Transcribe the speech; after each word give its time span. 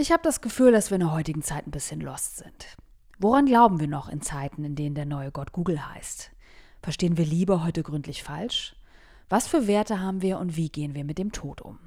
Ich 0.00 0.12
habe 0.12 0.22
das 0.22 0.40
Gefühl, 0.40 0.70
dass 0.70 0.92
wir 0.92 0.94
in 0.94 1.00
der 1.00 1.12
heutigen 1.12 1.42
Zeit 1.42 1.66
ein 1.66 1.72
bisschen 1.72 2.00
lost 2.00 2.36
sind. 2.36 2.76
Woran 3.18 3.46
glauben 3.46 3.80
wir 3.80 3.88
noch 3.88 4.08
in 4.08 4.20
Zeiten, 4.20 4.62
in 4.62 4.76
denen 4.76 4.94
der 4.94 5.06
neue 5.06 5.32
Gott 5.32 5.50
Google 5.50 5.92
heißt? 5.92 6.30
Verstehen 6.84 7.16
wir 7.16 7.26
Liebe 7.26 7.64
heute 7.64 7.82
gründlich 7.82 8.22
falsch? 8.22 8.76
Was 9.28 9.48
für 9.48 9.66
Werte 9.66 9.98
haben 9.98 10.22
wir 10.22 10.38
und 10.38 10.56
wie 10.56 10.68
gehen 10.68 10.94
wir 10.94 11.02
mit 11.02 11.18
dem 11.18 11.32
Tod 11.32 11.62
um? 11.62 11.80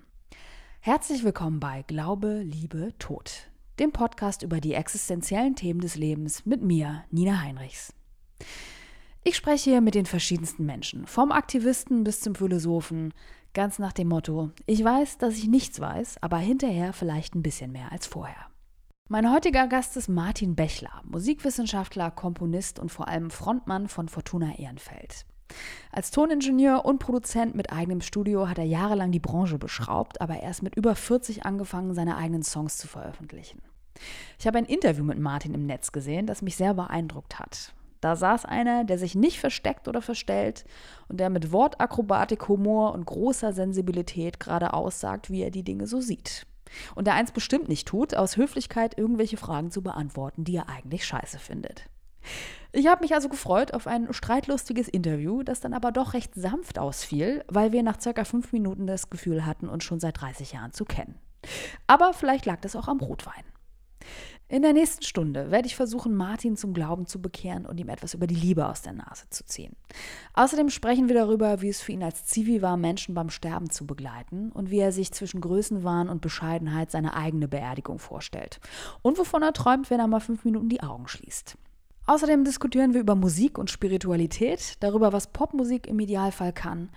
Herzlich 0.81 1.23
willkommen 1.23 1.61
bei 1.61 1.85
Glaube, 1.87 2.41
Liebe, 2.41 2.91
Tod, 2.99 3.49
dem 3.79 3.93
Podcast 3.93 4.43
über 4.43 4.59
die 4.59 4.73
existenziellen 4.73 5.55
Themen 5.55 5.79
des 5.79 5.95
Lebens 5.95 6.45
mit 6.45 6.61
mir, 6.61 7.05
Nina 7.11 7.39
Heinrichs. 7.39 7.93
Ich 9.23 9.37
spreche 9.37 9.69
hier 9.69 9.81
mit 9.81 9.95
den 9.95 10.05
verschiedensten 10.05 10.65
Menschen, 10.65 11.07
vom 11.07 11.31
Aktivisten 11.31 12.03
bis 12.03 12.19
zum 12.19 12.35
Philosophen, 12.35 13.13
Ganz 13.53 13.79
nach 13.79 13.91
dem 13.91 14.07
Motto, 14.07 14.51
ich 14.65 14.81
weiß, 14.81 15.17
dass 15.17 15.35
ich 15.35 15.47
nichts 15.47 15.81
weiß, 15.81 16.19
aber 16.21 16.37
hinterher 16.37 16.93
vielleicht 16.93 17.35
ein 17.35 17.43
bisschen 17.43 17.73
mehr 17.73 17.91
als 17.91 18.07
vorher. 18.07 18.47
Mein 19.09 19.29
heutiger 19.29 19.67
Gast 19.67 19.97
ist 19.97 20.07
Martin 20.07 20.55
Bechler, 20.55 21.01
Musikwissenschaftler, 21.03 22.11
Komponist 22.11 22.79
und 22.79 22.93
vor 22.93 23.09
allem 23.09 23.29
Frontmann 23.29 23.89
von 23.89 24.07
Fortuna 24.07 24.57
Ehrenfeld. 24.57 25.25
Als 25.91 26.11
Toningenieur 26.11 26.85
und 26.85 26.99
Produzent 26.99 27.53
mit 27.53 27.73
eigenem 27.73 27.99
Studio 27.99 28.47
hat 28.47 28.57
er 28.57 28.63
jahrelang 28.63 29.11
die 29.11 29.19
Branche 29.19 29.57
beschraubt, 29.57 30.21
aber 30.21 30.39
erst 30.39 30.63
mit 30.63 30.77
über 30.77 30.95
40 30.95 31.45
angefangen, 31.45 31.93
seine 31.93 32.15
eigenen 32.15 32.43
Songs 32.43 32.77
zu 32.77 32.87
veröffentlichen. 32.87 33.61
Ich 34.39 34.47
habe 34.47 34.59
ein 34.59 34.65
Interview 34.65 35.03
mit 35.03 35.19
Martin 35.19 35.53
im 35.53 35.65
Netz 35.65 35.91
gesehen, 35.91 36.25
das 36.25 36.41
mich 36.41 36.55
sehr 36.55 36.73
beeindruckt 36.73 37.37
hat. 37.37 37.73
Da 38.01 38.15
saß 38.15 38.45
einer, 38.45 38.83
der 38.83 38.97
sich 38.97 39.15
nicht 39.15 39.39
versteckt 39.39 39.87
oder 39.87 40.01
verstellt 40.01 40.65
und 41.07 41.19
der 41.19 41.29
mit 41.29 41.51
Wortakrobatik, 41.51 42.47
Humor 42.47 42.93
und 42.93 43.05
großer 43.05 43.53
Sensibilität 43.53 44.39
gerade 44.39 44.73
aussagt, 44.73 45.29
wie 45.29 45.43
er 45.43 45.51
die 45.51 45.63
Dinge 45.63 45.87
so 45.87 46.01
sieht. 46.01 46.47
Und 46.95 47.05
der 47.05 47.15
eins 47.15 47.31
bestimmt 47.31 47.69
nicht 47.69 47.87
tut, 47.87 48.15
aus 48.15 48.37
Höflichkeit 48.37 48.97
irgendwelche 48.97 49.37
Fragen 49.37 49.71
zu 49.71 49.81
beantworten, 49.83 50.43
die 50.43 50.55
er 50.55 50.69
eigentlich 50.69 51.05
scheiße 51.05 51.37
findet. 51.37 51.85
Ich 52.71 52.87
habe 52.87 53.01
mich 53.01 53.13
also 53.13 53.27
gefreut 53.29 53.73
auf 53.73 53.87
ein 53.87 54.13
streitlustiges 54.13 54.87
Interview, 54.87 55.43
das 55.43 55.59
dann 55.59 55.73
aber 55.73 55.91
doch 55.91 56.13
recht 56.13 56.33
sanft 56.35 56.79
ausfiel, 56.79 57.43
weil 57.47 57.71
wir 57.71 57.83
nach 57.83 57.99
circa 57.99 58.23
fünf 58.23 58.53
Minuten 58.53 58.87
das 58.87 59.09
Gefühl 59.09 59.45
hatten, 59.45 59.67
uns 59.67 59.83
schon 59.83 59.99
seit 59.99 60.21
30 60.21 60.53
Jahren 60.53 60.71
zu 60.71 60.85
kennen. 60.85 61.19
Aber 61.87 62.13
vielleicht 62.13 62.45
lag 62.45 62.61
das 62.61 62.75
auch 62.75 62.87
am 62.87 62.99
Rotwein. 62.99 63.43
In 64.51 64.63
der 64.63 64.73
nächsten 64.73 65.05
Stunde 65.05 65.49
werde 65.49 65.65
ich 65.65 65.77
versuchen, 65.77 66.13
Martin 66.13 66.57
zum 66.57 66.73
Glauben 66.73 67.05
zu 67.05 67.21
bekehren 67.21 67.65
und 67.65 67.79
ihm 67.79 67.87
etwas 67.87 68.13
über 68.13 68.27
die 68.27 68.35
Liebe 68.35 68.67
aus 68.67 68.81
der 68.81 68.91
Nase 68.91 69.23
zu 69.29 69.45
ziehen. 69.45 69.77
Außerdem 70.33 70.69
sprechen 70.69 71.07
wir 71.07 71.15
darüber, 71.15 71.61
wie 71.61 71.69
es 71.69 71.79
für 71.79 71.93
ihn 71.93 72.03
als 72.03 72.25
Zivi 72.25 72.61
war, 72.61 72.75
Menschen 72.75 73.15
beim 73.15 73.29
Sterben 73.29 73.69
zu 73.69 73.87
begleiten 73.87 74.51
und 74.51 74.69
wie 74.69 74.79
er 74.79 74.91
sich 74.91 75.13
zwischen 75.13 75.39
Größenwahn 75.39 76.09
und 76.09 76.19
Bescheidenheit 76.19 76.91
seine 76.91 77.13
eigene 77.13 77.47
Beerdigung 77.47 77.97
vorstellt. 77.97 78.59
Und 79.01 79.17
wovon 79.17 79.41
er 79.41 79.53
träumt, 79.53 79.89
wenn 79.89 80.01
er 80.01 80.07
mal 80.07 80.19
fünf 80.19 80.43
Minuten 80.43 80.67
die 80.67 80.83
Augen 80.83 81.07
schließt. 81.07 81.57
Außerdem 82.07 82.43
diskutieren 82.43 82.93
wir 82.93 82.99
über 82.99 83.15
Musik 83.15 83.57
und 83.57 83.69
Spiritualität, 83.69 84.73
darüber, 84.81 85.13
was 85.13 85.27
Popmusik 85.27 85.87
im 85.87 85.97
Idealfall 86.01 86.51
kann 86.51 86.89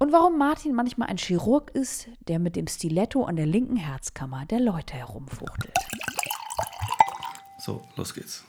und 0.00 0.10
warum 0.10 0.38
Martin 0.38 0.74
manchmal 0.74 1.08
ein 1.08 1.18
Chirurg 1.18 1.70
ist, 1.70 2.08
der 2.26 2.40
mit 2.40 2.56
dem 2.56 2.66
Stiletto 2.66 3.22
an 3.22 3.36
der 3.36 3.46
linken 3.46 3.76
Herzkammer 3.76 4.44
der 4.46 4.58
Leute 4.58 4.94
herumfuchtelt. 4.94 5.76
So, 7.66 7.82
los 7.96 8.14
geht's. 8.14 8.44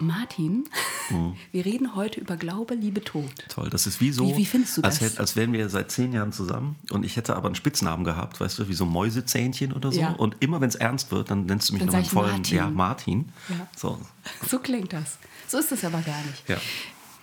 Martin, 0.00 0.64
mhm. 1.10 1.36
wir 1.52 1.66
reden 1.66 1.94
heute 1.94 2.20
über 2.20 2.38
Glaube, 2.38 2.74
Liebe, 2.74 3.04
Tod. 3.04 3.30
Toll, 3.50 3.68
das 3.68 3.86
ist 3.86 4.00
wie 4.00 4.12
so, 4.12 4.26
wie, 4.26 4.38
wie 4.38 4.46
findest 4.46 4.78
du 4.78 4.80
das? 4.80 5.02
Als, 5.02 5.18
als 5.18 5.36
wären 5.36 5.52
wir 5.52 5.68
seit 5.68 5.90
zehn 5.90 6.14
Jahren 6.14 6.32
zusammen 6.32 6.76
und 6.88 7.04
ich 7.04 7.18
hätte 7.18 7.36
aber 7.36 7.48
einen 7.48 7.54
Spitznamen 7.54 8.02
gehabt, 8.02 8.40
weißt 8.40 8.60
du, 8.60 8.68
wie 8.68 8.72
so 8.72 8.86
Mäusezähnchen 8.86 9.74
oder 9.74 9.92
so. 9.92 10.00
Ja. 10.00 10.12
Und 10.12 10.36
immer 10.40 10.62
wenn 10.62 10.70
es 10.70 10.76
ernst 10.76 11.12
wird, 11.12 11.30
dann 11.30 11.44
nennst 11.44 11.68
du 11.68 11.74
mich 11.74 11.84
nochmal 11.84 12.04
vollen, 12.04 12.32
Martin. 12.36 12.56
ja, 12.56 12.70
Martin. 12.70 13.28
Ja. 13.50 13.68
So. 13.76 14.00
so 14.48 14.58
klingt 14.58 14.94
das. 14.94 15.18
So 15.46 15.58
ist 15.58 15.70
es 15.70 15.84
aber 15.84 16.00
gar 16.00 16.22
nicht. 16.22 16.48
Ja. 16.48 16.56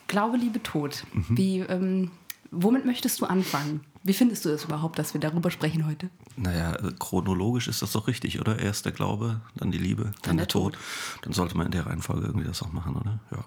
Glaube, 0.06 0.38
Liebe, 0.38 0.62
Tod. 0.62 1.03
Mhm. 1.13 1.25
Wie, 1.35 1.59
ähm, 1.62 2.12
womit 2.52 2.85
möchtest 2.85 3.19
du 3.22 3.25
anfangen? 3.25 3.81
Wie 4.05 4.13
findest 4.13 4.45
du 4.45 4.49
es 4.49 4.61
das 4.61 4.66
überhaupt, 4.66 4.99
dass 4.99 5.16
wir 5.16 5.19
darüber 5.19 5.49
sprechen 5.49 5.88
heute? 5.88 6.11
Naja, 6.38 6.77
chronologisch 6.99 7.67
ist 7.67 7.81
das 7.81 7.91
doch 7.91 8.07
richtig, 8.07 8.39
oder? 8.39 8.59
Erst 8.59 8.85
der 8.85 8.91
Glaube, 8.91 9.41
dann 9.55 9.71
die 9.71 9.79
Liebe, 9.79 10.03
dann, 10.03 10.13
dann 10.21 10.38
der, 10.38 10.45
der 10.45 10.51
Tod. 10.51 10.73
Tod. 10.73 10.81
Dann 11.23 11.33
sollte 11.33 11.57
man 11.57 11.66
in 11.66 11.71
der 11.71 11.88
Reihenfolge 11.88 12.27
irgendwie 12.27 12.45
das 12.45 12.61
auch 12.61 12.71
machen, 12.71 12.95
oder? 12.95 13.19
Ja. 13.31 13.43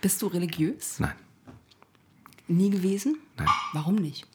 Bist 0.00 0.20
du 0.20 0.26
religiös? 0.26 0.98
Nein. 0.98 1.14
Nie 2.48 2.68
gewesen? 2.68 3.16
Nein. 3.36 3.46
Warum 3.72 3.94
nicht? 3.94 4.26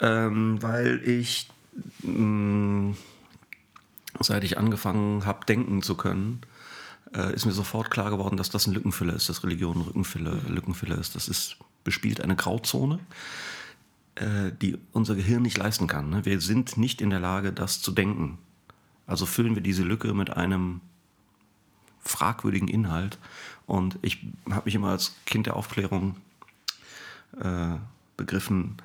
Ähm, 0.00 0.60
weil 0.60 1.08
ich, 1.08 1.48
mh, 2.02 2.18
mm, 2.18 2.96
seit 4.18 4.42
ich 4.42 4.58
angefangen 4.58 5.24
habe, 5.24 5.46
denken 5.46 5.82
zu 5.82 5.94
können, 5.94 6.40
äh, 7.14 7.32
ist 7.32 7.46
mir 7.46 7.52
sofort 7.52 7.92
klar 7.92 8.10
geworden, 8.10 8.36
dass 8.36 8.50
das 8.50 8.66
ein 8.66 8.74
Lückenfüller 8.74 9.14
ist, 9.14 9.28
dass 9.28 9.44
Religion 9.44 9.76
ein 9.76 9.86
Lückenfüller, 9.86 10.34
Lückenfüller 10.48 10.98
ist. 10.98 11.14
Das 11.14 11.28
ist, 11.28 11.58
bespielt 11.84 12.20
eine 12.20 12.34
Grauzone 12.34 12.98
die 14.60 14.78
unser 14.92 15.14
Gehirn 15.14 15.42
nicht 15.42 15.56
leisten 15.56 15.86
kann. 15.86 16.10
Ne? 16.10 16.24
Wir 16.24 16.40
sind 16.40 16.76
nicht 16.76 17.00
in 17.00 17.10
der 17.10 17.20
Lage, 17.20 17.52
das 17.52 17.80
zu 17.80 17.90
denken. 17.90 18.38
Also 19.06 19.26
füllen 19.26 19.54
wir 19.54 19.62
diese 19.62 19.82
Lücke 19.82 20.12
mit 20.14 20.30
einem 20.36 20.80
fragwürdigen 22.00 22.68
Inhalt. 22.68 23.18
Und 23.66 23.98
ich 24.02 24.26
habe 24.50 24.66
mich 24.66 24.74
immer 24.74 24.90
als 24.90 25.14
Kind 25.26 25.46
der 25.46 25.56
Aufklärung 25.56 26.16
äh, 27.40 27.76
begriffen. 28.16 28.76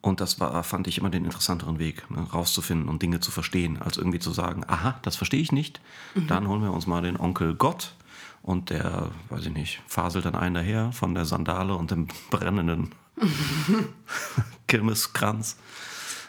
Und 0.00 0.20
das 0.20 0.38
war, 0.38 0.62
fand 0.64 0.86
ich 0.86 0.98
immer 0.98 1.10
den 1.10 1.24
interessanteren 1.24 1.78
Weg, 1.78 2.10
ne, 2.10 2.20
rauszufinden 2.20 2.88
und 2.88 3.02
Dinge 3.02 3.20
zu 3.20 3.30
verstehen, 3.30 3.80
als 3.80 3.96
irgendwie 3.96 4.18
zu 4.18 4.32
sagen, 4.32 4.64
aha, 4.66 4.98
das 5.02 5.16
verstehe 5.16 5.40
ich 5.40 5.52
nicht. 5.52 5.80
Mhm. 6.14 6.26
Dann 6.26 6.48
holen 6.48 6.62
wir 6.62 6.72
uns 6.72 6.86
mal 6.86 7.02
den 7.02 7.18
Onkel 7.18 7.54
Gott 7.54 7.94
und 8.42 8.70
der, 8.70 9.10
weiß 9.30 9.46
ich 9.46 9.54
nicht, 9.54 9.82
faselt 9.86 10.26
dann 10.26 10.34
einen 10.34 10.56
daher 10.56 10.92
von 10.92 11.14
der 11.14 11.24
Sandale 11.24 11.74
und 11.74 11.90
dem 11.90 12.08
brennenden 12.30 12.90
Kirmeskranz. 14.66 15.56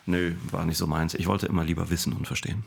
Nö, 0.06 0.36
war 0.52 0.66
nicht 0.66 0.78
so 0.78 0.88
meins. 0.88 1.14
Ich 1.14 1.28
wollte 1.28 1.48
immer 1.48 1.64
lieber 1.64 1.90
wissen 1.90 2.14
und 2.14 2.28
verstehen. 2.28 2.64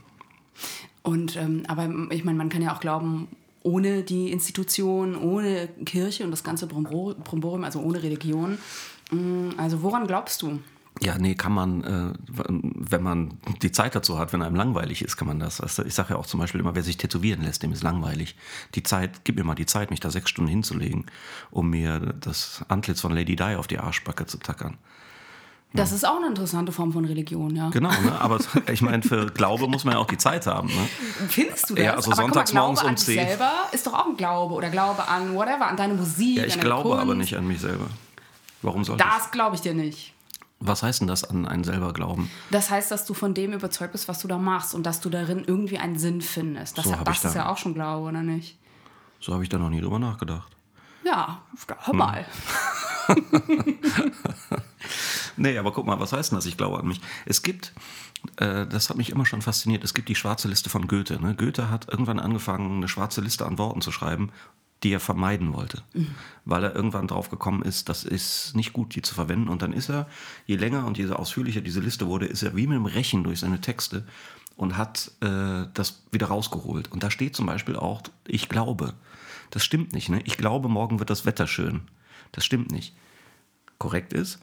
Und 1.02 1.36
ähm, 1.36 1.62
aber 1.68 1.88
ich 2.10 2.24
meine, 2.24 2.36
man 2.36 2.48
kann 2.48 2.62
ja 2.62 2.74
auch 2.74 2.80
glauben, 2.80 3.28
ohne 3.62 4.02
die 4.02 4.30
Institution, 4.32 5.16
ohne 5.16 5.68
Kirche 5.84 6.24
und 6.24 6.30
das 6.30 6.42
ganze 6.42 6.66
Bromborium, 6.66 7.64
also 7.64 7.80
ohne 7.80 8.02
Religion. 8.02 8.58
Mm, 9.10 9.50
also 9.56 9.82
woran 9.82 10.06
glaubst 10.06 10.42
du? 10.42 10.60
Ja, 11.00 11.16
nee, 11.18 11.34
kann 11.34 11.52
man, 11.52 11.84
äh, 11.84 12.12
wenn 12.26 13.02
man 13.02 13.38
die 13.62 13.70
Zeit 13.70 13.94
dazu 13.94 14.18
hat, 14.18 14.32
wenn 14.32 14.42
einem 14.42 14.56
langweilig 14.56 15.02
ist, 15.02 15.16
kann 15.16 15.28
man 15.28 15.38
das. 15.38 15.60
Also 15.60 15.84
ich 15.84 15.94
sage 15.94 16.14
ja 16.14 16.16
auch 16.16 16.26
zum 16.26 16.40
Beispiel 16.40 16.60
immer, 16.60 16.74
wer 16.74 16.82
sich 16.82 16.96
tätowieren 16.96 17.42
lässt, 17.42 17.62
dem 17.62 17.72
ist 17.72 17.82
langweilig. 17.82 18.36
Die 18.74 18.82
Zeit, 18.82 19.24
gib 19.24 19.36
mir 19.36 19.44
mal 19.44 19.54
die 19.54 19.66
Zeit, 19.66 19.90
mich 19.90 20.00
da 20.00 20.10
sechs 20.10 20.30
Stunden 20.30 20.50
hinzulegen, 20.50 21.06
um 21.50 21.70
mir 21.70 22.00
das 22.20 22.64
Antlitz 22.68 23.00
von 23.00 23.12
Lady 23.12 23.36
Di 23.36 23.54
auf 23.54 23.66
die 23.66 23.78
Arschbacke 23.78 24.26
zu 24.26 24.38
tackern. 24.38 24.76
Das 25.74 25.92
ist 25.92 26.06
auch 26.06 26.16
eine 26.16 26.28
interessante 26.28 26.72
Form 26.72 26.92
von 26.92 27.04
Religion, 27.04 27.54
ja. 27.54 27.68
Genau, 27.68 27.90
ne? 27.90 28.18
aber 28.18 28.38
ich 28.72 28.80
meine, 28.80 29.02
für 29.02 29.26
Glaube 29.26 29.68
muss 29.68 29.84
man 29.84 29.94
ja 29.94 30.00
auch 30.00 30.06
die 30.06 30.16
Zeit 30.16 30.46
haben. 30.46 30.68
Ne? 30.68 30.88
Findest 31.28 31.68
du 31.68 31.74
das? 31.74 31.84
Ja, 31.84 31.94
also 31.94 32.10
aber 32.10 32.22
sonntags 32.22 32.52
mal, 32.54 32.62
morgens 32.62 32.82
um 32.82 32.96
10. 32.96 33.26
selber 33.26 33.52
ist 33.72 33.86
doch 33.86 33.92
auch 33.92 34.06
ein 34.06 34.16
Glaube 34.16 34.54
oder 34.54 34.70
Glaube 34.70 35.06
an 35.06 35.34
whatever, 35.34 35.66
an 35.66 35.76
deine 35.76 35.94
Musik. 35.94 36.38
Ja, 36.38 36.44
ich 36.44 36.58
glaube 36.58 36.88
Kunst. 36.88 37.02
aber 37.02 37.14
nicht 37.14 37.36
an 37.36 37.46
mich 37.46 37.60
selber. 37.60 37.88
Warum 38.62 38.82
soll 38.82 38.96
das? 38.96 39.06
Das 39.06 39.30
glaube 39.30 39.56
ich 39.56 39.60
dir 39.60 39.74
nicht. 39.74 40.14
Was 40.60 40.82
heißt 40.82 41.00
denn 41.00 41.06
das 41.06 41.22
an 41.22 41.46
einen 41.46 41.62
selber 41.62 41.92
glauben? 41.92 42.30
Das 42.50 42.70
heißt, 42.70 42.90
dass 42.90 43.04
du 43.04 43.14
von 43.14 43.32
dem 43.32 43.52
überzeugt 43.52 43.92
bist, 43.92 44.08
was 44.08 44.20
du 44.20 44.28
da 44.28 44.38
machst 44.38 44.74
und 44.74 44.84
dass 44.84 45.00
du 45.00 45.08
darin 45.08 45.44
irgendwie 45.46 45.78
einen 45.78 45.98
Sinn 45.98 46.20
findest. 46.20 46.78
Das, 46.78 46.84
so 46.84 46.96
das 47.04 47.24
ist 47.24 47.34
ja 47.34 47.48
auch 47.48 47.58
schon 47.58 47.74
Glaube, 47.74 48.08
oder 48.08 48.22
nicht? 48.22 48.58
So 49.20 49.32
habe 49.32 49.44
ich 49.44 49.48
da 49.48 49.58
noch 49.58 49.70
nie 49.70 49.80
drüber 49.80 49.98
nachgedacht. 50.00 50.50
Ja, 51.04 51.42
hör 51.84 51.94
mal. 51.94 52.26
nee, 55.36 55.56
aber 55.56 55.72
guck 55.72 55.86
mal, 55.86 56.00
was 56.00 56.12
heißt 56.12 56.32
denn 56.32 56.36
das? 56.36 56.46
Ich 56.46 56.56
glaube 56.56 56.78
an 56.78 56.88
mich. 56.88 57.00
Es 57.24 57.42
gibt, 57.42 57.72
äh, 58.36 58.66
das 58.66 58.90
hat 58.90 58.96
mich 58.96 59.10
immer 59.10 59.26
schon 59.26 59.42
fasziniert, 59.42 59.84
es 59.84 59.94
gibt 59.94 60.08
die 60.08 60.16
schwarze 60.16 60.48
Liste 60.48 60.70
von 60.70 60.88
Goethe. 60.88 61.22
Ne? 61.22 61.34
Goethe 61.34 61.70
hat 61.70 61.88
irgendwann 61.88 62.18
angefangen, 62.18 62.78
eine 62.78 62.88
schwarze 62.88 63.20
Liste 63.20 63.46
an 63.46 63.58
Worten 63.58 63.80
zu 63.80 63.92
schreiben 63.92 64.32
die 64.82 64.92
er 64.92 65.00
vermeiden 65.00 65.52
wollte, 65.54 65.82
mhm. 65.92 66.14
weil 66.44 66.62
er 66.64 66.74
irgendwann 66.74 67.08
drauf 67.08 67.30
gekommen 67.30 67.62
ist, 67.62 67.88
das 67.88 68.04
ist 68.04 68.54
nicht 68.54 68.72
gut, 68.72 68.94
die 68.94 69.02
zu 69.02 69.14
verwenden. 69.14 69.48
Und 69.48 69.62
dann 69.62 69.72
ist 69.72 69.88
er, 69.88 70.08
je 70.46 70.56
länger 70.56 70.86
und 70.86 70.98
je 70.98 71.10
ausführlicher 71.10 71.60
diese 71.60 71.80
Liste 71.80 72.06
wurde, 72.06 72.26
ist 72.26 72.42
er 72.42 72.54
wie 72.54 72.66
mit 72.66 72.76
dem 72.76 72.86
Rechen 72.86 73.24
durch 73.24 73.40
seine 73.40 73.60
Texte 73.60 74.06
und 74.56 74.76
hat 74.76 75.12
äh, 75.20 75.66
das 75.74 76.02
wieder 76.12 76.28
rausgeholt. 76.28 76.92
Und 76.92 77.02
da 77.02 77.10
steht 77.10 77.34
zum 77.34 77.46
Beispiel 77.46 77.76
auch, 77.76 78.02
ich 78.26 78.48
glaube. 78.48 78.94
Das 79.50 79.64
stimmt 79.64 79.94
nicht. 79.94 80.10
Ne? 80.10 80.20
Ich 80.24 80.36
glaube, 80.36 80.68
morgen 80.68 80.98
wird 80.98 81.10
das 81.10 81.24
Wetter 81.24 81.46
schön. 81.46 81.82
Das 82.32 82.44
stimmt 82.44 82.70
nicht. 82.70 82.94
Korrekt 83.78 84.12
ist, 84.12 84.40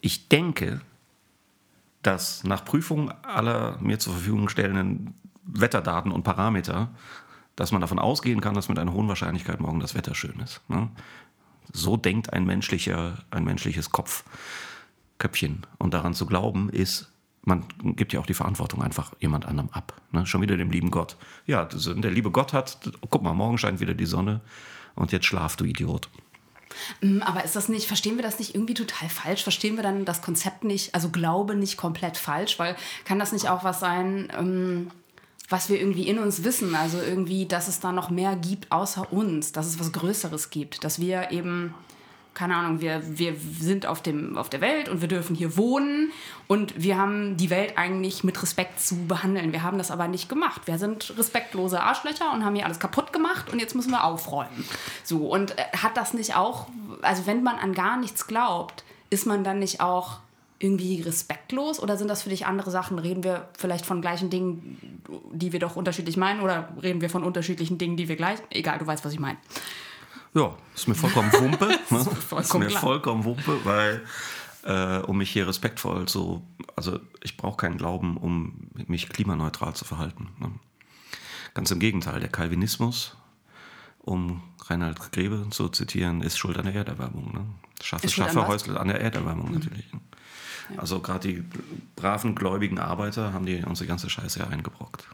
ich 0.00 0.28
denke, 0.28 0.80
dass 2.02 2.44
nach 2.44 2.64
Prüfung 2.64 3.10
aller 3.22 3.78
mir 3.80 3.98
zur 3.98 4.14
Verfügung 4.14 4.48
stellenden 4.48 5.14
Wetterdaten 5.44 6.12
und 6.12 6.22
Parameter 6.22 6.90
dass 7.56 7.72
man 7.72 7.80
davon 7.80 7.98
ausgehen 7.98 8.40
kann, 8.40 8.54
dass 8.54 8.68
mit 8.68 8.78
einer 8.78 8.92
hohen 8.92 9.08
Wahrscheinlichkeit 9.08 9.60
morgen 9.60 9.80
das 9.80 9.94
Wetter 9.94 10.14
schön 10.14 10.40
ist. 10.40 10.60
Ne? 10.68 10.88
So 11.72 11.96
denkt 11.96 12.32
ein, 12.32 12.44
menschlicher, 12.46 13.18
ein 13.30 13.44
menschliches 13.44 13.90
Kopf. 13.90 14.24
Köpfchen. 15.20 15.64
Und 15.78 15.94
daran 15.94 16.14
zu 16.14 16.26
glauben 16.26 16.68
ist, 16.70 17.12
man 17.42 17.64
gibt 17.80 18.12
ja 18.12 18.20
auch 18.20 18.26
die 18.26 18.34
Verantwortung 18.34 18.82
einfach 18.82 19.12
jemand 19.20 19.46
anderem 19.46 19.70
ab. 19.70 19.94
Ne? 20.10 20.26
Schon 20.26 20.42
wieder 20.42 20.56
dem 20.56 20.70
lieben 20.70 20.90
Gott. 20.90 21.16
Ja, 21.46 21.64
der 21.64 22.10
liebe 22.10 22.32
Gott 22.32 22.52
hat, 22.52 22.78
guck 23.08 23.22
mal, 23.22 23.34
morgen 23.34 23.58
scheint 23.58 23.80
wieder 23.80 23.94
die 23.94 24.06
Sonne 24.06 24.40
und 24.96 25.12
jetzt 25.12 25.26
schlaf, 25.26 25.56
du 25.56 25.64
Idiot. 25.64 26.08
Mm, 27.00 27.22
aber 27.22 27.44
ist 27.44 27.56
das 27.56 27.68
nicht, 27.68 27.86
verstehen 27.86 28.16
wir 28.16 28.22
das 28.22 28.38
nicht 28.38 28.54
irgendwie 28.54 28.74
total 28.74 29.08
falsch? 29.08 29.42
Verstehen 29.42 29.76
wir 29.76 29.82
dann 29.82 30.04
das 30.04 30.22
Konzept 30.22 30.64
nicht, 30.64 30.94
also 30.94 31.10
Glaube 31.10 31.54
nicht 31.54 31.76
komplett 31.76 32.16
falsch? 32.16 32.58
Weil 32.58 32.76
kann 33.04 33.18
das 33.18 33.32
nicht 33.32 33.48
auch 33.48 33.64
was 33.64 33.80
sein, 33.80 34.28
ähm, 34.36 34.90
was 35.50 35.68
wir 35.68 35.78
irgendwie 35.78 36.08
in 36.08 36.18
uns 36.18 36.44
wissen? 36.44 36.74
Also 36.74 36.98
irgendwie, 36.98 37.44
dass 37.44 37.68
es 37.68 37.80
da 37.80 37.92
noch 37.92 38.08
mehr 38.08 38.36
gibt 38.36 38.72
außer 38.72 39.12
uns, 39.12 39.52
dass 39.52 39.66
es 39.66 39.78
was 39.78 39.92
Größeres 39.92 40.50
gibt, 40.50 40.84
dass 40.84 41.00
wir 41.00 41.30
eben 41.32 41.74
keine 42.32 42.54
Ahnung, 42.54 42.80
wir, 42.80 43.02
wir 43.18 43.34
sind 43.36 43.86
auf, 43.86 44.02
dem, 44.02 44.38
auf 44.38 44.48
der 44.48 44.60
Welt 44.60 44.88
und 44.88 45.00
wir 45.00 45.08
dürfen 45.08 45.34
hier 45.34 45.56
wohnen 45.56 46.12
und 46.46 46.80
wir 46.80 46.96
haben 46.96 47.36
die 47.36 47.50
Welt 47.50 47.76
eigentlich 47.76 48.22
mit 48.22 48.40
Respekt 48.40 48.80
zu 48.80 49.06
behandeln. 49.06 49.52
Wir 49.52 49.62
haben 49.62 49.78
das 49.78 49.90
aber 49.90 50.06
nicht 50.06 50.28
gemacht. 50.28 50.62
Wir 50.66 50.78
sind 50.78 51.12
respektlose 51.18 51.80
Arschlöcher 51.80 52.32
und 52.32 52.44
haben 52.44 52.54
hier 52.54 52.64
alles 52.64 52.78
kaputt 52.78 53.12
gemacht 53.12 53.52
und 53.52 53.58
jetzt 53.58 53.74
müssen 53.74 53.90
wir 53.90 54.04
aufräumen. 54.04 54.64
So, 55.02 55.26
und 55.26 55.58
äh, 55.58 55.64
hat 55.76 55.96
das 55.96 56.14
nicht 56.14 56.36
auch, 56.36 56.68
also 57.02 57.26
wenn 57.26 57.42
man 57.42 57.56
an 57.56 57.74
gar 57.74 57.96
nichts 57.96 58.26
glaubt, 58.26 58.84
ist 59.10 59.26
man 59.26 59.42
dann 59.42 59.58
nicht 59.58 59.80
auch 59.80 60.18
irgendwie 60.60 61.00
respektlos 61.00 61.80
oder 61.80 61.96
sind 61.96 62.08
das 62.08 62.22
für 62.22 62.28
dich 62.28 62.46
andere 62.46 62.70
Sachen? 62.70 62.98
Reden 62.98 63.24
wir 63.24 63.48
vielleicht 63.56 63.86
von 63.86 64.02
gleichen 64.02 64.28
Dingen, 64.28 65.02
die 65.32 65.52
wir 65.52 65.58
doch 65.58 65.74
unterschiedlich 65.74 66.18
meinen 66.18 66.40
oder 66.40 66.68
reden 66.82 67.00
wir 67.00 67.08
von 67.08 67.24
unterschiedlichen 67.24 67.78
Dingen, 67.78 67.96
die 67.96 68.08
wir 68.08 68.16
gleich? 68.16 68.38
Egal, 68.50 68.78
du 68.78 68.86
weißt, 68.86 69.04
was 69.04 69.14
ich 69.14 69.18
meine. 69.18 69.38
Ja, 70.34 70.54
ist 70.74 70.86
mir 70.86 70.94
vollkommen 70.94 71.32
Wumpe. 71.32 71.66
ne? 71.90 71.98
ist, 71.98 72.08
vollkommen 72.22 72.66
ist 72.66 72.74
mir 72.74 72.78
vollkommen 72.78 73.24
Wumpe, 73.24 73.58
weil 73.64 74.02
äh, 74.64 74.98
um 74.98 75.16
mich 75.16 75.30
hier 75.30 75.48
respektvoll 75.48 76.08
so, 76.08 76.42
also 76.76 77.00
ich 77.22 77.38
brauche 77.38 77.56
keinen 77.56 77.78
Glauben, 77.78 78.18
um 78.18 78.68
mich 78.86 79.08
klimaneutral 79.08 79.74
zu 79.74 79.86
verhalten. 79.86 80.28
Ne? 80.38 80.52
Ganz 81.54 81.70
im 81.70 81.80
Gegenteil, 81.80 82.20
der 82.20 82.28
Calvinismus, 82.28 83.16
um 83.98 84.42
Reinhard 84.66 85.10
Grebe 85.10 85.46
zu 85.50 85.70
zitieren, 85.70 86.20
ist 86.20 86.36
schuld 86.36 86.58
an 86.58 86.66
der 86.66 86.74
Erderwärmung. 86.74 87.32
Ne? 87.32 87.46
Schaffe, 87.82 88.10
schaffe 88.10 88.46
Häusl 88.46 88.76
an 88.76 88.88
der 88.88 89.00
Erderwärmung 89.00 89.48
mhm. 89.48 89.54
natürlich. 89.54 89.90
Ne? 89.92 90.00
Ja. 90.72 90.80
Also 90.80 91.00
gerade 91.00 91.28
die 91.28 91.44
braven, 91.96 92.34
gläubigen 92.34 92.78
Arbeiter 92.78 93.32
haben 93.32 93.46
die 93.46 93.62
unsere 93.64 93.86
ganze 93.86 94.10
Scheiße 94.10 94.46
eingebrockt. 94.46 95.06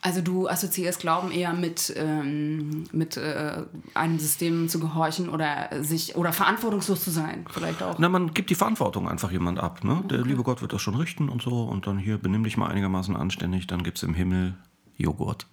Also 0.00 0.20
du 0.20 0.48
assoziierst 0.48 1.00
Glauben 1.00 1.32
eher 1.32 1.52
mit, 1.52 1.92
ähm, 1.96 2.84
mit 2.92 3.16
äh, 3.16 3.62
einem 3.94 4.18
System 4.20 4.68
zu 4.68 4.78
gehorchen 4.78 5.28
oder 5.28 5.70
sich 5.82 6.14
oder 6.14 6.32
verantwortungslos 6.32 7.02
zu 7.02 7.10
sein, 7.10 7.44
vielleicht 7.50 7.82
auch. 7.82 7.98
Na, 7.98 8.08
man 8.08 8.32
gibt 8.32 8.50
die 8.50 8.54
Verantwortung 8.54 9.08
einfach 9.08 9.32
jemand 9.32 9.58
ab. 9.58 9.82
Ne? 9.82 10.04
Der 10.08 10.22
liebe 10.22 10.44
Gott 10.44 10.62
wird 10.62 10.72
das 10.72 10.80
schon 10.80 10.94
richten 10.94 11.28
und 11.28 11.42
so 11.42 11.64
und 11.64 11.88
dann 11.88 11.98
hier 11.98 12.16
benimm 12.16 12.44
dich 12.44 12.56
mal 12.56 12.68
einigermaßen 12.68 13.16
anständig, 13.16 13.66
dann 13.66 13.82
gibt 13.82 13.96
es 13.96 14.04
im 14.04 14.14
Himmel 14.14 14.54
Joghurt. 14.96 15.46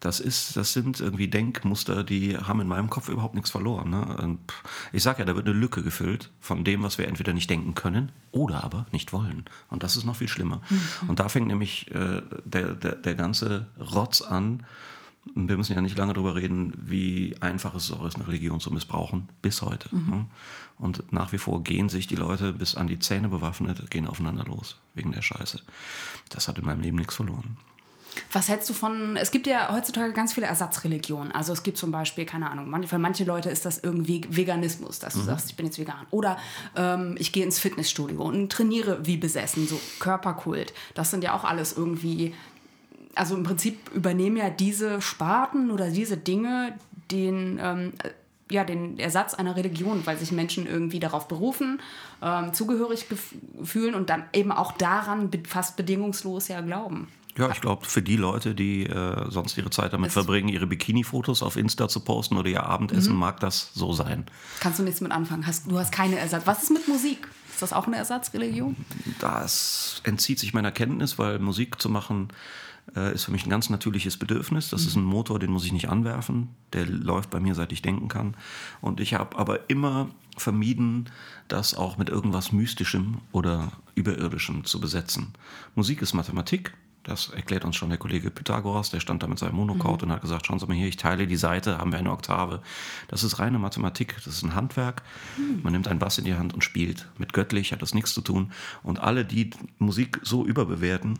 Das 0.00 0.18
ist, 0.18 0.56
das 0.56 0.72
sind 0.72 0.98
irgendwie 0.98 1.28
Denkmuster, 1.28 2.02
die 2.02 2.36
haben 2.36 2.60
in 2.62 2.68
meinem 2.68 2.88
Kopf 2.88 3.10
überhaupt 3.10 3.34
nichts 3.34 3.50
verloren. 3.50 3.90
Ne? 3.90 4.38
Ich 4.92 5.02
sage 5.02 5.20
ja, 5.20 5.24
da 5.26 5.36
wird 5.36 5.46
eine 5.46 5.54
Lücke 5.54 5.82
gefüllt 5.82 6.30
von 6.40 6.64
dem, 6.64 6.82
was 6.82 6.96
wir 6.96 7.06
entweder 7.06 7.34
nicht 7.34 7.50
denken 7.50 7.74
können 7.74 8.10
oder 8.32 8.64
aber 8.64 8.86
nicht 8.92 9.12
wollen. 9.12 9.44
Und 9.68 9.82
das 9.82 9.96
ist 9.96 10.06
noch 10.06 10.16
viel 10.16 10.28
schlimmer. 10.28 10.62
Mhm. 10.70 11.10
Und 11.10 11.20
da 11.20 11.28
fängt 11.28 11.48
nämlich 11.48 11.90
äh, 11.94 12.22
der, 12.44 12.72
der, 12.74 12.94
der 12.96 13.14
ganze 13.14 13.66
Rotz 13.78 14.22
an. 14.22 14.64
Wir 15.34 15.58
müssen 15.58 15.74
ja 15.74 15.82
nicht 15.82 15.98
lange 15.98 16.14
darüber 16.14 16.34
reden, 16.34 16.72
wie 16.80 17.36
einfach 17.40 17.74
es 17.74 17.92
auch 17.92 18.06
ist, 18.06 18.16
eine 18.16 18.26
Religion 18.26 18.58
zu 18.58 18.72
missbrauchen, 18.72 19.28
bis 19.42 19.60
heute. 19.60 19.94
Mhm. 19.94 20.10
Ne? 20.10 20.26
Und 20.78 21.12
nach 21.12 21.32
wie 21.32 21.38
vor 21.38 21.62
gehen 21.62 21.90
sich 21.90 22.06
die 22.06 22.16
Leute 22.16 22.54
bis 22.54 22.74
an 22.74 22.86
die 22.86 22.98
Zähne 22.98 23.28
bewaffnet, 23.28 23.90
gehen 23.90 24.06
aufeinander 24.06 24.44
los, 24.44 24.78
wegen 24.94 25.12
der 25.12 25.20
Scheiße. 25.20 25.60
Das 26.30 26.48
hat 26.48 26.56
in 26.56 26.64
meinem 26.64 26.80
Leben 26.80 26.96
nichts 26.96 27.16
verloren. 27.16 27.58
Was 28.32 28.48
hältst 28.48 28.68
du 28.68 28.74
von, 28.74 29.16
es 29.16 29.30
gibt 29.30 29.46
ja 29.46 29.72
heutzutage 29.72 30.12
ganz 30.12 30.32
viele 30.32 30.46
Ersatzreligionen. 30.46 31.32
Also 31.32 31.52
es 31.52 31.62
gibt 31.62 31.78
zum 31.78 31.90
Beispiel, 31.90 32.24
keine 32.24 32.50
Ahnung, 32.50 32.86
für 32.86 32.98
manche 32.98 33.24
Leute 33.24 33.50
ist 33.50 33.64
das 33.64 33.78
irgendwie 33.78 34.22
Veganismus, 34.28 34.98
dass 34.98 35.14
du 35.14 35.20
mhm. 35.20 35.24
sagst, 35.24 35.50
ich 35.50 35.56
bin 35.56 35.66
jetzt 35.66 35.78
vegan. 35.78 36.06
Oder 36.10 36.38
ähm, 36.76 37.16
ich 37.18 37.32
gehe 37.32 37.44
ins 37.44 37.58
Fitnessstudio 37.58 38.22
und 38.22 38.50
trainiere 38.50 39.06
wie 39.06 39.16
besessen, 39.16 39.66
so 39.66 39.80
Körperkult. 39.98 40.72
Das 40.94 41.10
sind 41.10 41.24
ja 41.24 41.34
auch 41.34 41.44
alles 41.44 41.76
irgendwie, 41.76 42.34
also 43.14 43.34
im 43.36 43.42
Prinzip 43.42 43.90
übernehmen 43.94 44.36
ja 44.36 44.50
diese 44.50 45.00
Sparten 45.00 45.70
oder 45.70 45.90
diese 45.90 46.16
Dinge 46.16 46.74
den, 47.10 47.58
ähm, 47.62 47.92
ja, 48.50 48.64
den 48.64 48.98
Ersatz 48.98 49.34
einer 49.34 49.56
Religion, 49.56 50.06
weil 50.06 50.18
sich 50.18 50.32
Menschen 50.32 50.66
irgendwie 50.66 51.00
darauf 51.00 51.28
berufen, 51.28 51.80
ähm, 52.22 52.52
zugehörig 52.52 53.06
fühlen 53.62 53.94
und 53.94 54.10
dann 54.10 54.24
eben 54.32 54.52
auch 54.52 54.72
daran 54.72 55.30
fast 55.46 55.76
bedingungslos 55.76 56.48
ja 56.48 56.60
glauben. 56.60 57.08
Ja, 57.36 57.50
ich 57.50 57.60
glaube, 57.60 57.86
für 57.86 58.02
die 58.02 58.16
Leute, 58.16 58.54
die 58.54 58.86
äh, 58.86 59.30
sonst 59.30 59.56
ihre 59.56 59.70
Zeit 59.70 59.92
damit 59.92 60.08
das 60.08 60.14
verbringen, 60.14 60.48
ihre 60.48 60.66
Bikini-Fotos 60.66 61.42
auf 61.42 61.56
Insta 61.56 61.88
zu 61.88 62.00
posten 62.00 62.36
oder 62.36 62.48
ihr 62.48 62.64
Abendessen, 62.64 63.12
mhm. 63.12 63.20
mag 63.20 63.40
das 63.40 63.70
so 63.74 63.92
sein. 63.92 64.26
Kannst 64.60 64.78
du 64.78 64.82
nichts 64.82 65.00
mit 65.00 65.12
anfangen? 65.12 65.46
Hast, 65.46 65.70
du 65.70 65.78
hast 65.78 65.92
keine 65.92 66.18
Ersatz. 66.18 66.46
Was 66.46 66.64
ist 66.64 66.70
mit 66.70 66.88
Musik? 66.88 67.28
Ist 67.52 67.62
das 67.62 67.72
auch 67.72 67.86
eine 67.86 67.96
Ersatzreligion? 67.96 68.76
Das 69.20 70.00
entzieht 70.04 70.38
sich 70.38 70.54
meiner 70.54 70.72
Kenntnis, 70.72 71.18
weil 71.18 71.38
Musik 71.38 71.80
zu 71.80 71.88
machen 71.88 72.28
äh, 72.96 73.14
ist 73.14 73.24
für 73.24 73.32
mich 73.32 73.46
ein 73.46 73.50
ganz 73.50 73.70
natürliches 73.70 74.16
Bedürfnis. 74.16 74.70
Das 74.70 74.82
mhm. 74.82 74.88
ist 74.88 74.96
ein 74.96 75.04
Motor, 75.04 75.38
den 75.38 75.50
muss 75.50 75.64
ich 75.64 75.72
nicht 75.72 75.88
anwerfen. 75.88 76.48
Der 76.72 76.86
läuft 76.86 77.30
bei 77.30 77.40
mir, 77.40 77.54
seit 77.54 77.72
ich 77.72 77.82
denken 77.82 78.08
kann. 78.08 78.36
Und 78.80 79.00
ich 79.00 79.14
habe 79.14 79.38
aber 79.38 79.68
immer 79.68 80.08
vermieden, 80.36 81.10
das 81.48 81.74
auch 81.74 81.98
mit 81.98 82.08
irgendwas 82.08 82.52
Mystischem 82.52 83.18
oder 83.32 83.72
Überirdischem 83.94 84.64
zu 84.64 84.80
besetzen. 84.80 85.34
Musik 85.74 86.02
ist 86.02 86.14
Mathematik. 86.14 86.72
Das 87.02 87.28
erklärt 87.28 87.64
uns 87.64 87.76
schon 87.76 87.88
der 87.88 87.98
Kollege 87.98 88.30
Pythagoras, 88.30 88.90
der 88.90 89.00
stand 89.00 89.22
da 89.22 89.26
mit 89.26 89.38
seinem 89.38 89.56
Monocode 89.56 90.04
mhm. 90.04 90.10
und 90.10 90.14
hat 90.16 90.22
gesagt, 90.22 90.46
schauen 90.46 90.58
Sie 90.58 90.66
mal 90.66 90.76
hier, 90.76 90.86
ich 90.86 90.96
teile 90.96 91.26
die 91.26 91.36
Seite, 91.36 91.78
haben 91.78 91.92
wir 91.92 91.98
eine 91.98 92.12
Oktave. 92.12 92.62
Das 93.08 93.24
ist 93.24 93.38
reine 93.38 93.58
Mathematik, 93.58 94.16
das 94.16 94.34
ist 94.34 94.42
ein 94.42 94.54
Handwerk. 94.54 95.02
Mhm. 95.38 95.62
Man 95.62 95.72
nimmt 95.72 95.88
einen 95.88 95.98
Bass 95.98 96.18
in 96.18 96.24
die 96.24 96.34
Hand 96.34 96.52
und 96.52 96.62
spielt. 96.62 97.08
Mit 97.16 97.32
göttlich 97.32 97.72
hat 97.72 97.80
das 97.80 97.94
nichts 97.94 98.12
zu 98.12 98.20
tun. 98.20 98.52
Und 98.82 99.00
alle, 99.00 99.24
die 99.24 99.50
Musik 99.78 100.20
so 100.22 100.44
überbewerten, 100.44 101.18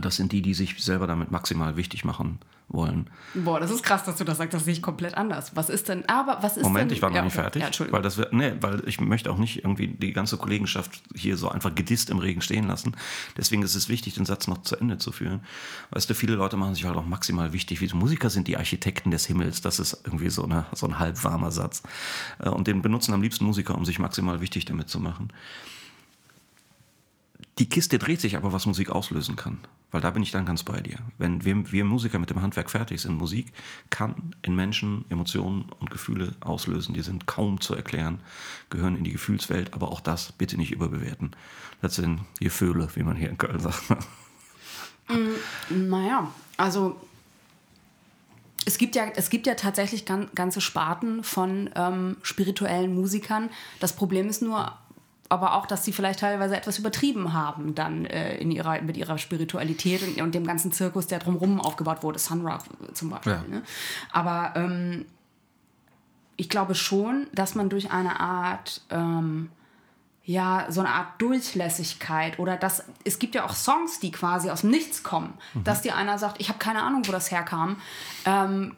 das 0.00 0.16
sind 0.16 0.32
die, 0.32 0.42
die 0.42 0.54
sich 0.54 0.82
selber 0.82 1.06
damit 1.06 1.30
maximal 1.30 1.76
wichtig 1.76 2.04
machen 2.04 2.38
wollen. 2.68 3.10
Boah, 3.34 3.60
das 3.60 3.70
ist 3.70 3.82
krass, 3.82 4.04
dass 4.04 4.16
du 4.16 4.24
das 4.24 4.38
sagst. 4.38 4.54
Das 4.54 4.64
sehe 4.64 4.72
ich 4.72 4.82
komplett 4.82 5.16
anders. 5.16 5.54
Was 5.54 5.68
ist 5.68 5.88
denn, 5.88 6.08
aber 6.08 6.38
was 6.42 6.56
ist 6.56 6.64
Moment, 6.64 6.90
denn, 6.90 6.96
ich 6.96 7.02
war 7.02 7.10
noch 7.10 7.16
ja, 7.16 7.22
nicht 7.22 7.34
fertig. 7.34 7.60
Ja, 7.60 7.66
Entschuldigung. 7.66 7.96
Weil, 7.96 8.02
das, 8.02 8.20
nee, 8.32 8.52
weil 8.60 8.82
ich 8.86 9.00
möchte 9.00 9.30
auch 9.30 9.38
nicht 9.38 9.64
irgendwie 9.64 9.88
die 9.88 10.12
ganze 10.12 10.36
Kollegenschaft 10.36 11.02
hier 11.14 11.36
so 11.36 11.48
einfach 11.48 11.74
gedisst 11.74 12.10
im 12.10 12.18
Regen 12.18 12.40
stehen 12.40 12.66
lassen. 12.66 12.96
Deswegen 13.36 13.62
ist 13.62 13.74
es 13.74 13.88
wichtig, 13.88 14.14
den 14.14 14.24
Satz 14.24 14.46
noch 14.46 14.62
zu 14.62 14.76
Ende 14.76 14.98
zu 14.98 15.12
führen. 15.12 15.42
Weißt 15.90 16.08
du, 16.08 16.14
viele 16.14 16.34
Leute 16.34 16.56
machen 16.56 16.74
sich 16.74 16.84
halt 16.84 16.96
auch 16.96 17.06
maximal 17.06 17.52
wichtig, 17.52 17.80
wie 17.80 17.94
Musiker 17.94 18.30
sind 18.30 18.48
die 18.48 18.56
Architekten 18.56 19.10
des 19.10 19.26
Himmels. 19.26 19.60
Das 19.60 19.78
ist 19.78 20.00
irgendwie 20.04 20.30
so, 20.30 20.44
eine, 20.44 20.66
so 20.72 20.86
ein 20.86 20.98
halbwarmer 20.98 21.50
Satz. 21.50 21.82
Äh, 22.38 22.48
und 22.48 22.66
den 22.66 22.82
benutzen 22.82 23.12
am 23.12 23.22
liebsten 23.22 23.44
Musiker, 23.44 23.74
um 23.74 23.84
sich 23.84 23.98
maximal 23.98 24.40
wichtig 24.40 24.64
damit 24.64 24.88
zu 24.88 25.00
machen. 25.00 25.28
Die 27.64 27.70
Kiste 27.70 27.98
dreht 27.98 28.20
sich 28.20 28.36
aber, 28.36 28.52
was 28.52 28.66
Musik 28.66 28.90
auslösen 28.90 29.36
kann. 29.36 29.58
Weil 29.90 30.02
da 30.02 30.10
bin 30.10 30.22
ich 30.22 30.30
dann 30.30 30.44
ganz 30.44 30.64
bei 30.64 30.82
dir. 30.82 30.98
Wenn 31.16 31.46
wir, 31.46 31.72
wir, 31.72 31.86
Musiker 31.86 32.18
mit 32.18 32.28
dem 32.28 32.42
Handwerk 32.42 32.70
fertig 32.70 33.00
sind, 33.00 33.16
Musik 33.16 33.54
kann 33.88 34.34
in 34.42 34.54
Menschen 34.54 35.06
Emotionen 35.08 35.72
und 35.80 35.90
Gefühle 35.90 36.34
auslösen. 36.40 36.92
Die 36.92 37.00
sind 37.00 37.26
kaum 37.26 37.62
zu 37.62 37.74
erklären, 37.74 38.20
gehören 38.68 38.96
in 38.96 39.04
die 39.04 39.12
Gefühlswelt, 39.12 39.72
aber 39.72 39.90
auch 39.90 40.02
das 40.02 40.32
bitte 40.32 40.58
nicht 40.58 40.72
überbewerten. 40.72 41.34
Das 41.80 41.94
sind 41.94 42.20
Gefühle, 42.38 42.86
wie 42.96 43.02
man 43.02 43.16
hier 43.16 43.30
in 43.30 43.38
Köln 43.38 43.58
sagt. 43.58 43.82
Mm, 45.08 45.88
naja, 45.88 46.30
also 46.58 47.00
es 48.66 48.76
gibt 48.76 48.94
ja, 48.94 49.06
es 49.16 49.30
gibt 49.30 49.46
ja 49.46 49.54
tatsächlich 49.54 50.04
ganze 50.04 50.60
Sparten 50.60 51.24
von 51.24 51.70
ähm, 51.76 52.16
spirituellen 52.22 52.94
Musikern. 52.94 53.48
Das 53.80 53.94
Problem 53.94 54.28
ist 54.28 54.42
nur, 54.42 54.76
aber 55.34 55.54
auch, 55.54 55.66
dass 55.66 55.84
sie 55.84 55.92
vielleicht 55.92 56.20
teilweise 56.20 56.56
etwas 56.56 56.78
übertrieben 56.78 57.32
haben 57.32 57.74
dann 57.74 58.06
äh, 58.06 58.36
in 58.36 58.52
ihrer, 58.52 58.80
mit 58.82 58.96
ihrer 58.96 59.18
Spiritualität 59.18 60.02
und, 60.02 60.20
und, 60.20 60.34
dem 60.34 60.46
ganzen 60.46 60.70
Zirkus, 60.70 61.08
der 61.08 61.18
drumherum 61.18 61.60
aufgebaut 61.60 62.02
wurde, 62.04 62.20
Sunrock 62.20 62.60
zum 62.92 63.10
Beispiel. 63.10 63.32
Ja. 63.32 63.42
Ne? 63.48 63.62
Aber 64.12 64.52
ähm, 64.54 65.06
ich 66.36 66.48
glaube 66.48 66.76
schon, 66.76 67.26
dass 67.32 67.56
man 67.56 67.68
durch 67.68 67.90
eine 67.90 68.20
Art, 68.20 68.82
ähm, 68.90 69.50
ja, 70.24 70.66
so 70.68 70.80
eine 70.80 70.90
Art 70.90 71.20
Durchlässigkeit 71.20 72.38
oder 72.38 72.56
dass 72.56 72.84
es 73.04 73.18
gibt 73.18 73.34
ja 73.34 73.44
auch 73.44 73.54
Songs, 73.54 73.98
die 73.98 74.12
quasi 74.12 74.50
aus 74.50 74.60
dem 74.60 74.70
Nichts 74.70 75.02
kommen, 75.02 75.34
mhm. 75.52 75.64
dass 75.64 75.82
dir 75.82 75.96
einer 75.96 76.18
sagt, 76.18 76.40
ich 76.40 76.48
habe 76.48 76.60
keine 76.60 76.82
Ahnung, 76.82 77.02
wo 77.06 77.12
das 77.12 77.30
herkam. 77.32 77.76
Ähm, 78.24 78.76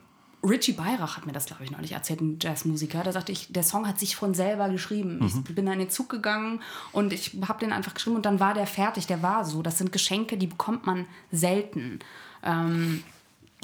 Richie 0.49 0.73
Beirach 0.73 1.17
hat 1.17 1.27
mir 1.27 1.33
das, 1.33 1.47
glaube 1.47 1.65
ich, 1.65 1.71
neulich 1.71 1.93
erzählt, 1.93 2.21
ein 2.21 2.39
Jazzmusiker. 2.41 3.03
Da 3.03 3.13
sagte 3.13 3.33
ich, 3.33 3.53
der 3.53 3.63
Song 3.63 3.87
hat 3.87 3.99
sich 3.99 4.17
von 4.17 4.35
selber 4.35 4.69
geschrieben. 4.69 5.19
Mhm. 5.19 5.45
Ich 5.49 5.55
bin 5.55 5.67
da 5.67 5.73
in 5.73 5.79
den 5.79 5.91
Zug 5.91 6.09
gegangen 6.09 6.61
und 6.93 7.13
ich 7.13 7.37
habe 7.47 7.61
den 7.61 7.73
einfach 7.73 7.95
geschrieben 7.95 8.17
und 8.17 8.27
dann 8.27 8.41
war 8.41 8.55
der 8.55 8.67
fertig. 8.67 9.07
Der 9.07 9.23
war 9.23 9.45
so. 9.45 9.63
Das 9.63 9.79
sind 9.79 9.93
Geschenke, 9.93 10.37
die 10.37 10.47
bekommt 10.47 10.87
man 10.87 11.07
selten. 11.33 11.99
Ähm, 12.43 13.03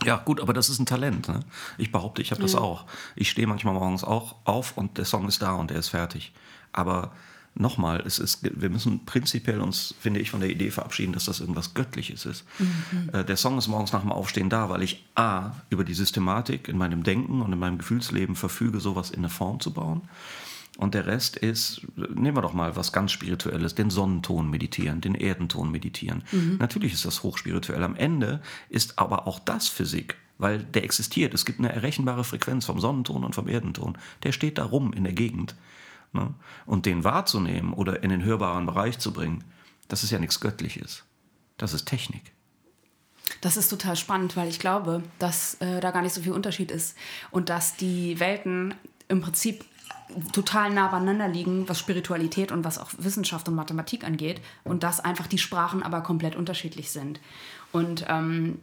ja, 0.05 0.17
gut, 0.17 0.41
aber 0.41 0.53
das 0.53 0.69
ist 0.69 0.79
ein 0.79 0.87
Talent. 0.87 1.29
Ne? 1.29 1.41
Ich 1.79 1.93
behaupte, 1.93 2.23
ich 2.23 2.31
habe 2.31 2.43
das 2.43 2.55
auch. 2.55 2.87
Ich 3.15 3.31
stehe 3.31 3.47
manchmal 3.47 3.75
morgens 3.75 4.05
auch 4.05 4.37
auf 4.45 4.77
und 4.77 4.99
der 4.99 5.05
Song 5.05 5.29
ist 5.29 5.43
da 5.43 5.53
und 5.53 5.71
der 5.71 5.79
ist 5.79 5.89
fertig. 5.89 6.33
Aber 6.73 7.12
nochmal, 7.54 8.02
es 8.06 8.18
ist, 8.18 8.40
wir 8.42 8.71
müssen 8.71 9.04
prinzipiell 9.04 9.61
uns, 9.61 9.94
finde 10.00 10.21
ich, 10.21 10.30
von 10.30 10.40
der 10.40 10.50
Idee 10.50 10.71
verabschieden, 10.71 11.12
dass 11.12 11.26
das 11.26 11.40
irgendwas 11.40 11.75
Göttliches 11.75 12.25
ist. 12.25 12.44
Mhm. 12.59 13.11
Äh, 13.12 13.25
der 13.25 13.37
Song 13.37 13.59
ist 13.59 13.68
morgens 13.68 13.92
nach 13.92 14.00
dem 14.00 14.12
Aufstehen 14.12 14.49
da, 14.49 14.71
weil 14.71 14.82
ich 14.82 15.04
A, 15.14 15.52
über 15.71 15.85
die 15.85 15.94
Systematik 15.94 16.68
in 16.68 16.78
meinem 16.78 17.02
Denken 17.02 17.42
und 17.42 17.52
in 17.52 17.59
meinem 17.59 17.78
Gefühlsleben 17.78 18.37
verfüge, 18.37 18.80
sowas 18.80 19.11
in 19.11 19.18
eine 19.18 19.28
Form 19.28 19.61
zu 19.61 19.73
bauen. 19.73 20.02
Und 20.78 20.94
der 20.94 21.06
Rest 21.06 21.37
ist, 21.37 21.82
nehmen 21.97 22.37
wir 22.37 22.42
doch 22.42 22.54
mal 22.54 22.76
was 22.76 22.92
ganz 22.92 23.12
Spirituelles, 23.12 23.75
den 23.75 23.90
Sonnenton 23.90 24.49
meditieren, 24.49 25.02
den 25.02 25.14
Erdenton 25.14 25.71
meditieren. 25.71 26.25
Mhm. 26.32 26.56
Natürlich 26.59 26.94
ist 26.94 27.04
das 27.04 27.23
hochspirituell. 27.23 27.82
Am 27.82 27.94
Ende 27.94 28.40
ist 28.71 28.99
aber 28.99 29.26
auch 29.26 29.38
das 29.38 29.68
Physik, 29.68 30.16
weil 30.38 30.61
der 30.61 30.85
existiert. 30.85 31.35
Es 31.35 31.44
gibt 31.44 31.59
eine 31.59 31.71
errechenbare 31.71 32.25
Frequenz 32.25 32.64
vom 32.64 32.80
Sonnenton 32.80 33.23
und 33.23 33.35
vom 33.35 33.49
Erdenton. 33.49 33.99
Der 34.23 34.32
steht 34.32 34.56
da 34.56 34.64
rum 34.64 34.94
in 34.94 35.04
der 35.04 35.12
Gegend. 35.12 35.54
Ne? 36.12 36.35
Und 36.66 36.87
den 36.87 37.04
wahrzunehmen 37.04 37.73
oder 37.73 38.02
in 38.02 38.11
den 38.11 38.25
hörbaren 38.25 38.66
Bereich 38.66 38.99
zu 38.99 39.12
bringen, 39.12 39.45
das 39.88 40.04
ist 40.04 40.11
ja 40.11 40.19
nichts 40.19 40.40
Göttliches. 40.40 41.04
Das 41.57 41.73
ist 41.75 41.87
Technik. 41.87 42.33
Das 43.40 43.57
ist 43.57 43.69
total 43.69 43.97
spannend, 43.97 44.37
weil 44.37 44.49
ich 44.49 44.59
glaube, 44.59 45.02
dass 45.19 45.54
äh, 45.61 45.81
da 45.81 45.90
gar 45.90 46.02
nicht 46.02 46.14
so 46.14 46.23
viel 46.23 46.33
Unterschied 46.33 46.71
ist 46.71 46.97
und 47.31 47.49
dass 47.49 47.76
die 47.76 48.21
Welten 48.21 48.75
im 49.09 49.21
Prinzip 49.21 49.64
total 50.33 50.71
nah 50.71 50.88
beieinander 50.88 51.28
liegen, 51.28 51.69
was 51.69 51.78
Spiritualität 51.78 52.52
und 52.52 52.64
was 52.64 52.78
auch 52.78 52.90
Wissenschaft 52.99 53.49
und 53.49 53.54
Mathematik 53.54 54.04
angeht 54.04 54.40
und 54.64 54.83
dass 54.83 55.00
einfach 55.00 55.26
die 55.26 55.38
Sprachen 55.38 55.83
aber 55.83 56.02
komplett 56.02 56.37
unterschiedlich 56.37 56.90
sind. 56.90 57.21
Und 57.73 58.04
ähm, 58.09 58.61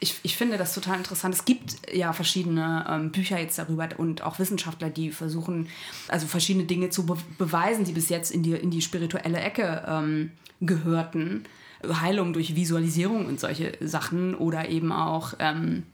ich, 0.00 0.20
ich 0.22 0.36
finde 0.36 0.58
das 0.58 0.74
total 0.74 0.98
interessant. 0.98 1.34
Es 1.34 1.44
gibt 1.44 1.76
ja 1.92 2.12
verschiedene 2.12 2.86
ähm, 2.88 3.10
Bücher 3.10 3.38
jetzt 3.38 3.58
darüber 3.58 3.88
und 3.96 4.22
auch 4.22 4.38
Wissenschaftler, 4.38 4.90
die 4.90 5.10
versuchen, 5.10 5.68
also 6.08 6.26
verschiedene 6.26 6.64
Dinge 6.64 6.90
zu 6.90 7.06
be 7.06 7.16
beweisen, 7.36 7.84
die 7.84 7.92
bis 7.92 8.08
jetzt 8.08 8.30
in 8.30 8.42
die, 8.42 8.52
in 8.52 8.70
die 8.70 8.82
spirituelle 8.82 9.38
Ecke 9.38 9.84
ähm, 9.86 10.30
gehörten. 10.60 11.44
Heilung 11.84 12.32
durch 12.32 12.56
Visualisierung 12.56 13.26
und 13.26 13.38
solche 13.38 13.72
Sachen 13.80 14.34
oder 14.34 14.68
eben 14.68 14.90
auch 14.90 15.34
ähm, 15.38 15.84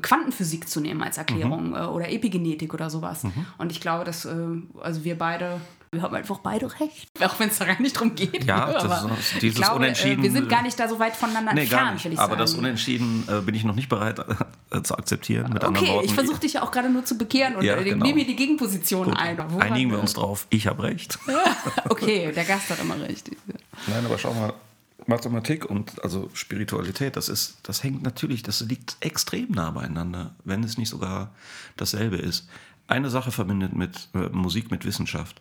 Quantenphysik 0.00 0.68
zu 0.68 0.80
nehmen 0.80 1.02
als 1.02 1.18
Erklärung 1.18 1.70
mhm. 1.70 1.74
äh, 1.74 1.84
oder 1.86 2.10
Epigenetik 2.10 2.74
oder 2.74 2.90
sowas. 2.90 3.24
Mhm. 3.24 3.46
Und 3.58 3.72
ich 3.72 3.80
glaube, 3.80 4.04
dass 4.04 4.24
äh, 4.24 4.34
also 4.80 5.04
wir 5.04 5.18
beide 5.18 5.60
wir 5.94 6.02
haben 6.02 6.14
einfach 6.14 6.38
beide 6.38 6.68
recht. 6.80 7.08
Auch 7.20 7.38
wenn 7.38 7.48
es 7.48 7.58
da 7.58 7.64
gar 7.64 7.80
nicht 7.80 7.98
drum 7.98 8.14
geht. 8.14 8.44
Ja, 8.44 8.72
das 8.72 9.04
ist 9.04 9.42
dieses 9.42 9.60
glaube, 9.60 9.76
Unentschieden. 9.76 10.22
wir 10.22 10.30
sind 10.30 10.48
gar 10.48 10.62
nicht 10.62 10.78
da 10.78 10.88
so 10.88 10.98
weit 10.98 11.16
voneinander 11.16 11.54
nee, 11.54 11.62
entfernt, 11.62 12.04
will 12.04 12.12
ich 12.12 12.18
Aber 12.18 12.30
sagen. 12.30 12.40
das 12.40 12.54
Unentschieden 12.54 13.24
äh, 13.28 13.40
bin 13.40 13.54
ich 13.54 13.64
noch 13.64 13.74
nicht 13.74 13.88
bereit 13.88 14.18
äh, 14.70 14.82
zu 14.82 14.96
akzeptieren. 14.96 15.52
Mit 15.52 15.64
okay, 15.64 15.88
Worten, 15.88 16.06
ich 16.06 16.14
versuche 16.14 16.40
dich 16.40 16.54
ja 16.54 16.62
auch 16.62 16.70
gerade 16.70 16.90
nur 16.90 17.04
zu 17.04 17.16
bekehren 17.16 17.56
und 17.56 17.64
ja, 17.64 17.76
äh, 17.76 17.84
genau. 17.84 18.04
nehme 18.04 18.24
die 18.24 18.36
Gegenposition 18.36 19.06
Gut, 19.06 19.16
ein. 19.18 19.38
Wo 19.48 19.58
einigen 19.58 19.90
wir 19.90 20.00
uns 20.00 20.14
drauf, 20.14 20.46
ich 20.50 20.66
habe 20.66 20.82
recht. 20.82 21.18
okay, 21.88 22.32
der 22.32 22.44
Gast 22.44 22.70
hat 22.70 22.80
immer 22.80 23.00
recht. 23.00 23.30
Nein, 23.86 24.04
aber 24.04 24.18
schau 24.18 24.34
mal, 24.34 24.52
Mathematik 25.06 25.66
und 25.66 26.02
also 26.02 26.30
Spiritualität, 26.34 27.16
das 27.16 27.28
ist, 27.28 27.58
das 27.62 27.82
hängt 27.82 28.02
natürlich, 28.02 28.42
das 28.42 28.60
liegt 28.60 28.96
extrem 29.00 29.50
nah 29.50 29.70
beieinander, 29.70 30.34
wenn 30.44 30.64
es 30.64 30.78
nicht 30.78 30.88
sogar 30.88 31.34
dasselbe 31.76 32.16
ist. 32.16 32.48
Eine 32.86 33.10
Sache 33.10 33.32
verbindet 33.32 33.74
mit 33.74 34.08
äh, 34.14 34.28
Musik 34.30 34.70
mit 34.70 34.84
Wissenschaft 34.84 35.40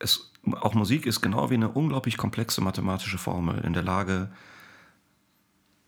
es, 0.00 0.30
auch 0.52 0.74
Musik 0.74 1.06
ist 1.06 1.20
genau 1.20 1.50
wie 1.50 1.54
eine 1.54 1.68
unglaublich 1.68 2.16
komplexe 2.16 2.60
mathematische 2.60 3.18
Formel 3.18 3.60
in 3.60 3.72
der 3.72 3.82
Lage, 3.82 4.30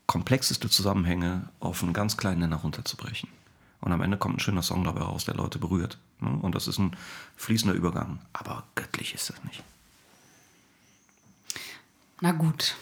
komplexeste 0.07 0.69
Zusammenhänge 0.69 1.49
auf 1.59 1.83
einen 1.83 1.93
ganz 1.93 2.17
kleinen 2.17 2.41
Nenner 2.41 2.57
runterzubrechen. 2.57 3.29
Und 3.81 3.91
am 3.91 4.01
Ende 4.01 4.17
kommt 4.17 4.37
ein 4.37 4.41
schöner 4.41 4.63
Song 4.63 4.85
dabei 4.85 5.01
raus, 5.01 5.25
der 5.25 5.35
Leute 5.35 5.59
berührt. 5.59 5.99
Ne? 6.21 6.31
Und 6.31 6.55
das 6.55 6.69
ist 6.69 6.79
ein 6.79 6.97
fließender 7.37 7.75
Übergang. 7.75 8.21
Aber 8.33 8.63
göttlich 8.77 9.15
ist 9.15 9.31
das 9.31 9.43
nicht. 9.45 9.65
Na 12.21 12.31
gut. 12.31 12.77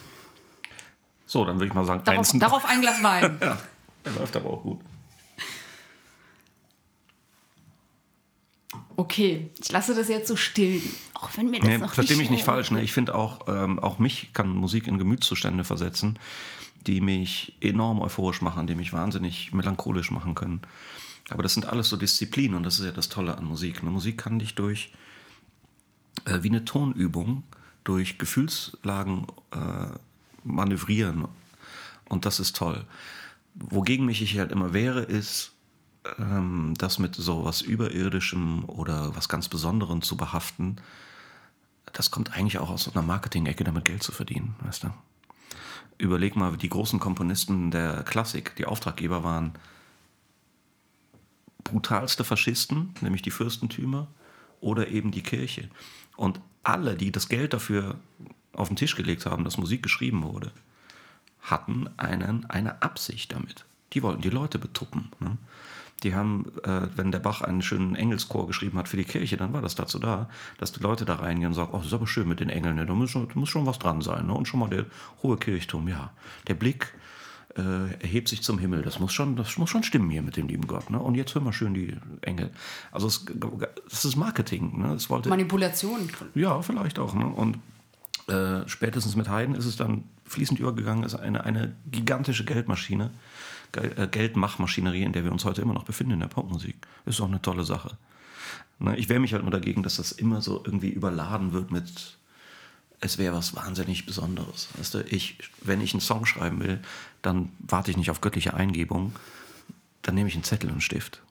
So, 1.25 1.45
dann 1.45 1.57
würde 1.57 1.69
ich 1.69 1.75
mal 1.75 1.87
sagen, 1.87 2.05
darauf, 2.05 2.19
eins, 2.19 2.39
darauf 2.39 2.65
ein 2.67 2.81
Glas 2.83 3.03
Wein. 3.03 3.39
ja, 3.41 3.59
der 4.05 4.13
läuft 4.13 4.37
aber 4.37 4.51
auch 4.51 4.63
gut. 4.63 4.81
Okay, 9.01 9.49
ich 9.59 9.73
lasse 9.73 9.95
das 9.95 10.09
jetzt 10.09 10.29
so 10.29 10.37
still, 10.37 10.83
auch 11.15 11.31
wenn 11.39 11.49
mir 11.49 11.61
das 11.61 11.69
nee, 11.71 11.79
noch 11.79 11.95
Verstehe 11.95 12.19
mich 12.19 12.29
nicht 12.29 12.45
falsch. 12.45 12.71
Ne? 12.71 12.83
Ich 12.83 12.93
finde 12.93 13.15
auch, 13.15 13.49
ähm, 13.49 13.79
auch 13.79 13.99
mich 13.99 14.35
kann 14.35 14.51
Musik 14.51 14.87
in 14.87 14.99
Gemütszustände 14.99 15.65
versetzen, 15.65 16.19
die 16.87 17.01
mich 17.01 17.57
enorm 17.63 18.03
euphorisch 18.03 18.43
machen, 18.43 18.67
die 18.67 18.75
mich 18.75 18.93
wahnsinnig 18.93 19.55
melancholisch 19.55 20.11
machen 20.11 20.35
können. 20.35 20.61
Aber 21.31 21.43
das 21.43 21.55
sind 21.55 21.65
alles 21.65 21.89
so 21.89 21.97
Disziplinen 21.97 22.55
und 22.55 22.63
das 22.63 22.79
ist 22.79 22.85
ja 22.85 22.93
das 22.93 23.09
Tolle 23.09 23.39
an 23.39 23.47
Musik. 23.47 23.81
Eine 23.81 23.91
Musik 23.91 24.19
kann 24.19 24.39
dich 24.39 24.55
durch, 24.55 24.93
äh, 26.27 26.43
wie 26.43 26.51
eine 26.51 26.67
Tonübung, 26.67 27.45
durch 27.85 28.19
Gefühlslagen 28.19 29.29
äh, 29.53 29.97
manövrieren. 30.45 31.27
Und 32.07 32.27
das 32.27 32.39
ist 32.39 32.55
toll. 32.55 32.85
Wogegen 33.55 34.05
mich 34.05 34.21
ich 34.21 34.39
halt 34.39 34.53
immer 34.53 34.75
wehre, 34.75 35.01
ist, 35.01 35.53
ähm, 36.19 36.75
das 36.79 36.99
mit 36.99 37.15
so 37.15 37.45
was 37.45 37.61
Überirdischem 37.61 38.65
oder 38.67 39.15
was 39.17 39.29
ganz 39.29 39.49
Besonderem 39.49 40.03
zu 40.03 40.17
behaften, 40.17 40.77
das 41.93 42.11
kommt 42.11 42.33
eigentlich 42.33 42.59
auch 42.59 42.71
aus 42.71 42.95
einer 42.95 43.05
Marketing-Ecke, 43.05 43.65
damit 43.65 43.85
Geld 43.85 44.03
zu 44.03 44.13
verdienen, 44.13 44.55
weißt 44.63 44.85
du? 44.85 44.89
Überleg 45.99 46.37
mal, 46.37 46.57
die 46.57 46.69
großen 46.69 46.99
Komponisten 46.99 47.71
der 47.71 48.05
Klassik, 48.05 48.57
die 48.57 48.65
Auftraggeber 48.65 49.23
waren 49.23 49.53
brutalste 51.65 52.25
Faschisten, 52.25 52.95
nämlich 53.01 53.23
die 53.23 53.31
Fürstentümer 53.31 54.09
oder 54.61 54.89
eben 54.89 55.11
die 55.11 55.23
Kirche. 55.23 55.69
Und 56.17 56.41
alle, 56.63 56.97
die 56.97 57.13
das 57.13 57.29
Geld 57.29 57.53
dafür 57.53 57.97
auf 58.53 58.69
den 58.69 58.77
Tisch 58.77 58.97
gelegt 58.97 59.27
haben, 59.27 59.45
dass 59.45 59.59
Musik 59.59 59.83
geschrieben 59.83 60.23
wurde, 60.23 60.53
hatten 61.41 61.89
einen, 61.97 62.45
eine 62.47 62.83
Absicht 62.83 63.33
damit. 63.33 63.65
Die 63.93 64.03
wollten 64.03 64.23
die 64.23 64.31
Leute 64.31 64.59
betuppen. 64.59 65.11
Ne? 65.21 65.37
Die 66.03 66.15
haben, 66.15 66.47
äh, 66.65 66.89
wenn 66.97 67.13
der 67.13 67.19
Bach 67.19 67.43
einen 67.43 67.63
schönen 67.63 67.95
Engelschor 67.95 68.47
geschrieben 68.47 68.79
hat 68.79 68.89
für 68.89 68.97
die 68.97 69.05
Kirche, 69.05 69.37
dann 69.37 69.53
war 69.53 69.61
das 69.63 69.75
dazu 69.75 69.99
da, 69.99 70.29
dass 70.59 70.73
die 70.73 70.81
Leute 70.81 71.05
da 71.05 71.17
reingehen 71.17 71.49
und 71.49 71.55
sagen, 71.55 71.71
oh, 71.73 71.79
das 71.79 71.89
ist 71.89 71.95
aber 71.95 72.07
schön 72.07 72.29
mit 72.29 72.41
den 72.41 72.49
Engeln, 72.49 72.77
ne? 72.77 72.87
da, 72.87 72.95
muss 72.95 73.11
schon, 73.11 73.29
da 73.29 73.35
muss 73.35 73.49
schon 73.49 73.67
was 73.67 73.79
dran 73.79 74.01
sein. 74.01 74.27
Ne? 74.27 74.35
Und 74.35 74.49
schon 74.49 74.61
mal 74.61 74.71
der 74.71 74.87
hohe 75.23 75.37
Kirchturm, 75.37 75.89
ja. 75.89 76.11
Der 76.49 76.55
Blick 76.55 76.95
äh, 77.57 77.93
erhebt 78.01 78.29
sich 78.29 78.43
zum 78.43 78.59
Himmel. 78.59 78.83
Das 78.83 78.99
muss 78.99 79.13
schon, 79.13 79.37
das 79.37 79.57
muss 79.59 79.71
schon 79.71 79.83
stimmen 79.83 80.11
hier 80.11 80.23
mit 80.23 80.37
dem 80.37 80.49
lieben 80.49 80.67
Gott. 80.67 80.91
Ne? 80.91 80.99
Und 80.99 81.15
jetzt 81.15 81.35
hören 81.35 81.45
wir 81.45 81.53
schön 81.53 81.75
die 81.75 81.97
Engel. 82.23 82.51
Also 82.93 83.07
es, 83.07 83.27
das 83.89 84.05
ist 84.05 84.17
Marketing. 84.17 84.79
Ne? 84.81 84.89
Das 84.95 85.11
wollte, 85.11 85.29
Manipulation. 85.29 86.09
Ja, 86.35 86.63
vielleicht 86.63 86.99
auch. 86.99 87.15
Ne? 87.15 87.27
Und 87.27 87.59
äh, 88.29 88.67
spätestens 88.69 89.17
mit 89.17 89.29
Haydn 89.29 89.55
ist 89.55 89.67
es 89.67 89.77
dann 89.77 90.05
fließend 90.25 90.61
übergegangen, 90.61 91.05
ist 91.05 91.17
eine, 91.17 91.45
eine 91.45 91.75
gigantische 91.91 92.45
Geldmaschine 92.45 93.11
Geldmachmaschinerie, 93.73 95.03
in 95.03 95.13
der 95.13 95.25
wir 95.25 95.33
uns 95.33 95.45
heute 95.45 95.63
immer 95.63 95.75
noch 95.75 95.85
befinden 95.85 96.15
in 96.15 96.21
der 96.21 96.29
Popmusik. 96.29 96.77
Ist 97.07 97.21
auch 97.21 97.29
eine 97.29 97.43
tolle 97.43 97.65
Sache. 97.65 97.97
Ne, 98.79 98.97
ich 98.97 99.09
wehre 99.09 99.21
mich 99.21 99.33
halt 99.33 99.43
nur 99.43 99.53
dagegen, 99.53 99.83
dass 99.83 99.97
das 99.97 100.13
immer 100.13 100.41
so 100.41 100.63
irgendwie 100.65 100.91
überladen 100.91 101.53
wird 101.53 101.71
mit, 101.71 102.17
es 103.01 103.19
wäre 103.19 103.35
was 103.35 103.55
wahnsinnig 103.55 104.07
Besonderes. 104.07 104.69
Weißt 104.79 104.95
du, 104.95 105.05
ich, 105.05 105.39
wenn 105.61 105.81
ich 105.81 105.93
einen 105.93 106.01
Song 106.01 106.27
schreiben 106.27 106.61
will, 106.61 106.81
dann 107.23 107.53
warte 107.59 107.91
ich 107.91 107.97
nicht 107.97 108.11
auf 108.11 108.21
göttliche 108.21 108.55
Eingebung, 108.55 109.15
dann 110.03 110.15
nehme 110.15 110.29
ich 110.29 110.35
einen 110.35 110.45
Zettel 110.45 110.69
und 110.69 110.75
einen 110.75 110.81
Stift. 110.81 111.23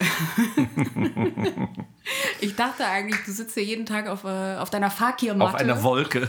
ich 2.40 2.56
dachte 2.56 2.86
eigentlich, 2.86 3.20
du 3.24 3.32
sitzt 3.32 3.54
hier 3.54 3.64
jeden 3.64 3.86
Tag 3.86 4.08
auf, 4.08 4.24
äh, 4.24 4.56
auf 4.56 4.70
deiner 4.70 4.90
Fakir-Matte. 4.90 5.54
Auf 5.54 5.60
einer 5.60 5.82
Wolke. 5.82 6.20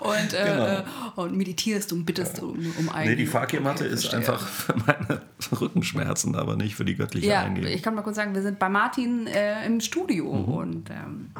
und, 0.00 0.32
äh, 0.32 0.44
genau. 0.44 0.66
Äh, 0.66 0.84
und 1.16 1.36
meditierst 1.36 1.92
und 1.92 2.04
bittest 2.04 2.40
um, 2.40 2.50
um 2.50 2.88
Eingebung. 2.88 3.04
Nee, 3.04 3.16
die 3.16 3.26
Fakir-Matte 3.26 3.84
okay, 3.84 3.92
ist 3.92 4.14
einfach 4.14 4.46
für 4.46 4.74
meine 4.86 5.22
Rückenschmerzen, 5.60 6.36
aber 6.36 6.56
nicht 6.56 6.76
für 6.76 6.84
die 6.84 6.94
göttliche 6.94 7.26
ja, 7.26 7.42
Eingebung. 7.42 7.70
Ich 7.70 7.82
kann 7.82 7.94
mal 7.94 8.02
kurz 8.02 8.16
sagen, 8.16 8.34
wir 8.34 8.42
sind 8.42 8.58
bei 8.58 8.68
Martin 8.68 9.26
äh, 9.26 9.66
im 9.66 9.80
Studio 9.80 10.32
mhm. 10.32 10.54
und 10.54 10.90
ähm, 10.90 11.30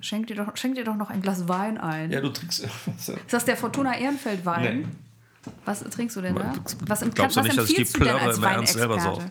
Schenk 0.00 0.26
dir, 0.26 0.36
doch, 0.36 0.54
schenk 0.56 0.74
dir 0.74 0.84
doch 0.84 0.96
noch 0.96 1.08
ein 1.08 1.22
Glas 1.22 1.48
Wein 1.48 1.78
ein. 1.78 2.10
Ja, 2.10 2.20
du 2.20 2.28
trinkst. 2.28 2.68
Ist 2.98 3.12
das 3.30 3.46
der 3.46 3.56
Fortuna 3.56 3.96
Ehrenfeld 3.96 4.44
Wein? 4.44 4.80
Nee. 4.80 4.86
Was 5.64 5.80
trinkst 5.80 6.16
du 6.16 6.20
denn 6.20 6.34
da? 6.34 6.54
Was, 6.86 7.02
im, 7.02 7.12
Glaubst 7.12 7.36
was 7.36 7.42
du 7.42 7.48
nicht, 7.48 7.58
dass 7.58 7.70
ich 7.70 7.76
die 7.76 7.84
Plörre 7.84 8.34
im 8.34 8.42
Ernst 8.42 8.74
selber 8.74 9.00
so? 9.00 9.22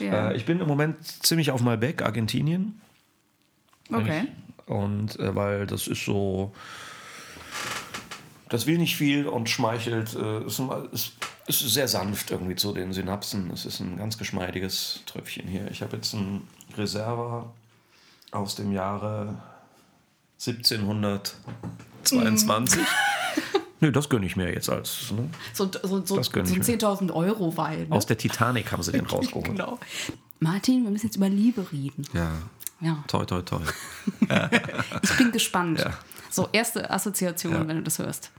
Äh, 0.00 0.36
ich 0.36 0.44
bin 0.44 0.60
im 0.60 0.68
Moment 0.68 1.04
ziemlich 1.24 1.50
auf 1.50 1.62
Malbec, 1.62 2.02
Argentinien. 2.02 2.80
Okay. 3.92 4.28
Und 4.66 5.18
äh, 5.18 5.34
weil 5.34 5.66
das 5.66 5.86
ist 5.86 6.04
so. 6.04 6.52
Das 8.48 8.66
will 8.66 8.78
nicht 8.78 8.96
viel 8.96 9.26
und 9.26 9.50
schmeichelt. 9.50 10.14
Äh, 10.14 10.44
ist, 10.44 10.60
ist, 10.92 11.14
ist 11.46 11.60
sehr 11.60 11.88
sanft 11.88 12.30
irgendwie 12.30 12.54
zu 12.54 12.72
den 12.72 12.92
Synapsen. 12.92 13.50
Es 13.50 13.66
ist 13.66 13.80
ein 13.80 13.96
ganz 13.96 14.18
geschmeidiges 14.18 15.00
Tröpfchen 15.06 15.48
hier. 15.48 15.68
Ich 15.70 15.82
habe 15.82 15.96
jetzt 15.96 16.12
ein 16.14 16.46
Reserva 16.76 17.52
aus 18.30 18.54
dem 18.54 18.70
Jahre 18.72 19.42
1722. 20.38 22.82
Nö, 23.80 23.92
das 23.92 24.08
gönne 24.08 24.26
ich 24.26 24.36
mir 24.36 24.52
jetzt 24.52 24.70
als. 24.70 25.12
Ne? 25.12 25.28
So, 25.52 25.70
so, 25.82 26.04
so, 26.04 26.16
Das 26.16 26.26
so 26.26 26.32
gönn 26.32 26.46
ein 26.46 26.52
ich 26.52 26.58
mir. 26.58 26.78
10.000 26.78 27.12
Euro 27.12 27.56
Wein. 27.56 27.88
Ne? 27.88 27.94
Aus 27.94 28.06
der 28.06 28.16
Titanic 28.16 28.72
haben 28.72 28.82
sie 28.82 28.92
den 28.92 29.06
rausgeholt. 29.06 29.44
Genau. 29.46 29.78
Martin, 30.40 30.84
wir 30.84 30.90
müssen 30.90 31.06
jetzt 31.06 31.16
über 31.16 31.28
Liebe 31.28 31.66
reden. 31.72 32.04
Ja. 32.12 32.30
Ja. 32.80 33.04
Toi, 33.08 33.24
toi, 33.24 33.40
toi. 33.42 33.60
Ich 35.02 35.16
bin 35.16 35.32
gespannt. 35.32 35.78
Ja. 35.80 35.92
So, 36.30 36.48
erste 36.52 36.90
Assoziation, 36.90 37.52
Ja. 37.52 37.66
wenn 37.68 37.76
du 37.78 37.82
das 37.82 37.98
hörst. 37.98 38.30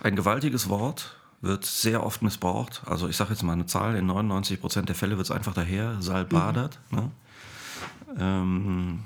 Ein 0.00 0.14
gewaltiges 0.14 0.68
Wort 0.68 1.16
wird 1.40 1.64
sehr 1.64 2.04
oft 2.04 2.22
missbraucht. 2.22 2.82
Also 2.86 3.08
ich 3.08 3.16
sage 3.16 3.30
jetzt 3.30 3.42
mal 3.42 3.52
eine 3.52 3.66
Zahl, 3.66 3.96
in 3.96 4.06
99 4.06 4.60
Prozent 4.60 4.88
der 4.88 4.94
Fälle 4.96 5.16
wird 5.16 5.24
es 5.26 5.30
einfach 5.32 5.54
daher 5.54 5.96
salbadert. 6.00 6.78
Ne? 6.90 7.10
Ähm, 8.18 9.00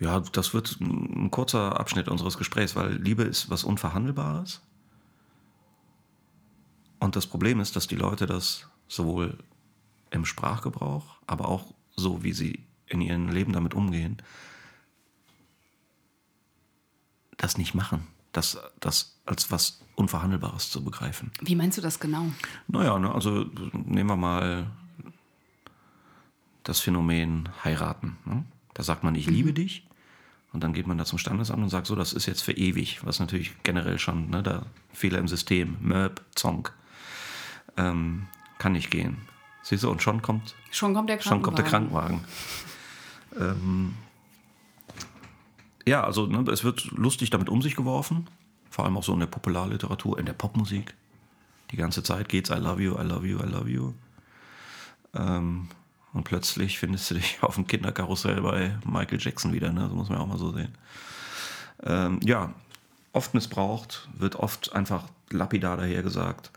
ja, 0.00 0.20
das 0.20 0.54
wird 0.54 0.80
ein 0.80 1.30
kurzer 1.30 1.78
Abschnitt 1.78 2.08
unseres 2.08 2.38
Gesprächs, 2.38 2.76
weil 2.76 2.94
Liebe 2.94 3.24
ist 3.24 3.50
was 3.50 3.64
Unverhandelbares. 3.64 4.60
Und 7.00 7.16
das 7.16 7.26
Problem 7.26 7.60
ist, 7.60 7.76
dass 7.76 7.86
die 7.86 7.96
Leute 7.96 8.26
das 8.26 8.68
sowohl 8.86 9.38
im 10.10 10.24
Sprachgebrauch, 10.24 11.16
aber 11.26 11.48
auch 11.48 11.74
so, 11.96 12.22
wie 12.22 12.32
sie 12.32 12.64
in 12.86 13.00
ihrem 13.00 13.28
Leben 13.28 13.52
damit 13.52 13.74
umgehen, 13.74 14.22
das 17.36 17.58
nicht 17.58 17.74
machen. 17.74 18.06
Das, 18.32 18.58
das 18.80 19.18
als 19.24 19.50
was 19.50 19.80
Unverhandelbares 19.96 20.70
zu 20.70 20.84
begreifen. 20.84 21.32
Wie 21.40 21.56
meinst 21.56 21.78
du 21.78 21.82
das 21.82 21.98
genau? 21.98 22.26
Naja, 22.68 22.98
ne, 22.98 23.12
also 23.12 23.46
nehmen 23.72 24.10
wir 24.10 24.16
mal 24.16 24.70
das 26.62 26.80
Phänomen 26.80 27.48
heiraten. 27.64 28.18
Ne? 28.24 28.44
Da 28.74 28.82
sagt 28.82 29.02
man, 29.02 29.14
ich 29.14 29.26
liebe 29.26 29.52
dich. 29.52 29.87
Und 30.52 30.64
dann 30.64 30.72
geht 30.72 30.86
man 30.86 30.96
da 30.96 31.04
zum 31.04 31.18
Standesamt 31.18 31.62
und 31.62 31.68
sagt, 31.68 31.86
so, 31.86 31.94
das 31.94 32.12
ist 32.12 32.26
jetzt 32.26 32.42
für 32.42 32.52
ewig. 32.52 33.00
Was 33.04 33.20
natürlich 33.20 33.52
generell 33.62 33.98
schon, 33.98 34.30
ne, 34.30 34.42
da 34.42 34.66
Fehler 34.92 35.18
im 35.18 35.28
System, 35.28 35.76
Möb, 35.80 36.22
Zonk. 36.34 36.72
Ähm, 37.76 38.26
kann 38.58 38.72
nicht 38.72 38.90
gehen. 38.90 39.18
Siehst 39.62 39.84
du, 39.84 39.90
und 39.90 40.02
schon 40.02 40.22
kommt, 40.22 40.54
Schon 40.70 40.94
kommt 40.94 41.10
der 41.10 41.20
schon 41.20 41.42
Krankenwagen. 41.42 41.44
kommt 41.44 41.58
der 41.58 41.64
Krankenwagen. 41.64 42.24
Ähm, 43.38 43.94
ja, 45.86 46.02
also 46.02 46.26
ne, 46.26 46.50
es 46.50 46.64
wird 46.64 46.84
lustig 46.92 47.30
damit 47.30 47.48
um 47.48 47.62
sich 47.62 47.76
geworfen. 47.76 48.26
Vor 48.70 48.84
allem 48.84 48.96
auch 48.96 49.04
so 49.04 49.12
in 49.12 49.20
der 49.20 49.26
Popularliteratur, 49.26 50.18
in 50.18 50.26
der 50.26 50.32
Popmusik. 50.32 50.94
Die 51.70 51.76
ganze 51.76 52.02
Zeit 52.02 52.28
geht's 52.28 52.50
I 52.50 52.54
love 52.54 52.82
you, 52.82 52.98
I 52.98 53.02
love 53.02 53.26
you, 53.26 53.38
I 53.38 53.46
love 53.46 53.68
you. 53.68 53.92
Ähm, 55.14 55.68
und 56.12 56.24
plötzlich 56.24 56.78
findest 56.78 57.10
du 57.10 57.14
dich 57.14 57.38
auf 57.42 57.54
dem 57.56 57.66
Kinderkarussell 57.66 58.40
bei 58.40 58.76
Michael 58.84 59.20
Jackson 59.20 59.52
wieder, 59.52 59.72
ne? 59.72 59.82
Das 59.82 59.92
muss 59.92 60.08
man 60.08 60.18
ja 60.18 60.24
auch 60.24 60.28
mal 60.28 60.38
so 60.38 60.52
sehen. 60.52 60.74
Ähm, 61.82 62.20
ja, 62.24 62.52
oft 63.12 63.34
missbraucht, 63.34 64.08
wird 64.16 64.36
oft 64.36 64.72
einfach 64.74 65.04
lapidar 65.30 65.76
dahergesagt. 65.76 66.50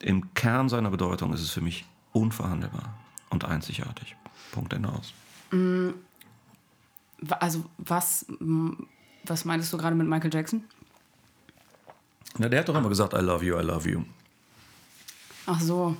Im 0.00 0.34
Kern 0.34 0.68
seiner 0.68 0.90
Bedeutung 0.90 1.32
ist 1.32 1.40
es 1.40 1.50
für 1.50 1.60
mich 1.62 1.86
unverhandelbar 2.12 2.94
und 3.30 3.44
einzigartig. 3.44 4.16
Punkt 4.52 4.72
Ende 4.72 4.88
aus. 4.90 5.12
Wa- 5.50 7.36
Also, 7.40 7.64
was, 7.78 8.26
m, 8.40 8.86
was 9.24 9.44
meintest 9.44 9.72
du 9.72 9.78
gerade 9.78 9.96
mit 9.96 10.06
Michael 10.06 10.32
Jackson? 10.34 10.64
Na, 12.36 12.48
der 12.48 12.60
hat 12.60 12.68
doch 12.68 12.74
immer 12.76 12.88
gesagt, 12.88 13.14
I 13.14 13.18
love 13.18 13.44
you, 13.44 13.58
I 13.58 13.62
love 13.62 13.88
you. 13.88 14.02
Ach 15.46 15.60
so. 15.60 15.96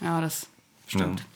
Ja, 0.00 0.20
das 0.20 0.46
stimmt. 0.86 1.20
Ja. 1.20 1.26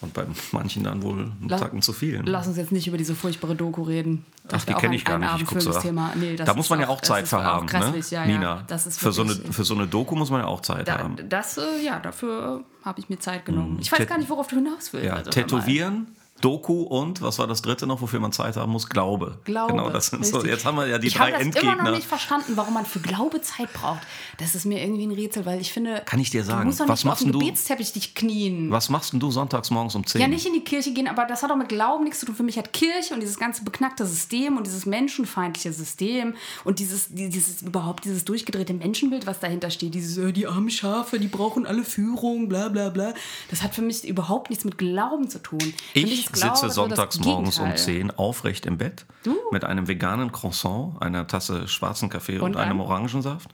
Und 0.00 0.14
bei 0.14 0.24
manchen 0.52 0.84
dann 0.84 1.02
wohl 1.02 1.18
einen 1.18 1.48
La- 1.48 1.58
Tacken 1.58 1.82
zu 1.82 1.92
viel. 1.92 2.18
ne? 2.22 2.30
Lass 2.30 2.46
uns 2.46 2.56
jetzt 2.56 2.70
nicht 2.70 2.86
über 2.86 2.96
diese 2.96 3.16
furchtbare 3.16 3.56
Doku 3.56 3.82
reden. 3.82 4.24
Das 4.46 4.62
Ach, 4.62 4.66
die 4.66 4.74
auch 4.74 4.80
kenne 4.80 4.94
ich 4.94 5.04
gar 5.04 5.18
nicht. 5.18 5.28
Ich 5.52 5.66
auch. 5.68 5.82
Thema. 5.82 6.12
Nee, 6.14 6.36
das 6.36 6.46
da 6.46 6.54
muss 6.54 6.70
man 6.70 6.78
ja 6.78 6.88
auch 6.88 7.00
Zeit 7.00 7.26
für 7.26 7.38
auch 7.38 7.42
haben, 7.42 7.66
ne? 7.66 8.00
Ja, 8.10 8.24
Nina. 8.24 8.42
Ja, 8.42 8.64
das 8.68 8.86
ist 8.86 9.00
für, 9.00 9.10
so 9.10 9.22
eine, 9.22 9.34
für 9.34 9.64
so 9.64 9.74
eine 9.74 9.88
Doku 9.88 10.14
muss 10.14 10.30
man 10.30 10.40
ja 10.42 10.46
auch 10.46 10.60
Zeit 10.60 10.86
Da, 10.86 10.98
haben. 10.98 11.16
das, 11.28 11.58
äh, 11.58 11.62
ja, 11.84 11.98
dafür 11.98 12.62
habe 12.84 13.00
ich 13.00 13.08
mir 13.08 13.18
Zeit 13.18 13.44
genommen. 13.44 13.78
Ich 13.80 13.90
weiß 13.90 13.98
Tät- 13.98 14.06
gar 14.08 14.18
nicht, 14.18 14.30
worauf 14.30 14.46
du 14.46 14.54
hinaus 14.56 14.92
willst. 14.92 15.06
Ja, 15.06 15.14
also, 15.14 15.30
tätowieren, 15.30 16.06
Doku 16.40 16.82
und, 16.82 17.20
was 17.22 17.38
war 17.38 17.46
das 17.46 17.62
dritte 17.62 17.86
noch, 17.86 18.00
wofür 18.00 18.20
man 18.20 18.32
Zeit 18.32 18.56
haben 18.56 18.72
muss? 18.72 18.88
Glaube. 18.88 19.38
Glaube. 19.44 19.72
Genau, 19.72 19.90
das 19.90 20.06
sind 20.06 20.24
so, 20.24 20.44
jetzt 20.44 20.64
haben 20.64 20.76
wir 20.76 20.86
ja 20.86 20.98
die 20.98 21.08
ich 21.08 21.14
drei 21.14 21.24
habe 21.26 21.32
das 21.32 21.42
Endgegner. 21.42 21.72
immer 21.74 21.82
noch 21.84 21.90
nicht 21.96 22.06
verstanden, 22.06 22.52
warum 22.56 22.74
man 22.74 22.86
für 22.86 23.00
Glaube 23.00 23.40
Zeit 23.42 23.72
braucht. 23.72 24.00
Das 24.38 24.54
ist 24.54 24.64
mir 24.64 24.80
irgendwie 24.82 25.06
ein 25.06 25.12
Rätsel, 25.12 25.46
weil 25.46 25.60
ich 25.60 25.72
finde. 25.72 26.02
Kann 26.04 26.20
ich 26.20 26.30
dir 26.30 26.44
sagen, 26.44 26.60
du 26.60 26.66
musst 26.66 26.80
doch 26.80 26.88
was 26.88 27.00
nicht 27.00 27.04
machst 27.06 27.24
auf 27.26 27.32
du- 27.32 27.38
Gebetsteppich 27.38 27.92
dich 27.92 28.14
knien. 28.14 28.70
Was 28.70 28.88
machst 28.88 29.12
denn 29.12 29.20
du 29.20 29.30
sonntags 29.30 29.70
morgens 29.70 29.94
um 29.94 30.06
10? 30.06 30.20
Ja, 30.20 30.28
nicht 30.28 30.46
in 30.46 30.52
die 30.52 30.60
Kirche 30.64 30.92
gehen, 30.92 31.08
aber 31.08 31.24
das 31.24 31.42
hat 31.42 31.50
auch 31.50 31.56
mit 31.56 31.68
Glauben 31.68 32.04
nichts 32.04 32.20
zu 32.20 32.26
tun. 32.26 32.34
Für 32.34 32.42
mich 32.42 32.56
hat 32.58 32.72
Kirche 32.72 33.14
und 33.14 33.20
dieses 33.20 33.38
ganze 33.38 33.64
beknackte 33.64 34.06
System 34.06 34.56
und 34.56 34.66
dieses 34.66 34.86
menschenfeindliche 34.86 35.72
System 35.72 36.34
und 36.64 36.78
dieses, 36.78 37.08
dieses 37.10 37.62
überhaupt 37.62 38.04
dieses 38.04 38.24
durchgedrehte 38.24 38.74
Menschenbild, 38.74 39.26
was 39.26 39.40
dahinter 39.40 39.70
steht, 39.70 39.94
dieses, 39.94 40.16
äh, 40.18 40.32
die 40.32 40.46
armen 40.46 40.70
Schafe, 40.70 41.18
die 41.18 41.28
brauchen 41.28 41.66
alle 41.66 41.82
Führung, 41.84 42.48
bla 42.48 42.68
bla 42.68 42.90
bla. 42.90 43.14
Das 43.50 43.62
hat 43.62 43.74
für 43.74 43.82
mich 43.82 44.06
überhaupt 44.06 44.50
nichts 44.50 44.64
mit 44.64 44.78
Glauben 44.78 45.28
zu 45.28 45.42
tun. 45.42 45.58
Mich 45.94 46.27
Ich 46.34 46.40
Glaube 46.40 46.56
sitze 46.56 46.70
sonntags 46.70 47.18
morgens 47.20 47.58
um 47.58 47.66
Gegenteil. 47.66 47.84
10 47.84 48.10
aufrecht 48.12 48.66
im 48.66 48.78
Bett 48.78 49.06
Du? 49.22 49.36
mit 49.50 49.64
einem 49.64 49.88
veganen 49.88 50.32
Croissant, 50.32 51.00
einer 51.00 51.26
Tasse 51.26 51.68
schwarzen 51.68 52.08
Kaffee 52.08 52.38
und, 52.38 52.54
Und 52.54 52.56
einem? 52.56 52.80
Orangensaft, 52.80 53.48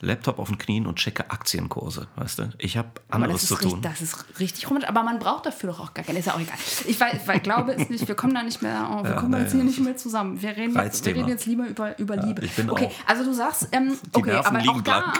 Laptop 0.00 0.38
auf 0.38 0.48
den 0.48 0.58
Knien 0.58 0.86
und 0.86 0.96
checke 0.96 1.30
Aktienkurse, 1.30 2.08
weißt 2.16 2.38
du? 2.38 2.50
Ich 2.58 2.76
habe 2.76 2.88
anderes 3.08 3.42
das 3.42 3.48
zu 3.48 3.54
ist, 3.54 3.60
richtig, 3.60 3.72
tun. 3.72 3.82
das 3.82 4.00
ist 4.00 4.24
richtig 4.38 4.66
romantisch. 4.68 4.88
Aber 4.88 5.02
man 5.02 5.18
braucht 5.18 5.46
dafür 5.46 5.70
doch 5.70 5.80
auch 5.80 5.94
gar 5.94 6.04
keine. 6.04 6.18
Ist 6.18 6.26
ja 6.26 6.34
auch 6.34 6.40
egal. 6.40 6.56
Ich 6.86 7.00
weiß, 7.00 7.20
weil 7.26 7.40
Glaube 7.40 7.72
ist 7.72 7.90
nicht, 7.90 8.06
wir 8.08 8.14
kommen 8.14 8.34
da 8.34 8.42
nicht 8.42 8.62
mehr, 8.62 8.88
oh, 8.92 9.04
wir 9.04 9.14
kommen 9.14 9.32
nee, 9.32 9.38
jetzt 9.40 9.52
hier 9.52 9.64
nicht 9.64 9.80
mehr 9.80 9.96
zusammen. 9.96 10.40
Wir 10.40 10.56
reden, 10.56 10.74
jetzt, 10.74 11.04
wir 11.04 11.14
reden 11.14 11.28
jetzt 11.28 11.46
lieber 11.46 11.66
über, 11.66 11.98
über 11.98 12.16
Liebe. 12.16 12.44
ich 12.44 12.54
bin 12.54 12.70
okay, 12.70 12.86
auch. 12.86 13.10
also 13.10 13.24
du 13.24 13.32
sagst, 13.32 13.68
ähm, 13.72 13.96
okay, 14.12 14.30
Nerven 14.30 14.56
aber 14.56 14.70
auch 14.70 14.80
da, 14.80 15.12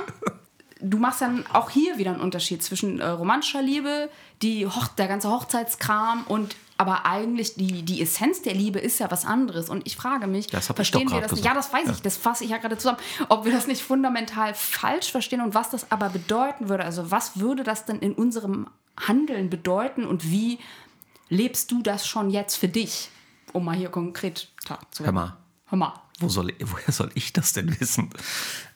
du 0.80 0.98
machst 0.98 1.20
dann 1.20 1.44
auch 1.52 1.70
hier 1.70 1.98
wieder 1.98 2.12
einen 2.12 2.20
Unterschied 2.20 2.62
zwischen 2.62 3.00
äh, 3.00 3.06
romantischer 3.06 3.62
Liebe, 3.62 4.08
die 4.42 4.66
Hoch 4.66 4.88
der 4.88 5.08
ganze 5.08 5.30
Hochzeitskram 5.30 6.24
und 6.26 6.56
aber 6.80 7.04
eigentlich 7.04 7.56
die, 7.56 7.82
die 7.82 8.00
Essenz 8.00 8.40
der 8.40 8.54
Liebe 8.54 8.78
ist 8.78 9.00
ja 9.00 9.10
was 9.10 9.26
anderes. 9.26 9.68
Und 9.68 9.86
ich 9.86 9.98
frage 9.98 10.26
mich, 10.26 10.46
Das 10.46 10.66
verstehen 10.68 11.10
wir 11.10 11.20
das 11.20 11.32
nicht? 11.32 11.44
Ja, 11.44 11.52
das 11.52 11.70
weiß 11.70 11.90
ich, 11.90 12.00
das 12.00 12.16
fasse 12.16 12.42
ich 12.42 12.52
ja 12.52 12.56
gerade 12.56 12.78
zusammen. 12.78 12.96
Ob 13.28 13.44
wir 13.44 13.52
das 13.52 13.66
nicht 13.66 13.82
fundamental 13.82 14.54
falsch 14.54 15.12
verstehen 15.12 15.42
und 15.42 15.52
was 15.52 15.68
das 15.68 15.92
aber 15.92 16.08
bedeuten 16.08 16.70
würde. 16.70 16.86
Also 16.86 17.10
was 17.10 17.38
würde 17.38 17.64
das 17.64 17.84
denn 17.84 17.98
in 17.98 18.14
unserem 18.14 18.66
Handeln 18.98 19.50
bedeuten 19.50 20.06
und 20.06 20.30
wie 20.30 20.58
lebst 21.28 21.70
du 21.70 21.82
das 21.82 22.06
schon 22.06 22.30
jetzt 22.30 22.56
für 22.56 22.68
dich? 22.68 23.10
Um 23.52 23.66
mal 23.66 23.76
hier 23.76 23.90
konkret 23.90 24.48
zu 24.90 25.04
Hör 25.04 25.12
mal, 25.12 25.36
Hör 25.66 25.76
mal. 25.76 25.92
Wo 26.20 26.28
soll, 26.28 26.52
woher 26.60 26.92
soll 26.92 27.10
ich 27.14 27.32
das 27.32 27.52
denn 27.52 27.80
wissen? 27.80 28.10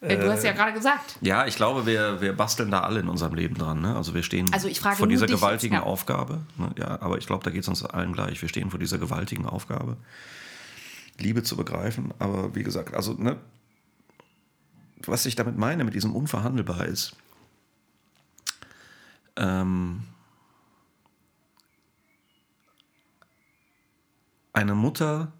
Äh, 0.00 0.16
du 0.16 0.30
hast 0.30 0.42
ja 0.44 0.52
gerade 0.52 0.72
gesagt. 0.72 1.18
Ja, 1.20 1.46
ich 1.46 1.56
glaube, 1.56 1.86
wir, 1.86 2.20
wir 2.20 2.32
basteln 2.32 2.70
da 2.70 2.80
alle 2.80 3.00
in 3.00 3.08
unserem 3.08 3.34
Leben 3.34 3.54
dran. 3.54 3.80
Ne? 3.80 3.94
Also 3.94 4.14
wir 4.14 4.22
stehen 4.22 4.52
Also 4.52 4.68
vor 4.68 5.06
dieser 5.06 5.26
dich 5.26 5.32
jetzt, 5.32 5.40
gewaltigen 5.40 5.74
ja. 5.74 5.82
Aufgabe. 5.82 6.40
Ne? 6.56 6.70
Ja, 6.78 7.00
aber 7.00 7.18
ich 7.18 7.26
glaube, 7.26 7.44
da 7.44 7.50
geht 7.50 7.62
es 7.62 7.68
uns 7.68 7.84
allen 7.84 8.12
gleich. 8.12 8.40
Wir 8.40 8.48
stehen 8.48 8.70
vor 8.70 8.80
dieser 8.80 8.98
gewaltigen 8.98 9.46
Aufgabe, 9.46 9.96
Liebe 11.18 11.42
zu 11.42 11.56
begreifen. 11.56 12.12
Aber 12.18 12.54
wie 12.54 12.62
gesagt, 12.62 12.94
also 12.94 13.12
ne, 13.12 13.36
was 15.06 15.26
ich 15.26 15.36
damit 15.36 15.56
meine, 15.56 15.84
mit 15.84 15.94
diesem 15.94 16.14
unverhandelbar 16.14 16.86
ist, 16.86 17.16
ähm, 19.36 20.02
eine 24.52 24.74
Mutter, 24.74 25.32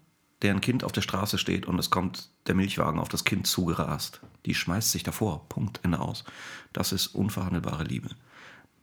deren 0.45 0.61
Kind 0.61 0.83
auf 0.83 0.91
der 0.91 1.01
Straße 1.01 1.39
steht 1.39 1.65
und 1.65 1.79
es 1.79 1.89
kommt 1.89 2.29
der 2.45 2.53
Milchwagen 2.53 2.99
auf 2.99 3.09
das 3.09 3.23
Kind 3.23 3.47
zugerast, 3.47 4.21
die 4.45 4.53
schmeißt 4.53 4.91
sich 4.91 5.01
davor. 5.01 5.49
Punkt, 5.49 5.79
Ende 5.81 5.99
aus. 5.99 6.23
Das 6.71 6.91
ist 6.91 7.07
unverhandelbare 7.07 7.83
Liebe. 7.83 8.09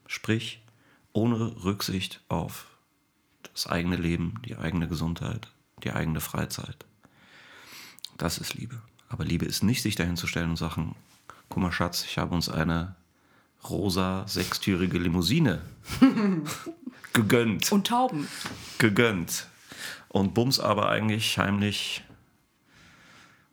Sprich, 0.08 0.60
ohne 1.12 1.62
Rücksicht 1.62 2.20
auf 2.28 2.66
das 3.52 3.68
eigene 3.68 3.94
Leben, 3.94 4.40
die 4.44 4.56
eigene 4.56 4.88
Gesundheit, 4.88 5.52
die 5.84 5.92
eigene 5.92 6.20
Freizeit. 6.20 6.84
Das 8.18 8.38
ist 8.38 8.54
Liebe. 8.54 8.82
Aber 9.08 9.24
Liebe 9.24 9.44
ist 9.44 9.62
nicht, 9.62 9.82
sich 9.82 9.94
dahin 9.94 10.16
zu 10.16 10.26
stellen 10.26 10.50
und 10.50 10.56
sagen, 10.56 10.96
guck 11.48 11.62
mal 11.62 11.70
Schatz, 11.70 12.04
ich 12.04 12.18
habe 12.18 12.34
uns 12.34 12.48
eine 12.48 12.96
rosa 13.70 14.26
sechstürige 14.26 14.98
Limousine 14.98 15.62
gegönnt 17.12 17.70
Und 17.70 17.86
Tauben. 17.86 18.26
gegönnt. 18.78 19.46
Und 20.12 20.34
bums 20.34 20.60
aber 20.60 20.90
eigentlich 20.90 21.38
heimlich 21.38 22.04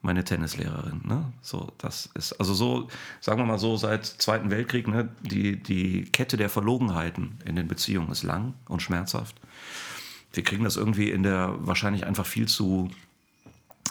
meine 0.02 0.26
Tennislehrerin. 0.26 1.02
Ne? 1.06 1.32
So, 1.42 1.72
das 1.78 2.10
ist, 2.16 2.34
also 2.34 2.54
so, 2.54 2.90
sagen 3.22 3.40
wir 3.40 3.46
mal 3.46 3.60
so, 3.60 3.78
seit 3.78 4.06
Zweiten 4.06 4.52
Weltkrieg, 4.52 4.88
ne, 4.90 5.10
die, 5.22 5.56
die 5.56 6.04
Kette 6.04 6.36
der 6.36 6.50
Verlogenheiten 6.50 7.40
in 7.46 7.56
den 7.56 7.70
Beziehungen 7.70 8.12
ist 8.12 8.24
lang 8.24 8.56
und 8.68 8.82
schmerzhaft. 8.82 9.38
Wir 10.34 10.44
kriegen 10.44 10.66
das 10.66 10.76
irgendwie 10.76 11.12
in 11.12 11.24
der 11.24 11.56
wahrscheinlich 11.60 12.06
einfach 12.06 12.26
viel 12.26 12.50
zu, 12.50 12.90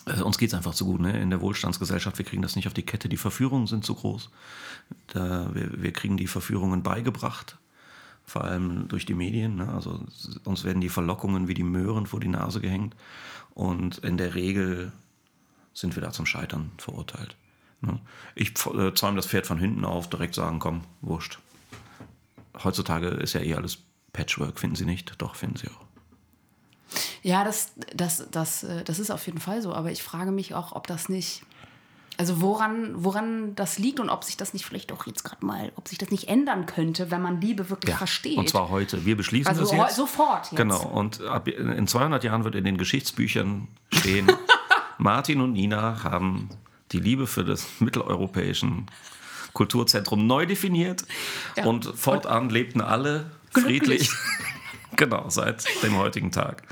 äh, 0.05 0.21
uns 0.21 0.37
geht 0.37 0.51
es 0.51 0.55
einfach 0.55 0.75
zu 0.75 0.85
gut, 0.85 1.01
ne? 1.01 1.19
in 1.19 1.31
der 1.31 1.41
Wohlstandsgesellschaft, 1.41 2.19
wir 2.19 2.27
kriegen 2.27 2.43
das 2.43 2.55
nicht 2.55 2.67
auf 2.67 2.75
die 2.75 2.85
Kette, 2.85 3.09
die 3.09 3.17
Verführungen 3.17 3.67
sind 3.67 3.83
zu 3.83 3.95
groß. 3.95 4.29
Da, 5.09 5.55
wir, 5.55 5.83
wir 5.83 5.93
kriegen 5.95 6.19
die 6.19 6.27
Verführungen 6.27 6.83
beigebracht 6.83 7.57
vor 8.29 8.45
allem 8.45 8.89
durch 8.89 9.07
die 9.07 9.15
Medien. 9.15 9.57
Ne? 9.57 9.69
Also 9.69 10.01
uns 10.45 10.65
werden 10.65 10.81
die 10.81 10.89
Verlockungen 10.89 11.49
wie 11.49 11.55
die 11.55 11.65
Möhren 11.65 12.07
vor 12.07 12.21
die 12.21 12.29
Nase 12.29 12.61
gehängt. 12.61 12.95
Und 13.55 13.99
in 13.99 14.17
der 14.17 14.35
Regel 14.35 14.93
sind 15.73 15.97
wir 15.97 16.03
da 16.03 16.11
zum 16.13 16.27
Scheitern 16.27 16.71
verurteilt. 16.79 17.37
Ne? 17.81 17.99
Ich 18.35 18.51
äh, 18.67 18.93
zäume 18.95 19.17
das 19.17 19.27
Pferd 19.27 19.47
von 19.47 19.59
hinten 19.59 19.85
auf, 19.85 20.09
direkt 20.11 20.35
sagen, 20.35 20.59
komm, 20.59 20.83
wurscht. 21.01 21.39
Heutzutage 22.63 23.09
ist 23.09 23.33
ja 23.33 23.41
eh 23.41 23.55
alles 23.55 23.79
Patchwork, 24.13 24.59
finden 24.59 24.77
Sie 24.77 24.85
nicht? 24.85 25.15
Doch, 25.19 25.35
finden 25.35 25.57
Sie 25.57 25.69
auch. 25.69 25.89
Ja, 27.23 27.45
das, 27.45 27.73
das, 27.95 28.29
das, 28.31 28.63
äh, 28.65 28.85
das 28.85 28.99
ist 28.99 29.11
auf 29.11 29.25
jeden 29.27 29.41
Fall 29.41 29.63
so. 29.63 29.73
Aber 29.73 29.91
ich 29.91 30.03
frage 30.03 30.33
mich 30.33 30.55
auch, 30.55 30.73
ob 30.73 30.87
das 30.87 31.09
nicht. 31.09 31.43
Also 32.19 32.41
woran, 32.43 32.93
woran 33.05 33.55
das 33.55 33.79
liegt 33.79 34.01
und 34.01 34.11
ob 34.11 34.25
sich 34.25 34.37
das 34.37 34.53
nicht 34.53 34.65
vielleicht 34.67 34.91
auch 34.93 35.07
jetzt 35.07 35.23
gerade 35.23 35.47
mal, 35.47 35.71
ob 35.77 35.87
sich 35.89 35.99
das 35.99 36.11
nicht 36.11 36.29
ändern 36.29 36.67
könnte, 36.67 37.11
wenn 37.13 37.23
man 37.23 37.41
Liebe 37.41 37.71
wirklich 37.71 37.93
Ja, 37.93 37.97
versteht. 37.97 38.37
Und 38.37 38.49
zwar 38.49 38.69
heute. 38.71 39.07
Wir 39.07 39.17
beschließen 39.17 39.49
Also 39.49 39.63
das 39.63 39.71
jetzt. 39.73 39.97
sofort 39.97 40.47
jetzt. 40.47 40.57
Genau. 40.57 40.83
Und 40.85 41.23
ab, 41.23 41.47
in 41.47 41.87
200 41.87 42.25
Jahren 42.25 42.43
wird 42.43 42.57
in 42.57 42.65
den 42.65 42.77
Geschichtsbüchern 42.77 43.69
stehen, 43.93 44.27
Martin 44.99 45.41
und 45.41 45.53
Nina 45.53 46.03
haben 46.03 46.49
die 46.91 46.99
Liebe 46.99 47.27
für 47.29 47.45
das 47.45 47.67
mitteleuropäischen 47.81 48.87
Kulturzentrum 49.53 50.27
neu 50.27 50.45
definiert 50.45 51.05
Ja. 51.57 51.67
und 51.67 51.85
fortan 51.85 52.49
lebten 52.51 52.81
alle 52.81 53.31
friedlich. 53.53 54.11
Genau, 54.99 55.29
seit 55.31 55.65
dem 55.85 55.97
heutigen 55.97 56.33
Tag. 56.33 56.63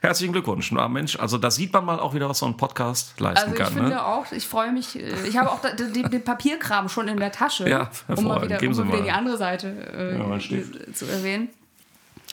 Herzlichen 0.00 0.32
Glückwunsch. 0.32 0.72
Na, 0.72 0.88
Mensch, 0.88 1.16
also 1.18 1.38
da 1.38 1.50
sieht 1.52 1.72
man 1.72 1.84
mal 1.84 2.00
auch 2.00 2.14
wieder, 2.14 2.28
was 2.28 2.40
so 2.40 2.46
ein 2.46 2.56
Podcast 2.56 3.18
leisten 3.20 3.44
Also 3.50 3.52
ich 3.54 3.58
kann. 3.62 3.72
finde 3.72 3.88
ne? 3.90 4.04
auch, 4.04 4.30
ich 4.32 4.46
freue 4.48 4.72
mich, 4.72 4.96
äh, 4.98 5.26
ich 5.28 5.36
habe 5.36 5.50
auch 5.52 5.60
den, 5.60 5.92
den 6.10 6.24
Papierkram 6.24 6.88
schon 6.88 7.06
in 7.06 7.16
der 7.18 7.30
Tasche, 7.30 7.68
Ja, 7.68 7.82
um 7.82 7.84
mal 7.84 7.90
hervorragend. 8.16 8.44
wieder, 8.44 8.58
Geben 8.58 8.72
um 8.72 8.74
Sie 8.74 8.84
mal 8.84 8.92
wieder 8.94 9.04
die 9.04 9.10
andere 9.12 9.36
Seite 9.38 9.68
äh, 9.68 10.18
Ja, 10.18 10.40
Stift. 10.40 10.96
zu 10.96 11.06
erwähnen. 11.06 11.48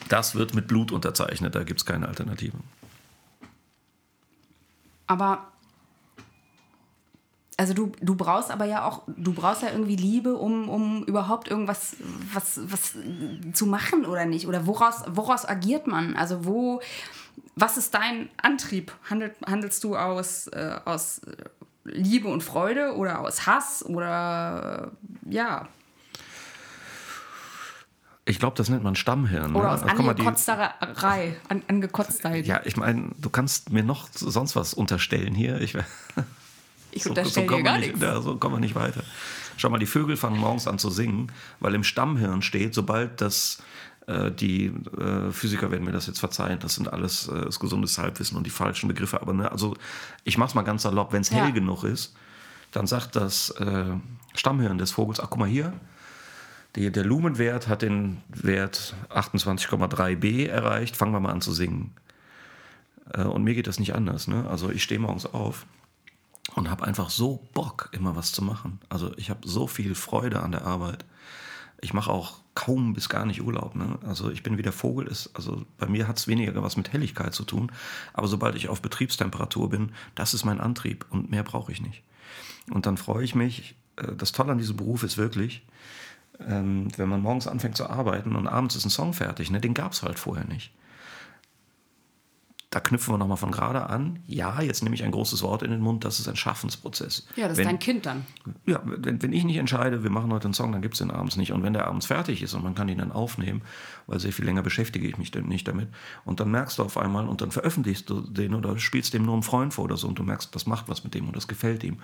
Das 0.09 0.33
wird 0.33 0.55
mit 0.55 0.67
Blut 0.67 0.91
unterzeichnet, 0.91 1.53
da 1.53 1.63
gibt 1.63 1.79
es 1.81 1.85
keine 1.85 2.07
Alternative. 2.07 2.57
Aber 5.05 5.45
also 7.57 7.73
du, 7.73 7.91
du 8.01 8.15
brauchst 8.15 8.49
aber 8.51 8.65
ja 8.65 8.85
auch, 8.85 9.03
du 9.07 9.33
brauchst 9.33 9.61
ja 9.61 9.69
irgendwie 9.71 9.95
Liebe, 9.95 10.35
um, 10.35 10.69
um 10.69 11.03
überhaupt 11.05 11.47
irgendwas 11.47 11.95
was, 12.33 12.59
was 12.63 12.93
zu 13.53 13.65
machen 13.67 14.05
oder 14.05 14.25
nicht? 14.25 14.47
Oder 14.47 14.65
woraus, 14.65 15.03
woraus 15.09 15.47
agiert 15.47 15.85
man? 15.87 16.15
Also 16.15 16.45
wo, 16.45 16.81
was 17.55 17.77
ist 17.77 17.93
dein 17.93 18.29
Antrieb? 18.41 18.91
Handelt, 19.09 19.35
handelst 19.45 19.83
du 19.83 19.95
aus, 19.95 20.47
äh, 20.47 20.79
aus 20.85 21.21
Liebe 21.83 22.27
und 22.29 22.41
Freude 22.43 22.95
oder 22.95 23.19
aus 23.19 23.45
Hass 23.45 23.85
oder 23.85 24.91
äh, 25.29 25.33
ja, 25.33 25.67
Ich 28.25 28.39
glaube, 28.39 28.55
das 28.55 28.69
nennt 28.69 28.83
man 28.83 28.95
Stammhirn. 28.95 29.51
ne? 29.51 29.59
oder 29.59 29.73
aus 29.73 29.81
guck 29.81 29.99
mal, 30.05 30.13
die- 30.13 30.21
Angekotzterei, 30.21 31.35
an, 31.49 31.61
Angekotztheit. 31.67 32.45
Ja, 32.47 32.61
ich 32.63 32.77
meine, 32.77 33.09
du 33.19 33.29
kannst 33.29 33.71
mir 33.71 33.83
noch 33.83 34.07
sonst 34.13 34.55
was 34.55 34.73
unterstellen 34.73 35.35
hier. 35.35 35.59
Ich, 35.59 35.75
ich 36.95 37.07
unterstelle 37.07 37.45
dir 37.45 37.51
kommen 37.51 37.63
wir 37.65 37.71
gar 37.71 37.77
nicht, 37.79 37.87
nichts. 37.89 38.01
ja, 38.01 38.21
so 38.21 38.37
kommen 38.37 38.55
wir 38.55 38.59
nicht 38.59 38.75
weiter. 38.75 39.03
Schau 39.57 39.69
mal, 39.69 39.77
die 39.79 39.85
Vögel 39.85 40.17
fangen 40.17 40.39
morgens 40.39 40.67
an 40.67 40.79
zu 40.79 40.89
singen, 40.89 41.31
weil 41.59 41.75
im 41.75 41.83
Stammhirn 41.83 42.41
steht, 42.41 42.73
sobald 42.73 43.21
das 43.21 43.61
äh, 44.07 44.31
die 44.31 44.65
äh, 44.97 45.31
Physiker 45.31 45.71
werden 45.71 45.85
mir 45.85 45.91
das 45.91 46.07
jetzt 46.07 46.19
verzeihen, 46.19 46.59
das 46.59 46.75
sind 46.75 46.91
alles 46.91 47.27
äh, 47.27 47.45
das 47.45 47.59
gesundes 47.59 47.97
Halbwissen 47.97 48.35
und 48.37 48.45
die 48.45 48.49
falschen 48.51 48.87
Begriffe. 48.87 49.21
Aber 49.21 49.33
ne, 49.33 49.51
also 49.51 49.75
ich 50.23 50.37
mach's 50.37 50.55
mal 50.55 50.63
ganz 50.63 50.81
salopp, 50.83 51.13
wenn 51.13 51.21
es 51.21 51.29
Ja. 51.29 51.43
hell 51.45 51.51
genug 51.53 51.83
ist, 51.83 52.15
dann 52.71 52.87
sagt 52.87 53.15
das 53.15 53.51
äh, 53.51 53.85
Stammhirn 54.33 54.77
des 54.77 54.91
Vogels, 54.91 55.19
ach 55.19 55.27
guck 55.29 55.39
mal 55.39 55.47
hier, 55.47 55.71
die, 56.75 56.91
der 56.91 57.05
Lumenwert 57.05 57.67
hat 57.67 57.83
den 57.83 58.17
Wert 58.29 58.95
28,3 59.11 60.15
b 60.15 60.47
erreicht, 60.47 60.97
fangen 60.97 61.13
wir 61.13 61.19
mal 61.19 61.31
an 61.31 61.39
zu 61.41 61.53
singen. 61.53 61.93
Äh, 63.13 63.21
Und 63.23 63.43
mir 63.43 63.53
geht 63.53 63.67
das 63.67 63.79
nicht 63.79 63.93
anders. 63.93 64.27
Ne? 64.27 64.45
Also 64.49 64.71
ich 64.71 64.81
stehe 64.83 64.99
morgens 64.99 65.25
auf 65.27 65.65
und 66.55 66.69
habe 66.69 66.83
einfach 66.85 67.09
so 67.09 67.47
Bock, 67.53 67.89
immer 67.93 68.15
was 68.15 68.31
zu 68.31 68.43
machen. 68.43 68.79
Also 68.89 69.11
ich 69.17 69.29
habe 69.29 69.47
so 69.47 69.67
viel 69.67 69.95
Freude 69.95 70.41
an 70.41 70.51
der 70.51 70.65
Arbeit. 70.65 71.05
Ich 71.81 71.93
mache 71.93 72.11
auch 72.11 72.39
kaum 72.55 72.93
bis 72.93 73.09
gar 73.09 73.25
nicht 73.25 73.41
Urlaub. 73.41 73.75
Ne? 73.75 73.97
Also 74.05 74.29
ich 74.29 74.43
bin 74.43 74.57
wie 74.57 74.61
der 74.61 74.71
Vogel 74.71 75.07
ist. 75.07 75.31
Also 75.33 75.65
bei 75.77 75.87
mir 75.87 76.07
hat 76.07 76.17
es 76.17 76.27
weniger 76.27 76.61
was 76.61 76.77
mit 76.77 76.93
Helligkeit 76.93 77.33
zu 77.33 77.43
tun. 77.43 77.71
Aber 78.13 78.27
sobald 78.27 78.55
ich 78.55 78.69
auf 78.69 78.81
Betriebstemperatur 78.81 79.69
bin, 79.69 79.91
das 80.15 80.33
ist 80.33 80.45
mein 80.45 80.59
Antrieb 80.59 81.05
und 81.09 81.31
mehr 81.31 81.43
brauche 81.43 81.71
ich 81.71 81.81
nicht. 81.81 82.03
Und 82.71 82.85
dann 82.85 82.97
freue 82.97 83.23
ich 83.23 83.35
mich. 83.35 83.75
äh, 83.97 84.15
Das 84.15 84.31
Tolle 84.31 84.51
an 84.51 84.57
diesem 84.57 84.77
Beruf 84.77 85.03
ist 85.03 85.17
wirklich, 85.17 85.65
ähm, 86.39 86.87
wenn 86.97 87.09
man 87.09 87.21
morgens 87.21 87.47
anfängt 87.47 87.77
zu 87.77 87.89
arbeiten 87.89 88.35
und 88.35 88.47
abends 88.47 88.75
ist 88.75 88.85
ein 88.85 88.89
Song 88.89 89.13
fertig, 89.13 89.51
ne, 89.51 89.59
den 89.59 89.73
gab 89.73 89.91
es 89.93 90.03
halt 90.03 90.19
vorher 90.19 90.45
nicht. 90.45 90.71
Da 92.73 92.79
knüpfen 92.79 93.13
wir 93.13 93.19
nochmal 93.19 93.37
von 93.37 93.51
gerade 93.51 93.87
an. 93.87 94.17
Ja, 94.25 94.59
jetzt 94.59 94.81
nehme 94.81 94.95
ich 94.95 95.03
ein 95.03 95.11
großes 95.11 95.43
Wort 95.43 95.61
in 95.61 95.69
den 95.69 95.79
Mund, 95.79 96.05
das 96.05 96.19
ist 96.19 96.27
ein 96.27 96.35
Schaffensprozess. 96.35 97.27
Ja, 97.35 97.43
das 97.43 97.51
ist 97.51 97.57
wenn, 97.59 97.67
dein 97.67 97.77
Kind 97.77 98.07
dann. 98.07 98.25
ja, 98.65 98.81
wenn, 98.83 99.21
wenn 99.21 99.31
ich 99.31 99.43
nicht 99.43 99.57
entscheide, 99.57 100.01
wir 100.01 100.09
machen 100.09 100.33
heute 100.33 100.45
einen 100.45 100.55
Song, 100.55 100.71
dann 100.71 100.81
gibt 100.81 100.95
es 100.95 100.97
den 100.97 101.11
abends 101.11 101.35
nicht. 101.35 101.51
Und 101.51 101.61
wenn 101.61 101.73
der 101.73 101.87
abends 101.87 102.07
fertig 102.07 102.41
ist 102.41 102.55
und 102.55 102.63
man 102.63 102.73
kann 102.73 102.89
ihn 102.89 102.97
dann 102.97 103.11
aufnehmen, 103.11 103.61
weil 104.07 104.19
sehr 104.19 104.33
viel 104.33 104.45
länger 104.45 104.63
beschäftige 104.63 105.07
ich 105.07 105.19
mich 105.19 105.29
dann 105.29 105.45
nicht 105.45 105.67
damit. 105.67 105.87
Und 106.25 106.39
dann 106.39 106.49
merkst 106.49 106.79
du 106.79 106.83
auf 106.83 106.97
einmal 106.97 107.27
und 107.27 107.41
dann 107.41 107.51
veröffentlichst 107.51 108.09
du 108.09 108.21
den 108.21 108.55
oder 108.55 108.79
spielst 108.79 109.13
dem 109.13 109.21
nur 109.21 109.35
einem 109.35 109.43
Freund 109.43 109.75
vor 109.75 109.83
oder 109.83 109.97
so 109.97 110.07
und 110.07 110.17
du 110.17 110.23
merkst, 110.23 110.55
das 110.55 110.65
macht 110.65 110.89
was 110.89 111.03
mit 111.03 111.13
dem 111.13 111.27
und 111.27 111.35
das 111.35 111.47
gefällt 111.47 111.83
ihm. 111.83 111.97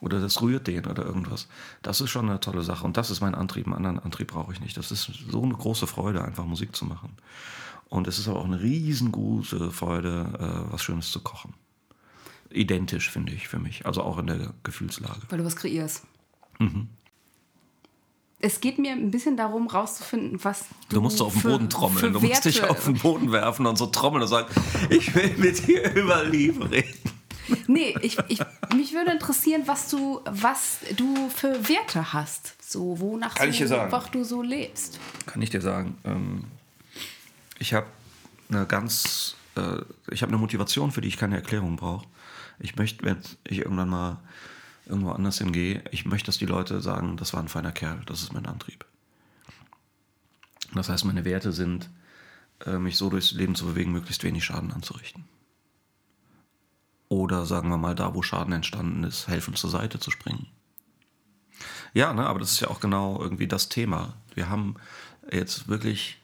Oder 0.00 0.20
das 0.20 0.40
rührt 0.40 0.68
den 0.68 0.86
oder 0.86 1.04
irgendwas. 1.04 1.48
Das 1.82 2.00
ist 2.00 2.08
schon 2.08 2.30
eine 2.30 2.40
tolle 2.40 2.62
Sache 2.62 2.86
und 2.86 2.96
das 2.96 3.10
ist 3.10 3.20
mein 3.20 3.34
Antrieb. 3.34 3.66
Einen 3.66 3.74
anderen 3.74 3.98
Antrieb 3.98 4.28
brauche 4.28 4.54
ich 4.54 4.60
nicht. 4.62 4.78
Das 4.78 4.90
ist 4.90 5.10
so 5.30 5.42
eine 5.42 5.52
große 5.52 5.86
Freude, 5.86 6.24
einfach 6.24 6.46
Musik 6.46 6.74
zu 6.74 6.86
machen. 6.86 7.10
Und 7.88 8.06
es 8.06 8.18
ist 8.18 8.28
aber 8.28 8.40
auch 8.40 8.44
eine 8.44 8.60
riesengroße 8.60 9.70
Freude, 9.70 10.66
äh, 10.68 10.72
was 10.72 10.82
Schönes 10.82 11.10
zu 11.10 11.20
kochen. 11.20 11.54
Identisch, 12.50 13.10
finde 13.10 13.32
ich, 13.32 13.48
für 13.48 13.58
mich. 13.58 13.86
Also 13.86 14.02
auch 14.02 14.18
in 14.18 14.26
der 14.26 14.52
Gefühlslage. 14.62 15.20
Weil 15.28 15.38
du 15.38 15.44
was 15.44 15.56
kreierst. 15.56 16.04
Mhm. 16.58 16.88
Es 18.40 18.60
geht 18.60 18.78
mir 18.78 18.92
ein 18.92 19.10
bisschen 19.10 19.36
darum, 19.36 19.66
rauszufinden, 19.66 20.38
was 20.44 20.66
du, 20.88 20.96
Du 20.96 21.00
musst 21.02 21.18
so 21.18 21.26
auf 21.26 21.32
den 21.32 21.42
für- 21.42 21.48
Boden 21.50 21.70
trommeln. 21.70 22.12
Du 22.12 22.20
musst 22.20 22.44
dich 22.44 22.62
auf 22.62 22.84
den 22.84 22.94
Boden 22.94 23.32
werfen 23.32 23.66
und 23.66 23.76
so 23.76 23.86
trommeln 23.86 24.22
und 24.22 24.28
sagen, 24.28 24.48
ich 24.90 25.12
will 25.14 25.34
mit 25.38 25.66
dir 25.66 25.92
über 25.94 26.24
Liebe 26.24 26.70
reden. 26.70 26.94
Nee, 27.66 27.96
ich, 28.02 28.16
ich, 28.28 28.40
mich 28.76 28.92
würde 28.92 29.10
interessieren, 29.12 29.62
was 29.66 29.88
du, 29.90 30.20
was 30.30 30.78
du 30.96 31.30
für 31.30 31.68
Werte 31.68 32.12
hast. 32.12 32.54
So, 32.62 33.00
wonach 33.00 33.34
Kann 33.34 33.46
so, 33.46 33.50
ich 33.52 33.58
dir 33.58 33.68
sagen. 33.68 33.90
wonach 33.90 34.08
du 34.08 34.22
so 34.22 34.42
lebst. 34.42 35.00
Kann 35.26 35.40
ich 35.42 35.50
dir 35.50 35.62
sagen. 35.62 35.96
Ähm, 36.04 36.44
ich 37.58 37.74
habe 37.74 37.86
eine 38.48 38.66
ganz, 38.66 39.36
äh, 39.56 39.82
ich 40.10 40.22
habe 40.22 40.30
eine 40.30 40.40
Motivation, 40.40 40.92
für 40.92 41.00
die 41.00 41.08
ich 41.08 41.16
keine 41.16 41.36
Erklärung 41.36 41.76
brauche. 41.76 42.06
Ich 42.58 42.76
möchte, 42.76 43.04
wenn 43.04 43.18
ich 43.44 43.58
irgendwann 43.58 43.88
mal 43.88 44.18
irgendwo 44.86 45.10
anders 45.10 45.38
hingehe, 45.38 45.82
ich 45.90 46.06
möchte, 46.06 46.26
dass 46.26 46.38
die 46.38 46.46
Leute 46.46 46.80
sagen, 46.80 47.16
das 47.16 47.32
war 47.32 47.40
ein 47.40 47.48
feiner 47.48 47.72
Kerl, 47.72 48.00
das 48.06 48.22
ist 48.22 48.32
mein 48.32 48.46
Antrieb. 48.46 48.84
Das 50.74 50.88
heißt, 50.88 51.04
meine 51.04 51.24
Werte 51.24 51.52
sind, 51.52 51.90
äh, 52.64 52.78
mich 52.78 52.96
so 52.96 53.10
durchs 53.10 53.32
Leben 53.32 53.54
zu 53.54 53.66
bewegen, 53.66 53.92
möglichst 53.92 54.24
wenig 54.24 54.44
Schaden 54.44 54.72
anzurichten. 54.72 55.24
Oder 57.08 57.46
sagen 57.46 57.70
wir 57.70 57.78
mal, 57.78 57.94
da 57.94 58.14
wo 58.14 58.22
Schaden 58.22 58.52
entstanden 58.52 59.04
ist, 59.04 59.28
helfen 59.28 59.54
zur 59.54 59.70
Seite 59.70 59.98
zu 59.98 60.10
springen. 60.10 60.46
Ja, 61.94 62.12
ne, 62.12 62.26
aber 62.26 62.38
das 62.38 62.52
ist 62.52 62.60
ja 62.60 62.68
auch 62.68 62.80
genau 62.80 63.20
irgendwie 63.20 63.48
das 63.48 63.68
Thema. 63.68 64.14
Wir 64.34 64.50
haben 64.50 64.76
jetzt 65.32 65.68
wirklich 65.68 66.18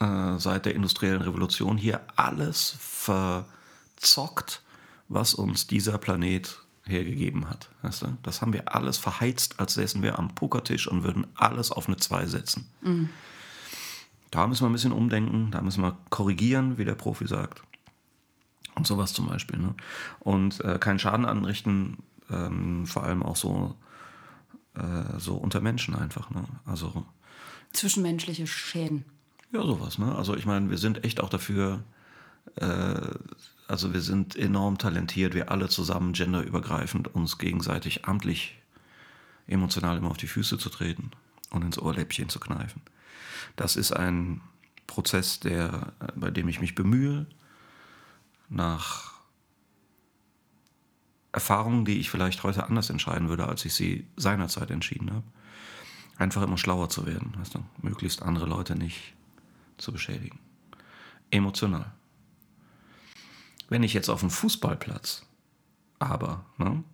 äh, 0.00 0.38
seit 0.38 0.66
der 0.66 0.74
industriellen 0.74 1.22
Revolution 1.22 1.76
hier 1.76 2.00
alles 2.16 2.76
verzockt, 2.80 4.62
was 5.08 5.34
uns 5.34 5.66
dieser 5.66 5.98
Planet 5.98 6.60
hergegeben 6.84 7.48
hat. 7.48 7.68
Weißt 7.82 8.02
du? 8.02 8.16
Das 8.22 8.40
haben 8.40 8.52
wir 8.52 8.74
alles 8.74 8.98
verheizt, 8.98 9.58
als 9.58 9.74
säßen 9.74 10.02
wir 10.02 10.18
am 10.18 10.34
Pokertisch 10.34 10.86
und 10.86 11.02
würden 11.02 11.26
alles 11.34 11.72
auf 11.72 11.88
eine 11.88 11.96
2 11.96 12.26
setzen. 12.26 12.68
Da 14.30 14.46
müssen 14.46 14.64
wir 14.64 14.70
ein 14.70 14.72
bisschen 14.72 14.92
umdenken, 14.92 15.50
da 15.50 15.62
müssen 15.62 15.82
wir 15.82 15.96
korrigieren, 16.10 16.78
wie 16.78 16.84
der 16.84 16.94
Profi 16.94 17.26
sagt. 17.26 17.62
Und 18.74 18.86
sowas 18.86 19.12
zum 19.14 19.26
Beispiel. 19.26 19.58
Ne? 19.58 19.74
Und 20.20 20.60
äh, 20.60 20.78
keinen 20.78 20.98
Schaden 20.98 21.24
anrichten, 21.24 21.98
ähm, 22.30 22.86
vor 22.86 23.04
allem 23.04 23.22
auch 23.22 23.36
so, 23.36 23.74
äh, 24.74 25.18
so 25.18 25.36
unter 25.36 25.60
Menschen 25.60 25.94
einfach. 25.94 26.30
Ne? 26.30 26.44
Also 26.66 27.06
Zwischenmenschliche 27.72 28.46
Schäden. 28.46 29.04
Ja, 29.52 29.62
sowas, 29.62 29.98
ne? 29.98 30.14
Also 30.14 30.36
ich 30.36 30.46
meine, 30.46 30.70
wir 30.70 30.78
sind 30.78 31.04
echt 31.04 31.20
auch 31.20 31.28
dafür, 31.28 31.84
äh, 32.56 33.00
also 33.68 33.92
wir 33.92 34.00
sind 34.00 34.36
enorm 34.36 34.78
talentiert, 34.78 35.34
wir 35.34 35.50
alle 35.50 35.68
zusammen 35.68 36.12
genderübergreifend 36.12 37.14
uns 37.14 37.38
gegenseitig 37.38 38.04
amtlich 38.06 38.58
emotional 39.46 39.98
immer 39.98 40.10
auf 40.10 40.16
die 40.16 40.26
Füße 40.26 40.58
zu 40.58 40.68
treten 40.68 41.10
und 41.50 41.62
ins 41.62 41.78
Ohrläppchen 41.78 42.28
zu 42.28 42.40
kneifen. 42.40 42.82
Das 43.54 43.76
ist 43.76 43.92
ein 43.92 44.40
Prozess, 44.86 45.40
der, 45.40 45.92
äh, 46.00 46.12
bei 46.16 46.30
dem 46.30 46.48
ich 46.48 46.60
mich 46.60 46.74
bemühe, 46.74 47.26
nach 48.48 49.16
Erfahrungen, 51.32 51.84
die 51.84 51.98
ich 51.98 52.10
vielleicht 52.10 52.44
heute 52.44 52.64
anders 52.66 52.90
entscheiden 52.90 53.28
würde, 53.28 53.46
als 53.46 53.64
ich 53.64 53.74
sie 53.74 54.06
seinerzeit 54.16 54.70
entschieden 54.70 55.12
habe, 55.12 55.24
einfach 56.16 56.42
immer 56.42 56.56
schlauer 56.56 56.88
zu 56.88 57.06
werden, 57.06 57.34
weißt 57.38 57.56
du? 57.56 57.64
möglichst 57.82 58.22
andere 58.22 58.46
Leute 58.46 58.74
nicht 58.76 59.15
zu 59.78 59.92
beschädigen. 59.92 60.38
Emotional. 61.30 61.92
Wenn 63.68 63.82
ich 63.82 63.94
jetzt 63.94 64.08
auf 64.08 64.20
dem 64.20 64.30
Fußballplatz 64.30 65.26
aber, 65.98 66.44
ne? 66.58 66.84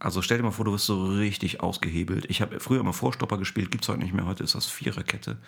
Also 0.00 0.22
stell 0.22 0.38
dir 0.38 0.44
mal 0.44 0.52
vor, 0.52 0.64
du 0.64 0.72
wirst 0.72 0.86
so 0.86 1.06
richtig 1.06 1.60
ausgehebelt. 1.60 2.26
Ich 2.30 2.40
habe 2.40 2.60
früher 2.60 2.80
immer 2.80 2.92
Vorstopper 2.92 3.36
gespielt, 3.36 3.72
gibt 3.72 3.82
es 3.82 3.88
heute 3.88 4.00
nicht 4.00 4.14
mehr. 4.14 4.26
Heute 4.26 4.44
ist 4.44 4.54
das 4.54 4.66
Viererkette. 4.66 5.38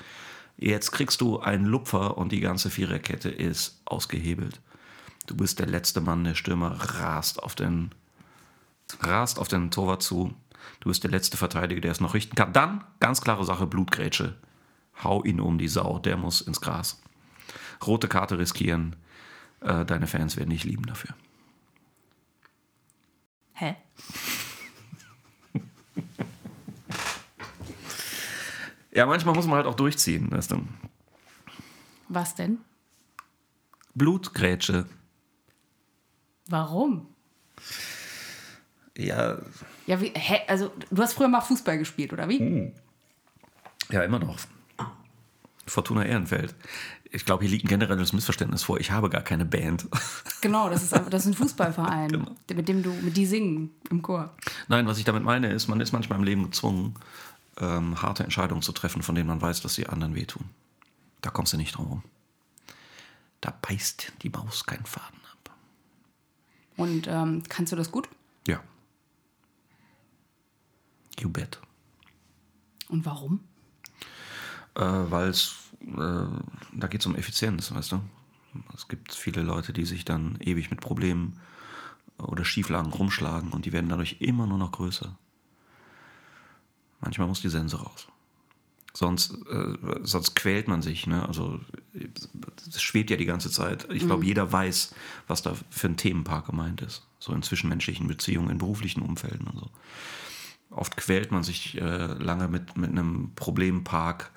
Jetzt 0.56 0.90
kriegst 0.90 1.20
du 1.20 1.38
einen 1.38 1.64
Lupfer 1.64 2.18
und 2.18 2.32
die 2.32 2.40
ganze 2.40 2.68
Viererkette 2.68 3.28
ist 3.28 3.80
ausgehebelt. 3.84 4.60
Du 5.26 5.36
bist 5.36 5.60
der 5.60 5.66
letzte 5.66 6.00
Mann, 6.00 6.24
der 6.24 6.34
Stürmer 6.34 6.72
rast 6.72 7.40
auf 7.40 7.54
den, 7.54 7.92
rast 9.00 9.38
auf 9.38 9.46
den 9.46 9.70
Torwart 9.70 10.02
zu. 10.02 10.34
Du 10.80 10.88
bist 10.88 11.04
der 11.04 11.12
letzte 11.12 11.36
Verteidiger, 11.36 11.80
der 11.80 11.92
es 11.92 12.00
noch 12.00 12.14
richten 12.14 12.34
kann. 12.34 12.52
Dann, 12.52 12.84
ganz 12.98 13.20
klare 13.20 13.44
Sache, 13.44 13.66
Blutgrätsche. 13.68 14.34
Hau 15.02 15.24
ihn 15.24 15.40
um 15.40 15.58
die 15.58 15.68
Sau, 15.68 15.98
der 15.98 16.16
muss 16.16 16.40
ins 16.40 16.60
Gras. 16.60 17.00
Rote 17.86 18.08
Karte 18.08 18.38
riskieren. 18.38 18.96
Äh, 19.60 19.84
deine 19.84 20.06
Fans 20.06 20.36
werden 20.36 20.50
dich 20.50 20.64
lieben 20.64 20.84
dafür. 20.86 21.14
Hä? 23.54 23.76
Ja, 28.92 29.06
manchmal 29.06 29.34
muss 29.34 29.46
man 29.46 29.56
halt 29.56 29.66
auch 29.66 29.76
durchziehen, 29.76 30.30
weißt 30.32 30.50
du. 30.50 30.66
Was 32.08 32.34
denn? 32.34 32.58
Blutgrätsche. 33.94 34.86
Warum? 36.48 37.06
Ja, 38.96 39.38
Ja, 39.86 40.00
wie, 40.00 40.08
hä? 40.14 40.40
Also, 40.48 40.72
du 40.90 41.02
hast 41.02 41.12
früher 41.14 41.28
mal 41.28 41.40
Fußball 41.40 41.78
gespielt, 41.78 42.12
oder 42.12 42.28
wie? 42.28 42.72
ja, 43.90 44.02
immer 44.02 44.18
noch. 44.18 44.36
Fortuna 45.70 46.04
Ehrenfeld. 46.04 46.54
Ich 47.12 47.24
glaube, 47.24 47.44
hier 47.44 47.50
liegt 47.50 47.64
ein 47.64 47.68
generelles 47.68 48.12
Missverständnis 48.12 48.62
vor. 48.62 48.78
Ich 48.80 48.90
habe 48.90 49.08
gar 49.10 49.22
keine 49.22 49.44
Band. 49.44 49.86
Genau, 50.42 50.70
das 50.70 50.82
ist, 50.82 50.94
einfach- 50.94 51.10
das 51.10 51.22
ist 51.26 51.32
ein 51.32 51.34
Fußballverein, 51.34 52.26
mit 52.54 52.66
dem 52.68 52.82
du, 52.82 52.90
mit 53.02 53.14
die 53.16 53.26
singen 53.26 53.70
im 53.90 54.00
Chor. 54.00 54.34
Nein, 54.68 54.86
was 54.86 54.96
ich 54.96 55.04
damit 55.04 55.22
meine, 55.22 55.52
ist, 55.52 55.68
man 55.68 55.80
ist 55.80 55.92
manchmal 55.92 56.18
im 56.18 56.24
Leben 56.24 56.44
gezwungen, 56.44 56.94
ähm, 57.58 58.00
harte 58.00 58.24
Entscheidungen 58.24 58.62
zu 58.62 58.72
treffen, 58.72 59.02
von 59.02 59.14
denen 59.14 59.28
man 59.28 59.42
weiß, 59.42 59.60
dass 59.60 59.74
sie 59.74 59.86
anderen 59.86 60.14
wehtun. 60.14 60.44
Da 61.20 61.28
kommst 61.28 61.52
du 61.52 61.58
nicht 61.58 61.76
drum 61.76 61.86
rum. 61.86 62.02
Da 63.42 63.52
beißt 63.62 64.12
die 64.22 64.30
Maus 64.30 64.64
keinen 64.64 64.86
Faden 64.86 65.20
ab. 65.30 65.54
Und 66.78 67.06
ähm, 67.06 67.42
kannst 67.50 67.72
du 67.72 67.76
das 67.76 67.90
gut? 67.92 68.08
Ja. 68.48 68.60
You 71.18 71.28
bet. 71.28 71.60
Und 72.88 73.04
warum? 73.04 73.40
Äh, 74.74 74.80
Weil 74.80 75.28
es, 75.28 75.54
da 75.80 76.86
geht 76.88 77.00
es 77.00 77.06
um 77.06 77.14
Effizienz, 77.14 77.72
weißt 77.72 77.92
du. 77.92 78.00
Es 78.74 78.88
gibt 78.88 79.14
viele 79.14 79.42
Leute, 79.42 79.72
die 79.72 79.84
sich 79.84 80.04
dann 80.04 80.36
ewig 80.40 80.70
mit 80.70 80.80
Problemen 80.80 81.40
oder 82.18 82.44
Schieflagen 82.44 82.92
rumschlagen 82.92 83.52
und 83.52 83.64
die 83.64 83.72
werden 83.72 83.88
dadurch 83.88 84.16
immer 84.20 84.46
nur 84.46 84.58
noch 84.58 84.72
größer. 84.72 85.16
Manchmal 87.00 87.28
muss 87.28 87.40
die 87.40 87.48
Sense 87.48 87.76
raus. 87.76 88.08
Sonst, 88.92 89.38
äh, 89.48 89.76
sonst 90.02 90.34
quält 90.34 90.66
man 90.66 90.82
sich. 90.82 91.06
Ne? 91.06 91.26
Also 91.26 91.60
es 92.68 92.82
schwebt 92.82 93.10
ja 93.10 93.16
die 93.16 93.24
ganze 93.24 93.50
Zeit. 93.50 93.86
Ich 93.90 94.04
glaube, 94.04 94.24
jeder 94.24 94.50
weiß, 94.50 94.94
was 95.28 95.42
da 95.42 95.54
für 95.70 95.86
ein 95.86 95.96
Themenpark 95.96 96.46
gemeint 96.46 96.82
ist. 96.82 97.06
So 97.20 97.32
in 97.32 97.42
zwischenmenschlichen 97.42 98.08
Beziehungen, 98.08 98.50
in 98.50 98.58
beruflichen 98.58 99.02
Umfelden 99.02 99.46
und 99.46 99.58
so. 99.58 99.70
Oft 100.70 100.96
quält 100.96 101.30
man 101.30 101.42
sich 101.42 101.80
äh, 101.80 102.06
lange 102.06 102.48
mit, 102.48 102.76
mit 102.76 102.90
einem 102.90 103.32
Problempark 103.34 104.32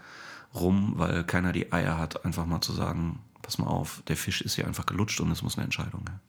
rum, 0.53 0.93
weil 0.97 1.23
keiner 1.23 1.51
die 1.51 1.71
Eier 1.71 1.97
hat, 1.97 2.25
einfach 2.25 2.45
mal 2.45 2.61
zu 2.61 2.73
sagen, 2.73 3.19
pass 3.41 3.57
mal 3.57 3.67
auf, 3.67 4.03
der 4.07 4.17
Fisch 4.17 4.41
ist 4.41 4.55
hier 4.55 4.67
einfach 4.67 4.85
gelutscht 4.85 5.19
und 5.21 5.31
es 5.31 5.41
muss 5.41 5.57
eine 5.57 5.65
Entscheidung 5.65 6.05
her. 6.07 6.19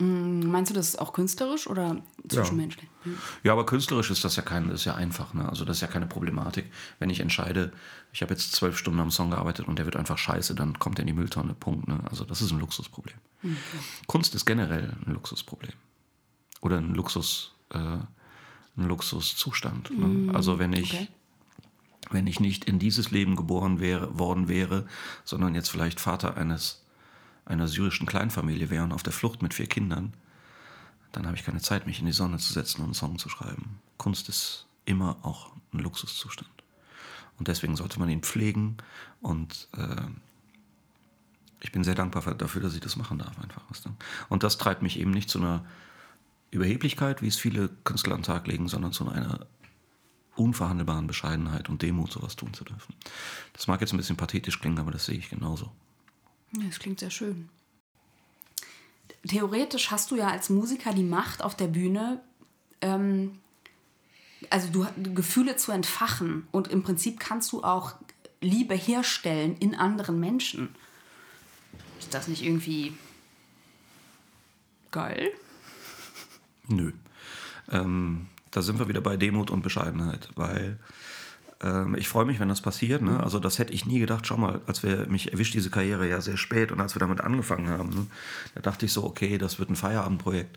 Meinst 0.00 0.70
du 0.70 0.74
das 0.74 0.94
auch 0.94 1.12
künstlerisch 1.12 1.66
oder 1.66 2.00
zwischenmenschlich? 2.28 2.88
Ja. 3.04 3.10
Ja, 3.42 3.52
aber 3.52 3.66
künstlerisch 3.66 4.12
ist 4.12 4.24
das 4.24 4.36
ja 4.36 4.42
kein, 4.42 4.70
ist 4.70 4.84
ja 4.84 4.94
einfach, 4.94 5.34
ne? 5.34 5.48
Also 5.48 5.64
das 5.64 5.78
ist 5.78 5.80
ja 5.80 5.88
keine 5.88 6.06
Problematik. 6.06 6.70
Wenn 7.00 7.10
ich 7.10 7.18
entscheide, 7.18 7.72
ich 8.12 8.22
habe 8.22 8.32
jetzt 8.32 8.52
zwölf 8.52 8.78
Stunden 8.78 9.00
am 9.00 9.10
Song 9.10 9.30
gearbeitet 9.30 9.66
und 9.66 9.76
der 9.76 9.86
wird 9.86 9.96
einfach 9.96 10.16
scheiße, 10.16 10.54
dann 10.54 10.78
kommt 10.78 11.00
er 11.00 11.02
in 11.02 11.08
die 11.08 11.14
Mülltonne. 11.14 11.52
Punkt. 11.54 11.88
Ne? 11.88 11.98
Also 12.08 12.24
das 12.24 12.40
ist 12.42 12.52
ein 12.52 12.60
Luxusproblem. 12.60 13.16
Kunst 14.06 14.36
ist 14.36 14.44
generell 14.44 14.94
ein 15.04 15.14
Luxusproblem. 15.14 15.74
Oder 16.60 16.78
ein 16.78 16.94
Luxus, 16.94 17.54
äh, 17.70 17.78
ein 17.78 18.06
Luxuszustand. 18.76 19.90
Ne? 19.98 20.32
Also 20.32 20.60
wenn 20.60 20.74
ich, 20.74 20.94
okay. 20.94 21.08
Wenn 22.10 22.26
ich 22.26 22.40
nicht 22.40 22.64
in 22.64 22.78
dieses 22.78 23.10
Leben 23.10 23.36
geboren 23.36 23.80
wäre, 23.80 24.18
worden 24.18 24.48
wäre, 24.48 24.86
sondern 25.24 25.54
jetzt 25.54 25.70
vielleicht 25.70 26.00
Vater 26.00 26.36
eines 26.36 26.84
einer 27.44 27.68
syrischen 27.68 28.06
Kleinfamilie 28.06 28.70
wäre 28.70 28.84
und 28.84 28.92
auf 28.92 29.02
der 29.02 29.12
Flucht 29.12 29.42
mit 29.42 29.54
vier 29.54 29.66
Kindern, 29.66 30.12
dann 31.12 31.26
habe 31.26 31.36
ich 31.36 31.44
keine 31.44 31.60
Zeit, 31.60 31.86
mich 31.86 32.00
in 32.00 32.06
die 32.06 32.12
Sonne 32.12 32.38
zu 32.38 32.52
setzen 32.52 32.80
und 32.80 32.88
einen 32.88 32.94
Song 32.94 33.18
zu 33.18 33.28
schreiben. 33.28 33.78
Kunst 33.96 34.28
ist 34.28 34.66
immer 34.84 35.16
auch 35.22 35.52
ein 35.72 35.78
Luxuszustand. 35.78 36.50
Und 37.38 37.48
deswegen 37.48 37.76
sollte 37.76 37.98
man 38.00 38.08
ihn 38.08 38.22
pflegen 38.22 38.76
und 39.20 39.68
äh, 39.76 40.02
ich 41.60 41.72
bin 41.72 41.84
sehr 41.84 41.94
dankbar 41.94 42.22
für- 42.22 42.34
dafür, 42.34 42.62
dass 42.62 42.74
ich 42.74 42.80
das 42.80 42.96
machen 42.96 43.18
darf 43.18 43.38
einfach. 43.40 43.62
Und 44.28 44.42
das 44.42 44.58
treibt 44.58 44.82
mich 44.82 44.98
eben 44.98 45.10
nicht 45.10 45.30
zu 45.30 45.38
einer 45.38 45.64
Überheblichkeit, 46.50 47.22
wie 47.22 47.28
es 47.28 47.36
viele 47.36 47.68
Künstler 47.84 48.14
an 48.14 48.20
den 48.20 48.26
Tag 48.26 48.46
legen, 48.46 48.68
sondern 48.68 48.92
zu 48.92 49.08
einer 49.08 49.46
unverhandelbaren 50.38 51.06
Bescheidenheit 51.06 51.68
und 51.68 51.82
Demut, 51.82 52.12
sowas 52.12 52.36
tun 52.36 52.54
zu 52.54 52.64
dürfen. 52.64 52.94
Das 53.52 53.66
mag 53.66 53.80
jetzt 53.80 53.92
ein 53.92 53.96
bisschen 53.96 54.16
pathetisch 54.16 54.60
klingen, 54.60 54.78
aber 54.78 54.90
das 54.90 55.06
sehe 55.06 55.18
ich 55.18 55.30
genauso. 55.30 55.70
Das 56.52 56.78
klingt 56.78 57.00
sehr 57.00 57.10
schön. 57.10 57.48
Theoretisch 59.26 59.90
hast 59.90 60.10
du 60.10 60.16
ja 60.16 60.28
als 60.28 60.48
Musiker 60.48 60.94
die 60.94 61.02
Macht 61.02 61.42
auf 61.42 61.56
der 61.56 61.66
Bühne, 61.66 62.22
ähm, 62.80 63.38
also 64.50 64.68
du, 64.70 64.86
Gefühle 65.14 65.56
zu 65.56 65.72
entfachen 65.72 66.46
und 66.52 66.68
im 66.68 66.82
Prinzip 66.82 67.18
kannst 67.18 67.52
du 67.52 67.64
auch 67.64 67.94
Liebe 68.40 68.74
herstellen 68.74 69.56
in 69.58 69.74
anderen 69.74 70.20
Menschen. 70.20 70.74
Ist 71.98 72.14
das 72.14 72.28
nicht 72.28 72.42
irgendwie 72.42 72.96
geil? 74.92 75.32
Nö. 76.68 76.92
Ähm, 77.70 78.28
da 78.50 78.62
sind 78.62 78.78
wir 78.78 78.88
wieder 78.88 79.00
bei 79.00 79.16
Demut 79.16 79.50
und 79.50 79.62
Bescheidenheit, 79.62 80.28
weil 80.34 80.78
ähm, 81.62 81.96
ich 81.96 82.08
freue 82.08 82.24
mich, 82.24 82.40
wenn 82.40 82.48
das 82.48 82.60
passiert. 82.60 83.02
Ne? 83.02 83.22
Also 83.22 83.38
das 83.38 83.58
hätte 83.58 83.72
ich 83.72 83.86
nie 83.86 83.98
gedacht. 83.98 84.26
Schau 84.26 84.36
mal, 84.36 84.60
als 84.66 84.82
wir 84.82 85.06
mich 85.06 85.32
erwischt 85.32 85.54
diese 85.54 85.70
Karriere 85.70 86.08
ja 86.08 86.20
sehr 86.20 86.36
spät 86.36 86.72
und 86.72 86.80
als 86.80 86.94
wir 86.94 87.00
damit 87.00 87.20
angefangen 87.20 87.68
haben, 87.68 87.90
ne? 87.90 88.06
da 88.54 88.60
dachte 88.60 88.86
ich 88.86 88.92
so, 88.92 89.04
okay, 89.04 89.38
das 89.38 89.58
wird 89.58 89.70
ein 89.70 89.76
Feierabendprojekt. 89.76 90.56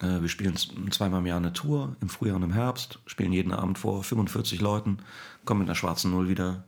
Äh, 0.00 0.20
wir 0.20 0.28
spielen 0.28 0.56
zweimal 0.90 1.20
im 1.20 1.26
Jahr 1.26 1.38
eine 1.38 1.52
Tour, 1.52 1.96
im 2.00 2.08
Frühjahr 2.08 2.36
und 2.36 2.42
im 2.42 2.52
Herbst, 2.52 2.98
spielen 3.06 3.32
jeden 3.32 3.52
Abend 3.52 3.78
vor 3.78 4.02
45 4.02 4.60
Leuten, 4.60 4.98
kommen 5.44 5.60
mit 5.60 5.68
einer 5.68 5.76
schwarzen 5.76 6.10
Null 6.10 6.28
wieder, 6.28 6.64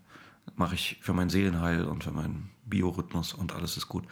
mache 0.57 0.75
ich 0.75 0.99
für 1.01 1.15
mein 1.15 1.31
Seelenheil 1.31 1.85
und 1.85 2.05
für 2.05 2.11
meinen 2.11 2.51
Biorhythmus 2.67 3.35
und 3.35 3.55
alles 3.55 3.77
ist 3.77 3.89
gut. 3.89 4.05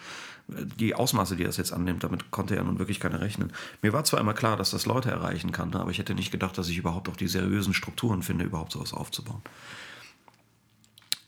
Die 0.48 0.94
Ausmaße, 0.94 1.36
die 1.36 1.44
das 1.44 1.56
jetzt 1.56 1.72
annimmt, 1.72 2.04
damit 2.04 2.30
konnte 2.30 2.54
ja 2.54 2.62
nun 2.62 2.78
wirklich 2.78 3.00
keiner 3.00 3.20
rechnen. 3.20 3.52
Mir 3.80 3.92
war 3.92 4.04
zwar 4.04 4.20
immer 4.20 4.34
klar, 4.34 4.56
dass 4.56 4.70
das 4.70 4.86
Leute 4.86 5.10
erreichen 5.10 5.52
kann, 5.52 5.70
ne, 5.70 5.80
aber 5.80 5.90
ich 5.90 5.98
hätte 5.98 6.14
nicht 6.14 6.32
gedacht, 6.32 6.58
dass 6.58 6.68
ich 6.68 6.78
überhaupt 6.78 7.08
auch 7.08 7.16
die 7.16 7.28
seriösen 7.28 7.74
Strukturen 7.74 8.22
finde, 8.22 8.44
überhaupt 8.44 8.72
sowas 8.72 8.92
aufzubauen. 8.92 9.42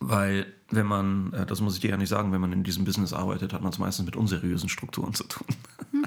Weil, 0.00 0.52
wenn 0.70 0.86
man, 0.86 1.32
äh, 1.32 1.46
das 1.46 1.60
muss 1.60 1.76
ich 1.76 1.80
dir 1.80 1.90
ja 1.90 1.96
nicht 1.96 2.10
sagen, 2.10 2.32
wenn 2.32 2.40
man 2.40 2.52
in 2.52 2.62
diesem 2.62 2.84
Business 2.84 3.12
arbeitet, 3.12 3.52
hat 3.52 3.62
man 3.62 3.72
es 3.72 3.78
meistens 3.78 4.04
mit 4.04 4.16
unseriösen 4.16 4.68
Strukturen 4.68 5.14
zu 5.14 5.24
tun. 5.24 5.46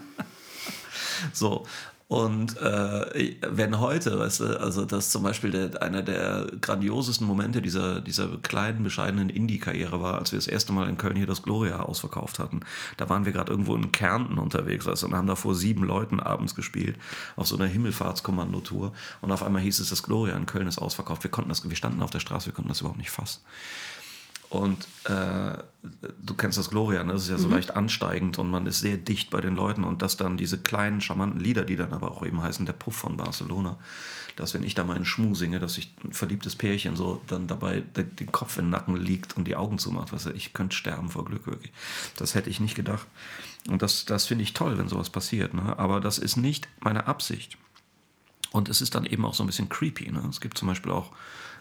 So. 1.33 1.65
Und 2.09 2.55
äh, 2.61 3.35
wenn 3.49 3.81
heute, 3.81 4.17
weißt 4.17 4.39
du, 4.39 4.59
also 4.61 4.85
das 4.85 5.09
zum 5.09 5.23
Beispiel 5.23 5.51
der, 5.51 5.83
einer 5.83 6.01
der 6.01 6.47
grandiosesten 6.61 7.27
Momente 7.27 7.61
dieser, 7.61 7.99
dieser 7.99 8.29
kleinen, 8.37 8.83
bescheidenen 8.83 9.29
Indie-Karriere 9.29 10.01
war, 10.01 10.17
als 10.17 10.31
wir 10.31 10.37
das 10.37 10.47
erste 10.47 10.71
Mal 10.71 10.87
in 10.87 10.97
Köln 10.97 11.17
hier 11.17 11.27
das 11.27 11.43
Gloria 11.43 11.81
ausverkauft 11.81 12.39
hatten. 12.39 12.61
Da 12.95 13.09
waren 13.09 13.25
wir 13.25 13.33
gerade 13.33 13.51
irgendwo 13.51 13.75
in 13.75 13.91
Kärnten 13.91 14.37
unterwegs 14.37 14.85
weißt 14.85 15.03
du, 15.03 15.07
und 15.07 15.15
haben 15.15 15.27
da 15.27 15.35
vor 15.35 15.53
sieben 15.53 15.83
Leuten 15.83 16.21
abends 16.21 16.55
gespielt, 16.55 16.95
auf 17.35 17.47
so 17.47 17.57
einer 17.57 17.67
Himmelfahrtskommandotour. 17.67 18.93
Und 19.19 19.31
auf 19.33 19.43
einmal 19.43 19.61
hieß 19.61 19.79
es, 19.81 19.89
das 19.89 20.01
Gloria 20.01 20.37
in 20.37 20.45
Köln 20.45 20.67
ist 20.67 20.77
ausverkauft. 20.77 21.23
Wir 21.23 21.31
konnten 21.31 21.49
das, 21.49 21.69
wir 21.69 21.75
standen 21.75 22.01
auf 22.01 22.11
der 22.11 22.21
Straße, 22.21 22.45
wir 22.45 22.53
konnten 22.53 22.69
das 22.69 22.79
überhaupt 22.79 22.99
nicht 22.99 23.11
fassen. 23.11 23.41
Und 24.49 24.87
äh, 25.05 25.57
du 26.23 26.33
kennst 26.37 26.57
das 26.57 26.69
Gloria, 26.69 27.03
ne? 27.03 27.13
das 27.13 27.23
ist 27.23 27.29
ja 27.29 27.37
so 27.37 27.49
leicht 27.49 27.75
ansteigend 27.75 28.39
und 28.39 28.49
man 28.49 28.65
ist 28.65 28.79
sehr 28.79 28.95
dicht 28.95 29.29
bei 29.29 29.41
den 29.41 29.55
Leuten 29.55 29.83
und 29.83 30.01
dass 30.01 30.15
dann 30.15 30.37
diese 30.37 30.57
kleinen, 30.57 31.01
charmanten 31.01 31.41
Lieder, 31.41 31.65
die 31.65 31.75
dann 31.75 31.91
aber 31.91 32.11
auch 32.11 32.25
eben 32.25 32.41
heißen, 32.41 32.65
der 32.65 32.73
Puff 32.73 32.95
von 32.95 33.17
Barcelona, 33.17 33.77
dass 34.37 34.53
wenn 34.53 34.63
ich 34.63 34.73
da 34.73 34.85
meinen 34.85 35.03
Schmuh 35.03 35.35
singe, 35.35 35.59
dass 35.59 35.73
sich 35.73 35.93
ein 36.03 36.13
verliebtes 36.13 36.55
Pärchen 36.55 36.95
so 36.95 37.21
dann 37.27 37.47
dabei 37.47 37.81
den, 37.81 38.31
Kopf 38.31 38.57
in 38.57 38.65
den 38.65 38.69
Nacken 38.69 38.95
liegt 38.95 39.35
und 39.35 39.45
die 39.45 39.55
Augen 39.55 39.79
zumacht, 39.79 40.13
was 40.13 40.27
ich 40.27 40.53
könnte 40.53 40.75
sterben 40.75 41.09
vor 41.09 41.25
Glück 41.25 41.47
wirklich. 41.47 41.73
Das 42.15 42.35
hätte 42.35 42.49
ich 42.49 42.59
nicht 42.59 42.75
gedacht. 42.75 43.07
Und 43.67 43.81
das, 43.81 44.05
das 44.05 44.27
finde 44.27 44.43
ich 44.43 44.53
toll, 44.53 44.77
wenn 44.77 44.87
sowas 44.87 45.09
passiert. 45.09 45.53
Ne? 45.53 45.77
Aber 45.77 45.99
das 45.99 46.19
ist 46.19 46.37
nicht 46.37 46.69
meine 46.79 47.07
Absicht. 47.07 47.57
Und 48.51 48.69
es 48.69 48.79
ist 48.79 48.95
dann 48.95 49.05
eben 49.05 49.25
auch 49.25 49.33
so 49.33 49.43
ein 49.43 49.47
bisschen 49.47 49.69
creepy. 49.69 50.11
Ne? 50.11 50.23
Es 50.29 50.39
gibt 50.39 50.57
zum 50.57 50.67
Beispiel 50.67 50.91
auch 50.91 51.11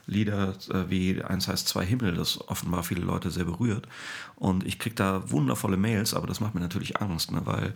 Lieder 0.07 0.55
äh, 0.71 0.89
wie 0.89 1.23
Eins 1.23 1.49
heißt 1.49 1.69
Zwei 1.69 1.85
Himmel, 1.85 2.15
das 2.15 2.49
offenbar 2.49 2.83
viele 2.83 3.03
Leute 3.03 3.31
sehr 3.31 3.45
berührt. 3.45 3.89
Und 4.37 4.65
ich 4.65 4.79
kriege 4.79 4.95
da 4.95 5.31
wundervolle 5.31 5.77
Mails, 5.77 6.15
aber 6.15 6.27
das 6.27 6.41
macht 6.41 6.55
mir 6.55 6.61
natürlich 6.61 7.01
Angst, 7.01 7.33
ne? 7.33 7.43
weil 7.45 7.75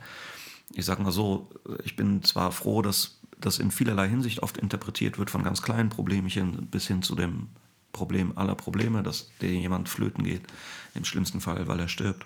ich 0.73 0.85
sage 0.85 1.03
mal 1.03 1.12
so, 1.12 1.51
ich 1.83 1.97
bin 1.97 2.23
zwar 2.23 2.53
froh, 2.53 2.81
dass 2.83 3.19
das 3.40 3.59
in 3.59 3.71
vielerlei 3.71 4.09
Hinsicht 4.09 4.43
oft 4.43 4.59
interpretiert 4.59 5.19
wird, 5.19 5.31
von 5.31 5.43
ganz 5.43 5.62
kleinen 5.62 5.88
Problemchen 5.88 6.69
bis 6.71 6.87
hin 6.87 7.03
zu 7.03 7.14
dem 7.14 7.49
Problem 7.93 8.37
aller 8.38 8.55
Probleme, 8.55 9.03
dass 9.03 9.31
dir 9.40 9.51
jemand 9.51 9.88
flöten 9.88 10.23
geht, 10.23 10.43
im 10.95 11.05
schlimmsten 11.05 11.40
Fall, 11.40 11.66
weil 11.66 11.81
er 11.81 11.88
stirbt. 11.88 12.25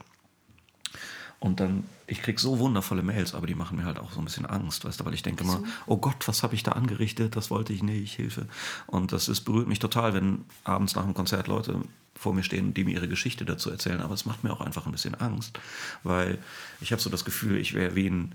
Und 1.44 1.60
dann, 1.60 1.84
ich 2.06 2.22
kriege 2.22 2.40
so 2.40 2.58
wundervolle 2.58 3.02
Mails, 3.02 3.34
aber 3.34 3.46
die 3.46 3.54
machen 3.54 3.76
mir 3.76 3.84
halt 3.84 3.98
auch 3.98 4.10
so 4.12 4.18
ein 4.18 4.24
bisschen 4.24 4.46
Angst, 4.46 4.86
weißt 4.86 4.98
du, 4.98 5.04
weil 5.04 5.12
ich 5.12 5.22
denke 5.22 5.44
immer, 5.44 5.62
oh 5.84 5.98
Gott, 5.98 6.26
was 6.26 6.42
habe 6.42 6.54
ich 6.54 6.62
da 6.62 6.72
angerichtet, 6.72 7.36
das 7.36 7.50
wollte 7.50 7.74
ich 7.74 7.82
nicht, 7.82 8.14
Hilfe. 8.14 8.46
Und 8.86 9.12
das 9.12 9.28
ist, 9.28 9.42
berührt 9.42 9.68
mich 9.68 9.78
total, 9.78 10.14
wenn 10.14 10.46
abends 10.64 10.94
nach 10.94 11.04
dem 11.04 11.12
Konzert 11.12 11.46
Leute 11.46 11.82
vor 12.14 12.32
mir 12.32 12.44
stehen, 12.44 12.72
die 12.72 12.84
mir 12.84 12.92
ihre 12.92 13.08
Geschichte 13.08 13.44
dazu 13.44 13.70
erzählen, 13.70 14.00
aber 14.00 14.14
es 14.14 14.24
macht 14.24 14.42
mir 14.42 14.54
auch 14.54 14.62
einfach 14.62 14.86
ein 14.86 14.92
bisschen 14.92 15.16
Angst, 15.16 15.60
weil 16.02 16.38
ich 16.80 16.92
habe 16.92 17.02
so 17.02 17.10
das 17.10 17.26
Gefühl, 17.26 17.58
ich 17.58 17.74
wäre 17.74 17.94
wie 17.94 18.08
ein 18.08 18.34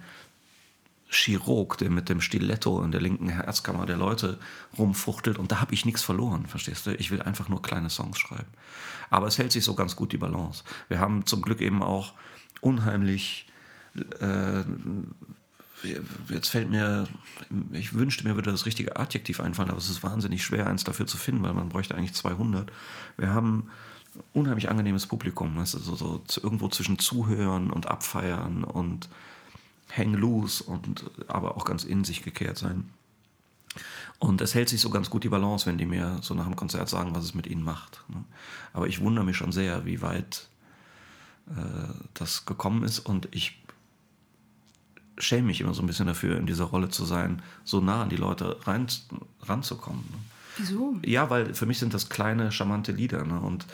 Chirurg, 1.09 1.79
der 1.79 1.89
mit 1.89 2.09
dem 2.09 2.21
Stiletto 2.21 2.83
in 2.83 2.91
der 2.91 3.01
linken 3.01 3.29
Herzkammer 3.29 3.87
der 3.87 3.97
Leute 3.97 4.37
rumfuchtelt 4.77 5.39
und 5.39 5.51
da 5.51 5.61
habe 5.61 5.73
ich 5.73 5.83
nichts 5.83 6.03
verloren, 6.03 6.45
verstehst 6.45 6.85
du? 6.85 6.93
Ich 6.93 7.09
will 7.09 7.23
einfach 7.23 7.49
nur 7.49 7.63
kleine 7.63 7.89
Songs 7.89 8.19
schreiben. 8.19 8.53
Aber 9.09 9.25
es 9.25 9.39
hält 9.39 9.51
sich 9.51 9.63
so 9.63 9.73
ganz 9.73 9.95
gut 9.95 10.11
die 10.11 10.17
Balance. 10.17 10.63
Wir 10.89 10.99
haben 10.99 11.25
zum 11.25 11.41
Glück 11.41 11.61
eben 11.61 11.81
auch 11.81 12.13
unheimlich 12.61 13.47
äh, 14.19 14.63
jetzt 16.29 16.49
fällt 16.49 16.69
mir, 16.69 17.07
ich 17.71 17.93
wünschte 17.93 18.27
mir 18.27 18.35
würde 18.35 18.51
das 18.51 18.65
richtige 18.65 18.97
Adjektiv 18.97 19.39
einfallen, 19.39 19.69
aber 19.69 19.77
es 19.77 19.89
ist 19.89 20.03
wahnsinnig 20.03 20.43
schwer, 20.43 20.67
eins 20.67 20.83
dafür 20.83 21.07
zu 21.07 21.17
finden, 21.17 21.43
weil 21.43 21.53
man 21.53 21.69
bräuchte 21.69 21.95
eigentlich 21.95 22.13
200. 22.13 22.71
Wir 23.17 23.33
haben 23.33 23.69
unheimlich 24.33 24.69
angenehmes 24.69 25.07
Publikum, 25.07 25.55
weißt 25.57 25.75
du, 25.75 25.79
so, 25.79 25.95
so 25.95 26.41
irgendwo 26.41 26.67
zwischen 26.67 26.99
Zuhören 26.99 27.71
und 27.71 27.87
Abfeiern 27.87 28.63
und 28.63 29.09
hang 29.95 30.13
loose 30.13 30.63
und 30.63 31.09
aber 31.27 31.55
auch 31.57 31.65
ganz 31.65 31.83
in 31.83 32.03
sich 32.03 32.23
gekehrt 32.23 32.57
sein. 32.57 32.89
Und 34.17 34.41
es 34.41 34.53
hält 34.53 34.67
sich 34.67 34.81
so 34.81 34.89
ganz 34.89 35.09
gut 35.09 35.23
die 35.23 35.29
Balance, 35.29 35.65
wenn 35.65 35.77
die 35.77 35.85
mir 35.85 36.17
so 36.21 36.33
nach 36.33 36.45
dem 36.45 36.55
Konzert 36.55 36.89
sagen, 36.89 37.15
was 37.15 37.23
es 37.23 37.35
mit 37.35 37.47
ihnen 37.47 37.63
macht. 37.63 38.03
Ne? 38.09 38.23
Aber 38.73 38.87
ich 38.87 38.99
wundere 38.99 39.23
mich 39.23 39.37
schon 39.37 39.53
sehr, 39.53 39.85
wie 39.85 40.01
weit 40.01 40.49
das 42.13 42.45
gekommen 42.45 42.83
ist 42.83 42.99
und 42.99 43.27
ich 43.31 43.59
schäme 45.17 45.47
mich 45.47 45.61
immer 45.61 45.73
so 45.73 45.81
ein 45.81 45.87
bisschen 45.87 46.07
dafür, 46.07 46.37
in 46.37 46.45
dieser 46.45 46.65
Rolle 46.65 46.89
zu 46.89 47.05
sein, 47.05 47.41
so 47.63 47.81
nah 47.81 48.03
an 48.03 48.09
die 48.09 48.15
Leute 48.15 48.57
rein, 48.65 48.87
ranzukommen. 49.41 50.03
Ne? 50.09 50.17
Wieso? 50.57 50.99
Ja, 51.05 51.29
weil 51.29 51.53
für 51.53 51.65
mich 51.65 51.79
sind 51.79 51.93
das 51.93 52.09
kleine, 52.09 52.51
charmante 52.51 52.91
Lieder. 52.91 53.23
Ne? 53.25 53.39
Und 53.39 53.65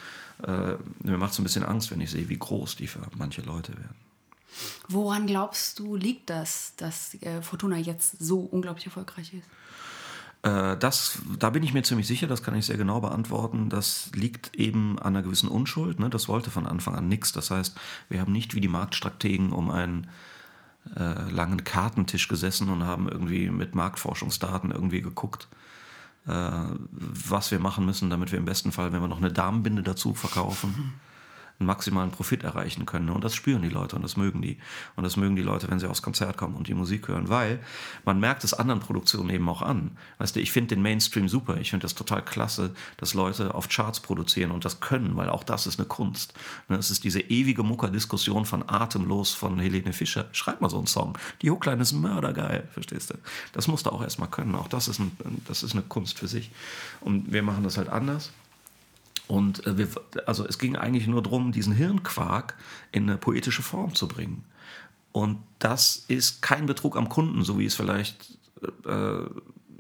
äh, 0.44 0.76
mir 1.04 1.18
macht 1.18 1.34
es 1.34 1.40
ein 1.40 1.44
bisschen 1.44 1.64
Angst, 1.64 1.92
wenn 1.92 2.02
ich 2.02 2.12
sehe, 2.12 2.30
wie 2.30 2.38
groß 2.38 2.76
die 2.76 2.88
für 2.88 3.02
manche 3.18 3.42
Leute 3.42 3.74
werden. 3.74 3.96
Woran 4.88 5.28
glaubst 5.28 5.80
du, 5.80 5.96
liegt 5.96 6.30
das, 6.30 6.74
dass 6.78 7.16
äh, 7.22 7.42
Fortuna 7.42 7.78
jetzt 7.78 8.20
so 8.20 8.40
unglaublich 8.40 8.86
erfolgreich 8.86 9.34
ist? 9.34 9.48
Äh, 10.46 10.78
das, 10.78 11.20
da 11.40 11.50
bin 11.50 11.64
ich 11.64 11.74
mir 11.74 11.82
ziemlich 11.82 12.08
sicher, 12.08 12.28
das 12.28 12.44
kann 12.44 12.56
ich 12.56 12.68
sehr 12.68 12.78
genau 12.78 13.02
beantworten. 13.02 13.70
Das 13.70 14.12
liegt 14.14 14.56
eben 14.56 15.00
an 15.00 15.16
einer 15.16 15.24
gewissen 15.24 15.50
Unschuld. 15.50 16.00
Ne? 16.00 16.10
Das 16.10 16.28
wollte 16.28 16.52
von 16.52 16.68
Anfang 16.68 16.96
an 16.96 17.08
nichts. 17.08 17.32
Das 17.32 17.50
heißt, 17.50 17.76
wir 18.10 18.22
haben 18.22 18.32
nicht 18.32 18.54
wie 18.54 18.62
die 18.62 18.68
Marktstrategen 18.68 19.52
um 19.52 19.72
einen 19.72 20.08
äh, 20.96 21.32
langen 21.32 21.64
Kartentisch 21.64 22.28
gesessen 22.28 22.70
und 22.70 22.84
haben 22.84 23.10
irgendwie 23.10 23.50
mit 23.50 23.74
Marktforschungsdaten 23.74 24.70
irgendwie 24.70 25.02
geguckt, 25.02 25.48
äh, 26.28 26.52
was 26.92 27.50
wir 27.50 27.60
machen 27.60 27.86
müssen, 27.88 28.12
damit 28.12 28.32
wir 28.32 28.38
im 28.38 28.46
besten 28.46 28.72
Fall, 28.72 28.94
wenn 28.94 29.02
wir 29.02 29.08
noch 29.08 29.18
eine 29.18 29.34
Damenbinde 29.34 29.82
dazu 29.82 30.14
verkaufen, 30.14 30.94
einen 31.60 31.68
maximalen 31.68 32.12
Profit 32.12 32.44
erreichen 32.44 32.86
können. 32.86 33.10
Und 33.10 33.24
das 33.24 33.34
spüren 33.34 33.62
die 33.62 33.70
Leute 33.70 33.96
und 33.96 34.02
das 34.02 34.18
mögen 34.18 34.42
die. 34.42 34.58
Und 34.96 35.04
das 35.04 35.16
mögen 35.16 35.36
die 35.36 35.42
Leute, 35.42 35.70
wenn 35.70 35.80
sie 35.80 35.90
aufs 35.90 36.02
Konzert 36.02 36.38
kommen 36.38 36.56
und 36.56 36.68
die 36.68 36.74
Musik 36.74 37.08
hören, 37.08 37.30
weil 37.30 37.60
man 38.04 38.20
merkt 38.20 38.44
es 38.44 38.54
anderen 38.54 38.82
Produktionen 38.82 39.30
eben 39.30 39.48
auch 39.48 39.62
an. 39.62 39.92
Weißt 40.18 40.36
du, 40.36 40.42
ich 40.42 40.52
finde 40.52 40.76
den 40.76 40.82
Mainstream 40.82 41.30
super. 41.30 41.58
Ich 41.58 41.70
finde 41.70 41.84
das 41.84 41.96
total 41.96 42.24
klasse, 42.24 42.76
dass 42.98 43.14
Leute 43.14 43.56
auf 43.56 43.70
Charts 43.70 44.02
produzieren 44.02 44.52
und 44.52 44.66
das 44.66 44.80
können, 44.82 45.16
weil 45.16 45.30
auch 45.30 45.44
das 45.44 45.66
ist 45.68 45.80
eine 45.80 45.88
Kunst. 45.88 46.34
Ne, 46.68 46.78
es 46.78 46.92
ist 46.92 47.04
diese 47.04 47.22
ewige 47.22 47.64
Mucker-Diskussion 47.64 48.46
von 48.46 48.68
Atemlos 48.68 49.34
von 49.34 49.60
Helene 49.60 49.94
Fischer. 49.94 50.28
Schreib 50.34 50.62
mal 50.62 50.70
so 50.70 50.78
einen 50.78 50.88
Song. 50.88 51.18
Die 51.42 51.52
Hookline 51.52 51.82
ist 51.82 51.94
mördergeil, 51.94 52.68
verstehst 52.74 53.12
du? 53.12 53.16
Das 53.54 53.68
musst 53.68 53.86
du 53.86 53.92
auch 53.92 54.02
erstmal 54.02 54.30
können. 54.30 54.56
Auch 54.56 54.68
das 54.68 54.88
ist, 54.88 55.00
ein, 55.00 55.16
das 55.48 55.64
ist 55.64 55.74
eine 55.74 55.84
Kunst 55.84 56.20
für 56.20 56.28
sich. 56.28 56.52
Und 57.02 57.32
wir 57.32 57.44
machen 57.44 57.64
das 57.64 57.78
halt 57.78 57.90
anders. 57.90 58.32
Und 59.28 59.66
äh, 59.66 59.78
wir, 59.78 59.88
also 60.26 60.46
es 60.46 60.60
ging 60.60 60.76
eigentlich 60.76 61.08
nur 61.08 61.24
darum, 61.24 61.52
diesen 61.52 61.74
Hirnquark 61.74 62.56
in 62.92 63.10
eine 63.10 63.18
poetische 63.18 63.62
Form 63.62 63.96
zu 63.96 64.08
bringen. 64.08 64.44
Und 65.12 65.38
das 65.60 66.06
ist 66.08 66.42
kein 66.42 66.66
Betrug 66.66 66.98
am 66.98 67.10
Kunden, 67.10 67.44
so 67.44 67.58
wie 67.58 67.66
es 67.66 67.76
vielleicht, 67.76 68.38
äh, 68.86 69.24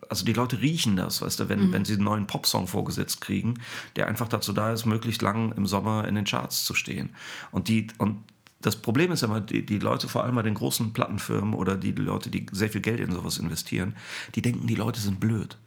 also 0.08 0.26
die 0.26 0.34
Leute 0.34 0.62
riechen 0.62 0.96
das, 0.96 1.22
weißt 1.22 1.42
du, 1.42 1.50
wenn, 1.50 1.68
mhm. 1.68 1.74
wenn 1.74 1.86
sie 1.86 1.94
einen 1.94 2.06
neuen 2.06 2.28
Popsong 2.28 2.68
vorgesetzt 2.68 3.22
kriegen, 3.22 3.56
der 3.96 4.08
einfach 4.08 4.30
dazu 4.30 4.54
da 4.54 4.72
ist, 4.72 4.86
möglichst 4.86 5.22
lang 5.22 5.52
im 5.54 5.66
Sommer 5.66 6.08
in 6.08 6.16
den 6.16 6.26
Charts 6.26 6.64
zu 6.64 6.74
stehen. 6.74 7.10
Und 7.52 7.68
die, 7.68 7.88
und 7.98 8.24
das 8.62 8.78
Problem 8.78 9.12
ist 9.12 9.24
immer, 9.24 9.42
die, 9.42 9.66
die 9.66 9.78
Leute, 9.80 10.08
vor 10.08 10.24
allem 10.24 10.36
bei 10.36 10.42
den 10.42 10.54
großen 10.54 10.94
Plattenfirmen 10.94 11.54
oder 11.54 11.76
die 11.76 11.92
Leute, 11.92 12.30
die 12.30 12.46
sehr 12.52 12.70
viel 12.70 12.82
Geld 12.82 13.00
in 13.00 13.12
sowas 13.12 13.38
investieren, 13.38 13.96
die 14.34 14.42
denken, 14.42 14.68
die 14.68 14.76
Leute 14.76 15.00
sind 15.00 15.20
blöd. 15.20 15.58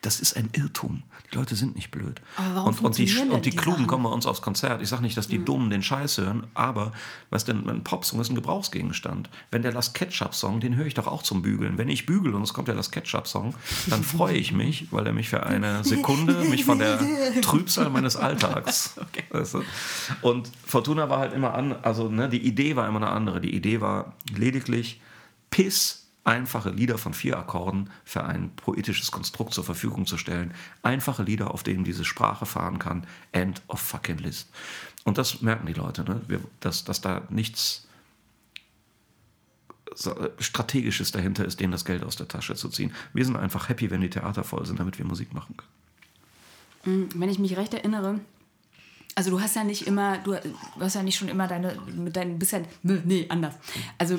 Das 0.00 0.20
ist 0.20 0.36
ein 0.36 0.48
Irrtum. 0.52 1.02
Die 1.32 1.36
Leute 1.36 1.54
sind 1.54 1.76
nicht 1.76 1.90
blöd. 1.92 2.20
und, 2.64 2.82
und, 2.82 2.98
die, 2.98 3.12
und 3.30 3.46
die, 3.46 3.50
die 3.50 3.56
Klugen 3.56 3.78
Sachen? 3.78 3.86
kommen 3.86 4.04
bei 4.04 4.10
uns 4.10 4.26
aufs 4.26 4.42
Konzert. 4.42 4.82
Ich 4.82 4.88
sage 4.88 5.02
nicht, 5.02 5.16
dass 5.16 5.28
die 5.28 5.38
mhm. 5.38 5.44
Dummen 5.44 5.70
den 5.70 5.82
Scheiß 5.82 6.18
hören, 6.18 6.48
aber 6.54 6.92
was 7.30 7.44
denn, 7.44 7.68
ein 7.68 7.84
Popsong 7.84 8.20
ist 8.20 8.30
ein 8.30 8.34
Gebrauchsgegenstand. 8.34 9.30
Wenn 9.52 9.62
der 9.62 9.72
Last 9.72 9.94
Ketchup-Song, 9.94 10.58
den 10.58 10.74
höre 10.74 10.86
ich 10.86 10.94
doch 10.94 11.06
auch 11.06 11.22
zum 11.22 11.42
Bügeln. 11.42 11.78
Wenn 11.78 11.88
ich 11.88 12.04
bügel 12.04 12.34
und 12.34 12.42
es 12.42 12.52
kommt 12.52 12.66
der 12.66 12.74
Last 12.74 12.90
Ketchup-Song, 12.90 13.54
dann 13.86 14.02
freue 14.02 14.36
ich 14.36 14.52
mich, 14.52 14.88
weil 14.90 15.06
er 15.06 15.12
mich 15.12 15.28
für 15.28 15.44
eine 15.44 15.84
Sekunde 15.84 16.34
mich 16.44 16.64
von 16.64 16.80
der 16.80 16.98
Trübsal 17.42 17.90
meines 17.90 18.16
Alltags. 18.16 18.94
Okay. 19.10 19.24
Weißt 19.30 19.54
du? 19.54 19.62
Und 20.20 20.50
Fortuna 20.64 21.08
war 21.08 21.18
halt 21.18 21.32
immer 21.32 21.54
an, 21.54 21.74
also 21.82 22.08
ne, 22.08 22.28
die 22.28 22.46
Idee 22.46 22.76
war 22.76 22.86
immer 22.86 22.98
eine 22.98 23.10
andere. 23.10 23.40
Die 23.40 23.54
Idee 23.54 23.80
war 23.80 24.14
lediglich 24.36 25.00
Piss 25.50 25.99
einfache 26.24 26.70
Lieder 26.70 26.98
von 26.98 27.14
vier 27.14 27.38
Akkorden 27.38 27.90
für 28.04 28.24
ein 28.24 28.50
poetisches 28.56 29.10
Konstrukt 29.10 29.54
zur 29.54 29.64
Verfügung 29.64 30.06
zu 30.06 30.18
stellen. 30.18 30.52
Einfache 30.82 31.22
Lieder, 31.22 31.52
auf 31.52 31.62
denen 31.62 31.84
diese 31.84 32.04
Sprache 32.04 32.46
fahren 32.46 32.78
kann. 32.78 33.06
End 33.32 33.62
of 33.68 33.80
fucking 33.80 34.18
list. 34.18 34.50
Und 35.04 35.18
das 35.18 35.40
merken 35.40 35.66
die 35.66 35.72
Leute, 35.72 36.04
ne? 36.04 36.20
Wir, 36.28 36.40
dass, 36.60 36.84
dass 36.84 37.00
da 37.00 37.22
nichts 37.30 37.86
Strategisches 40.38 41.10
dahinter 41.10 41.44
ist, 41.44 41.58
denen 41.58 41.72
das 41.72 41.84
Geld 41.84 42.04
aus 42.04 42.16
der 42.16 42.28
Tasche 42.28 42.54
zu 42.54 42.68
ziehen. 42.68 42.92
Wir 43.12 43.24
sind 43.24 43.36
einfach 43.36 43.68
happy, 43.68 43.90
wenn 43.90 44.00
die 44.00 44.10
Theater 44.10 44.44
voll 44.44 44.64
sind, 44.64 44.78
damit 44.78 44.98
wir 44.98 45.04
Musik 45.04 45.34
machen 45.34 45.56
können. 45.56 47.06
Mm, 47.10 47.20
wenn 47.20 47.28
ich 47.28 47.38
mich 47.38 47.56
recht 47.56 47.74
erinnere, 47.74 48.20
also 49.20 49.32
du 49.32 49.40
hast 49.42 49.54
ja 49.54 49.64
nicht 49.64 49.86
immer, 49.86 50.16
du, 50.16 50.34
hast 50.80 50.94
ja 50.94 51.02
nicht 51.02 51.18
schon 51.18 51.28
immer 51.28 51.46
deine, 51.46 51.76
mit 51.94 52.16
deinen, 52.16 52.38
bist 52.38 52.54
nee, 52.82 53.26
anders. 53.28 53.52
Also 53.98 54.18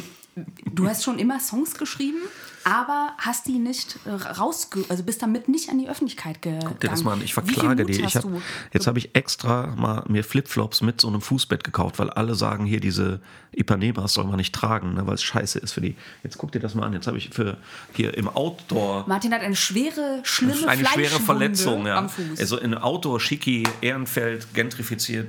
du 0.76 0.88
hast 0.88 1.04
schon 1.04 1.18
immer 1.18 1.40
Songs 1.40 1.74
geschrieben, 1.74 2.20
aber 2.64 3.14
hast 3.18 3.48
die 3.48 3.60
nicht 3.60 4.00
rausge... 4.08 4.86
Also 4.90 5.04
bist 5.04 5.22
damit 5.22 5.48
nicht 5.48 5.70
an 5.70 5.80
die 5.80 5.90
Öffentlichkeit 5.90 6.42
gegangen. 6.42 6.64
Guck 6.66 6.80
dir 6.80 6.90
das 6.90 7.04
mal 7.04 7.14
an, 7.14 7.22
ich 7.22 7.34
verklage 7.34 7.86
die. 7.86 8.02
Ich 8.02 8.16
hab, 8.16 8.26
jetzt 8.74 8.88
habe 8.88 9.00
ich 9.00 9.16
extra 9.16 9.68
mal 9.76 10.04
mir 10.08 10.24
Flipflops 10.24 10.82
mit 10.82 11.02
so 11.02 11.08
einem 11.08 11.22
Fußbett 11.22 11.64
gekauft, 11.64 12.00
weil 12.00 12.10
alle 12.10 12.36
sagen, 12.36 12.66
hier 12.66 12.80
diese 12.80 13.20
Ipanemas 13.52 14.14
soll 14.14 14.26
man 14.26 14.38
nicht 14.38 14.54
tragen, 14.54 14.94
ne, 14.94 15.08
weil 15.08 15.16
es 15.16 15.24
scheiße 15.24 15.60
ist 15.60 15.74
für 15.74 15.82
die. 15.82 15.96
Jetzt 16.24 16.38
guck 16.38 16.52
dir 16.52 16.60
das 16.60 16.76
mal 16.76 16.86
an. 16.86 16.94
Jetzt 16.94 17.08
habe 17.08 17.18
ich 17.18 17.30
für 17.30 17.58
hier 17.94 18.18
im 18.18 18.28
Outdoor... 18.28 19.06
Martin 19.08 19.34
hat 19.34 19.42
eine 19.42 19.56
schwere, 19.56 20.20
schlimme 20.24 20.68
Eine 20.68 20.86
schwere 20.86 21.20
Verletzung, 21.20 21.86
ja. 21.86 21.98
am 21.98 22.10
Fuß. 22.10 22.40
Also 22.40 22.58
in 22.58 22.74
Outdoor, 22.74 23.20
Schicki, 23.20 23.64
Ehrenfeld, 23.82 24.54
gentrifiziert 24.54 25.28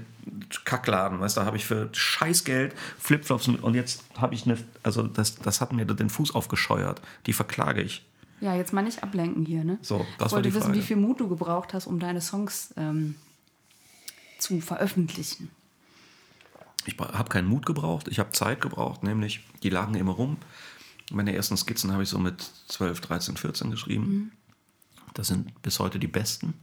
Kackladen, 0.64 1.20
weißt 1.20 1.36
du, 1.36 1.40
da 1.40 1.46
habe 1.46 1.56
ich 1.56 1.64
für 1.64 1.88
Scheißgeld 1.92 2.74
Flipflops 2.98 3.48
und 3.48 3.74
jetzt 3.74 4.04
habe 4.16 4.34
ich 4.34 4.46
eine, 4.46 4.56
also 4.82 5.02
das, 5.02 5.36
das 5.36 5.60
hat 5.60 5.72
mir 5.72 5.84
den 5.84 6.10
Fuß 6.10 6.34
aufgescheuert. 6.34 7.00
Die 7.26 7.32
verklage 7.32 7.82
ich. 7.82 8.04
Ja, 8.40 8.54
jetzt 8.54 8.72
mal 8.72 8.82
nicht 8.82 9.02
ablenken 9.02 9.44
hier, 9.44 9.62
ne? 9.62 9.78
So, 9.82 10.04
das 10.18 10.28
ich 10.28 10.32
wollte 10.32 10.54
wissen, 10.54 10.74
wie 10.74 10.82
viel 10.82 10.96
Mut 10.96 11.20
du 11.20 11.28
gebraucht 11.28 11.74
hast, 11.74 11.86
um 11.86 12.00
deine 12.00 12.20
Songs 12.20 12.74
ähm, 12.76 13.14
zu 14.38 14.60
veröffentlichen. 14.60 15.50
Ich 16.84 16.98
habe 16.98 17.28
keinen 17.28 17.46
Mut 17.46 17.64
gebraucht, 17.66 18.08
ich 18.08 18.18
habe 18.18 18.32
Zeit 18.32 18.60
gebraucht, 18.60 19.04
nämlich 19.04 19.44
die 19.62 19.70
lagen 19.70 19.94
immer 19.94 20.12
rum. 20.12 20.38
Meine 21.12 21.34
ersten 21.34 21.56
Skizzen 21.56 21.92
habe 21.92 22.02
ich 22.02 22.08
so 22.08 22.18
mit 22.18 22.42
12, 22.68 23.00
13, 23.00 23.36
14 23.36 23.70
geschrieben. 23.70 24.04
Mhm. 24.04 24.32
Das 25.14 25.28
sind 25.28 25.62
bis 25.62 25.78
heute 25.78 25.98
die 25.98 26.08
besten. 26.08 26.54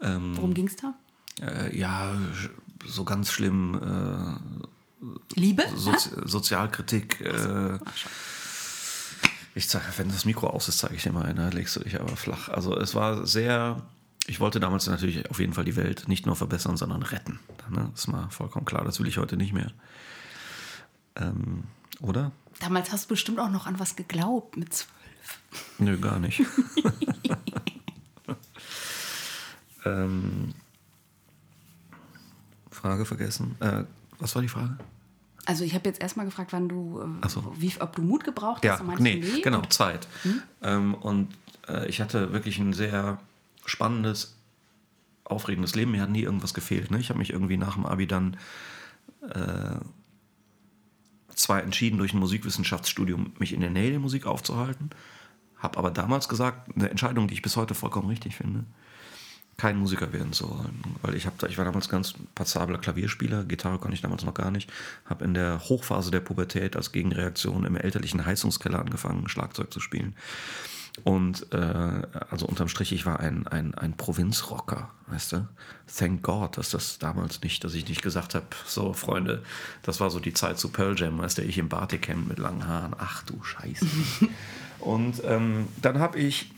Ähm, 0.00 0.36
Worum 0.36 0.54
ging 0.54 0.68
es 0.68 0.76
da? 0.76 0.94
Äh, 1.40 1.76
ja, 1.76 2.16
so 2.84 3.04
ganz 3.04 3.30
schlimm. 3.30 4.40
Äh, 4.42 5.38
Liebe? 5.38 5.64
Sozi 5.74 6.10
Sozialkritik. 6.24 7.20
Äh, 7.20 7.78
ich 9.54 9.68
zeig, 9.68 9.82
wenn 9.98 10.08
das 10.08 10.24
Mikro 10.24 10.48
aus 10.48 10.68
ist, 10.68 10.78
zeige 10.78 10.96
ich 10.96 11.02
dir 11.02 11.12
mal 11.12 11.24
eine, 11.24 11.50
legst 11.50 11.76
du 11.76 11.80
dich 11.80 11.98
aber 11.98 12.16
flach. 12.16 12.48
Also 12.50 12.76
es 12.76 12.94
war 12.94 13.26
sehr, 13.26 13.82
ich 14.26 14.38
wollte 14.40 14.60
damals 14.60 14.86
natürlich 14.86 15.30
auf 15.30 15.40
jeden 15.40 15.54
Fall 15.54 15.64
die 15.64 15.76
Welt 15.76 16.08
nicht 16.08 16.26
nur 16.26 16.36
verbessern, 16.36 16.76
sondern 16.76 17.02
retten. 17.02 17.40
Ne? 17.70 17.88
Das 17.92 18.00
ist 18.00 18.08
mal 18.08 18.28
vollkommen 18.28 18.66
klar, 18.66 18.84
das 18.84 19.00
will 19.00 19.08
ich 19.08 19.16
heute 19.18 19.36
nicht 19.36 19.54
mehr. 19.54 19.72
Ähm, 21.14 21.64
Oder? 22.00 22.32
Damals 22.60 22.92
hast 22.92 23.06
du 23.06 23.08
bestimmt 23.14 23.38
auch 23.38 23.50
noch 23.50 23.66
an 23.66 23.78
was 23.78 23.96
geglaubt 23.96 24.56
mit 24.58 24.74
zwölf. 24.74 24.90
Nö, 25.78 25.98
gar 25.98 26.18
nicht. 26.18 26.42
ähm, 29.86 30.54
Frage 32.86 33.04
vergessen. 33.04 33.56
Äh, 33.60 33.84
was 34.18 34.34
war 34.34 34.42
die 34.42 34.48
Frage? 34.48 34.76
Also 35.44 35.64
ich 35.64 35.74
habe 35.74 35.88
jetzt 35.88 36.00
erstmal 36.00 36.26
gefragt, 36.26 36.52
wann 36.52 36.68
du, 36.68 37.00
äh, 37.22 37.28
so. 37.28 37.54
wie, 37.58 37.72
ob 37.80 37.94
du 37.94 38.02
Mut 38.02 38.24
gebraucht 38.24 38.64
Ja, 38.64 38.72
hast. 38.74 38.84
meinst 38.84 39.02
nee, 39.02 39.20
genau, 39.42 39.62
Zeit. 39.62 40.08
Ähm, 40.62 40.94
und 40.94 41.28
äh, 41.68 41.86
ich 41.88 42.00
hatte 42.00 42.32
wirklich 42.32 42.58
ein 42.58 42.72
sehr 42.72 43.18
spannendes, 43.64 44.34
aufregendes 45.24 45.74
Leben. 45.74 45.92
Mir 45.92 46.02
hat 46.02 46.10
nie 46.10 46.22
irgendwas 46.22 46.54
gefehlt. 46.54 46.90
Ne? 46.90 46.98
Ich 46.98 47.10
habe 47.10 47.18
mich 47.18 47.30
irgendwie 47.32 47.56
nach 47.56 47.74
dem 47.74 47.86
Abi 47.86 48.06
dann 48.06 48.36
äh, 49.22 49.76
zwar 51.34 51.62
entschieden, 51.62 51.98
durch 51.98 52.12
ein 52.12 52.18
Musikwissenschaftsstudium 52.18 53.32
mich 53.38 53.52
in 53.52 53.60
der 53.60 53.70
Nähe 53.70 53.90
der 53.90 54.00
Musik 54.00 54.26
aufzuhalten, 54.26 54.90
habe 55.58 55.78
aber 55.78 55.90
damals 55.90 56.28
gesagt, 56.28 56.74
eine 56.74 56.90
Entscheidung, 56.90 57.28
die 57.28 57.34
ich 57.34 57.42
bis 57.42 57.56
heute 57.56 57.74
vollkommen 57.74 58.08
richtig 58.08 58.36
finde, 58.36 58.64
kein 59.56 59.78
Musiker 59.78 60.12
werden 60.12 60.32
zu 60.32 60.50
wollen. 60.50 60.82
Weil 61.02 61.14
ich, 61.14 61.26
hab, 61.26 61.38
da- 61.38 61.46
ich 61.46 61.56
war 61.58 61.64
damals 61.64 61.88
ganz 61.88 62.14
passabler 62.34 62.78
Klavierspieler, 62.78 63.44
Gitarre 63.44 63.78
konnte 63.78 63.94
ich 63.94 64.02
damals 64.02 64.24
noch 64.24 64.34
gar 64.34 64.50
nicht, 64.50 64.70
habe 65.06 65.24
in 65.24 65.34
der 65.34 65.60
Hochphase 65.60 66.10
der 66.10 66.20
Pubertät 66.20 66.76
als 66.76 66.92
Gegenreaktion 66.92 67.64
im 67.64 67.76
elterlichen 67.76 68.26
Heizungskeller 68.26 68.78
angefangen, 68.78 69.28
Schlagzeug 69.28 69.72
zu 69.72 69.80
spielen. 69.80 70.14
Und 71.04 71.52
äh, 71.52 72.02
also 72.30 72.46
unterm 72.46 72.68
Strich, 72.68 72.90
ich 72.92 73.04
war 73.04 73.20
ein, 73.20 73.46
ein, 73.46 73.74
ein 73.74 73.96
Provinzrocker, 73.98 74.90
weißt 75.08 75.32
du? 75.32 75.48
Thank 75.94 76.22
God, 76.22 76.56
dass 76.56 76.70
das 76.70 76.98
damals 76.98 77.42
nicht, 77.42 77.62
dass 77.64 77.74
ich 77.74 77.86
nicht 77.86 78.00
gesagt 78.00 78.34
habe, 78.34 78.46
so 78.66 78.94
Freunde, 78.94 79.42
das 79.82 80.00
war 80.00 80.08
so 80.10 80.20
die 80.20 80.32
Zeit 80.32 80.58
zu 80.58 80.70
Pearl 80.70 80.98
Jam, 80.98 81.18
weißt 81.18 81.38
du, 81.38 81.42
ich 81.42 81.58
im 81.58 81.68
Bartik-Hemd 81.68 82.28
mit 82.28 82.38
langen 82.38 82.66
Haaren, 82.66 82.94
ach 82.98 83.22
du 83.24 83.42
Scheiße. 83.42 83.86
und 84.80 85.20
ähm, 85.24 85.68
dann 85.82 85.98
habe 85.98 86.18
ich 86.18 86.50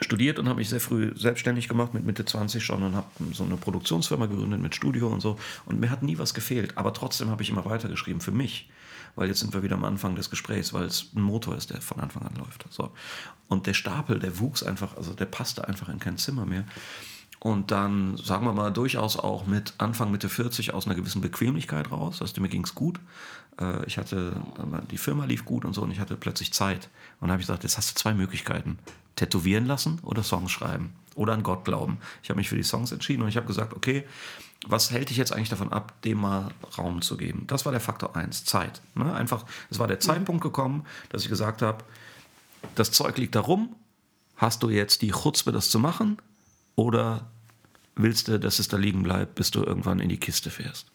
studiert 0.00 0.38
und 0.38 0.48
habe 0.48 0.58
mich 0.58 0.68
sehr 0.68 0.80
früh 0.80 1.12
selbstständig 1.16 1.68
gemacht, 1.68 1.94
mit 1.94 2.04
Mitte 2.04 2.24
20 2.24 2.64
schon 2.64 2.82
und 2.82 2.94
habe 2.94 3.06
so 3.32 3.44
eine 3.44 3.56
Produktionsfirma 3.56 4.26
gegründet 4.26 4.60
mit 4.60 4.74
Studio 4.74 5.08
und 5.08 5.20
so. 5.20 5.38
Und 5.64 5.80
mir 5.80 5.90
hat 5.90 6.02
nie 6.02 6.18
was 6.18 6.34
gefehlt, 6.34 6.76
aber 6.76 6.92
trotzdem 6.92 7.30
habe 7.30 7.42
ich 7.42 7.50
immer 7.50 7.64
weitergeschrieben 7.64 8.20
für 8.20 8.32
mich. 8.32 8.68
Weil 9.14 9.28
jetzt 9.28 9.40
sind 9.40 9.54
wir 9.54 9.62
wieder 9.62 9.76
am 9.76 9.84
Anfang 9.84 10.14
des 10.14 10.28
Gesprächs, 10.28 10.74
weil 10.74 10.84
es 10.84 11.10
ein 11.16 11.22
Motor 11.22 11.56
ist, 11.56 11.70
der 11.70 11.80
von 11.80 12.00
Anfang 12.00 12.22
an 12.22 12.34
läuft. 12.36 12.66
So. 12.68 12.92
Und 13.48 13.66
der 13.66 13.72
Stapel, 13.72 14.18
der 14.18 14.38
wuchs 14.38 14.62
einfach, 14.62 14.96
also 14.96 15.14
der 15.14 15.24
passte 15.24 15.66
einfach 15.66 15.88
in 15.88 15.98
kein 15.98 16.18
Zimmer 16.18 16.44
mehr. 16.44 16.64
Und 17.38 17.70
dann, 17.70 18.16
sagen 18.16 18.44
wir 18.44 18.52
mal, 18.52 18.70
durchaus 18.70 19.16
auch 19.16 19.46
mit 19.46 19.74
Anfang, 19.78 20.10
Mitte 20.10 20.28
40 20.28 20.74
aus 20.74 20.86
einer 20.86 20.94
gewissen 20.94 21.20
Bequemlichkeit 21.20 21.90
raus. 21.90 22.20
Also 22.20 22.40
mir 22.40 22.48
ging 22.48 22.64
es 22.64 22.74
gut. 22.74 22.98
Äh, 23.60 23.86
Ich 23.86 23.98
hatte, 23.98 24.40
die 24.90 24.98
Firma 24.98 25.24
lief 25.24 25.44
gut 25.44 25.64
und 25.64 25.74
so 25.74 25.82
und 25.82 25.90
ich 25.90 26.00
hatte 26.00 26.16
plötzlich 26.16 26.52
Zeit. 26.52 26.88
Und 27.20 27.28
dann 27.28 27.32
habe 27.32 27.40
ich 27.40 27.46
gesagt, 27.46 27.62
jetzt 27.62 27.76
hast 27.76 27.90
du 27.90 28.00
zwei 28.00 28.14
Möglichkeiten. 28.14 28.78
Tätowieren 29.16 29.66
lassen 29.66 29.98
oder 30.02 30.22
Songs 30.22 30.50
schreiben. 30.52 30.92
Oder 31.14 31.32
an 31.32 31.42
Gott 31.42 31.64
glauben. 31.64 31.98
Ich 32.22 32.28
habe 32.28 32.36
mich 32.36 32.50
für 32.50 32.56
die 32.56 32.62
Songs 32.62 32.92
entschieden 32.92 33.22
und 33.22 33.28
ich 33.28 33.38
habe 33.38 33.46
gesagt, 33.46 33.72
okay, 33.72 34.04
was 34.66 34.90
hält 34.90 35.10
dich 35.10 35.16
jetzt 35.16 35.32
eigentlich 35.32 35.48
davon 35.48 35.72
ab, 35.72 36.00
dem 36.02 36.20
mal 36.20 36.50
Raum 36.76 37.00
zu 37.00 37.16
geben? 37.16 37.44
Das 37.46 37.64
war 37.64 37.72
der 37.72 37.80
Faktor 37.80 38.14
eins, 38.16 38.44
Zeit. 38.44 38.82
Ne? 38.94 39.12
Einfach, 39.14 39.44
es 39.70 39.78
war 39.78 39.86
der 39.86 40.00
Zeitpunkt 40.00 40.42
gekommen, 40.42 40.84
dass 41.08 41.22
ich 41.22 41.28
gesagt 41.28 41.62
habe, 41.62 41.84
das 42.74 42.90
Zeug 42.90 43.16
liegt 43.16 43.34
da 43.34 43.40
rum, 43.40 43.74
hast 44.36 44.62
du 44.62 44.70
jetzt 44.70 45.02
die 45.02 45.12
Chutzpe, 45.12 45.52
das 45.52 45.70
zu 45.70 45.78
machen? 45.78 46.18
Oder 46.74 47.26
willst 47.94 48.28
du, 48.28 48.38
dass 48.38 48.58
es 48.58 48.68
da 48.68 48.76
liegen 48.76 49.02
bleibt, 49.02 49.34
bis 49.34 49.50
du 49.50 49.62
irgendwann 49.62 50.00
in 50.00 50.08
die 50.08 50.20
Kiste 50.20 50.50
fährst? 50.50 50.90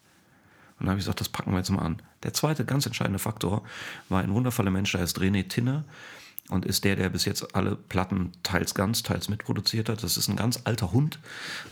Und 0.82 0.88
dann 0.88 0.94
habe 0.94 1.00
ich 1.00 1.06
gesagt, 1.06 1.20
das 1.20 1.30
packen 1.30 1.52
wir 1.52 1.60
jetzt 1.60 1.70
mal 1.70 1.84
an. 1.84 2.02
Der 2.24 2.34
zweite 2.34 2.66
ganz 2.66 2.88
entscheidende 2.88 3.20
Faktor 3.20 3.62
war 4.10 4.24
ein 4.24 4.34
wundervoller 4.34 4.72
Mensch, 4.72 4.92
der 4.94 5.02
heißt 5.02 5.20
René 5.20 5.48
Tinner 5.48 5.86
und 6.50 6.66
ist 6.66 6.86
der, 6.86 6.96
der 6.96 7.10
bis 7.10 7.24
jetzt 7.26 7.54
alle 7.56 7.76
Platten 7.76 8.32
teils 8.42 8.74
ganz, 8.74 9.04
teils 9.04 9.30
mitproduziert 9.30 9.90
hat. 9.90 10.02
Das 10.02 10.18
ist 10.18 10.28
ein 10.28 10.38
ganz 10.38 10.62
alter 10.64 10.92
Hund, 10.92 11.20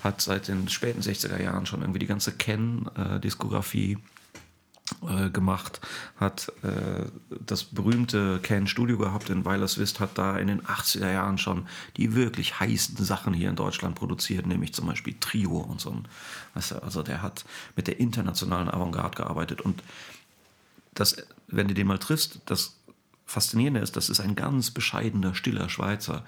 hat 0.04 0.22
seit 0.22 0.48
den 0.48 0.70
späten 0.70 1.02
60er 1.02 1.42
Jahren 1.42 1.66
schon 1.66 1.82
irgendwie 1.82 1.98
die 1.98 2.06
ganze 2.06 2.34
Ken-Diskografie 2.34 3.98
äh, 5.08 5.30
gemacht, 5.30 5.82
hat 6.18 6.52
äh, 6.64 7.06
das 7.46 7.64
berühmte 7.64 8.40
Ken 8.42 8.68
Studio 8.68 8.98
gehabt 8.98 9.30
in 9.30 9.46
Weilerswist, 9.46 9.80
Wist, 9.80 10.00
hat 10.00 10.18
da 10.18 10.38
in 10.38 10.48
den 10.48 10.62
80er 10.62 11.12
Jahren 11.12 11.38
schon 11.38 11.68
die 11.98 12.16
wirklich 12.16 12.60
heißen 12.60 12.98
Sachen 13.04 13.34
hier 13.34 13.50
in 13.50 13.56
Deutschland 13.56 13.96
produziert, 13.96 14.46
nämlich 14.46 14.74
zum 14.74 14.88
Beispiel 14.88 15.16
Trio 15.20 15.58
und 15.58 15.80
so. 15.82 15.96
Weißt 16.54 16.72
du, 16.72 16.84
also 16.84 17.04
der 17.04 17.22
hat 17.22 17.46
mit 17.76 17.88
der 17.88 18.00
internationalen 18.00 18.70
Avantgarde 18.70 19.18
gearbeitet 19.18 19.62
und 19.62 19.84
das, 20.94 21.16
wenn 21.48 21.68
du 21.68 21.74
den 21.74 21.88
mal 21.88 21.98
triffst, 21.98 22.42
das 22.46 22.76
Faszinierende 23.26 23.80
ist, 23.80 23.96
das 23.96 24.10
ist 24.10 24.20
ein 24.20 24.36
ganz 24.36 24.72
bescheidener, 24.72 25.36
stiller 25.36 25.70
Schweizer. 25.70 26.26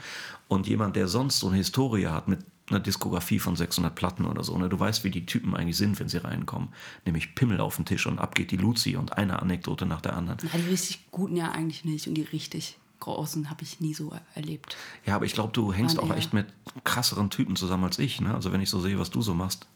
Und 0.47 0.68
jemand, 0.68 0.95
der 0.95 1.07
sonst 1.07 1.39
so 1.39 1.47
eine 1.47 1.57
Historie 1.57 2.05
hat 2.05 2.28
mit 2.28 2.41
einer 2.72 2.80
Diskografie 2.80 3.40
von 3.40 3.56
600 3.56 3.94
Platten 3.94 4.26
oder 4.26 4.44
so. 4.44 4.58
Ne? 4.58 4.70
Du 4.70 4.80
weißt, 4.80 5.04
wie 5.04 5.12
die 5.12 5.26
Typen 5.26 5.56
eigentlich 5.56 5.78
sind, 5.78 6.00
wenn 6.00 6.10
sie 6.10 6.18
reinkommen. 6.18 6.70
Nämlich 7.06 7.36
Pimmel 7.36 7.60
auf 7.62 7.76
den 7.76 7.86
Tisch 7.86 8.08
und 8.08 8.20
ab 8.20 8.36
geht 8.36 8.52
die 8.52 8.58
Luzi 8.58 8.96
und 8.96 9.18
eine 9.18 9.42
Anekdote 9.42 9.86
nach 9.86 10.02
der 10.02 10.16
anderen. 10.16 10.40
Ja, 10.52 10.58
die 10.60 10.70
richtig 10.70 11.12
guten 11.12 11.36
ja 11.38 11.52
eigentlich 11.52 11.86
nicht 11.86 12.08
und 12.08 12.16
die 12.16 12.24
richtig 12.24 12.78
großen 13.00 13.50
habe 13.50 13.64
ich 13.64 13.80
nie 13.80 13.94
so 13.94 14.14
erlebt. 14.36 14.76
Ja, 15.06 15.16
aber 15.16 15.26
ich 15.26 15.34
glaube, 15.34 15.52
du 15.54 15.74
hängst 15.74 15.98
Waren 15.98 16.06
auch 16.06 16.10
eher- 16.12 16.18
echt 16.18 16.34
mit 16.34 16.48
krasseren 16.84 17.30
Typen 17.30 17.56
zusammen 17.56 17.84
als 17.86 18.00
ich. 18.00 18.22
Ne? 18.22 18.34
Also 18.34 18.52
wenn 18.52 18.62
ich 18.62 18.70
so 18.70 18.80
sehe, 18.80 19.00
was 19.00 19.10
du 19.10 19.22
so 19.22 19.34
machst, 19.34 19.68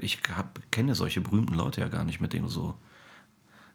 ich 0.00 0.18
hab, 0.34 0.58
kenne 0.72 0.94
solche 0.94 1.20
berühmten 1.20 1.54
Leute 1.54 1.80
ja 1.80 1.88
gar 1.88 2.04
nicht, 2.04 2.20
mit 2.20 2.32
denen 2.32 2.44
du 2.46 2.50
so 2.50 2.74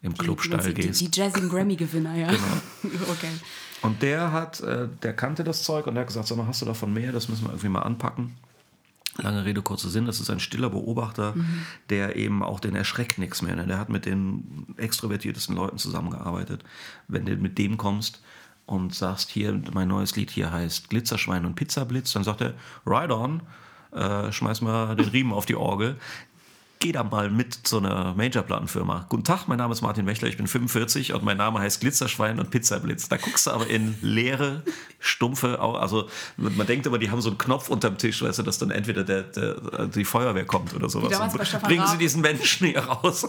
im 0.05 0.17
Clubstall 0.17 0.73
die, 0.73 0.73
gehst. 0.73 1.01
Die, 1.01 1.09
die 1.09 1.19
Jazzy 1.19 1.47
Grammy-Gewinner, 1.47 2.15
ja. 2.15 2.27
Genau. 2.27 2.95
okay. 3.09 3.29
Und 3.81 4.01
der 4.01 4.31
hat, 4.31 4.61
äh, 4.61 4.87
der 5.03 5.13
kannte 5.13 5.43
das 5.43 5.63
Zeug 5.63 5.87
und 5.87 5.95
der 5.95 6.01
hat 6.01 6.07
gesagt, 6.07 6.27
sag 6.27 6.37
mal, 6.37 6.47
hast 6.47 6.61
du 6.61 6.65
davon 6.65 6.93
mehr? 6.93 7.11
Das 7.11 7.27
müssen 7.29 7.45
wir 7.45 7.49
irgendwie 7.49 7.69
mal 7.69 7.81
anpacken. 7.81 8.35
Lange 9.17 9.45
Rede, 9.45 9.61
kurzer 9.61 9.89
Sinn, 9.89 10.05
das 10.05 10.19
ist 10.19 10.29
ein 10.29 10.41
stiller 10.41 10.69
Beobachter, 10.69 11.35
der 11.89 12.17
eben 12.17 12.43
auch 12.43 12.59
den 12.59 12.75
erschreckt 12.75 13.17
nichts 13.17 13.41
mehr. 13.41 13.55
Ne? 13.55 13.65
Der 13.65 13.79
hat 13.79 13.87
mit 13.87 14.05
den 14.05 14.67
extrovertiertesten 14.75 15.55
Leuten 15.55 15.77
zusammengearbeitet. 15.77 16.65
Wenn 17.07 17.25
du 17.25 17.33
mit 17.37 17.57
dem 17.57 17.77
kommst 17.77 18.21
und 18.65 18.93
sagst, 18.93 19.29
hier, 19.29 19.61
mein 19.73 19.87
neues 19.87 20.17
Lied 20.17 20.31
hier 20.31 20.51
heißt 20.51 20.89
Glitzerschwein 20.89 21.45
und 21.45 21.55
Pizzablitz, 21.55 22.11
dann 22.11 22.25
sagt 22.25 22.41
er, 22.41 22.55
right 22.85 23.09
on, 23.09 23.41
äh, 23.93 24.33
schmeiß 24.33 24.59
mal 24.59 24.97
den 24.97 25.07
Riemen 25.07 25.31
auf 25.31 25.45
die 25.45 25.55
Orgel. 25.55 25.95
Geh 26.85 26.91
da 26.91 27.03
mal 27.03 27.31
mit 27.31 27.51
zu 27.67 27.79
einer 27.79 28.13
Major-Plattenfirma. 28.13 29.07
Guten 29.09 29.23
Tag, 29.23 29.47
mein 29.47 29.57
Name 29.57 29.73
ist 29.73 29.81
Martin 29.81 30.05
Wächler, 30.05 30.27
ich 30.27 30.37
bin 30.37 30.45
45 30.45 31.13
und 31.13 31.23
mein 31.23 31.37
Name 31.37 31.57
heißt 31.57 31.81
Glitzerschwein 31.81 32.39
und 32.39 32.51
Pizzablitz. 32.51 33.09
Da 33.09 33.17
guckst 33.17 33.47
du 33.47 33.51
aber 33.53 33.65
in 33.65 33.97
leere, 34.03 34.61
stumpfe, 34.99 35.59
also 35.59 36.07
man 36.37 36.67
denkt 36.67 36.85
immer, 36.85 36.99
die 36.99 37.09
haben 37.09 37.21
so 37.21 37.29
einen 37.29 37.39
Knopf 37.39 37.69
unterm 37.69 37.97
Tisch, 37.97 38.21
weißt 38.21 38.37
du, 38.37 38.43
dass 38.43 38.59
dann 38.59 38.69
entweder 38.69 39.03
der, 39.03 39.23
der, 39.23 39.87
die 39.87 40.05
Feuerwehr 40.05 40.45
kommt 40.45 40.75
oder 40.75 40.87
sowas. 40.87 41.09
Bringen 41.63 41.87
Sie 41.87 41.97
diesen 41.97 42.21
Menschen 42.21 42.67
hier 42.67 42.81
raus. 42.81 43.25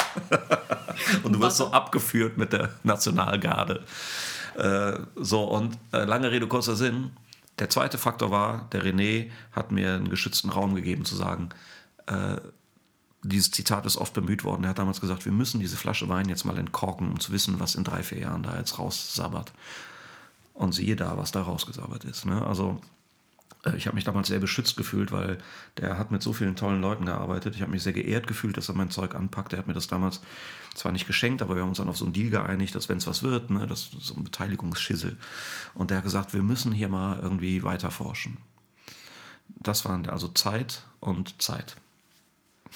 und 1.23 1.33
du 1.33 1.41
wirst 1.41 1.57
so 1.57 1.73
abgeführt 1.73 2.37
mit 2.37 2.53
der 2.53 2.75
Nationalgarde. 2.83 3.85
Äh, 4.59 4.99
so, 5.15 5.45
und 5.45 5.79
äh, 5.95 6.05
lange 6.05 6.31
Rede, 6.31 6.47
kurzer 6.47 6.77
Sinn. 6.77 7.13
Der 7.59 7.71
zweite 7.71 7.97
Faktor 7.97 8.31
war, 8.31 8.69
der 8.73 8.85
René 8.85 9.31
hat 9.53 9.73
mir 9.73 9.95
einen 9.95 10.11
geschützten 10.11 10.51
Raum 10.51 10.75
gegeben, 10.75 11.07
zu 11.07 11.17
sagen, 11.17 11.49
äh, 12.07 12.37
dieses 13.23 13.51
Zitat 13.51 13.87
ist 13.87 13.97
oft 13.97 14.15
bemüht 14.15 14.45
worden. 14.45 14.65
Er 14.65 14.71
hat 14.71 14.79
damals 14.79 15.01
gesagt, 15.01 15.25
wir 15.25 15.33
müssen 15.33 15.61
diese 15.61 15.77
Flasche 15.77 16.09
Wein 16.09 16.29
jetzt 16.29 16.45
mal 16.45 16.59
entkorken, 16.59 17.11
um 17.11 17.21
zu 17.21 17.33
wissen, 17.33 17.59
was 17.59 17.75
in 17.75 17.85
drei, 17.85 18.03
vier 18.03 18.19
Jahren 18.19 18.43
da 18.43 18.57
jetzt 18.57 18.79
raussabbert. 18.79 19.53
Und 20.55 20.73
siehe 20.73 20.97
da, 20.97 21.17
was 21.17 21.33
da 21.33 21.43
rausgesabbert 21.43 22.05
ist. 22.05 22.25
Ne? 22.25 22.45
Also 22.47 22.81
äh, 23.67 23.77
ich 23.77 23.87
habe 23.87 23.95
mich 23.95 24.05
damals 24.05 24.29
sehr 24.29 24.39
beschützt 24.39 24.77
gefühlt, 24.77 25.13
weil 25.13 25.39
der 25.77 25.99
hat 25.99 26.11
mit 26.11 26.23
so 26.23 26.33
vielen 26.33 26.57
tollen 26.57 26.81
Leuten 26.81 27.07
gearbeitet. 27.07 27.55
Ich 27.55 27.63
habe 27.63 27.73
mich 27.73 27.83
sehr 27.83 27.93
geehrt 27.93 28.27
gefühlt, 28.27 28.57
dass 28.57 28.69
er 28.69 28.75
mein 28.75 28.91
Zeug 28.91 29.15
anpackt. 29.15 29.53
Er 29.53 29.59
hat 29.59 29.67
mir 29.67 29.75
das 29.75 29.89
damals 29.89 30.21
zwar 30.75 30.93
nicht 30.93 31.07
geschenkt, 31.07 31.43
aber 31.43 31.57
wir 31.57 31.63
haben 31.63 31.71
uns 31.71 31.79
dann 31.79 31.89
auf 31.89 31.97
so 31.97 32.05
einen 32.05 32.15
Deal 32.15 32.31
geeinigt, 32.31 32.75
dass 32.75 32.89
wenn 32.89 32.99
es 32.99 33.07
was 33.07 33.23
wird, 33.23 33.51
ne, 33.51 33.67
das 33.67 33.91
ist 33.93 34.07
so 34.07 34.15
ein 34.15 34.25
Beteiligungsschissel. 34.25 35.17
Und 35.75 35.91
der 35.91 35.99
hat 35.99 36.05
gesagt, 36.05 36.35
wir 36.35 36.43
müssen 36.43 36.73
hier 36.73 36.89
mal 36.89 37.19
irgendwie 37.21 37.63
weiter 37.63 37.91
forschen. 37.91 38.39
Das 39.49 39.85
waren 39.85 40.09
also 40.09 40.29
Zeit 40.29 40.83
und 41.01 41.41
Zeit. 41.41 41.77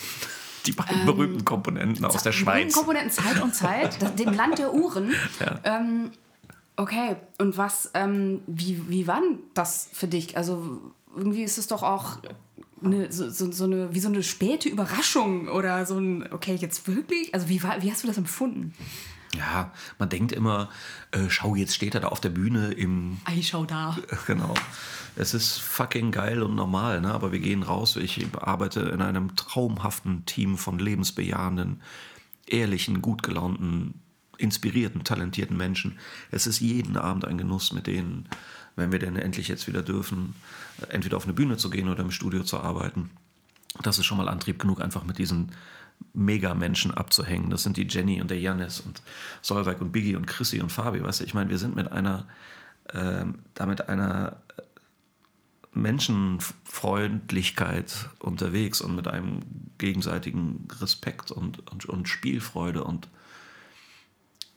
Die 0.66 0.72
beiden 0.72 1.07
berühmten 1.07 1.44
Komponenten 1.44 2.05
aus 2.05 2.22
der 2.22 2.32
Die 2.32 2.38
Schweiz. 2.38 2.74
Komponenten 2.74 3.11
Zeit 3.11 3.40
und 3.42 3.55
Zeit, 3.55 4.03
das, 4.03 4.14
dem 4.16 4.34
Land 4.34 4.59
der 4.59 4.74
Uhren. 4.74 5.14
Ähm, 5.64 6.11
okay, 6.76 7.16
und 7.38 7.57
was, 7.57 7.90
ähm, 7.94 8.42
wie, 8.46 8.88
wie 8.88 9.07
war 9.07 9.20
denn 9.20 9.38
das 9.55 9.88
für 9.92 10.07
dich? 10.07 10.36
Also 10.36 10.92
irgendwie 11.16 11.42
ist 11.42 11.57
es 11.57 11.66
doch 11.66 11.82
auch 11.82 12.18
eine, 12.84 13.11
so, 13.12 13.30
so, 13.30 13.51
so 13.51 13.64
eine, 13.64 13.94
wie 13.94 14.01
so 14.01 14.09
eine 14.09 14.22
späte 14.22 14.68
Überraschung 14.68 15.48
oder 15.48 15.86
so 15.86 15.98
ein, 15.98 16.30
okay, 16.32 16.55
jetzt 16.55 16.86
wirklich? 16.86 17.34
Also 17.34 17.48
wie, 17.48 17.62
war, 17.62 17.82
wie 17.82 17.90
hast 17.90 18.03
du 18.03 18.07
das 18.07 18.18
empfunden? 18.18 18.74
Ja, 19.36 19.72
man 19.98 20.08
denkt 20.08 20.32
immer, 20.32 20.70
äh, 21.12 21.28
schau, 21.28 21.54
jetzt 21.54 21.74
steht 21.74 21.94
er 21.94 22.00
da 22.00 22.08
auf 22.08 22.20
der 22.20 22.30
Bühne 22.30 22.72
im 22.72 23.18
Ei, 23.24 23.42
schau 23.42 23.64
da. 23.64 23.96
Genau. 24.26 24.54
Es 25.16 25.34
ist 25.34 25.58
fucking 25.58 26.12
geil 26.12 26.42
und 26.42 26.54
normal, 26.54 27.00
ne? 27.00 27.12
aber 27.12 27.32
wir 27.32 27.40
gehen 27.40 27.62
raus. 27.62 27.96
Ich 27.96 28.26
arbeite 28.40 28.80
in 28.80 29.02
einem 29.02 29.36
traumhaften 29.36 30.24
Team 30.24 30.56
von 30.56 30.78
lebensbejahenden, 30.78 31.82
ehrlichen, 32.46 33.02
gut 33.02 33.22
gelaunten, 33.22 34.00
inspirierten, 34.38 35.04
talentierten 35.04 35.56
Menschen. 35.56 35.98
Es 36.30 36.46
ist 36.46 36.60
jeden 36.60 36.96
Abend 36.96 37.24
ein 37.24 37.38
Genuss 37.38 37.72
mit 37.72 37.86
denen, 37.86 38.28
wenn 38.76 38.92
wir 38.92 38.98
denn 38.98 39.16
endlich 39.16 39.48
jetzt 39.48 39.68
wieder 39.68 39.82
dürfen, 39.82 40.34
entweder 40.88 41.16
auf 41.16 41.24
eine 41.24 41.34
Bühne 41.34 41.56
zu 41.56 41.70
gehen 41.70 41.88
oder 41.88 42.02
im 42.02 42.10
Studio 42.10 42.42
zu 42.42 42.58
arbeiten. 42.58 43.10
Das 43.82 43.98
ist 43.98 44.06
schon 44.06 44.18
mal 44.18 44.28
Antrieb 44.28 44.58
genug, 44.58 44.80
einfach 44.80 45.04
mit 45.04 45.18
diesen 45.18 45.52
Megamenschen 46.12 46.92
abzuhängen. 46.92 47.51
Das 47.51 47.62
sind 47.62 47.76
die 47.76 47.86
Jenny 47.86 48.20
und 48.20 48.30
der 48.30 48.40
Janis 48.40 48.80
und 48.80 49.03
Solveig 49.42 49.80
und 49.80 49.92
Biggie 49.92 50.16
und 50.16 50.26
Chrissy 50.26 50.61
und 50.61 50.70
Fabi. 50.70 51.03
Weißt 51.03 51.20
du, 51.20 51.24
ich 51.24 51.34
meine, 51.34 51.51
wir 51.51 51.59
sind 51.59 51.76
mit 51.76 51.92
einer, 51.92 52.26
äh, 52.92 53.24
damit 53.55 53.88
einer 53.88 54.38
Menschenfreundlichkeit 55.72 58.09
unterwegs 58.18 58.80
und 58.80 58.96
mit 58.96 59.07
einem 59.07 59.40
gegenseitigen 59.78 60.66
Respekt 60.80 61.30
und, 61.30 61.70
und, 61.70 61.86
und 61.86 62.09
Spielfreude 62.09 62.82
und 62.82 63.09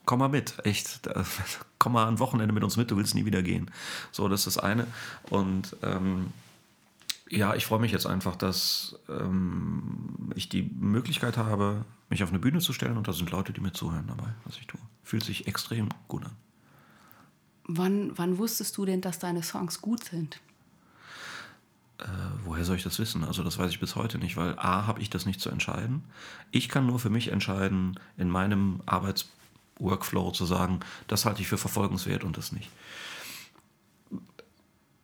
komm 0.06 0.18
mal 0.18 0.28
mit, 0.28 0.56
echt, 0.64 1.08
komm 1.78 1.92
mal 1.92 2.08
ein 2.08 2.18
Wochenende 2.18 2.52
mit 2.52 2.64
uns 2.64 2.76
mit, 2.76 2.90
du 2.90 2.96
willst 2.96 3.14
nie 3.14 3.26
wieder 3.26 3.42
gehen. 3.42 3.70
So, 4.10 4.28
das 4.28 4.46
ist 4.46 4.56
das 4.56 4.64
eine. 4.64 4.86
Und 5.30 5.76
ähm, 5.82 6.32
ja, 7.36 7.54
ich 7.54 7.66
freue 7.66 7.80
mich 7.80 7.92
jetzt 7.92 8.06
einfach, 8.06 8.36
dass 8.36 8.98
ähm, 9.08 10.30
ich 10.34 10.48
die 10.48 10.62
Möglichkeit 10.62 11.36
habe, 11.36 11.84
mich 12.08 12.22
auf 12.22 12.30
eine 12.30 12.38
Bühne 12.38 12.60
zu 12.60 12.72
stellen 12.72 12.96
und 12.96 13.08
da 13.08 13.12
sind 13.12 13.30
Leute, 13.30 13.52
die 13.52 13.60
mir 13.60 13.72
zuhören 13.72 14.06
dabei, 14.06 14.34
was 14.44 14.56
ich 14.56 14.66
tue. 14.66 14.80
Fühlt 15.02 15.24
sich 15.24 15.46
extrem 15.46 15.88
gut 16.08 16.24
an. 16.24 16.32
Wann, 17.66 18.16
wann 18.16 18.38
wusstest 18.38 18.76
du 18.76 18.84
denn, 18.84 19.00
dass 19.00 19.18
deine 19.18 19.42
Songs 19.42 19.80
gut 19.80 20.04
sind? 20.04 20.40
Äh, 21.98 22.06
woher 22.44 22.64
soll 22.64 22.76
ich 22.76 22.82
das 22.82 22.98
wissen? 22.98 23.24
Also 23.24 23.42
das 23.42 23.58
weiß 23.58 23.70
ich 23.70 23.80
bis 23.80 23.96
heute 23.96 24.18
nicht, 24.18 24.36
weil 24.36 24.58
A, 24.58 24.86
habe 24.86 25.00
ich 25.00 25.10
das 25.10 25.26
nicht 25.26 25.40
zu 25.40 25.50
entscheiden. 25.50 26.04
Ich 26.50 26.68
kann 26.68 26.86
nur 26.86 26.98
für 26.98 27.10
mich 27.10 27.28
entscheiden, 27.28 27.98
in 28.16 28.28
meinem 28.28 28.80
Arbeitsworkflow 28.86 30.32
zu 30.32 30.44
sagen, 30.44 30.80
das 31.08 31.24
halte 31.24 31.40
ich 31.40 31.48
für 31.48 31.58
verfolgenswert 31.58 32.24
und 32.24 32.36
das 32.36 32.52
nicht. 32.52 32.70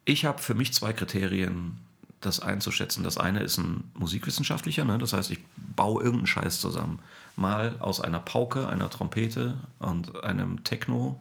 Ich 0.04 0.24
habe 0.24 0.42
für 0.42 0.54
mich 0.54 0.72
zwei 0.72 0.92
Kriterien, 0.92 1.78
das 2.20 2.40
einzuschätzen. 2.40 3.02
Das 3.02 3.18
eine 3.18 3.40
ist 3.40 3.58
ein 3.58 3.90
musikwissenschaftlicher, 3.94 4.84
ne? 4.84 4.98
das 4.98 5.12
heißt, 5.12 5.30
ich 5.30 5.40
baue 5.56 6.02
irgendeinen 6.02 6.26
Scheiß 6.26 6.60
zusammen. 6.60 7.00
Mal 7.36 7.76
aus 7.78 8.00
einer 8.00 8.18
Pauke, 8.18 8.68
einer 8.68 8.90
Trompete 8.90 9.56
und 9.78 10.22
einem 10.22 10.62
Techno. 10.64 11.20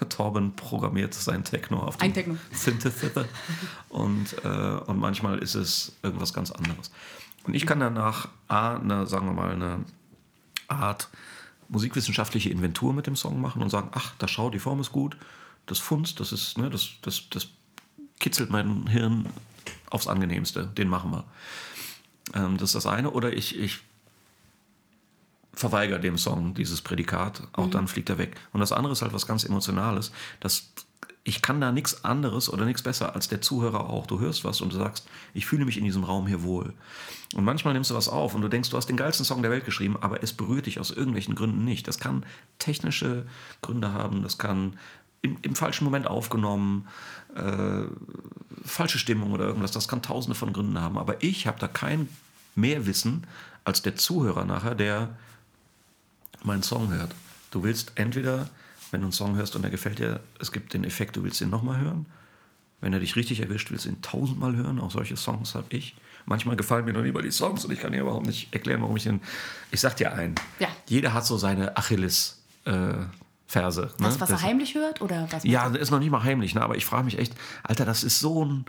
Torben 0.08 0.54
programmiert 0.54 1.14
sein 1.14 1.44
Techno 1.44 1.78
auf 1.78 1.96
dem 1.96 2.12
Techno. 2.12 2.36
Synthesizer. 2.52 3.24
und, 3.88 4.36
äh, 4.44 4.48
und 4.48 4.98
manchmal 4.98 5.38
ist 5.38 5.54
es 5.54 5.96
irgendwas 6.02 6.34
ganz 6.34 6.50
anderes. 6.50 6.90
Und 7.44 7.54
ich 7.54 7.66
kann 7.66 7.80
danach 7.80 8.28
A, 8.48 8.76
eine, 8.76 9.06
sagen 9.06 9.26
wir 9.26 9.32
mal, 9.32 9.50
eine 9.50 9.84
Art 10.68 11.08
musikwissenschaftliche 11.68 12.50
Inventur 12.50 12.92
mit 12.92 13.06
dem 13.06 13.16
Song 13.16 13.40
machen 13.40 13.62
und 13.62 13.70
sagen, 13.70 13.88
ach, 13.92 14.12
da 14.18 14.28
schau, 14.28 14.50
die 14.50 14.58
Form 14.58 14.80
ist 14.80 14.92
gut, 14.92 15.16
das 15.66 15.78
funzt, 15.78 16.20
das 16.20 16.32
ist, 16.32 16.58
ne, 16.58 16.68
das, 16.68 16.90
das, 17.02 17.22
das 17.30 17.48
kitzelt 18.20 18.50
mein 18.50 18.86
Hirn 18.86 19.26
aufs 19.94 20.08
Angenehmste, 20.08 20.66
den 20.66 20.88
machen 20.88 21.12
wir. 21.12 21.24
Ähm, 22.34 22.56
das 22.58 22.70
ist 22.70 22.74
das 22.74 22.86
eine. 22.86 23.10
Oder 23.10 23.32
ich, 23.32 23.58
ich 23.58 23.80
verweigere 25.52 26.00
dem 26.00 26.18
Song 26.18 26.54
dieses 26.54 26.82
Prädikat, 26.82 27.42
auch 27.52 27.66
mhm. 27.66 27.70
dann 27.70 27.88
fliegt 27.88 28.10
er 28.10 28.18
weg. 28.18 28.36
Und 28.52 28.60
das 28.60 28.72
andere 28.72 28.92
ist 28.92 29.02
halt 29.02 29.12
was 29.12 29.26
ganz 29.26 29.44
Emotionales. 29.44 30.12
Das, 30.40 30.72
ich 31.22 31.42
kann 31.42 31.60
da 31.60 31.70
nichts 31.72 32.04
anderes 32.04 32.52
oder 32.52 32.64
nichts 32.64 32.82
besser 32.82 33.14
als 33.14 33.28
der 33.28 33.40
Zuhörer 33.40 33.88
auch. 33.88 34.06
Du 34.06 34.18
hörst 34.18 34.44
was 34.44 34.60
und 34.60 34.72
du 34.72 34.76
sagst, 34.76 35.06
ich 35.32 35.46
fühle 35.46 35.64
mich 35.64 35.78
in 35.78 35.84
diesem 35.84 36.04
Raum 36.04 36.26
hier 36.26 36.42
wohl. 36.42 36.74
Und 37.34 37.44
manchmal 37.44 37.74
nimmst 37.74 37.90
du 37.90 37.94
was 37.94 38.08
auf 38.08 38.34
und 38.34 38.42
du 38.42 38.48
denkst, 38.48 38.70
du 38.70 38.76
hast 38.76 38.88
den 38.88 38.96
geilsten 38.96 39.24
Song 39.24 39.42
der 39.42 39.50
Welt 39.50 39.64
geschrieben, 39.64 39.96
aber 40.00 40.22
es 40.22 40.32
berührt 40.32 40.66
dich 40.66 40.80
aus 40.80 40.90
irgendwelchen 40.90 41.34
Gründen 41.34 41.64
nicht. 41.64 41.86
Das 41.86 41.98
kann 41.98 42.26
technische 42.58 43.26
Gründe 43.62 43.92
haben, 43.92 44.22
das 44.22 44.38
kann 44.38 44.76
im, 45.24 45.38
im 45.40 45.54
falschen 45.56 45.84
Moment 45.84 46.06
aufgenommen, 46.06 46.86
äh, 47.34 47.84
falsche 48.64 48.98
Stimmung 48.98 49.32
oder 49.32 49.46
irgendwas. 49.46 49.72
Das 49.72 49.88
kann 49.88 50.02
tausende 50.02 50.34
von 50.34 50.52
Gründen 50.52 50.78
haben. 50.80 50.98
Aber 50.98 51.22
ich 51.22 51.46
habe 51.46 51.58
da 51.58 51.66
kein 51.66 52.08
mehr 52.54 52.86
Wissen 52.86 53.26
als 53.64 53.80
der 53.80 53.96
Zuhörer 53.96 54.44
nachher, 54.44 54.74
der 54.74 55.16
meinen 56.42 56.62
Song 56.62 56.92
hört. 56.92 57.14
Du 57.50 57.62
willst 57.62 57.92
entweder, 57.94 58.50
wenn 58.90 59.00
du 59.00 59.06
einen 59.06 59.12
Song 59.12 59.36
hörst 59.36 59.56
und 59.56 59.64
er 59.64 59.70
gefällt 59.70 59.98
dir, 59.98 60.20
es 60.38 60.52
gibt 60.52 60.74
den 60.74 60.84
Effekt, 60.84 61.16
du 61.16 61.24
willst 61.24 61.40
ihn 61.40 61.48
nochmal 61.48 61.80
hören. 61.80 62.04
Wenn 62.82 62.92
er 62.92 63.00
dich 63.00 63.16
richtig 63.16 63.40
erwischt, 63.40 63.70
willst 63.70 63.86
du 63.86 63.88
ihn 63.88 64.02
tausendmal 64.02 64.54
hören. 64.56 64.78
Auch 64.78 64.90
solche 64.90 65.16
Songs 65.16 65.54
habe 65.54 65.66
ich. 65.70 65.96
Manchmal 66.26 66.56
gefallen 66.56 66.84
mir 66.84 66.92
noch 66.92 67.02
lieber 67.02 67.22
die 67.22 67.30
Songs 67.30 67.64
und 67.64 67.72
ich 67.72 67.80
kann 67.80 67.92
dir 67.92 68.02
überhaupt 68.02 68.26
nicht 68.26 68.52
erklären, 68.52 68.82
warum 68.82 68.96
ich 68.96 69.04
den. 69.04 69.20
Ich 69.70 69.80
sag 69.80 69.96
dir 69.96 70.12
ein. 70.12 70.34
Ja. 70.58 70.68
Jeder 70.86 71.14
hat 71.14 71.24
so 71.24 71.38
seine 71.38 71.78
Achilles. 71.78 72.42
Äh, 72.66 72.94
Verse. 73.46 73.90
Das, 73.98 74.14
ne? 74.14 74.20
was 74.20 74.30
er 74.30 74.42
heimlich 74.42 74.74
hört? 74.74 75.00
Oder 75.00 75.28
was 75.30 75.44
ja, 75.44 75.68
das 75.68 75.82
ist 75.82 75.90
noch 75.90 75.98
nicht 75.98 76.10
mal 76.10 76.22
heimlich, 76.22 76.54
ne? 76.54 76.62
aber 76.62 76.76
ich 76.76 76.86
frage 76.86 77.04
mich 77.04 77.18
echt, 77.18 77.34
Alter, 77.62 77.84
das 77.84 78.02
ist 78.02 78.20
so 78.20 78.44
ein 78.44 78.64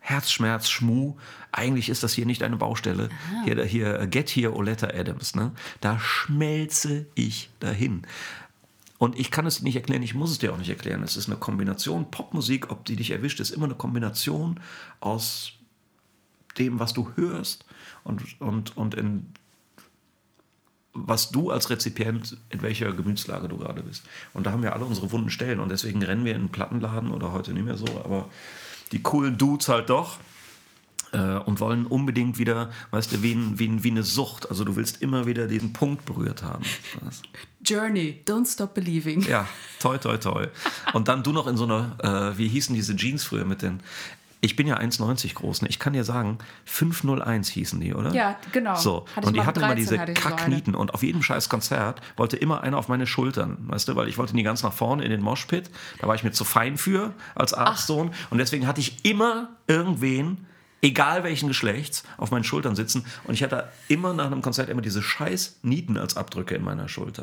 Herzschmerz, 0.00 0.68
Schmu. 0.68 1.14
Eigentlich 1.52 1.88
ist 1.88 2.02
das 2.02 2.12
hier 2.12 2.26
nicht 2.26 2.42
eine 2.42 2.56
Baustelle. 2.56 3.08
Hier, 3.44 3.64
hier, 3.64 4.06
Get 4.08 4.30
Here, 4.30 4.54
Oletta 4.54 4.88
Adams. 4.88 5.34
Ne? 5.34 5.52
Da 5.80 5.98
schmelze 6.00 7.06
ich 7.14 7.50
dahin. 7.60 8.02
Und 8.98 9.18
ich 9.18 9.30
kann 9.30 9.46
es 9.46 9.62
nicht 9.62 9.76
erklären, 9.76 10.02
ich 10.02 10.14
muss 10.14 10.30
es 10.30 10.38
dir 10.38 10.52
auch 10.52 10.58
nicht 10.58 10.68
erklären. 10.68 11.02
Es 11.02 11.16
ist 11.16 11.28
eine 11.28 11.36
Kombination. 11.36 12.10
Popmusik, 12.10 12.70
ob 12.70 12.84
die 12.84 12.96
dich 12.96 13.10
erwischt, 13.10 13.40
ist 13.40 13.50
immer 13.50 13.64
eine 13.64 13.74
Kombination 13.74 14.60
aus 15.00 15.52
dem, 16.58 16.78
was 16.78 16.92
du 16.92 17.10
hörst 17.16 17.64
und, 18.04 18.40
und, 18.40 18.76
und 18.76 18.94
in 18.94 19.26
was 20.94 21.30
du 21.30 21.50
als 21.50 21.70
Rezipient, 21.70 22.36
in 22.50 22.62
welcher 22.62 22.92
Gemütslage 22.92 23.48
du 23.48 23.56
gerade 23.56 23.82
bist. 23.82 24.04
Und 24.34 24.46
da 24.46 24.52
haben 24.52 24.62
wir 24.62 24.74
alle 24.74 24.84
unsere 24.84 25.10
wunden 25.10 25.30
Stellen 25.30 25.60
und 25.60 25.70
deswegen 25.70 26.02
rennen 26.02 26.24
wir 26.24 26.32
in 26.34 26.40
einen 26.40 26.48
Plattenladen 26.50 27.10
oder 27.10 27.32
heute 27.32 27.52
nicht 27.52 27.64
mehr 27.64 27.76
so, 27.76 27.86
aber 28.04 28.28
die 28.92 29.02
coolen 29.02 29.38
Dudes 29.38 29.68
halt 29.68 29.88
doch 29.88 30.18
äh, 31.12 31.38
und 31.38 31.60
wollen 31.60 31.86
unbedingt 31.86 32.38
wieder, 32.38 32.70
weißt 32.90 33.12
du, 33.12 33.22
wie, 33.22 33.32
ein, 33.32 33.58
wie, 33.58 33.82
wie 33.82 33.90
eine 33.90 34.02
Sucht. 34.02 34.50
Also 34.50 34.64
du 34.64 34.76
willst 34.76 35.00
immer 35.00 35.26
wieder 35.26 35.46
diesen 35.46 35.72
Punkt 35.72 36.04
berührt 36.04 36.42
haben. 36.42 36.64
Journey, 37.64 38.22
don't 38.26 38.50
stop 38.50 38.74
believing. 38.74 39.22
Ja, 39.22 39.48
toll, 39.78 39.98
toll, 39.98 40.18
toll. 40.18 40.50
Und 40.92 41.08
dann 41.08 41.22
du 41.22 41.32
noch 41.32 41.46
in 41.46 41.56
so 41.56 41.64
einer, 41.64 41.96
äh, 42.34 42.38
wie 42.38 42.48
hießen 42.48 42.74
diese 42.74 42.96
Jeans 42.96 43.24
früher 43.24 43.44
mit 43.44 43.62
den 43.62 43.80
ich 44.44 44.56
bin 44.56 44.66
ja 44.66 44.76
1,90 44.76 45.34
groß. 45.34 45.62
Ne? 45.62 45.68
Ich 45.68 45.78
kann 45.78 45.92
dir 45.92 46.02
sagen, 46.02 46.38
501 46.64 47.48
hießen 47.48 47.80
die, 47.80 47.94
oder? 47.94 48.12
Ja, 48.12 48.36
genau. 48.50 48.74
So. 48.74 49.06
und 49.22 49.36
die 49.36 49.42
hatten 49.42 49.60
immer 49.60 49.76
diese 49.76 49.96
Kacknieten. 49.98 50.74
So 50.74 50.80
und 50.80 50.92
auf 50.92 51.04
jedem 51.04 51.22
scheiß 51.22 51.48
Konzert 51.48 52.00
wollte 52.16 52.36
immer 52.36 52.60
einer 52.62 52.76
auf 52.76 52.88
meine 52.88 53.06
Schultern. 53.06 53.56
Weißt 53.68 53.86
du, 53.86 53.94
weil 53.94 54.08
ich 54.08 54.18
wollte 54.18 54.34
nie 54.34 54.42
ganz 54.42 54.64
nach 54.64 54.72
vorne 54.72 55.04
in 55.04 55.10
den 55.12 55.22
Moshpit. 55.22 55.70
Da 56.00 56.08
war 56.08 56.16
ich 56.16 56.24
mir 56.24 56.32
zu 56.32 56.44
fein 56.44 56.76
für 56.76 57.14
als 57.36 57.54
Arztsohn. 57.54 58.10
Und 58.30 58.38
deswegen 58.38 58.66
hatte 58.66 58.80
ich 58.80 59.04
immer 59.04 59.50
irgendwen, 59.68 60.44
egal 60.82 61.22
welchen 61.22 61.46
Geschlechts, 61.46 62.02
auf 62.16 62.32
meinen 62.32 62.44
Schultern 62.44 62.74
sitzen. 62.74 63.04
Und 63.22 63.34
ich 63.34 63.44
hatte 63.44 63.68
immer 63.86 64.12
nach 64.12 64.26
einem 64.26 64.42
Konzert 64.42 64.68
immer 64.68 64.82
diese 64.82 65.02
scheiß 65.02 65.60
Nieten 65.62 65.96
als 65.96 66.16
Abdrücke 66.16 66.56
in 66.56 66.64
meiner 66.64 66.88
Schulter. 66.88 67.22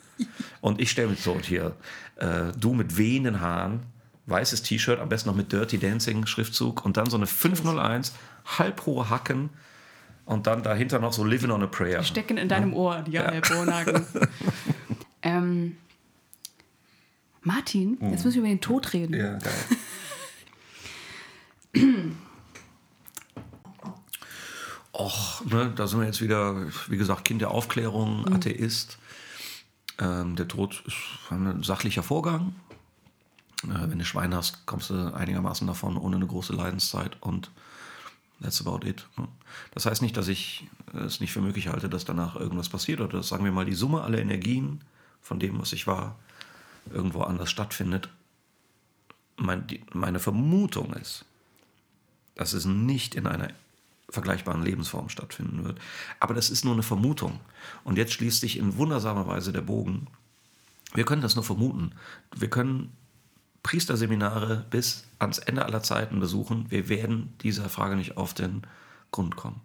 und 0.60 0.82
ich 0.82 0.90
stelle 0.90 1.08
mich 1.08 1.22
so 1.22 1.38
hier, 1.40 1.76
äh, 2.16 2.52
du 2.58 2.74
mit 2.74 2.98
wehenden 2.98 3.40
Haaren 3.40 3.86
weißes 4.32 4.62
T-Shirt, 4.62 4.98
am 4.98 5.08
besten 5.08 5.28
noch 5.28 5.36
mit 5.36 5.52
Dirty 5.52 5.78
Dancing 5.78 6.26
Schriftzug 6.26 6.84
und 6.84 6.96
dann 6.96 7.08
so 7.08 7.16
eine 7.16 7.26
501, 7.26 8.14
halbhohe 8.58 9.08
Hacken 9.10 9.50
und 10.24 10.46
dann 10.46 10.62
dahinter 10.62 10.98
noch 10.98 11.12
so 11.12 11.24
Living 11.24 11.50
on 11.50 11.62
a 11.62 11.66
Prayer. 11.66 12.00
Die 12.00 12.06
stecken 12.06 12.36
in 12.38 12.48
deinem 12.48 12.72
ja. 12.72 12.76
Ohr, 12.76 13.02
die 13.02 13.12
ja. 13.12 13.30
Bohnhaken. 13.30 14.06
ähm, 15.22 15.76
Martin, 17.42 17.98
mhm. 18.00 18.10
jetzt 18.10 18.24
müssen 18.24 18.36
wir 18.36 18.42
über 18.42 18.48
den 18.48 18.60
Tod 18.60 18.92
reden. 18.92 19.14
Ja, 19.14 19.38
geil. 19.38 19.52
Och, 24.94 25.44
ne, 25.46 25.72
da 25.74 25.86
sind 25.86 26.00
wir 26.00 26.06
jetzt 26.06 26.20
wieder, 26.20 26.66
wie 26.88 26.98
gesagt, 26.98 27.24
Kind 27.24 27.40
der 27.40 27.50
Aufklärung, 27.50 28.20
mhm. 28.20 28.34
Atheist. 28.34 28.98
Ähm, 29.98 30.36
der 30.36 30.48
Tod 30.48 30.82
ist 30.86 30.96
ein 31.30 31.62
sachlicher 31.62 32.02
Vorgang. 32.02 32.54
Äh, 33.64 33.90
wenn 33.90 33.98
du 33.98 34.04
Schwein 34.04 34.34
hast, 34.34 34.66
kommst 34.66 34.90
du 34.90 35.14
einigermaßen 35.14 35.66
davon 35.66 35.96
ohne 35.96 36.16
eine 36.16 36.26
große 36.26 36.52
Leidenszeit 36.52 37.16
und 37.20 37.50
that's 38.40 38.64
about 38.64 38.86
it. 38.86 39.06
Das 39.72 39.86
heißt 39.86 40.02
nicht, 40.02 40.16
dass 40.16 40.28
ich 40.28 40.68
es 40.92 41.20
nicht 41.20 41.32
für 41.32 41.40
möglich 41.40 41.68
halte, 41.68 41.88
dass 41.88 42.04
danach 42.04 42.36
irgendwas 42.36 42.68
passiert 42.68 43.00
oder 43.00 43.18
dass, 43.18 43.28
sagen 43.28 43.44
wir 43.44 43.52
mal, 43.52 43.64
die 43.64 43.74
Summe 43.74 44.02
aller 44.02 44.18
Energien 44.18 44.80
von 45.20 45.38
dem, 45.38 45.60
was 45.60 45.72
ich 45.72 45.86
war, 45.86 46.16
irgendwo 46.90 47.22
anders 47.22 47.50
stattfindet. 47.50 48.08
Meine 49.36 50.18
Vermutung 50.18 50.92
ist, 50.94 51.24
dass 52.34 52.52
es 52.52 52.64
nicht 52.64 53.14
in 53.14 53.26
einer 53.26 53.48
vergleichbaren 54.08 54.62
Lebensform 54.62 55.08
stattfinden 55.08 55.64
wird. 55.64 55.80
Aber 56.20 56.34
das 56.34 56.50
ist 56.50 56.64
nur 56.64 56.74
eine 56.74 56.82
Vermutung. 56.82 57.40
Und 57.84 57.96
jetzt 57.96 58.12
schließt 58.12 58.40
sich 58.40 58.58
in 58.58 58.76
wundersamer 58.76 59.26
Weise 59.26 59.52
der 59.52 59.62
Bogen. 59.62 60.06
Wir 60.92 61.04
können 61.04 61.22
das 61.22 61.34
nur 61.34 61.44
vermuten. 61.44 61.92
Wir 62.36 62.50
können 62.50 62.92
Priesterseminare 63.62 64.66
bis 64.70 65.04
ans 65.18 65.38
Ende 65.38 65.64
aller 65.64 65.82
Zeiten 65.82 66.20
besuchen, 66.20 66.70
wir 66.70 66.88
werden 66.88 67.34
dieser 67.42 67.68
Frage 67.68 67.96
nicht 67.96 68.16
auf 68.16 68.34
den 68.34 68.62
Grund 69.12 69.36
kommen. 69.36 69.60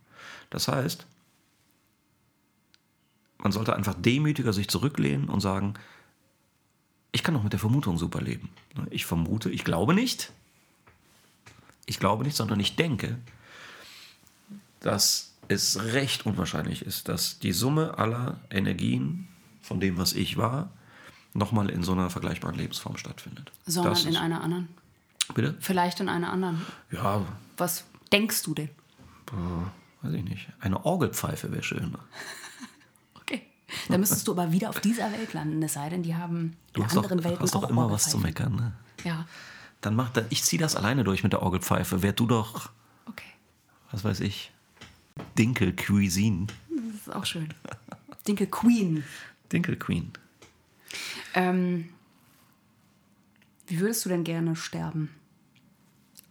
Das 0.50 0.68
heißt, 0.68 1.06
man 3.40 3.52
sollte 3.52 3.76
einfach 3.76 3.96
demütiger 3.96 4.54
sich 4.54 4.68
zurücklehnen 4.68 5.30
und 5.30 5.42
sagen, 5.42 5.76
ich 7.12 7.24
kann 7.24 7.34
doch 7.34 7.44
mit 7.44 7.54
der 7.54 7.60
Vermutung 7.60 7.98
super 7.98 8.22
leben. 8.22 8.50
Ich 8.90 9.06
vermute, 9.06 9.50
ich 9.50 9.64
glaube 9.64 9.94
nicht, 9.94 10.32
ich 11.86 12.00
glaube 12.00 12.24
nicht, 12.24 12.36
sondern 12.36 12.60
ich 12.60 12.76
denke, 12.76 13.18
dass 14.82 15.34
es 15.48 15.82
recht 15.94 16.26
unwahrscheinlich 16.26 16.86
ist, 16.86 17.08
dass 17.08 17.40
die 17.40 17.54
Summe 17.54 17.98
aller 17.98 18.40
Energien 18.50 19.28
von 19.62 19.80
dem, 19.80 19.98
was 19.98 20.14
ich 20.14 20.38
war, 20.38 20.70
nochmal 21.38 21.70
in 21.70 21.84
so 21.84 21.92
einer 21.94 22.10
vergleichbaren 22.10 22.58
Lebensform 22.58 22.98
stattfindet. 22.98 23.52
Sondern 23.66 23.94
Das 23.94 24.04
in 24.04 24.10
ist- 24.12 24.18
einer 24.18 24.42
anderen. 24.42 24.68
Bitte? 25.34 25.56
Vielleicht 25.60 26.00
in 26.00 26.10
einer 26.10 26.32
anderen. 26.32 26.62
Ja, 26.92 27.22
Was 27.58 27.84
denkst 28.12 28.44
du 28.44 28.54
denn? 28.56 28.70
weiß 30.02 30.14
ich 30.14 30.24
nicht. 30.24 30.48
Eine 30.62 30.86
Orgelpfeife 30.86 31.52
wäre 31.52 31.64
schön. 31.64 31.96
Okay. 33.22 33.42
Dann 33.90 34.00
müsstest 34.00 34.26
du 34.28 34.32
aber 34.32 34.54
wieder 34.54 34.70
auf 34.70 34.80
dieser 34.80 35.12
Welt 35.12 35.34
landen, 35.34 35.62
es 35.62 35.74
sei 35.74 35.90
denn, 35.90 36.02
die 36.02 36.16
haben 36.16 36.56
Du 36.72 36.82
in 36.82 36.90
anderen 36.90 37.24
Welten 37.26 37.42
hast 37.42 37.56
doch 37.56 37.64
auch 37.64 37.70
immer 37.70 37.92
was 37.92 38.10
zu 38.10 38.18
meckern. 38.20 38.56
Ne? 38.56 38.72
Ja, 39.04 39.26
Dann 39.82 39.96
mach 39.98 40.10
das, 40.12 40.26
ich 40.30 40.44
zieh 40.44 40.58
das 40.58 40.78
alleine 40.78 41.04
durch 41.04 41.24
mit 41.24 41.34
der 41.34 41.42
Orgelpfeife. 41.42 42.02
Werd 42.02 42.20
du 42.22 42.26
doch, 42.28 42.70
okay. 43.06 43.28
was 43.92 44.06
weiß 44.06 44.22
ich, 44.22 44.54
Dinkel 45.38 45.76
Cuisine. 45.76 46.48
Das 46.70 46.96
ist 47.08 47.14
auch 47.14 47.26
schön. 47.26 47.54
Dinkel 48.26 48.48
Queen. 48.48 49.04
Dinkel 49.52 49.76
Queen. 49.76 50.14
Ähm, 51.34 51.90
wie 53.68 53.80
würdest 53.80 54.06
du 54.06 54.10
denn 54.10 54.24
gerne 54.24 54.56
sterben? 54.56 55.10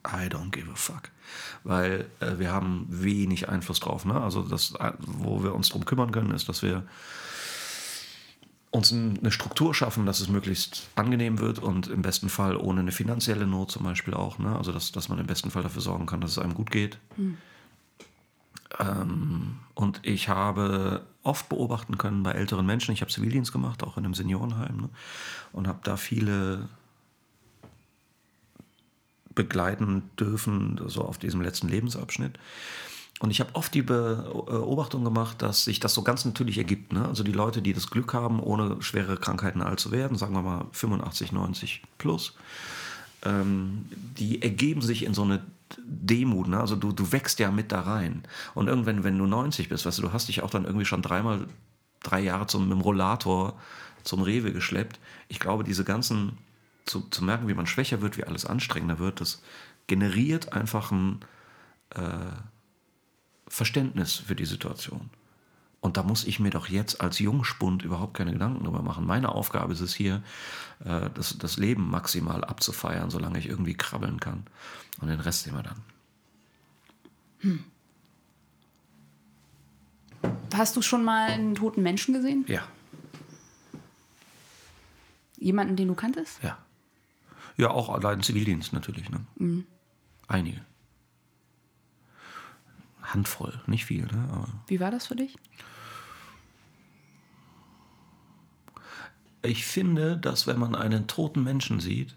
I 0.06 0.28
don't 0.28 0.50
give 0.52 0.70
a 0.70 0.74
fuck. 0.76 1.10
Weil 1.64 2.06
äh, 2.20 2.38
wir 2.38 2.52
haben 2.52 2.86
wenig 2.88 3.48
Einfluss 3.48 3.80
drauf. 3.80 4.04
Ne? 4.04 4.20
Also 4.20 4.42
das, 4.42 4.72
äh, 4.78 4.92
wo 5.00 5.42
wir 5.42 5.54
uns 5.54 5.68
drum 5.68 5.84
kümmern 5.84 6.12
können, 6.12 6.30
ist, 6.30 6.48
dass 6.48 6.62
wir 6.62 6.84
uns 8.70 8.90
ein- 8.92 9.18
eine 9.18 9.30
Struktur 9.32 9.74
schaffen, 9.74 10.06
dass 10.06 10.20
es 10.20 10.28
möglichst 10.28 10.88
angenehm 10.94 11.38
wird 11.40 11.58
und 11.58 11.88
im 11.88 12.02
besten 12.02 12.28
Fall 12.28 12.56
ohne 12.56 12.80
eine 12.80 12.92
finanzielle 12.92 13.46
Not 13.46 13.70
zum 13.72 13.82
Beispiel 13.84 14.14
auch. 14.14 14.38
Ne? 14.38 14.54
Also 14.56 14.70
dass, 14.70 14.92
dass 14.92 15.08
man 15.08 15.18
im 15.18 15.26
besten 15.26 15.50
Fall 15.50 15.62
dafür 15.62 15.82
sorgen 15.82 16.06
kann, 16.06 16.20
dass 16.20 16.32
es 16.32 16.38
einem 16.38 16.54
gut 16.54 16.70
geht. 16.70 16.98
Ähm, 18.78 19.58
und 19.74 20.00
ich 20.02 20.28
habe 20.28 21.06
oft 21.22 21.48
beobachten 21.48 21.98
können 21.98 22.22
bei 22.22 22.32
älteren 22.32 22.66
Menschen, 22.66 22.92
ich 22.92 23.00
habe 23.00 23.10
Zivildienst 23.10 23.52
gemacht, 23.52 23.82
auch 23.82 23.96
in 23.96 24.04
einem 24.04 24.14
Seniorenheim, 24.14 24.76
ne? 24.76 24.88
und 25.52 25.68
habe 25.68 25.80
da 25.82 25.96
viele 25.96 26.68
begleiten 29.34 30.10
dürfen, 30.18 30.80
so 30.86 31.02
auf 31.02 31.18
diesem 31.18 31.42
letzten 31.42 31.68
Lebensabschnitt. 31.68 32.38
Und 33.20 33.30
ich 33.30 33.40
habe 33.40 33.54
oft 33.54 33.72
die 33.72 33.82
Beobachtung 33.82 35.04
gemacht, 35.04 35.40
dass 35.40 35.64
sich 35.64 35.80
das 35.80 35.94
so 35.94 36.02
ganz 36.02 36.24
natürlich 36.24 36.58
ergibt. 36.58 36.92
Ne? 36.92 37.06
Also 37.06 37.22
die 37.22 37.32
Leute, 37.32 37.62
die 37.62 37.72
das 37.72 37.88
Glück 37.88 38.12
haben, 38.12 38.40
ohne 38.40 38.82
schwere 38.82 39.16
Krankheiten 39.16 39.62
alt 39.62 39.80
zu 39.80 39.90
werden, 39.90 40.18
sagen 40.18 40.34
wir 40.34 40.42
mal 40.42 40.66
85, 40.72 41.32
90 41.32 41.82
plus, 41.96 42.34
ähm, 43.22 43.86
die 43.90 44.42
ergeben 44.42 44.82
sich 44.82 45.04
in 45.04 45.14
so 45.14 45.22
eine 45.22 45.42
Demut. 45.78 46.48
Ne? 46.48 46.60
Also 46.60 46.76
du, 46.76 46.92
du 46.92 47.12
wächst 47.12 47.38
ja 47.38 47.50
mit 47.50 47.72
da 47.72 47.80
rein. 47.80 48.22
Und 48.54 48.68
irgendwann, 48.68 49.04
wenn 49.04 49.18
du 49.18 49.26
90 49.26 49.68
bist, 49.68 49.86
weißt 49.86 49.98
du, 49.98 50.02
du 50.02 50.12
hast 50.12 50.28
dich 50.28 50.42
auch 50.42 50.50
dann 50.50 50.64
irgendwie 50.64 50.84
schon 50.84 51.02
dreimal, 51.02 51.46
drei 52.02 52.20
Jahre 52.20 52.46
zum, 52.46 52.68
mit 52.68 52.78
dem 52.78 52.80
Rollator 52.80 53.58
zum 54.02 54.22
Rewe 54.22 54.52
geschleppt. 54.52 55.00
Ich 55.28 55.40
glaube, 55.40 55.64
diese 55.64 55.84
ganzen, 55.84 56.38
zu, 56.84 57.00
zu 57.10 57.24
merken, 57.24 57.48
wie 57.48 57.54
man 57.54 57.66
schwächer 57.66 58.00
wird, 58.00 58.16
wie 58.16 58.24
alles 58.24 58.46
anstrengender 58.46 58.98
wird, 58.98 59.20
das 59.20 59.42
generiert 59.86 60.52
einfach 60.52 60.92
ein 60.92 61.20
äh, 61.90 62.00
Verständnis 63.48 64.14
für 64.14 64.36
die 64.36 64.44
Situation. 64.44 65.10
Und 65.86 65.96
da 65.96 66.02
muss 66.02 66.24
ich 66.24 66.40
mir 66.40 66.50
doch 66.50 66.66
jetzt 66.66 67.00
als 67.00 67.20
Jungspund 67.20 67.84
überhaupt 67.84 68.14
keine 68.14 68.32
Gedanken 68.32 68.64
drüber 68.64 68.82
machen. 68.82 69.06
Meine 69.06 69.28
Aufgabe 69.30 69.72
ist 69.72 69.80
es 69.80 69.94
hier, 69.94 70.20
äh, 70.84 71.08
das, 71.14 71.38
das 71.38 71.58
Leben 71.58 71.88
maximal 71.88 72.42
abzufeiern, 72.42 73.08
solange 73.08 73.38
ich 73.38 73.48
irgendwie 73.48 73.74
krabbeln 73.74 74.18
kann. 74.18 74.42
Und 75.00 75.06
den 75.06 75.20
Rest 75.20 75.44
sehen 75.44 75.54
wir 75.54 75.62
dann. 75.62 75.80
Hast 80.52 80.74
du 80.74 80.82
schon 80.82 81.04
mal 81.04 81.28
einen 81.28 81.54
toten 81.54 81.84
Menschen 81.84 82.14
gesehen? 82.14 82.44
Ja, 82.48 82.62
Jemanden, 85.38 85.76
den 85.76 85.86
du 85.86 85.94
kanntest? 85.94 86.42
ja. 86.42 86.58
Ja, 87.56 87.70
auch 87.70 87.90
allein 87.90 88.22
Zivildienst 88.22 88.72
natürlich. 88.72 89.08
Ne? 89.08 89.64
Einige. 90.26 90.62
Handvoll, 93.02 93.62
nicht 93.68 93.84
viel, 93.84 94.04
ne? 94.06 94.28
aber 94.32 94.48
Wie 94.66 94.80
war 94.80 94.90
das 94.90 95.06
für 95.06 95.14
dich? 95.14 95.38
Ich 99.46 99.64
finde, 99.64 100.16
dass 100.16 100.46
wenn 100.46 100.58
man 100.58 100.74
einen 100.74 101.06
toten 101.06 101.42
Menschen 101.42 101.80
sieht, 101.80 102.14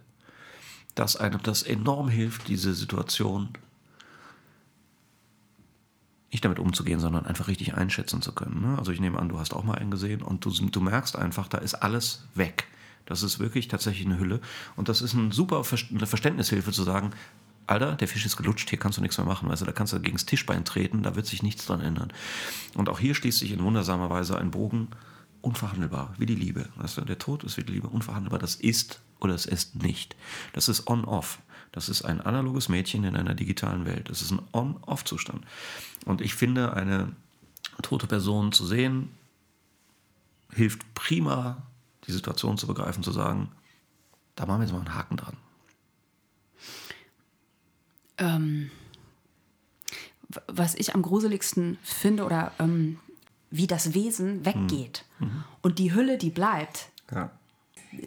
dass 0.95 1.15
einem 1.15 1.41
das 1.43 1.63
enorm 1.63 2.09
hilft, 2.09 2.47
diese 2.47 2.73
Situation 2.73 3.49
nicht 6.31 6.45
damit 6.45 6.59
umzugehen, 6.59 6.99
sondern 6.99 7.25
einfach 7.25 7.47
richtig 7.47 7.73
einschätzen 7.73 8.21
zu 8.21 8.33
können. 8.33 8.61
Ne? 8.61 8.77
Also 8.77 8.91
ich 8.91 8.99
nehme 8.99 9.17
an, 9.17 9.29
du 9.29 9.39
hast 9.39 9.53
auch 9.53 9.63
mal 9.63 9.75
einen 9.75 9.91
gesehen 9.91 10.21
und 10.21 10.45
du, 10.45 10.51
du 10.51 10.81
merkst 10.81 11.15
einfach, 11.15 11.47
da 11.47 11.57
ist 11.57 11.75
alles 11.75 12.25
weg. 12.35 12.67
Das 13.05 13.23
ist 13.23 13.39
wirklich 13.39 13.67
tatsächlich 13.67 14.05
eine 14.05 14.19
Hülle. 14.19 14.39
Und 14.75 14.89
das 14.89 15.01
ist 15.01 15.13
ein 15.13 15.31
super 15.31 15.63
Ver 15.63 15.79
eine 15.89 16.05
Verständnishilfe 16.05 16.71
zu 16.71 16.83
sagen, 16.83 17.11
Alter, 17.65 17.95
der 17.95 18.07
Fisch 18.07 18.25
ist 18.25 18.37
gelutscht, 18.37 18.69
hier 18.69 18.79
kannst 18.79 18.97
du 18.97 19.01
nichts 19.01 19.17
mehr 19.17 19.27
machen. 19.27 19.49
Du, 19.49 19.65
da 19.65 19.71
kannst 19.71 19.93
du 19.93 19.99
gegen 19.99 20.17
das 20.17 20.25
Tischbein 20.25 20.65
treten, 20.65 21.03
da 21.03 21.15
wird 21.15 21.25
sich 21.25 21.43
nichts 21.43 21.65
dran 21.65 21.81
ändern. 21.81 22.11
Und 22.75 22.89
auch 22.89 22.99
hier 22.99 23.15
schließt 23.15 23.39
sich 23.39 23.51
in 23.51 23.63
wundersamer 23.63 24.09
Weise 24.09 24.37
ein 24.37 24.51
Bogen, 24.51 24.89
unverhandelbar, 25.41 26.13
wie 26.17 26.25
die 26.25 26.35
Liebe. 26.35 26.69
Du, 26.95 27.01
der 27.01 27.19
Tod 27.19 27.43
ist 27.43 27.57
wie 27.57 27.63
die 27.63 27.73
Liebe, 27.73 27.87
unverhandelbar. 27.87 28.39
Das 28.39 28.55
ist 28.55 29.01
oder 29.19 29.33
es 29.33 29.45
ist 29.45 29.75
nicht. 29.75 30.15
Das 30.53 30.69
ist 30.69 30.87
on-off. 30.87 31.39
Das 31.71 31.89
ist 31.89 32.03
ein 32.03 32.21
analoges 32.21 32.69
Mädchen 32.69 33.03
in 33.03 33.15
einer 33.15 33.35
digitalen 33.35 33.85
Welt. 33.85 34.09
Das 34.09 34.21
ist 34.21 34.31
ein 34.31 34.41
On-Off-Zustand. 34.53 35.45
Und 36.05 36.21
ich 36.21 36.33
finde, 36.33 36.73
eine 36.73 37.15
tote 37.81 38.07
Person 38.07 38.51
zu 38.51 38.65
sehen, 38.65 39.09
hilft 40.51 40.93
prima, 40.95 41.61
die 42.07 42.11
Situation 42.11 42.57
zu 42.57 42.65
begreifen, 42.65 43.03
zu 43.03 43.11
sagen, 43.11 43.51
da 44.35 44.45
machen 44.45 44.61
wir 44.61 44.65
jetzt 44.65 44.73
mal 44.73 44.79
einen 44.79 44.95
Haken 44.95 45.17
dran. 45.17 45.37
Ähm, 48.17 48.71
was 50.47 50.75
ich 50.75 50.95
am 50.95 51.01
gruseligsten 51.01 51.77
finde 51.83 52.23
oder 52.23 52.51
ähm, 52.57 52.99
wie 53.51 53.67
das 53.67 53.93
Wesen 53.93 54.45
weggeht 54.45 55.05
und 55.61 55.79
die 55.79 55.93
Hülle, 55.93 56.17
die 56.17 56.29
bleibt. 56.29 56.89
Ja. 57.11 57.31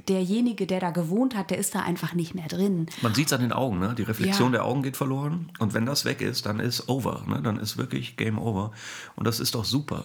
Derjenige, 0.06 0.68
der 0.68 0.78
da 0.78 0.90
gewohnt 0.90 1.34
hat, 1.36 1.50
der 1.50 1.58
ist 1.58 1.74
da 1.74 1.80
einfach 1.80 2.14
nicht 2.14 2.36
mehr 2.36 2.46
drin. 2.46 2.86
Man 3.02 3.14
sieht 3.14 3.26
es 3.26 3.32
an 3.32 3.40
den 3.40 3.52
Augen, 3.52 3.80
ne? 3.80 3.94
die 3.98 4.04
Reflexion 4.04 4.52
Ja. 4.52 4.58
der 4.58 4.64
Augen 4.64 4.84
geht 4.84 4.96
verloren. 4.96 5.50
Und 5.58 5.74
wenn 5.74 5.86
das 5.86 6.04
weg 6.04 6.20
ist, 6.20 6.46
dann 6.46 6.60
ist 6.60 6.88
over. 6.88 7.24
Ne? 7.26 7.42
Dann 7.42 7.58
ist 7.58 7.76
wirklich 7.76 8.16
Game 8.16 8.38
Over. 8.38 8.70
Und 9.16 9.26
das 9.26 9.40
ist 9.40 9.56
doch 9.56 9.64
super. 9.64 10.04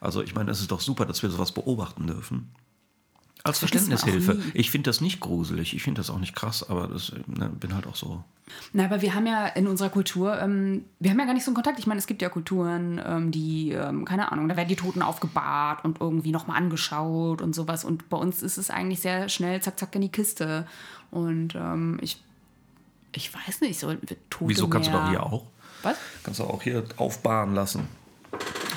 Also 0.00 0.22
ich 0.22 0.34
meine, 0.34 0.50
es 0.50 0.60
ist 0.60 0.70
doch 0.70 0.80
super, 0.80 1.04
dass 1.04 1.22
wir 1.22 1.28
sowas 1.28 1.52
beobachten 1.52 2.06
dürfen. 2.06 2.48
Als 3.48 3.58
Verständnishilfe. 3.58 4.34
nie. 4.34 4.42
Ich 4.54 4.70
finde 4.70 4.88
das 4.88 5.00
nicht 5.00 5.20
gruselig, 5.20 5.74
ich 5.74 5.82
finde 5.82 6.00
das 6.00 6.10
auch 6.10 6.18
nicht 6.18 6.34
krass, 6.36 6.68
aber 6.68 6.86
das 6.88 7.12
ne, 7.26 7.48
bin 7.48 7.74
halt 7.74 7.86
auch 7.86 7.96
so. 7.96 8.22
Na, 8.72 8.84
aber 8.86 9.02
wir 9.02 9.14
haben 9.14 9.26
ja 9.26 9.46
in 9.46 9.66
unserer 9.66 9.90
Kultur, 9.90 10.40
ähm, 10.40 10.84
wir 11.00 11.10
haben 11.10 11.18
ja 11.18 11.26
gar 11.26 11.34
nicht 11.34 11.44
so 11.44 11.50
einen 11.50 11.54
Kontakt. 11.56 11.78
Ich 11.78 11.86
meine, 11.86 11.98
es 11.98 12.06
gibt 12.06 12.22
ja 12.22 12.28
Kulturen, 12.30 13.00
ähm, 13.04 13.30
die, 13.30 13.72
ähm, 13.72 14.04
keine 14.06 14.32
Ahnung, 14.32 14.48
da 14.48 14.56
werden 14.56 14.68
die 14.68 14.76
Toten 14.76 15.02
aufgebahrt 15.02 15.84
und 15.84 16.00
irgendwie 16.00 16.30
nochmal 16.30 16.56
angeschaut 16.56 17.42
und 17.42 17.54
sowas. 17.54 17.84
Und 17.84 18.08
bei 18.08 18.16
uns 18.16 18.42
ist 18.42 18.56
es 18.56 18.70
eigentlich 18.70 19.00
sehr 19.00 19.28
schnell, 19.28 19.60
zack, 19.60 19.78
zack, 19.78 19.94
in 19.94 20.00
die 20.00 20.08
Kiste. 20.08 20.66
Und 21.10 21.54
ähm, 21.56 21.98
ich, 22.00 22.22
ich 23.12 23.34
weiß 23.34 23.60
nicht, 23.60 23.78
so 23.78 23.92
Tote 24.30 24.48
Wieso 24.48 24.68
kannst 24.68 24.88
du 24.88 24.92
mehr- 24.92 25.02
doch 25.02 25.10
hier 25.10 25.22
auch? 25.22 25.44
Was? 25.82 25.96
Kannst 26.22 26.40
du 26.40 26.44
auch 26.44 26.62
hier 26.62 26.84
aufbahren 26.96 27.54
lassen. 27.54 27.86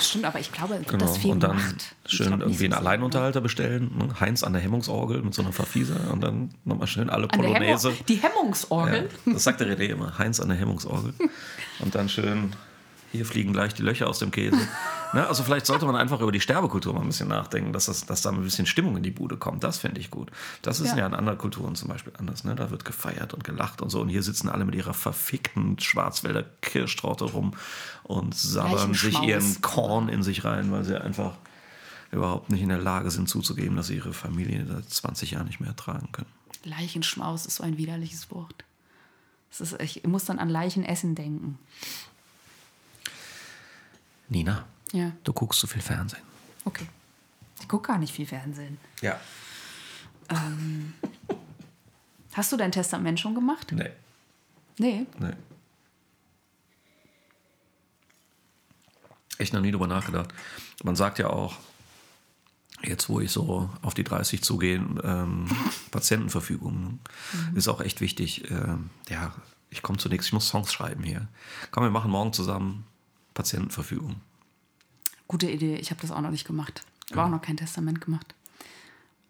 Das 0.01 0.09
stimmt, 0.09 0.25
aber 0.25 0.39
ich 0.39 0.51
glaube, 0.51 0.81
Genau. 0.87 1.05
das 1.05 1.17
viel 1.19 1.29
und 1.29 1.41
dann 1.43 1.55
macht. 1.57 1.95
Schön 2.07 2.25
glaub 2.27 2.39
irgendwie 2.39 2.63
einen 2.65 2.73
so. 2.73 2.79
Alleinunterhalter 2.79 3.39
bestellen. 3.39 3.91
Ne? 3.95 4.19
Heinz 4.19 4.41
an 4.41 4.53
der 4.53 4.61
Hemmungsorgel 4.63 5.21
mit 5.21 5.35
so 5.35 5.43
einer 5.43 5.53
Verfieser 5.53 5.95
und 6.11 6.21
dann 6.21 6.49
nochmal 6.65 6.87
schön 6.87 7.07
alle 7.11 7.25
An 7.25 7.29
Polonaise. 7.39 7.89
Hemmung, 7.89 8.05
die 8.07 8.15
Hemmungsorgel. 8.15 9.09
Ja, 9.27 9.33
das 9.33 9.43
sagt 9.43 9.59
der 9.61 9.67
René 9.77 9.89
immer. 9.91 10.17
Heinz 10.17 10.39
an 10.39 10.49
der 10.49 10.57
Hemmungsorgel. 10.57 11.13
Und 11.81 11.93
dann 11.93 12.09
schön, 12.09 12.53
hier 13.11 13.27
fliegen 13.27 13.53
gleich 13.53 13.75
die 13.75 13.83
Löcher 13.83 14.07
aus 14.09 14.17
dem 14.17 14.31
Käse. 14.31 14.57
Ne? 15.13 15.27
Also 15.27 15.43
vielleicht 15.43 15.65
sollte 15.65 15.85
man 15.85 15.97
einfach 15.97 16.21
über 16.21 16.31
die 16.31 16.39
Sterbekultur 16.39 16.93
mal 16.93 17.01
ein 17.01 17.07
bisschen 17.07 17.27
nachdenken, 17.27 17.73
dass, 17.73 17.87
das, 17.87 18.05
dass 18.05 18.21
da 18.21 18.29
ein 18.29 18.41
bisschen 18.41 18.65
Stimmung 18.65 18.95
in 18.95 19.03
die 19.03 19.11
Bude 19.11 19.35
kommt. 19.35 19.61
Das 19.61 19.77
fände 19.77 19.99
ich 19.99 20.09
gut. 20.09 20.31
Das 20.61 20.79
ist 20.79 20.91
ja. 20.91 20.99
Ja. 20.99 21.07
in 21.07 21.13
anderen 21.13 21.37
Kulturen 21.37 21.75
zum 21.75 21.89
Beispiel 21.89 22.13
anders. 22.17 22.45
Ne? 22.45 22.55
Da 22.55 22.71
wird 22.71 22.85
gefeiert 22.85 23.33
und 23.33 23.43
gelacht 23.43 23.81
und 23.81 23.89
so. 23.89 23.99
Und 23.99 24.07
hier 24.07 24.23
sitzen 24.23 24.47
alle 24.47 24.63
mit 24.63 24.73
ihrer 24.73 24.93
verfickten 24.93 25.77
Schwarzwälder 25.79 26.45
Kirschtraute 26.61 27.25
rum 27.25 27.51
und 28.11 28.35
sabbern 28.35 28.93
sich 28.93 29.19
ihren 29.21 29.61
Korn 29.61 30.09
in 30.09 30.23
sich 30.23 30.43
rein, 30.45 30.71
weil 30.71 30.83
sie 30.83 30.99
einfach 30.99 31.37
überhaupt 32.11 32.49
nicht 32.49 32.61
in 32.61 32.69
der 32.69 32.77
Lage 32.79 33.09
sind 33.11 33.29
zuzugeben, 33.29 33.75
dass 33.77 33.87
sie 33.87 33.95
ihre 33.95 34.13
Familie 34.13 34.65
seit 34.67 34.89
20 34.89 35.31
Jahren 35.31 35.47
nicht 35.47 35.59
mehr 35.59 35.69
ertragen 35.69 36.09
können. 36.11 36.29
Leichenschmaus 36.63 37.45
ist 37.45 37.55
so 37.55 37.63
ein 37.63 37.77
widerliches 37.77 38.29
Wort. 38.31 38.63
Ist, 39.57 39.75
ich 39.81 40.03
muss 40.05 40.25
dann 40.25 40.39
an 40.39 40.49
Leichenessen 40.49 41.15
denken. 41.15 41.57
Nina, 44.29 44.65
Ja, 44.93 45.11
du 45.23 45.33
guckst 45.33 45.59
zu 45.59 45.67
viel 45.67 45.81
Fernsehen. 45.81 46.21
okay. 46.65 46.87
Ich 47.59 47.67
gucke 47.67 47.89
gar 47.89 47.99
nicht 47.99 48.11
viel 48.13 48.25
Fernsehen. 48.25 48.77
Ja. 49.01 49.19
Hast 52.33 52.51
du 52.51 52.57
dein 52.57 52.71
Testament 52.71 53.19
schon 53.19 53.35
gemacht? 53.35 53.71
Nee. 53.71 53.89
Nee. 54.79 55.05
Nee. 55.19 55.33
Echt 59.41 59.53
noch 59.53 59.61
nie 59.61 59.71
drüber 59.71 59.87
nachgedacht. 59.87 60.33
Man 60.83 60.95
sagt 60.95 61.19
ja 61.19 61.29
auch, 61.29 61.55
jetzt 62.83 63.09
wo 63.09 63.19
ich 63.19 63.31
so 63.31 63.69
auf 63.81 63.93
die 63.93 64.03
30 64.03 64.43
zugehe, 64.43 64.75
ähm, 65.03 65.47
Patientenverfügung 65.91 66.81
ne? 66.83 66.97
ist 67.55 67.67
auch 67.67 67.81
echt 67.81 68.01
wichtig. 68.01 68.49
Ähm, 68.51 68.89
ja, 69.09 69.33
ich 69.69 69.81
komme 69.81 69.97
zunächst, 69.97 70.27
ich 70.27 70.33
muss 70.33 70.47
Songs 70.47 70.71
schreiben 70.71 71.03
hier. 71.03 71.27
Komm, 71.71 71.83
wir 71.83 71.89
machen 71.91 72.11
morgen 72.11 72.33
zusammen 72.33 72.85
Patientenverfügung. 73.33 74.15
Gute 75.27 75.49
Idee. 75.49 75.75
Ich 75.77 75.91
habe 75.91 76.01
das 76.01 76.11
auch 76.11 76.21
noch 76.21 76.31
nicht 76.31 76.45
gemacht. 76.45 76.83
War 77.13 77.25
auch 77.25 77.29
noch 77.29 77.41
kein 77.41 77.57
Testament 77.57 78.01
gemacht. 78.01 78.35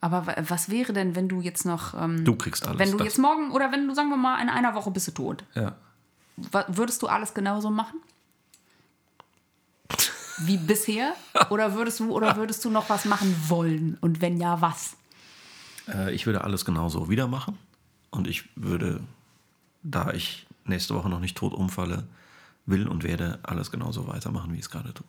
Aber 0.02 0.26
wa- 0.28 0.36
was 0.48 0.70
wäre 0.70 0.94
denn, 0.94 1.16
wenn 1.16 1.28
du 1.30 1.42
jetzt 1.42 1.64
noch. 1.66 1.94
Ähm, 1.94 2.26
Du 2.26 2.36
kriegst 2.36 2.66
alles. 2.68 2.80
Wenn 2.80 2.92
du 2.92 2.98
das- 2.98 3.06
jetzt 3.06 3.18
morgen 3.20 3.52
oder 3.52 3.72
wenn 3.72 3.88
du, 3.88 3.94
sagen 3.94 4.10
wir 4.10 4.18
mal, 4.18 4.42
in 4.42 4.50
einer 4.50 4.74
Woche 4.74 4.90
bist 4.92 5.08
du 5.08 5.12
tot. 5.12 5.44
Ja. 5.54 5.76
Würdest 6.68 7.02
du 7.04 7.08
alles 7.08 7.34
genauso 7.36 7.70
machen? 7.70 8.00
Wie 10.46 10.58
bisher? 10.58 11.14
Oder 11.50 11.74
würdest 11.76 12.00
du 12.00 12.12
oder 12.12 12.36
würdest 12.36 12.64
du 12.66 12.70
noch 12.70 12.90
was 12.90 13.06
machen 13.06 13.36
wollen? 13.48 13.98
Und 14.02 14.22
wenn 14.22 14.38
ja, 14.38 14.62
was? 14.62 14.96
Äh, 15.88 16.14
ich 16.14 16.26
würde 16.26 16.44
alles 16.44 16.66
genauso 16.66 17.10
wieder 17.10 17.28
machen. 17.28 17.58
Und 18.10 18.28
ich 18.28 18.50
würde, 18.56 19.02
da 19.84 20.12
ich 20.12 20.46
nächste 20.66 20.96
Woche 20.96 21.10
noch 21.10 21.20
nicht 21.20 21.38
tot 21.38 21.54
umfalle, 21.54 22.04
will 22.66 22.88
und 22.88 23.04
werde 23.04 23.40
alles 23.44 23.72
genauso 23.72 24.08
weitermachen, 24.08 24.54
wie 24.54 24.58
ich 24.58 24.64
es 24.64 24.70
gerade 24.70 24.94
tue. 24.94 25.06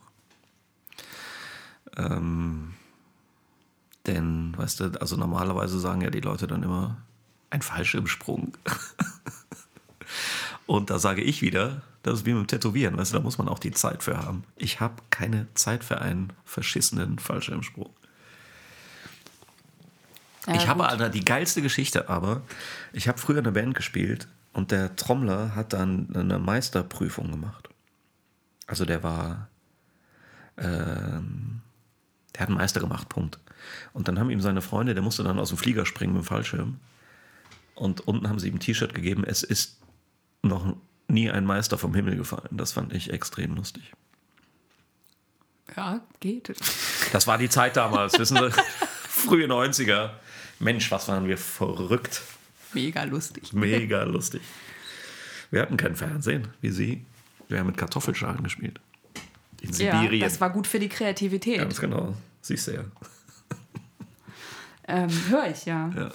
Ähm, 1.96 2.74
denn, 4.06 4.56
weißt 4.56 4.80
du, 4.80 5.00
also 5.00 5.16
normalerweise 5.16 5.78
sagen 5.78 6.00
ja 6.00 6.10
die 6.10 6.20
Leute 6.20 6.46
dann 6.46 6.62
immer, 6.62 6.96
ein 7.50 7.62
Fallschirmsprung. 7.62 8.56
und 10.66 10.90
da 10.90 10.98
sage 10.98 11.22
ich 11.22 11.42
wieder, 11.42 11.82
das 12.02 12.14
ist 12.14 12.26
wie 12.26 12.32
mit 12.32 12.42
dem 12.42 12.46
Tätowieren, 12.48 12.96
weißt 12.96 13.12
du, 13.12 13.18
da 13.18 13.22
muss 13.22 13.38
man 13.38 13.48
auch 13.48 13.58
die 13.58 13.70
Zeit 13.70 14.02
für 14.02 14.18
haben. 14.18 14.44
Ich 14.56 14.80
habe 14.80 14.94
keine 15.10 15.46
Zeit 15.54 15.84
für 15.84 16.00
einen 16.00 16.32
verschissenen 16.44 17.18
Fallschirmsprung. 17.18 17.90
Ja, 20.46 20.54
ich 20.54 20.66
habe. 20.66 20.88
Alter, 20.88 21.08
die 21.08 21.24
geilste 21.24 21.62
Geschichte, 21.62 22.08
aber 22.08 22.42
ich 22.92 23.06
habe 23.06 23.18
früher 23.18 23.38
eine 23.38 23.52
Band 23.52 23.74
gespielt 23.74 24.26
und 24.52 24.72
der 24.72 24.96
Trommler 24.96 25.54
hat 25.54 25.72
dann 25.72 26.08
eine 26.14 26.38
Meisterprüfung 26.38 27.30
gemacht. 27.30 27.68
Also 28.66 28.84
der 28.84 29.02
war, 29.04 29.48
ähm, 30.56 31.60
der 32.34 32.40
hat 32.40 32.48
einen 32.48 32.58
Meister 32.58 32.80
gemacht, 32.80 33.08
Punkt. 33.08 33.38
Und 33.92 34.08
dann 34.08 34.18
haben 34.18 34.30
ihm 34.30 34.40
seine 34.40 34.62
Freunde, 34.62 34.94
der 34.94 35.02
musste 35.02 35.22
dann 35.22 35.38
aus 35.38 35.50
dem 35.50 35.58
Flieger 35.58 35.86
springen 35.86 36.14
mit 36.14 36.22
dem 36.22 36.26
Fallschirm. 36.26 36.80
Und 37.76 38.00
unten 38.00 38.28
haben 38.28 38.40
sie 38.40 38.48
ihm 38.48 38.56
ein 38.56 38.60
T-Shirt 38.60 38.94
gegeben, 38.94 39.24
es 39.24 39.44
ist 39.44 39.78
noch 40.42 40.76
nie 41.12 41.30
ein 41.30 41.44
Meister 41.44 41.78
vom 41.78 41.94
Himmel 41.94 42.16
gefallen. 42.16 42.48
Das 42.50 42.72
fand 42.72 42.92
ich 42.92 43.10
extrem 43.12 43.54
lustig. 43.54 43.92
Ja, 45.76 46.00
geht. 46.20 46.52
Das 47.12 47.26
war 47.26 47.38
die 47.38 47.48
Zeit 47.48 47.76
damals, 47.76 48.18
wissen 48.18 48.36
Sie? 48.36 48.50
Frühe 49.08 49.46
90er. 49.46 50.10
Mensch, 50.58 50.90
was 50.90 51.08
waren 51.08 51.28
wir 51.28 51.38
verrückt. 51.38 52.22
Mega 52.72 53.04
lustig. 53.04 53.52
Mega 53.52 54.02
lustig. 54.04 54.42
Wir 55.50 55.62
hatten 55.62 55.76
kein 55.76 55.96
Fernsehen, 55.96 56.48
wie 56.60 56.70
Sie. 56.70 57.04
Wir 57.48 57.58
haben 57.58 57.66
mit 57.66 57.76
Kartoffelschalen 57.76 58.42
gespielt. 58.42 58.80
In 59.60 59.70
Ja, 59.70 59.92
Sibirien. 60.00 60.20
das 60.22 60.40
war 60.40 60.50
gut 60.50 60.66
für 60.66 60.78
die 60.78 60.88
Kreativität. 60.88 61.58
Ganz 61.58 61.78
genau. 61.80 62.14
Siehst 62.40 62.66
du 62.68 62.72
ja. 62.72 62.84
Ähm, 64.88 65.08
Höre 65.28 65.50
ich, 65.50 65.64
ja. 65.64 65.90
ja. 65.96 66.10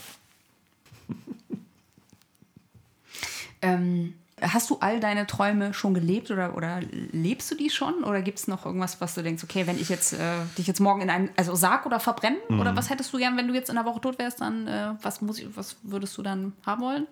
Ähm, 3.62 4.14
hast 4.42 4.70
du 4.70 4.78
all 4.80 5.00
deine 5.00 5.26
Träume 5.26 5.74
schon 5.74 5.94
gelebt 5.94 6.30
oder, 6.30 6.56
oder 6.56 6.80
lebst 7.12 7.50
du 7.50 7.56
die 7.56 7.70
schon? 7.70 8.04
Oder 8.04 8.22
gibt 8.22 8.40
es 8.40 8.48
noch 8.48 8.66
irgendwas, 8.66 9.02
was 9.02 9.16
du 9.16 9.24
denkst, 9.24 9.44
okay, 9.44 9.66
wenn 9.66 9.80
ich 9.80 9.90
jetzt 9.90 10.14
äh, 10.14 10.20
dich 10.58 10.68
jetzt 10.68 10.80
morgen 10.80 11.02
in 11.02 11.10
einen, 11.10 11.30
also 11.36 11.56
Sarg 11.56 11.86
oder 11.86 12.00
verbrennen? 12.00 12.40
Mhm. 12.50 12.60
Oder 12.60 12.76
was 12.76 12.90
hättest 12.90 13.12
du 13.14 13.18
gern, 13.18 13.36
wenn 13.38 13.48
du 13.48 13.54
jetzt 13.54 13.70
in 13.70 13.76
der 13.76 13.86
Woche 13.86 14.02
tot 14.02 14.20
wärst, 14.20 14.42
dann 14.42 14.68
äh, 14.68 14.94
was, 15.02 15.22
muss 15.22 15.40
ich, 15.40 15.48
was 15.56 15.78
würdest 15.84 16.18
du 16.18 16.22
dann 16.22 16.54
haben 16.66 16.82
wollen? 16.82 17.08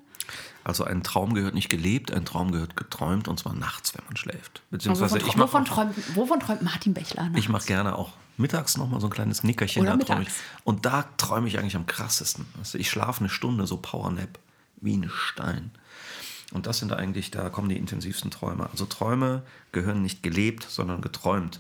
Also 0.64 0.84
ein 0.84 1.04
Traum 1.04 1.34
gehört 1.34 1.54
nicht 1.54 1.70
gelebt, 1.70 2.12
ein 2.12 2.26
Traum 2.26 2.52
gehört 2.52 2.76
geträumt 2.76 3.28
und 3.28 3.40
zwar 3.40 3.54
nachts, 3.54 3.96
wenn 3.96 4.04
man 4.06 4.18
schläft. 4.18 4.62
Also 4.72 4.72
Beziehungsweise 4.72 5.16
wovon, 5.16 5.28
ich 5.28 5.36
mache 5.36 5.48
wovon, 5.48 5.66
träumt, 5.66 6.16
wovon 6.16 6.40
träumt 6.40 6.62
Martin 6.64 6.94
Bechler? 6.94 7.30
ich 7.36 7.50
mach 7.50 7.66
gerne 7.66 7.96
auch 7.96 8.14
mittags 8.38 8.78
nochmal 8.78 9.00
so 9.00 9.08
ein 9.08 9.12
kleines 9.12 9.44
Nickerchen. 9.44 9.84
Oder 9.84 9.92
da 9.92 9.98
mittags. 9.98 10.36
Und 10.64 10.86
da 10.86 11.04
träume 11.18 11.48
ich 11.48 11.60
eigentlich 11.60 11.76
am 11.76 11.86
krassesten. 11.86 12.46
Du, 12.54 12.78
ich 12.78 12.90
schlafe 12.90 13.22
eine 13.22 13.30
Stunde, 13.30 13.68
so 13.68 13.78
Powernap, 13.78 14.40
wie 14.82 14.98
ein 14.98 15.10
Stein. 15.10 15.72
Und 16.56 16.68
das 16.68 16.80
sind 16.80 16.94
eigentlich, 16.94 17.32
da 17.32 17.50
kommen 17.50 17.68
die 17.68 17.78
intensivsten 17.78 18.32
Träume. 18.32 18.70
Also 18.72 18.86
Träume 18.86 19.44
gehören 19.74 20.02
nicht 20.02 20.24
gelebt, 20.24 20.64
sondern 20.64 21.02
geträumt. 21.02 21.60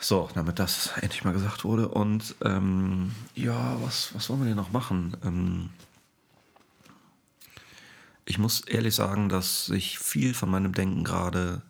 So, 0.00 0.28
damit 0.34 0.58
das 0.58 0.90
endlich 1.00 1.24
mal 1.24 1.32
gesagt 1.32 1.64
wurde. 1.64 1.88
Und 1.88 2.34
ähm, 2.44 3.12
ja, 3.34 3.78
was, 3.80 4.14
was 4.14 4.28
wollen 4.28 4.40
wir 4.40 4.48
denn 4.48 4.56
noch 4.56 4.70
machen? 4.70 5.16
Ähm, 5.24 5.70
ich 8.26 8.36
muss 8.36 8.60
ehrlich 8.60 8.94
sagen, 8.94 9.30
dass 9.30 9.64
sich 9.64 9.98
viel 9.98 10.34
von 10.34 10.50
meinem 10.50 10.74
Denken 10.74 11.04
gerade 11.04 11.62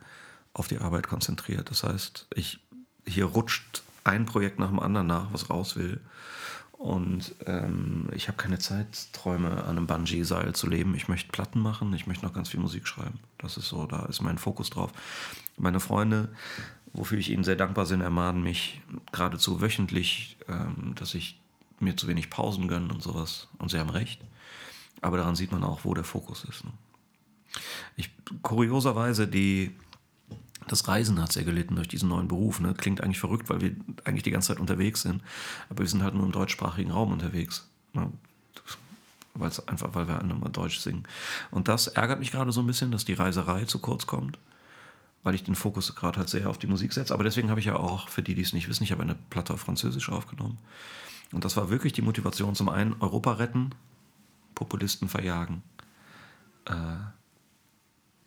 auf 0.53 0.67
die 0.67 0.79
Arbeit 0.79 1.07
konzentriert. 1.07 1.71
Das 1.71 1.85
heißt, 1.85 2.27
ich, 2.35 2.59
hier 3.07 3.27
rutscht 3.27 3.85
ein 4.03 4.27
Projekt 4.27 4.59
nach 4.59 4.69
dem 4.69 4.81
anderen 4.81 5.07
nach, 5.07 5.33
was 5.33 5.49
raus 5.49 5.77
will. 5.77 6.01
Und 6.85 7.35
ähm, 7.47 8.11
ich 8.13 8.29
habe 8.29 8.37
keine 8.37 8.59
Zeit, 8.59 9.11
Träume 9.15 9.65
an 9.65 9.79
einem 9.79 9.87
Bungee-Seil 9.87 10.55
zu 10.55 10.69
leben. 10.69 10.95
Ich 10.95 11.09
möchte 11.09 11.33
Platten 11.33 11.59
machen, 11.59 11.95
ich 11.95 12.07
möchte 12.07 12.27
noch 12.27 12.35
ganz 12.35 12.51
viel 12.51 12.61
Musik 12.61 12.87
schreiben. 12.87 13.21
Das 13.39 13.57
ist 13.57 13.69
so, 13.69 13.87
da 13.87 14.05
ist 14.05 14.21
mein 14.21 14.37
Fokus 14.37 14.69
drauf. 14.69 14.93
Meine 15.57 15.81
Freunde, 15.81 16.29
wofür 16.93 17.17
ich 17.17 17.31
ihnen 17.31 17.43
sehr 17.43 17.57
dankbar 17.57 17.87
bin, 17.87 18.03
ermahnen 18.03 18.43
mich 18.43 18.83
geradezu 19.13 19.63
wöchentlich, 19.63 20.37
ähm, 20.47 20.95
dass 20.95 21.15
ich 21.15 21.41
mir 21.81 21.97
zu 21.97 22.07
wenig 22.07 22.29
Pausen 22.29 22.69
gönne 22.69 22.93
und 22.93 23.03
sowas. 23.03 23.49
Und 23.57 23.71
sie 23.71 23.79
haben 23.79 23.89
recht. 23.89 24.21
Aber 25.01 25.17
daran 25.17 25.37
sieht 25.37 25.53
man 25.53 25.65
auch, 25.65 25.87
wo 25.87 25.95
der 25.95 26.05
Fokus 26.05 26.45
ist. 26.45 26.67
Ne? 26.67 26.73
Ich, 27.97 28.11
kurioserweise, 28.43 29.27
die, 29.27 29.75
das 30.67 30.89
Reisen 30.89 31.21
hat 31.21 31.33
sehr 31.33 31.45
gelitten 31.45 31.77
durch 31.77 31.89
diesen 31.89 32.09
neuen 32.09 32.29
Beruf. 32.29 32.61
Ne? 32.61 32.75
Klingt 32.75 33.03
eigentlich 33.03 33.19
verrückt, 33.19 33.49
weil 33.51 33.61
wir 33.61 33.77
eigentlich 34.05 34.23
die 34.23 34.31
ganze 34.31 34.49
Zeit 34.49 34.61
unterwegs 34.61 35.03
sind. 35.03 35.23
Aber 35.69 35.81
wir 35.81 35.89
sind 35.89 36.03
halt 36.03 36.15
nur 36.15 36.25
im 36.25 36.33
deutschsprachigen 36.33 36.91
Raum 36.91 37.13
unterwegs. 37.13 37.69
Ne? 37.93 38.11
Weil's 39.35 39.67
einfach, 39.69 39.95
weil 39.95 40.07
wir 40.09 40.21
einmal 40.21 40.51
Deutsch 40.51 40.79
singen. 40.79 41.05
Und 41.51 41.69
das 41.69 41.89
ärgert 41.89 42.21
mich 42.21 42.31
gerade 42.31 42.53
so 42.53 42.61
ein 42.61 42.67
bisschen, 42.67 42.93
dass 42.93 43.05
die 43.05 43.15
Reiserei 43.15 43.65
zu 43.65 43.79
kurz 43.81 44.07
kommt. 44.07 44.39
Weil 45.23 45.35
ich 45.35 45.43
den 45.43 45.55
Fokus 45.55 45.95
gerade 45.97 46.19
halt 46.19 46.29
sehr 46.29 46.49
auf 46.49 46.59
die 46.59 46.67
Musik 46.67 46.93
setze. 46.93 47.13
Aber 47.13 47.25
deswegen 47.25 47.51
habe 47.51 47.59
ich 47.59 47.67
ja 47.67 47.77
auch, 47.77 48.09
für 48.09 48.23
die, 48.23 48.35
die 48.35 48.43
es 48.43 48.53
nicht 48.53 48.69
wissen, 48.69 48.85
ich 48.85 48.93
habe 48.93 49.03
eine 49.03 49.17
Platte 49.31 49.55
auf 49.55 49.61
Französisch 49.61 50.11
aufgenommen. 50.11 50.59
Und 51.33 51.45
das 51.45 51.57
war 51.57 51.71
wirklich 51.71 51.93
die 51.93 52.03
Motivation 52.03 52.55
zum 52.55 52.69
einen, 52.69 52.95
Europa 53.01 53.33
retten, 53.33 53.71
Populisten 54.55 55.09
verjagen, 55.09 55.63
äh, 56.67 56.73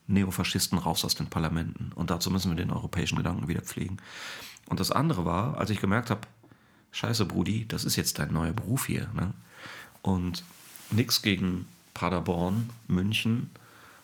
Neofaschisten 0.08 0.78
raus 0.78 1.06
aus 1.06 1.16
den 1.16 1.28
Parlamenten. 1.28 1.92
Und 1.96 2.10
dazu 2.10 2.32
müssen 2.32 2.52
wir 2.52 2.56
den 2.56 2.72
europäischen 2.72 3.18
Gedanken 3.18 3.48
wieder 3.48 3.62
pflegen. 3.62 3.98
Und 4.68 4.80
das 4.80 4.92
andere 4.92 5.26
war, 5.26 5.58
als 5.58 5.70
ich 5.70 5.80
gemerkt 5.80 6.10
habe, 6.10 6.22
scheiße 6.92 7.26
Brudi, 7.26 7.68
das 7.68 7.86
ist 7.86 7.96
jetzt 7.96 8.20
dein 8.20 8.34
neuer 8.34 8.54
Beruf 8.54 8.86
hier. 8.86 9.10
Ne? 9.14 9.34
Und 10.02 10.44
nichts 10.92 11.22
gegen 11.22 11.68
Paderborn, 11.94 12.70
München 12.88 13.50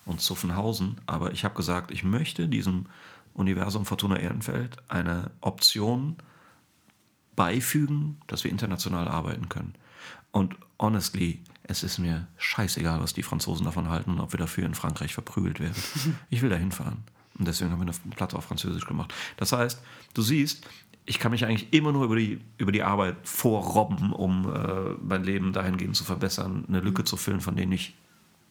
und 0.06 0.22
Zuffenhausen, 0.22 0.98
aber 1.06 1.32
ich 1.32 1.46
habe 1.46 1.56
gesagt, 1.56 1.92
ich 1.92 2.04
möchte 2.04 2.48
diesem 2.48 2.88
Universum 3.34 3.86
Fortuna 3.86 4.18
Ehrenfeld 4.18 4.78
eine 4.90 5.32
Option 5.42 6.18
beifügen, 7.36 8.18
dass 8.28 8.44
wir 8.44 8.52
international 8.52 9.08
arbeiten 9.08 9.50
können. 9.50 9.74
Und 10.32 10.56
honestly, 10.80 11.42
es 11.64 11.84
ist 11.84 11.98
mir 11.98 12.28
scheißegal, 12.38 13.02
was 13.02 13.14
die 13.14 13.24
Franzosen 13.24 13.66
davon 13.66 13.90
halten 13.90 14.12
und 14.12 14.20
ob 14.20 14.34
wir 14.34 14.38
dafür 14.38 14.66
in 14.66 14.76
Frankreich 14.76 15.14
verprügelt 15.14 15.60
werden. 15.60 15.76
Ich 16.30 16.42
will 16.42 16.50
da 16.50 16.56
hinfahren. 16.56 17.04
Und 17.38 17.48
deswegen 17.48 17.72
haben 17.72 17.80
wir 17.80 17.92
eine 17.92 18.16
Platte 18.16 18.36
auf 18.36 18.46
Französisch 18.46 18.86
gemacht. 18.86 19.14
Das 19.38 19.52
heißt, 19.52 19.82
du 20.14 20.22
siehst, 20.22 20.68
ich 21.06 21.20
kann 21.20 21.32
mich 21.32 21.46
eigentlich 21.46 21.74
immer 21.74 21.92
nur 21.92 22.06
über 22.06 22.16
die, 22.16 22.40
über 22.58 22.72
die 22.72 22.84
Arbeit 22.84 23.16
vorrobben, 23.24 24.14
um 24.14 24.54
äh, 24.54 24.96
mein 25.02 25.24
Leben 25.24 25.54
dahingehend 25.54 25.96
zu 25.96 26.04
verbessern, 26.04 26.66
eine 26.68 26.80
Lücke 26.80 27.04
zu 27.04 27.18
füllen, 27.18 27.42
von 27.42 27.56
denen 27.56 27.72
ich 27.72 27.96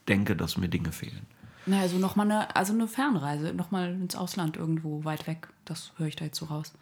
denke, 0.09 0.37
dass 0.37 0.57
mir 0.57 0.69
Dinge 0.69 0.93
fehlen. 0.93 1.27
Na, 1.65 1.81
also 1.81 1.99
nochmal 1.99 2.31
eine, 2.31 2.57
also 2.57 2.73
eine 2.73 2.89
Fernreise, 2.89 3.55
nochmal 3.55 3.93
ins 3.93 4.17
Ausland 4.17 4.57
irgendwo 4.57 5.05
weit 5.05 5.27
weg. 5.27 5.49
Das 5.65 5.93
höre 5.97 6.09
ich 6.09 6.17
da 6.17 6.25
jetzt 6.25 6.39
so 6.39 6.47
raus. 6.47 6.73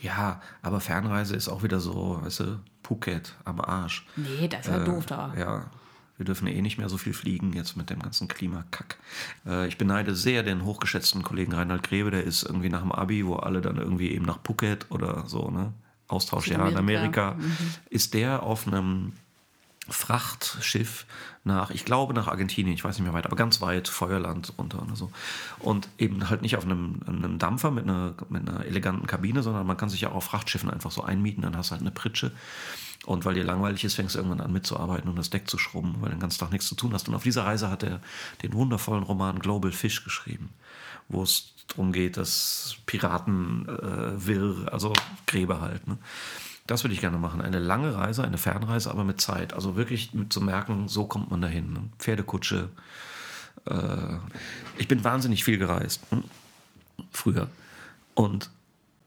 Ja, 0.00 0.40
aber 0.62 0.80
Fernreise 0.80 1.34
ist 1.34 1.48
auch 1.48 1.62
wieder 1.62 1.80
so, 1.80 2.20
weißt 2.22 2.40
du, 2.40 2.60
Phuket 2.82 3.34
am 3.44 3.60
Arsch. 3.60 4.06
Nee, 4.16 4.48
das 4.48 4.66
ist 4.66 4.72
ja 4.72 4.84
doof 4.84 5.06
da. 5.06 5.34
Ja, 5.36 5.70
wir 6.16 6.24
dürfen 6.24 6.46
eh 6.48 6.60
nicht 6.62 6.78
mehr 6.78 6.88
so 6.88 6.98
viel 6.98 7.12
fliegen 7.12 7.52
jetzt 7.52 7.76
mit 7.76 7.90
dem 7.90 8.00
ganzen 8.00 8.28
Klimakack. 8.28 8.98
Äh, 9.46 9.68
ich 9.68 9.78
beneide 9.78 10.14
sehr 10.14 10.42
den 10.42 10.64
hochgeschätzten 10.64 11.22
Kollegen 11.22 11.52
Reinhard 11.52 11.82
Grebe, 11.82 12.10
der 12.10 12.24
ist 12.24 12.42
irgendwie 12.42 12.68
nach 12.68 12.82
dem 12.82 12.92
Abi, 12.92 13.26
wo 13.26 13.36
alle 13.36 13.60
dann 13.60 13.76
irgendwie 13.76 14.10
eben 14.10 14.24
nach 14.24 14.38
Phuket 14.44 14.86
oder 14.90 15.24
so, 15.26 15.50
ne? 15.50 15.72
Austauschjahr 16.08 16.70
in 16.70 16.76
Amerika, 16.78 17.36
ist 17.90 18.14
der 18.14 18.42
auf 18.42 18.66
einem 18.66 19.12
Frachtschiff 19.88 21.06
nach, 21.44 21.70
ich 21.70 21.84
glaube 21.84 22.14
nach 22.14 22.28
Argentinien, 22.28 22.74
ich 22.74 22.84
weiß 22.84 22.98
nicht 22.98 23.04
mehr 23.04 23.14
weit, 23.14 23.26
aber 23.26 23.36
ganz 23.36 23.60
weit 23.60 23.88
Feuerland 23.88 24.52
runter 24.58 24.82
oder 24.82 24.96
so. 24.96 25.10
Und 25.58 25.88
eben 25.98 26.28
halt 26.28 26.42
nicht 26.42 26.56
auf 26.56 26.64
einem, 26.64 27.00
einem 27.06 27.38
Dampfer 27.38 27.70
mit 27.70 27.84
einer, 27.84 28.14
mit 28.28 28.48
einer 28.48 28.64
eleganten 28.64 29.06
Kabine, 29.06 29.42
sondern 29.42 29.66
man 29.66 29.76
kann 29.76 29.88
sich 29.88 30.02
ja 30.02 30.10
auch 30.10 30.16
auf 30.16 30.24
Frachtschiffen 30.24 30.70
einfach 30.70 30.90
so 30.90 31.02
einmieten, 31.02 31.42
dann 31.42 31.56
hast 31.56 31.70
du 31.70 31.72
halt 31.72 31.82
eine 31.82 31.90
Pritsche. 31.90 32.32
Und 33.06 33.24
weil 33.24 33.34
dir 33.34 33.44
langweilig 33.44 33.84
ist, 33.84 33.94
fängst 33.94 34.14
du 34.14 34.18
irgendwann 34.18 34.40
an 34.40 34.52
mitzuarbeiten 34.52 35.08
und 35.08 35.16
das 35.16 35.30
Deck 35.30 35.48
zu 35.48 35.56
schrubben, 35.56 35.96
weil 36.00 36.10
du 36.10 36.16
den 36.16 36.20
ganzen 36.20 36.40
Tag 36.40 36.52
nichts 36.52 36.68
zu 36.68 36.74
tun 36.74 36.92
hast. 36.92 37.08
Und 37.08 37.14
auf 37.14 37.22
dieser 37.22 37.46
Reise 37.46 37.70
hat 37.70 37.82
er 37.82 38.00
den 38.42 38.52
wundervollen 38.52 39.02
Roman 39.02 39.38
Global 39.38 39.72
Fish 39.72 40.04
geschrieben, 40.04 40.50
wo 41.08 41.22
es 41.22 41.54
darum 41.68 41.92
geht, 41.92 42.16
dass 42.16 42.76
Piraten 42.86 43.68
äh, 43.68 44.26
wirr, 44.26 44.72
also 44.72 44.92
Gräber 45.26 45.60
halt. 45.60 45.86
Ne? 45.86 45.96
Das 46.68 46.84
würde 46.84 46.92
ich 46.92 47.00
gerne 47.00 47.16
machen. 47.16 47.40
Eine 47.40 47.58
lange 47.58 47.94
Reise, 47.94 48.22
eine 48.22 48.36
Fernreise, 48.36 48.90
aber 48.90 49.02
mit 49.02 49.22
Zeit. 49.22 49.54
Also 49.54 49.74
wirklich 49.74 50.10
zu 50.28 50.42
merken, 50.42 50.86
so 50.86 51.06
kommt 51.06 51.30
man 51.30 51.40
dahin. 51.40 51.72
Ne? 51.72 51.84
Pferdekutsche. 51.98 52.68
Äh, 53.64 54.18
ich 54.76 54.86
bin 54.86 55.02
wahnsinnig 55.02 55.44
viel 55.44 55.56
gereist. 55.56 56.02
Hm? 56.10 56.24
Früher. 57.10 57.48
Und 58.12 58.50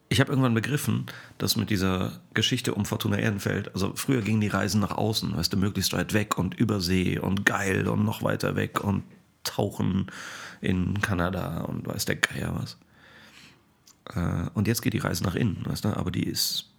ich 0.09 0.19
habe 0.19 0.31
irgendwann 0.31 0.55
begriffen, 0.55 1.05
dass 1.37 1.55
mit 1.55 1.69
dieser 1.69 2.19
Geschichte 2.33 2.73
um 2.73 2.83
Fortuna 2.85 3.17
Ehrenfeld, 3.17 3.71
also 3.75 3.93
früher 3.95 4.23
gingen 4.23 4.41
die 4.41 4.47
Reisen 4.47 4.81
nach 4.81 4.97
außen, 4.97 5.37
weißt 5.37 5.53
du, 5.53 5.57
möglichst 5.57 5.93
weit 5.93 6.13
weg 6.13 6.39
und 6.39 6.55
über 6.55 6.81
See 6.81 7.19
und 7.19 7.45
geil 7.45 7.87
und 7.87 8.03
noch 8.03 8.23
weiter 8.23 8.55
weg 8.55 8.83
und 8.83 9.03
tauchen 9.43 10.07
in 10.61 10.99
Kanada 11.01 11.61
und 11.61 11.87
weiß 11.87 12.05
der 12.05 12.15
Geier 12.15 12.55
was. 12.55 12.77
Äh, 14.15 14.49
und 14.55 14.67
jetzt 14.67 14.81
geht 14.81 14.93
die 14.93 14.97
Reise 14.97 15.23
nach 15.23 15.35
innen, 15.35 15.63
weißt 15.63 15.85
du, 15.85 15.95
aber 15.95 16.09
die 16.09 16.25
ist 16.25 16.70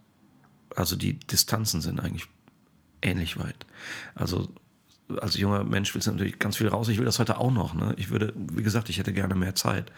also 0.76 0.96
die 0.96 1.18
Distanzen 1.18 1.80
sind 1.80 2.00
eigentlich 2.00 2.26
ähnlich 3.02 3.38
weit. 3.38 3.66
Also 4.14 4.48
als 5.20 5.36
junger 5.36 5.64
Mensch 5.64 5.94
willst 5.94 6.06
du 6.06 6.12
natürlich 6.12 6.38
ganz 6.38 6.56
viel 6.56 6.68
raus. 6.68 6.88
Ich 6.88 6.98
will 6.98 7.04
das 7.04 7.18
heute 7.18 7.38
auch 7.38 7.50
noch. 7.50 7.74
Ne? 7.74 7.94
Ich 7.98 8.10
würde, 8.10 8.32
wie 8.36 8.62
gesagt, 8.62 8.88
ich 8.88 8.98
hätte 8.98 9.12
gerne 9.12 9.34
mehr 9.34 9.54
Zeit. 9.54 9.92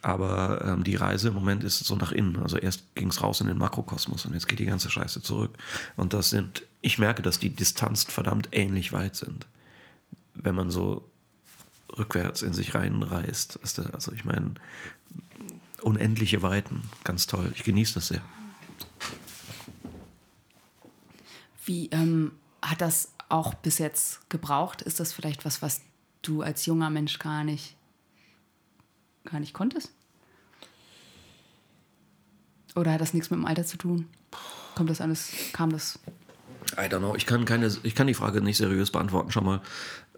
Aber 0.00 0.64
ähm, 0.64 0.84
die 0.84 0.94
Reise 0.94 1.28
im 1.28 1.34
Moment 1.34 1.64
ist 1.64 1.78
so 1.78 1.96
nach 1.96 2.12
innen. 2.12 2.36
Also 2.36 2.56
erst 2.56 2.94
ging 2.94 3.08
es 3.08 3.22
raus 3.22 3.40
in 3.40 3.48
den 3.48 3.58
Makrokosmos 3.58 4.26
und 4.26 4.34
jetzt 4.34 4.46
geht 4.46 4.60
die 4.60 4.66
ganze 4.66 4.90
Scheiße 4.90 5.22
zurück. 5.22 5.56
Und 5.96 6.12
das 6.12 6.30
sind, 6.30 6.62
ich 6.82 6.98
merke, 6.98 7.22
dass 7.22 7.38
die 7.38 7.50
Distanzen 7.50 8.10
verdammt 8.10 8.48
ähnlich 8.52 8.92
weit 8.92 9.16
sind. 9.16 9.46
Wenn 10.34 10.54
man 10.54 10.70
so 10.70 11.08
rückwärts 11.96 12.42
in 12.42 12.52
sich 12.52 12.74
reinreist. 12.74 13.58
Also 13.92 14.12
ich 14.12 14.24
meine, 14.24 14.54
unendliche 15.82 16.42
Weiten. 16.42 16.82
Ganz 17.02 17.26
toll. 17.26 17.52
Ich 17.56 17.64
genieße 17.64 17.94
das 17.94 18.08
sehr. 18.08 18.22
Wie 21.68 21.90
ähm, 21.90 22.32
hat 22.62 22.80
das 22.80 23.12
auch 23.28 23.52
bis 23.52 23.76
jetzt 23.76 24.30
gebraucht? 24.30 24.80
Ist 24.80 25.00
das 25.00 25.12
vielleicht 25.12 25.44
was, 25.44 25.60
was 25.60 25.82
du 26.22 26.40
als 26.40 26.64
junger 26.64 26.88
Mensch 26.88 27.18
gar 27.18 27.44
nicht, 27.44 27.76
gar 29.26 29.38
nicht 29.38 29.52
konntest? 29.52 29.92
Oder 32.74 32.92
hat 32.92 33.02
das 33.02 33.12
nichts 33.12 33.28
mit 33.28 33.38
dem 33.38 33.44
Alter 33.44 33.66
zu 33.66 33.76
tun? 33.76 34.06
Kommt 34.76 34.88
das 34.88 35.02
alles, 35.02 35.30
kam 35.52 35.68
das? 35.68 35.98
I 36.78 36.86
don't 36.86 37.00
know. 37.00 37.14
Ich 37.14 37.26
kann, 37.26 37.44
keine, 37.44 37.70
ich 37.82 37.94
kann 37.94 38.06
die 38.06 38.14
Frage 38.14 38.40
nicht 38.40 38.56
seriös 38.56 38.90
beantworten. 38.90 39.30
Schau 39.30 39.42
mal, 39.42 39.60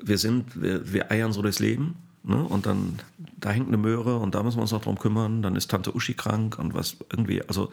wir 0.00 0.18
sind, 0.18 0.62
wir, 0.62 0.92
wir 0.92 1.10
eiern 1.10 1.32
so 1.32 1.42
durchs 1.42 1.58
Leben. 1.58 1.96
Ne? 2.22 2.44
Und 2.44 2.66
dann, 2.66 3.00
da 3.38 3.50
hängt 3.50 3.66
eine 3.66 3.76
Möhre 3.76 4.18
und 4.18 4.36
da 4.36 4.44
müssen 4.44 4.58
wir 4.58 4.62
uns 4.62 4.70
noch 4.70 4.82
drum 4.82 5.00
kümmern. 5.00 5.42
Dann 5.42 5.56
ist 5.56 5.68
Tante 5.68 5.96
Uschi 5.96 6.14
krank 6.14 6.60
und 6.60 6.74
was 6.74 6.96
irgendwie, 7.10 7.42
also 7.42 7.72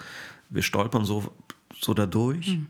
wir 0.50 0.64
stolpern 0.64 1.06
so, 1.06 1.32
so 1.80 1.94
da 1.94 2.08
durch. 2.08 2.48
Hm. 2.48 2.70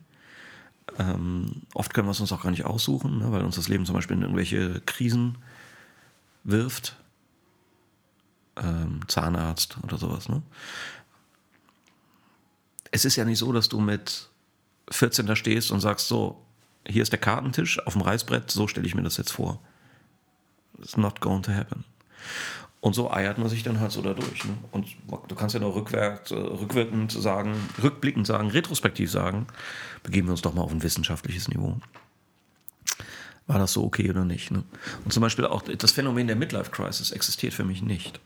Ähm, 0.98 1.62
oft 1.74 1.94
können 1.94 2.08
wir 2.08 2.12
es 2.12 2.20
uns 2.20 2.32
auch 2.32 2.42
gar 2.42 2.52
nicht 2.52 2.66
aussuchen, 2.66 3.20
ne, 3.20 3.32
weil 3.32 3.44
uns 3.44 3.56
das 3.56 3.68
Leben 3.68 3.86
zum 3.86 3.96
Beispiel 3.96 4.18
in 4.18 4.24
irgendwelche 4.24 4.82
Krisen 4.82 5.38
wirft. 6.44 6.96
Ähm, 8.56 9.02
Zahnarzt 9.08 9.78
oder 9.84 9.98
sowas. 9.98 10.30
Ne? 10.30 10.42
Es 12.90 13.06
ist 13.06 13.16
ja 13.16 13.26
nicht 13.26 13.38
so, 13.38 13.52
dass 13.52 13.70
du 13.70 13.80
mit 13.80 14.30
14 14.90 15.28
da 15.28 15.36
stehst 15.36 15.72
und 15.72 15.82
sagst, 15.82 16.08
so, 16.08 16.44
hier 16.88 17.04
ist 17.04 17.12
der 17.12 17.20
Kartentisch 17.20 17.86
auf 17.86 17.94
dem 17.94 18.02
Reißbrett, 18.02 18.50
so 18.50 18.68
stelle 18.68 18.88
ich 18.88 18.96
mir 18.96 19.04
das 19.04 19.18
jetzt 19.18 19.32
vor. 19.32 19.62
It's 20.80 20.98
not 20.98 21.22
going 21.22 21.44
to 21.44 21.52
happen. 21.52 21.84
Und 22.88 22.94
so 22.94 23.12
eiert 23.12 23.38
man 23.38 23.50
sich 23.50 23.64
dann 23.64 23.82
halt 23.82 23.92
so 23.92 24.02
dadurch. 24.02 24.46
Ne? 24.46 24.58
Und 24.72 24.88
du 25.28 25.36
kannst 25.36 25.54
ja 25.54 25.60
noch 25.60 25.76
rückwärts, 25.76 26.32
äh, 26.32 26.36
rückwirkend 26.36 27.12
sagen, 27.12 27.54
rückblickend 27.84 28.26
sagen, 28.26 28.50
retrospektiv 28.50 29.12
sagen, 29.12 29.48
begeben 30.04 30.28
wir 30.28 30.32
uns 30.32 30.42
doch 30.42 30.54
mal 30.54 30.62
auf 30.62 30.72
ein 30.72 30.82
wissenschaftliches 30.82 31.50
Niveau. 31.50 31.82
War 33.46 33.60
das 33.60 33.74
so 33.74 33.84
okay 33.84 34.10
oder 34.10 34.24
nicht? 34.24 34.52
Ne? 34.52 34.64
Und 35.04 35.12
zum 35.12 35.20
Beispiel 35.20 35.46
auch 35.46 35.64
das 35.64 35.92
Phänomen 35.92 36.28
der 36.28 36.38
Midlife 36.38 36.72
Crisis 36.72 37.12
existiert 37.12 37.54
für 37.54 37.66
mich 37.66 37.82
nicht. 37.82 38.22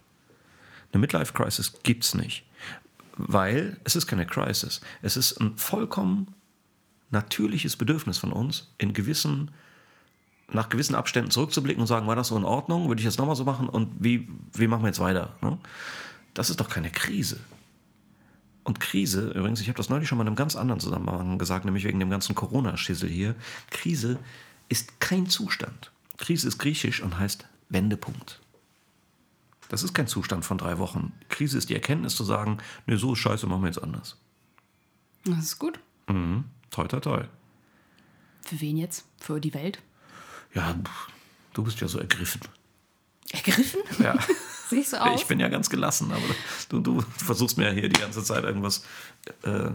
Eine 0.93 0.99
Midlife 0.99 1.33
Crisis 1.33 1.73
gibt 1.81 2.03
es 2.03 2.13
nicht, 2.13 2.43
weil 3.17 3.77
es 3.83 3.95
ist 3.95 4.05
keine 4.05 4.27
Crisis. 4.27 4.81
Es 5.01 5.17
ist 5.17 5.41
ein 5.41 5.57
vollkommen 5.57 6.35
natürliches 7.09 7.77
Bedürfnis 7.77 8.19
von 8.19 8.31
uns, 8.31 8.71
in 8.77 8.93
gewissen 8.93 9.49
nach 10.53 10.69
gewissen 10.69 10.95
Abständen 10.95 11.31
zurückzublicken 11.31 11.81
und 11.81 11.87
sagen, 11.87 12.07
war 12.07 12.15
das 12.15 12.27
so 12.27 12.37
in 12.37 12.43
Ordnung? 12.43 12.87
Würde 12.87 12.99
ich 12.99 13.05
jetzt 13.05 13.19
nochmal 13.19 13.35
so 13.35 13.43
machen? 13.43 13.69
Und 13.69 13.89
wie, 13.99 14.27
wie 14.53 14.67
machen 14.67 14.83
wir 14.83 14.87
jetzt 14.87 14.99
weiter? 14.99 15.35
Ne? 15.41 15.57
Das 16.33 16.49
ist 16.49 16.59
doch 16.59 16.69
keine 16.69 16.91
Krise. 16.91 17.39
Und 18.63 18.79
Krise, 18.79 19.31
übrigens, 19.31 19.59
ich 19.59 19.67
habe 19.67 19.77
das 19.77 19.89
neulich 19.89 20.07
schon 20.07 20.17
mal 20.17 20.23
in 20.23 20.27
einem 20.27 20.35
ganz 20.35 20.55
anderen 20.55 20.79
Zusammenhang 20.79 21.37
gesagt, 21.37 21.65
nämlich 21.65 21.83
wegen 21.83 21.99
dem 21.99 22.09
ganzen 22.09 22.35
Corona-Schissel 22.35 23.09
hier. 23.09 23.35
Krise 23.71 24.19
ist 24.69 24.99
kein 24.99 25.27
Zustand. 25.27 25.91
Krise 26.17 26.47
ist 26.47 26.59
griechisch 26.59 27.01
und 27.01 27.17
heißt 27.17 27.47
Wendepunkt. 27.69 28.39
Das 29.69 29.83
ist 29.83 29.93
kein 29.93 30.07
Zustand 30.07 30.45
von 30.45 30.57
drei 30.57 30.77
Wochen. 30.77 31.13
Krise 31.29 31.57
ist 31.57 31.69
die 31.69 31.73
Erkenntnis 31.73 32.15
zu 32.15 32.23
sagen, 32.23 32.57
ne, 32.85 32.97
so 32.97 33.13
ist 33.13 33.19
scheiße, 33.19 33.47
machen 33.47 33.61
wir 33.61 33.67
jetzt 33.67 33.81
anders. 33.81 34.17
Das 35.23 35.39
ist 35.39 35.59
gut. 35.59 35.79
Mhm. 36.07 36.43
Toi, 36.69 36.87
toi, 36.87 36.99
toi. 36.99 37.23
Für 38.41 38.59
wen 38.59 38.77
jetzt? 38.77 39.05
Für 39.17 39.39
die 39.39 39.53
Welt? 39.53 39.81
Ja, 40.53 40.75
du 41.53 41.63
bist 41.63 41.79
ja 41.79 41.87
so 41.87 41.99
ergriffen. 41.99 42.41
Ergriffen? 43.31 43.81
Ja. 43.99 44.15
Ich 44.73 44.87
so 44.87 44.95
aus? 44.95 45.19
Ich 45.19 45.27
bin 45.27 45.37
ja 45.37 45.49
ganz 45.49 45.69
gelassen, 45.69 46.13
aber 46.13 46.23
du, 46.69 46.79
du 46.79 47.01
versuchst 47.17 47.57
mir 47.57 47.65
ja 47.65 47.71
hier 47.71 47.89
die 47.89 47.99
ganze 47.99 48.23
Zeit 48.23 48.45
irgendwas 48.45 48.85
äh, 49.43 49.71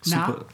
super. 0.00 0.46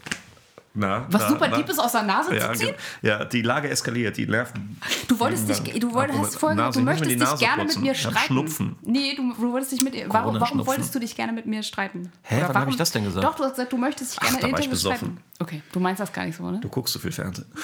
Na, 0.79 1.07
was 1.09 1.23
na, 1.23 1.29
super 1.29 1.49
na, 1.49 1.57
deep 1.57 1.69
ist 1.71 1.79
aus 1.79 1.93
der 1.93 2.03
Nase 2.03 2.37
ja, 2.37 2.53
zu 2.53 2.59
ziehen? 2.59 2.75
Ja, 3.01 3.25
die 3.25 3.41
Lage 3.41 3.71
eskaliert, 3.71 4.19
die 4.19 4.27
Nerven. 4.27 4.79
Du 5.09 5.19
wolltest 5.19 5.49
dich, 5.49 5.81
du 5.81 5.95
wolltest, 5.95 6.19
hast 6.19 6.37
vorhin, 6.37 6.59
Nase, 6.59 6.81
du 6.81 6.85
möchtest 6.85 7.11
dich 7.11 7.39
gerne 7.39 7.63
putzen. 7.63 7.81
mit 7.81 7.89
mir 7.89 7.95
streiten. 7.95 8.27
Schnupfen. 8.27 8.77
Nee, 8.83 9.15
du, 9.15 9.33
du 9.33 9.53
wolltest 9.53 9.73
dich 9.73 9.83
mit 9.83 9.95
warum, 10.09 10.39
warum 10.39 10.67
wolltest 10.67 10.95
du 10.95 10.99
dich 10.99 11.17
gerne 11.17 11.33
mit 11.33 11.47
mir 11.47 11.63
streiten? 11.63 12.13
Hä, 12.23 12.39
Oder 12.39 12.49
wann 12.49 12.61
habe 12.63 12.71
ich 12.71 12.77
das 12.77 12.91
denn 12.91 13.05
gesagt? 13.05 13.25
Doch, 13.25 13.37
du 13.37 13.45
hast 13.45 13.53
gesagt, 13.53 13.73
du 13.73 13.79
möchtest 13.79 14.13
dich 14.13 14.21
gerne 14.21 14.39
Ach, 14.43 14.53
war 14.53 14.61
ich 14.61 14.79
streiten. 14.79 15.19
Okay, 15.39 15.63
du 15.73 15.81
meinst 15.81 16.01
das 16.01 16.13
gar 16.13 16.27
nicht 16.27 16.37
so, 16.37 16.51
ne? 16.51 16.61
Du 16.61 16.69
guckst 16.69 16.93
so 16.93 16.99
viel 16.99 17.13
Fernsehen. 17.13 17.47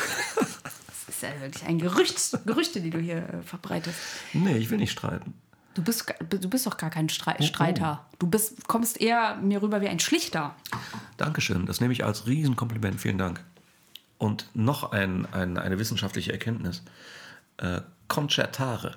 das 1.23 1.31
ist 1.31 1.37
ja 1.37 1.43
wirklich 1.43 1.64
ein 1.64 1.79
Gerücht, 1.79 2.39
Gerüchte, 2.47 2.81
die 2.81 2.91
du 2.91 2.99
hier 2.99 3.16
äh, 3.18 3.43
verbreitest. 3.43 3.99
Nee, 4.33 4.57
ich 4.57 4.70
will 4.70 4.79
nicht 4.79 4.93
streiten. 4.93 5.35
Du 5.75 5.83
bist, 5.83 6.12
du 6.29 6.51
bist 6.51 6.66
doch 6.66 6.77
gar 6.77 6.91
kein 6.91 7.07
oh, 7.07 7.33
oh. 7.39 7.43
Streiter. 7.43 8.07
Du 8.18 8.27
bist, 8.27 8.68
kommst 8.68 9.01
eher 9.01 9.37
mir 9.37 9.62
rüber 9.62 9.81
wie 9.81 9.89
ein 9.89 10.01
Schlichter. 10.01 10.55
Dankeschön, 11.16 11.66
das 11.66 11.81
nehme 11.81 11.93
ich 11.93 12.05
als 12.05 12.27
Riesenkompliment. 12.27 13.01
Vielen 13.01 13.18
Dank. 13.18 13.43
Und 14.18 14.49
noch 14.55 14.93
ein, 14.93 15.27
ein, 15.33 15.59
eine 15.59 15.79
wissenschaftliche 15.79 16.33
Erkenntnis. 16.33 16.83
Äh, 17.57 17.81
Concertare 18.09 18.97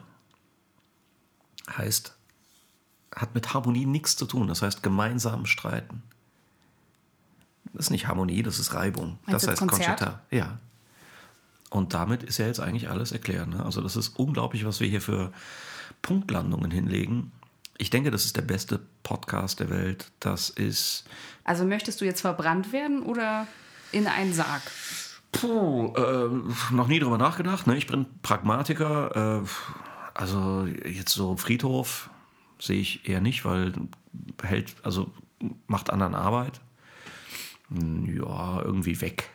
heißt, 1.78 2.16
hat 3.16 3.34
mit 3.34 3.54
Harmonie 3.54 3.86
nichts 3.86 4.18
zu 4.18 4.26
tun. 4.26 4.48
Das 4.48 4.62
heißt 4.62 4.84
gemeinsam 4.84 5.46
streiten. 5.46 6.04
Das 7.74 7.88
ist 7.88 7.92
nicht 7.92 8.08
Harmonie, 8.08 8.44
das 8.44 8.60
ist 8.60 8.74
Reibung. 8.74 9.18
Meinst 9.26 9.44
das 9.44 9.52
heißt 9.52 9.60
Konzert? 9.60 10.00
Concerta. 10.00 10.22
Ja. 10.30 10.60
Und 11.70 11.94
damit 11.94 12.24
ist 12.24 12.38
ja 12.38 12.48
jetzt 12.48 12.60
eigentlich 12.60 12.90
alles 12.90 13.12
erklärt. 13.12 13.50
Ne? 13.50 13.64
Also 13.64 13.82
das 13.82 13.96
ist 13.96 14.18
unglaublich, 14.20 14.66
was 14.66 14.80
wir 14.80 14.88
hier 14.88 15.02
für 15.02 15.32
Punktlandungen 16.02 16.72
hinlegen. 16.72 17.32
Ich 17.78 17.90
denke, 17.90 18.12
das 18.12 18.26
ist 18.26 18.38
der 18.38 18.44
beste 18.44 18.80
Podcast 19.04 19.60
der 19.60 19.70
Welt. 19.70 20.12
Das 20.20 20.50
ist. 20.50 21.06
Also 21.44 21.66
möchtest 21.66 22.00
du 22.00 22.06
jetzt 22.06 22.22
verbrannt 22.22 22.72
werden 22.72 23.04
oder 23.04 23.48
in 23.92 24.08
einen 24.08 24.34
Sarg? 24.34 24.62
Puh, 25.32 25.94
äh, 25.96 26.74
noch 26.74 26.88
nie 26.88 27.00
drüber 27.00 27.18
nachgedacht. 27.18 27.68
Ne? 27.68 27.78
Ich 27.78 27.88
bin 27.88 28.06
Pragmatiker. 28.22 29.44
Äh, 29.44 29.48
also 30.14 30.66
jetzt 30.66 31.12
so 31.12 31.36
Friedhof 31.36 32.10
sehe 32.58 32.80
ich 32.80 33.10
eher 33.10 33.20
nicht, 33.20 33.44
weil 33.44 33.74
hält, 34.42 34.76
also 34.84 35.12
macht 35.68 35.90
anderen 35.90 36.16
Arbeit. 36.16 36.62
Ja, 37.70 38.62
irgendwie 38.62 39.02
weg. 39.02 39.30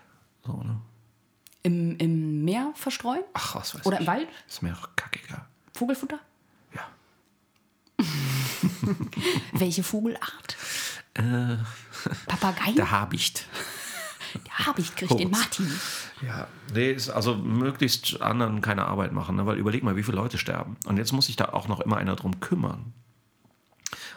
So, 0.47 0.63
ne? 0.63 0.81
Im, 1.63 1.97
Im 1.99 2.45
Meer 2.45 2.73
verstreuen? 2.75 3.23
Ach, 3.35 3.57
was 3.57 3.75
weiß 3.75 3.87
Oder 3.87 3.97
ich. 3.97 4.07
im 4.07 4.07
Wald? 4.07 4.29
Ist 4.49 4.63
mir 4.63 4.75
auch 4.75 4.89
kackiger. 4.97 5.47
Vogelfutter? 5.75 6.19
Ja. 6.75 8.05
Welche 9.53 9.83
Vogelart? 9.83 10.57
Äh, 11.15 11.57
Papageien? 12.27 12.77
Der 12.77 12.91
Habicht. 12.91 13.47
Der 14.47 14.67
Habicht 14.67 14.97
kriegt 14.97 15.19
den 15.19 15.31
Martin. 15.31 15.71
Ja, 16.23 16.47
nee, 16.73 16.93
ist 16.93 17.11
also 17.11 17.35
möglichst 17.35 18.21
anderen 18.23 18.61
keine 18.61 18.87
Arbeit 18.87 19.13
machen, 19.13 19.37
ne? 19.37 19.47
weil 19.47 19.59
überleg 19.59 19.83
mal, 19.83 19.97
wie 19.97 20.03
viele 20.03 20.17
Leute 20.17 20.39
sterben. 20.39 20.77
Und 20.87 20.99
jetzt 20.99 21.13
muss 21.13 21.27
sich 21.27 21.37
da 21.37 21.47
auch 21.47 21.69
noch 21.69 21.81
immer 21.81 21.97
einer 21.97 22.17
drum 22.17 22.41
kümmern. 22.41 22.93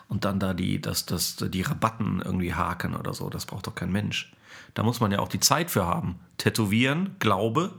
Und 0.07 0.25
dann 0.25 0.39
da 0.39 0.53
die, 0.53 0.79
das, 0.79 1.05
das, 1.05 1.37
die 1.37 1.61
Rabatten 1.61 2.21
irgendwie 2.23 2.53
haken 2.53 2.95
oder 2.95 3.13
so, 3.13 3.29
das 3.29 3.45
braucht 3.45 3.67
doch 3.67 3.75
kein 3.75 3.91
Mensch. 3.91 4.31
Da 4.73 4.83
muss 4.83 4.99
man 4.99 5.11
ja 5.11 5.19
auch 5.19 5.27
die 5.27 5.39
Zeit 5.39 5.71
für 5.71 5.85
haben. 5.85 6.19
Tätowieren, 6.37 7.15
Glaube 7.19 7.73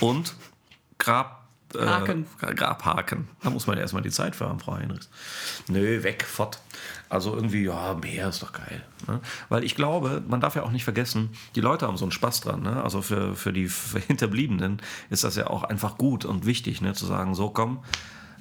und 0.00 0.34
Grab, 0.98 1.48
äh, 1.74 1.84
Haken. 1.84 2.26
Grabhaken. 2.38 3.28
Da 3.42 3.50
muss 3.50 3.66
man 3.66 3.76
ja 3.76 3.82
erstmal 3.82 4.02
die 4.02 4.10
Zeit 4.10 4.34
für 4.36 4.48
haben, 4.48 4.60
Frau 4.60 4.76
Heinrichs. 4.76 5.08
Nö, 5.68 6.02
weg, 6.02 6.24
fort. 6.24 6.60
Also 7.08 7.34
irgendwie, 7.34 7.64
ja, 7.64 7.94
mehr 7.94 8.28
ist 8.28 8.42
doch 8.42 8.52
geil. 8.52 8.84
Ne? 9.06 9.20
Weil 9.48 9.64
ich 9.64 9.74
glaube, 9.74 10.22
man 10.26 10.40
darf 10.40 10.56
ja 10.56 10.62
auch 10.62 10.70
nicht 10.70 10.84
vergessen, 10.84 11.30
die 11.54 11.60
Leute 11.60 11.86
haben 11.86 11.96
so 11.96 12.04
einen 12.04 12.12
Spaß 12.12 12.40
dran. 12.40 12.62
Ne? 12.62 12.82
Also 12.82 13.02
für, 13.02 13.34
für 13.34 13.52
die 13.52 13.68
für 13.68 13.98
Hinterbliebenen 14.06 14.80
ist 15.10 15.24
das 15.24 15.36
ja 15.36 15.48
auch 15.48 15.64
einfach 15.64 15.98
gut 15.98 16.24
und 16.24 16.46
wichtig, 16.46 16.80
ne? 16.80 16.94
zu 16.94 17.06
sagen, 17.06 17.34
so 17.34 17.50
komm, 17.50 17.82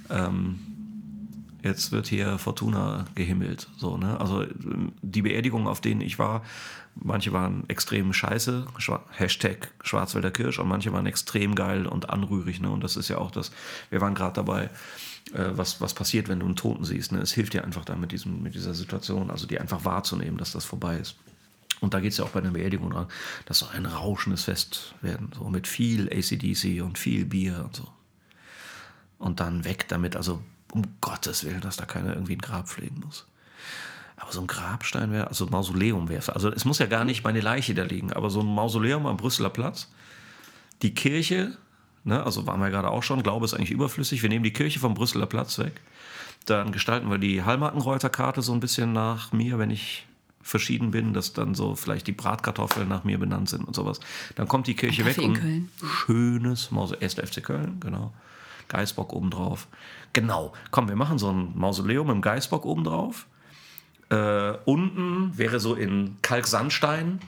ähm, 0.10 0.60
jetzt 1.64 1.92
wird 1.92 2.08
hier 2.08 2.38
Fortuna 2.38 3.06
gehimmelt. 3.16 3.68
So, 3.78 3.98
ne? 3.98 4.20
Also 4.20 4.46
die 5.02 5.22
Beerdigungen, 5.22 5.68
auf 5.68 5.82
denen 5.82 6.02
ich 6.02 6.20
war, 6.20 6.44
manche 7.04 7.34
waren 7.34 7.64
extrem 7.70 8.14
scheiße, 8.14 8.68
Schwa 8.78 9.04
Hashtag 9.12 9.72
Schwarzwälder 9.84 10.32
Kirsch, 10.32 10.60
und 10.60 10.68
manche 10.68 10.94
waren 10.94 11.06
extrem 11.06 11.56
geil 11.56 11.86
und 11.86 12.10
anrührig. 12.10 12.60
Ne? 12.60 12.70
Und 12.70 12.84
das 12.84 12.96
ist 12.96 13.10
ja 13.10 13.18
auch 13.18 13.32
das, 13.32 13.52
wir 13.90 14.02
waren 14.02 14.16
gerade 14.16 14.34
dabei, 14.34 14.70
äh, 15.34 15.50
was, 15.52 15.82
was 15.82 15.94
passiert, 15.94 16.28
wenn 16.28 16.40
du 16.40 16.46
einen 16.46 16.56
Toten 16.56 16.86
siehst. 16.86 17.12
Ne? 17.12 17.20
Es 17.20 17.32
hilft 17.34 17.54
dir 17.54 17.64
einfach 17.64 17.86
da 17.86 17.96
mit, 17.96 18.12
diesem, 18.12 18.44
mit 18.44 18.56
dieser 18.56 18.74
Situation, 18.74 19.32
also 19.32 19.48
die 19.48 19.60
einfach 19.60 19.86
wahrzunehmen, 19.86 20.38
dass 20.38 20.52
das 20.52 20.66
vorbei 20.66 20.98
ist. 20.98 21.16
Und 21.80 21.94
da 21.94 22.00
geht 22.00 22.12
es 22.12 22.18
ja 22.18 22.26
auch 22.26 22.30
bei 22.30 22.42
der 22.42 22.50
Beerdigung 22.50 22.90
dran, 22.90 23.08
dass 23.46 23.60
so 23.60 23.68
ein 23.68 23.86
rauschendes 23.86 24.46
Fest 24.46 24.96
werden, 25.02 25.32
so 25.38 25.48
mit 25.50 25.68
viel 25.68 26.10
ACDC 26.10 26.82
und 26.82 26.98
viel 26.98 27.26
Bier 27.26 27.64
und 27.66 27.76
so. 27.76 27.88
Und 29.20 29.40
dann 29.40 29.64
weg 29.64 29.86
damit, 29.88 30.16
also 30.16 30.42
um 30.72 30.84
Gottes 31.02 31.44
Willen, 31.44 31.62
dass 31.62 31.78
da 31.78 31.86
keiner 31.86 32.14
irgendwie 32.14 32.36
ein 32.36 32.42
Grab 32.42 32.68
pflegen 32.68 33.02
muss. 33.06 33.28
Aber 34.18 34.32
so 34.32 34.42
ein 34.42 34.48
Grabstein 34.48 35.12
wäre, 35.12 35.28
also 35.28 35.46
Mausoleum 35.46 36.10
wäre 36.10 36.20
es. 36.20 36.30
Also 36.30 36.52
es 36.52 36.66
muss 36.66 36.80
ja 36.80 36.88
gar 36.88 37.06
nicht 37.06 37.24
meine 37.24 37.40
Leiche 37.40 37.74
da 37.76 37.84
liegen, 37.84 38.12
aber 38.12 38.30
so 38.30 38.42
ein 38.42 38.48
Mausoleum 38.48 39.06
am 39.06 39.16
Brüsseler 39.16 39.50
Platz, 39.52 39.90
die 40.82 40.94
Kirche, 40.94 41.56
ne, 42.04 42.24
also 42.24 42.48
waren 42.48 42.60
wir 42.60 42.70
gerade 42.70 42.90
auch 42.90 43.04
schon, 43.04 43.22
Glaube 43.24 43.46
ist 43.46 43.54
eigentlich 43.54 43.72
überflüssig, 43.72 44.24
wir 44.24 44.30
nehmen 44.30 44.44
die 44.44 44.54
Kirche 44.54 44.80
vom 44.80 44.96
Brüsseler 44.96 45.28
Platz 45.28 45.60
weg, 45.60 45.82
dann 46.46 46.72
gestalten 46.72 47.10
wir 47.12 47.20
die 47.20 47.44
Hallmarkenreuter-Karte 47.44 48.42
so 48.42 48.54
ein 48.54 48.60
bisschen 48.60 48.92
nach 48.92 49.32
mir, 49.34 49.60
wenn 49.60 49.70
ich 49.70 50.08
verschieden 50.42 50.92
bin, 50.92 51.14
dass 51.14 51.34
dann 51.34 51.54
so 51.54 51.76
vielleicht 51.76 52.08
die 52.08 52.14
Bratkartoffeln 52.14 52.88
nach 52.88 53.04
mir 53.04 53.20
benannt 53.20 53.50
sind 53.50 53.66
und 53.66 53.76
sowas. 53.76 54.00
Dann 54.36 54.48
kommt 54.48 54.68
die 54.68 54.76
Kirche 54.76 55.04
Ein 55.04 55.08
weg 55.10 55.18
und 55.18 55.34
Köln. 55.34 55.70
schönes 55.84 56.72
Mausoleum, 56.72 57.04
1. 57.04 57.16
FC 57.16 57.44
Köln, 57.44 57.80
genau. 57.82 58.14
Geißbock 58.70 59.14
obendrauf. 59.14 59.68
Genau, 60.14 60.54
komm, 60.72 60.88
wir 60.88 60.96
machen 60.96 61.18
so 61.18 61.30
ein 61.30 61.52
Mausoleum 61.56 62.10
im 62.10 62.22
Geißbock 62.22 62.66
obendrauf. 62.66 63.28
Äh, 64.10 64.54
unten 64.66 65.38
wäre 65.38 65.60
so 65.60 65.76
in 65.76 66.18
Kalksandstein, 66.22 67.20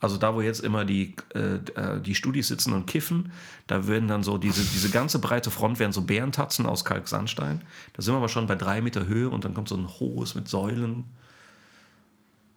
also 0.00 0.16
da, 0.16 0.34
wo 0.34 0.40
jetzt 0.40 0.60
immer 0.60 0.84
die, 0.84 1.14
äh, 1.34 1.56
äh, 1.74 2.00
die 2.00 2.14
Studis 2.14 2.48
sitzen 2.48 2.72
und 2.72 2.86
kiffen, 2.86 3.32
da 3.66 3.86
würden 3.86 4.08
dann 4.08 4.22
so 4.22 4.38
diese, 4.38 4.62
diese 4.62 4.88
ganze 4.88 5.18
breite 5.18 5.50
Front 5.50 5.78
wären 5.78 5.92
so 5.92 6.02
Bärentatzen 6.02 6.66
aus 6.66 6.84
Kalksandstein. 6.84 7.60
Da 7.92 8.02
sind 8.02 8.14
wir 8.14 8.18
aber 8.18 8.28
schon 8.28 8.46
bei 8.46 8.54
drei 8.54 8.80
Meter 8.80 9.06
Höhe 9.06 9.28
und 9.28 9.44
dann 9.44 9.52
kommt 9.54 9.68
so 9.68 9.76
ein 9.76 9.88
hohes 9.88 10.34
mit 10.34 10.48
Säulen. 10.48 11.04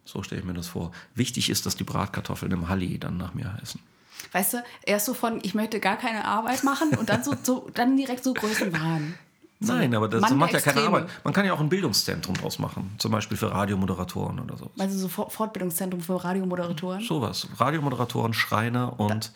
So 0.04 0.22
stelle 0.22 0.40
ich 0.40 0.46
mir 0.46 0.54
das 0.54 0.68
vor. 0.68 0.92
Wichtig 1.14 1.50
ist, 1.50 1.66
dass 1.66 1.76
die 1.76 1.84
Bratkartoffeln 1.84 2.52
im 2.52 2.68
Halli 2.68 2.98
dann 2.98 3.16
nach 3.16 3.34
mir 3.34 3.52
heißen. 3.52 3.80
Weißt 4.32 4.54
du, 4.54 4.64
erst 4.84 5.06
so 5.06 5.14
von, 5.14 5.40
ich 5.42 5.54
möchte 5.54 5.80
gar 5.80 5.96
keine 5.96 6.24
Arbeit 6.24 6.64
machen 6.64 6.90
und 6.96 7.08
dann, 7.08 7.22
so, 7.22 7.34
so, 7.42 7.70
dann 7.74 7.96
direkt 7.96 8.24
so 8.24 8.32
Größenwahn. 8.32 9.14
Nein, 9.68 9.94
aber 9.94 10.08
das 10.08 10.20
Mann 10.22 10.36
macht 10.38 10.52
ja 10.52 10.60
keine 10.60 10.80
Extreme. 10.80 10.96
Arbeit. 10.98 11.10
Man 11.24 11.32
kann 11.34 11.44
ja 11.46 11.52
auch 11.52 11.60
ein 11.60 11.68
Bildungszentrum 11.68 12.34
draus 12.36 12.58
machen. 12.58 12.94
Zum 12.98 13.10
Beispiel 13.12 13.36
für 13.36 13.50
Radiomoderatoren 13.52 14.40
oder 14.40 14.56
so. 14.56 14.70
Also 14.78 14.98
so 14.98 15.08
For- 15.08 15.30
Fortbildungszentrum 15.30 16.00
für 16.00 16.22
Radiomoderatoren. 16.22 17.02
Sowas. 17.02 17.48
Radiomoderatoren, 17.58 18.34
Schreiner 18.34 18.98
und 18.98 19.32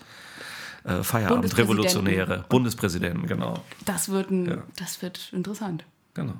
äh. 0.85 1.03
Feierabendrevolutionäre. 1.03 2.45
Bundespräsidenten, 2.49 3.27
genau. 3.27 3.63
Das 3.85 4.09
wird, 4.09 4.31
ein, 4.31 4.47
Ja. 4.47 4.63
das 4.77 5.03
wird 5.03 5.31
interessant. 5.33 5.85
genau. 6.15 6.35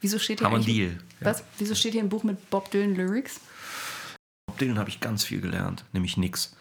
Wieso 0.00 0.18
steht 0.18 0.40
hier 0.40 0.50
Haben 0.50 0.64
Deal. 0.64 0.98
Ja. 1.20 1.26
Was? 1.26 1.44
Wieso 1.58 1.74
steht 1.76 1.92
hier 1.92 2.02
ein 2.02 2.08
Buch 2.08 2.24
mit 2.24 2.50
Bob 2.50 2.70
Dylan 2.72 2.96
Lyrics? 2.96 3.40
Bob 4.46 4.58
Dylan 4.58 4.78
habe 4.78 4.88
ich 4.90 5.00
ganz 5.00 5.24
viel 5.24 5.40
gelernt, 5.40 5.84
nämlich 5.92 6.16
nix. 6.16 6.56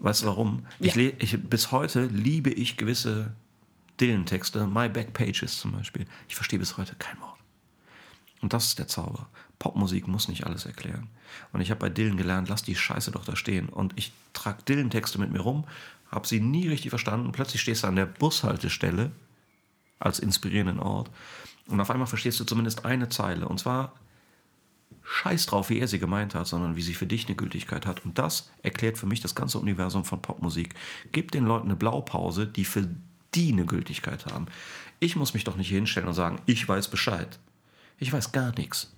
Weißt 0.00 0.22
du 0.22 0.26
warum? 0.26 0.66
Ich, 0.80 0.96
Ja. 0.96 1.02
le- 1.02 1.12
ich, 1.20 1.40
bis 1.48 1.70
heute 1.70 2.06
liebe 2.06 2.50
ich 2.50 2.76
gewisse 2.76 3.32
Dylan-Texte, 4.00 4.66
My 4.66 4.88
Back 4.88 5.12
Pages 5.12 5.58
zum 5.58 5.72
Beispiel. 5.72 6.06
Ich 6.28 6.34
verstehe 6.34 6.58
bis 6.58 6.76
heute 6.76 6.94
kein 6.96 7.20
Wort. 7.20 7.38
Und 8.40 8.52
das 8.52 8.66
ist 8.66 8.78
der 8.78 8.88
Zauber. 8.88 9.28
Popmusik 9.58 10.06
muss 10.08 10.28
nicht 10.28 10.44
alles 10.44 10.66
erklären. 10.66 11.08
Und 11.52 11.60
ich 11.60 11.70
habe 11.70 11.80
bei 11.80 11.88
Dylan 11.88 12.16
gelernt, 12.16 12.48
lass 12.48 12.62
die 12.62 12.74
Scheiße 12.74 13.10
doch 13.10 13.24
da 13.24 13.36
stehen. 13.36 13.68
Und 13.68 13.94
ich 13.96 14.12
trage 14.32 14.62
Dylan-Texte 14.64 15.18
mit 15.18 15.32
mir 15.32 15.40
rum, 15.40 15.64
habe 16.10 16.26
sie 16.26 16.40
nie 16.40 16.68
richtig 16.68 16.90
verstanden. 16.90 17.32
Plötzlich 17.32 17.62
stehst 17.62 17.84
du 17.84 17.86
an 17.86 17.96
der 17.96 18.06
Bushaltestelle 18.06 19.12
als 19.98 20.18
inspirierenden 20.18 20.80
Ort. 20.80 21.10
Und 21.66 21.80
auf 21.80 21.90
einmal 21.90 22.06
verstehst 22.06 22.38
du 22.40 22.44
zumindest 22.44 22.84
eine 22.84 23.08
Zeile. 23.08 23.48
Und 23.48 23.60
zwar 23.60 23.94
Scheiß 25.02 25.46
drauf, 25.46 25.70
wie 25.70 25.78
er 25.78 25.88
sie 25.88 25.98
gemeint 25.98 26.34
hat, 26.34 26.46
sondern 26.46 26.76
wie 26.76 26.82
sie 26.82 26.94
für 26.94 27.06
dich 27.06 27.26
eine 27.26 27.36
Gültigkeit 27.36 27.86
hat. 27.86 28.04
Und 28.04 28.18
das 28.18 28.50
erklärt 28.62 28.98
für 28.98 29.06
mich 29.06 29.20
das 29.20 29.34
ganze 29.34 29.58
Universum 29.58 30.04
von 30.04 30.20
Popmusik. 30.20 30.74
Gib 31.12 31.30
den 31.30 31.46
Leuten 31.46 31.68
eine 31.68 31.76
Blaupause, 31.76 32.46
die 32.46 32.64
für 32.64 32.88
die 33.34 33.52
eine 33.52 33.66
Gültigkeit 33.66 34.26
haben. 34.26 34.46
Ich 35.00 35.16
muss 35.16 35.34
mich 35.34 35.44
doch 35.44 35.56
nicht 35.56 35.68
hinstellen 35.68 36.08
und 36.08 36.14
sagen, 36.14 36.40
ich 36.46 36.68
weiß 36.68 36.88
Bescheid. 36.88 37.38
Ich 37.98 38.12
weiß 38.12 38.32
gar 38.32 38.52
nichts. 38.52 38.94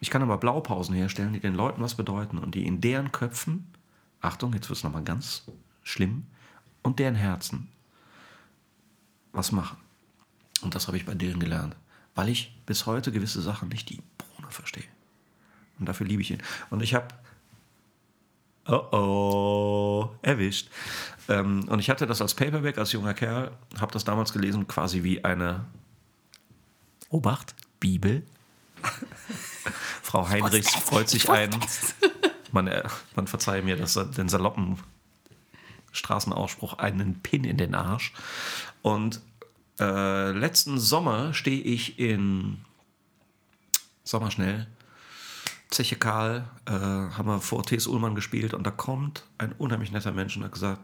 Ich 0.00 0.10
kann 0.10 0.22
aber 0.22 0.38
Blaupausen 0.38 0.94
herstellen, 0.94 1.32
die 1.32 1.40
den 1.40 1.54
Leuten 1.54 1.82
was 1.82 1.94
bedeuten 1.94 2.38
und 2.38 2.54
die 2.54 2.66
in 2.66 2.80
deren 2.80 3.12
Köpfen, 3.12 3.66
Achtung, 4.20 4.52
jetzt 4.52 4.68
wird 4.68 4.78
es 4.78 4.84
nochmal 4.84 5.04
ganz 5.04 5.44
schlimm, 5.82 6.26
und 6.82 6.98
deren 6.98 7.14
Herzen 7.14 7.68
was 9.32 9.52
machen. 9.52 9.78
Und 10.62 10.74
das 10.74 10.86
habe 10.86 10.96
ich 10.96 11.06
bei 11.06 11.14
Dylan 11.14 11.40
gelernt, 11.40 11.76
weil 12.14 12.28
ich 12.28 12.56
bis 12.66 12.86
heute 12.86 13.12
gewisse 13.12 13.42
Sachen 13.42 13.68
nicht 13.68 13.90
die 13.90 14.02
Bohne 14.18 14.50
verstehe. 14.50 14.84
Und 15.78 15.86
dafür 15.86 16.06
liebe 16.06 16.22
ich 16.22 16.30
ihn. 16.30 16.42
Und 16.70 16.82
ich 16.82 16.94
habe. 16.94 17.08
Oh 18.66 18.82
oh, 18.92 20.10
erwischt. 20.22 20.70
Ähm, 21.28 21.68
und 21.68 21.78
ich 21.78 21.90
hatte 21.90 22.06
das 22.06 22.22
als 22.22 22.34
Paperback 22.34 22.78
als 22.78 22.92
junger 22.92 23.14
Kerl, 23.14 23.50
habe 23.78 23.92
das 23.92 24.04
damals 24.04 24.32
gelesen, 24.32 24.66
quasi 24.66 25.02
wie 25.02 25.24
eine. 25.24 25.64
Obacht, 27.10 27.54
Bibel. 27.80 28.22
Frau 30.02 30.28
Heinrichs 30.28 30.74
freut 30.74 31.08
sich 31.08 31.28
ein. 31.30 31.50
Man, 32.52 32.66
äh, 32.66 32.82
man 33.14 33.26
verzeihe 33.26 33.62
mir 33.62 33.76
das, 33.76 33.94
den 33.94 34.28
saloppen 34.28 34.78
Straßenausspruch, 35.92 36.78
einen 36.78 37.20
Pin 37.20 37.44
in 37.44 37.56
den 37.56 37.74
Arsch. 37.74 38.12
Und 38.82 39.20
äh, 39.80 40.30
letzten 40.30 40.78
Sommer 40.78 41.34
stehe 41.34 41.62
ich 41.62 41.98
in 41.98 42.64
Sommerschnell, 44.02 44.66
Zeche 45.74 45.96
Karl, 45.96 46.44
äh, 46.66 46.70
haben 46.70 47.26
wir 47.26 47.40
vor 47.40 47.64
T.S. 47.64 47.88
Ullmann 47.88 48.14
gespielt 48.14 48.54
und 48.54 48.64
da 48.64 48.70
kommt 48.70 49.24
ein 49.38 49.52
unheimlich 49.52 49.90
netter 49.90 50.12
Mensch 50.12 50.36
und 50.36 50.44
hat 50.44 50.52
gesagt, 50.52 50.80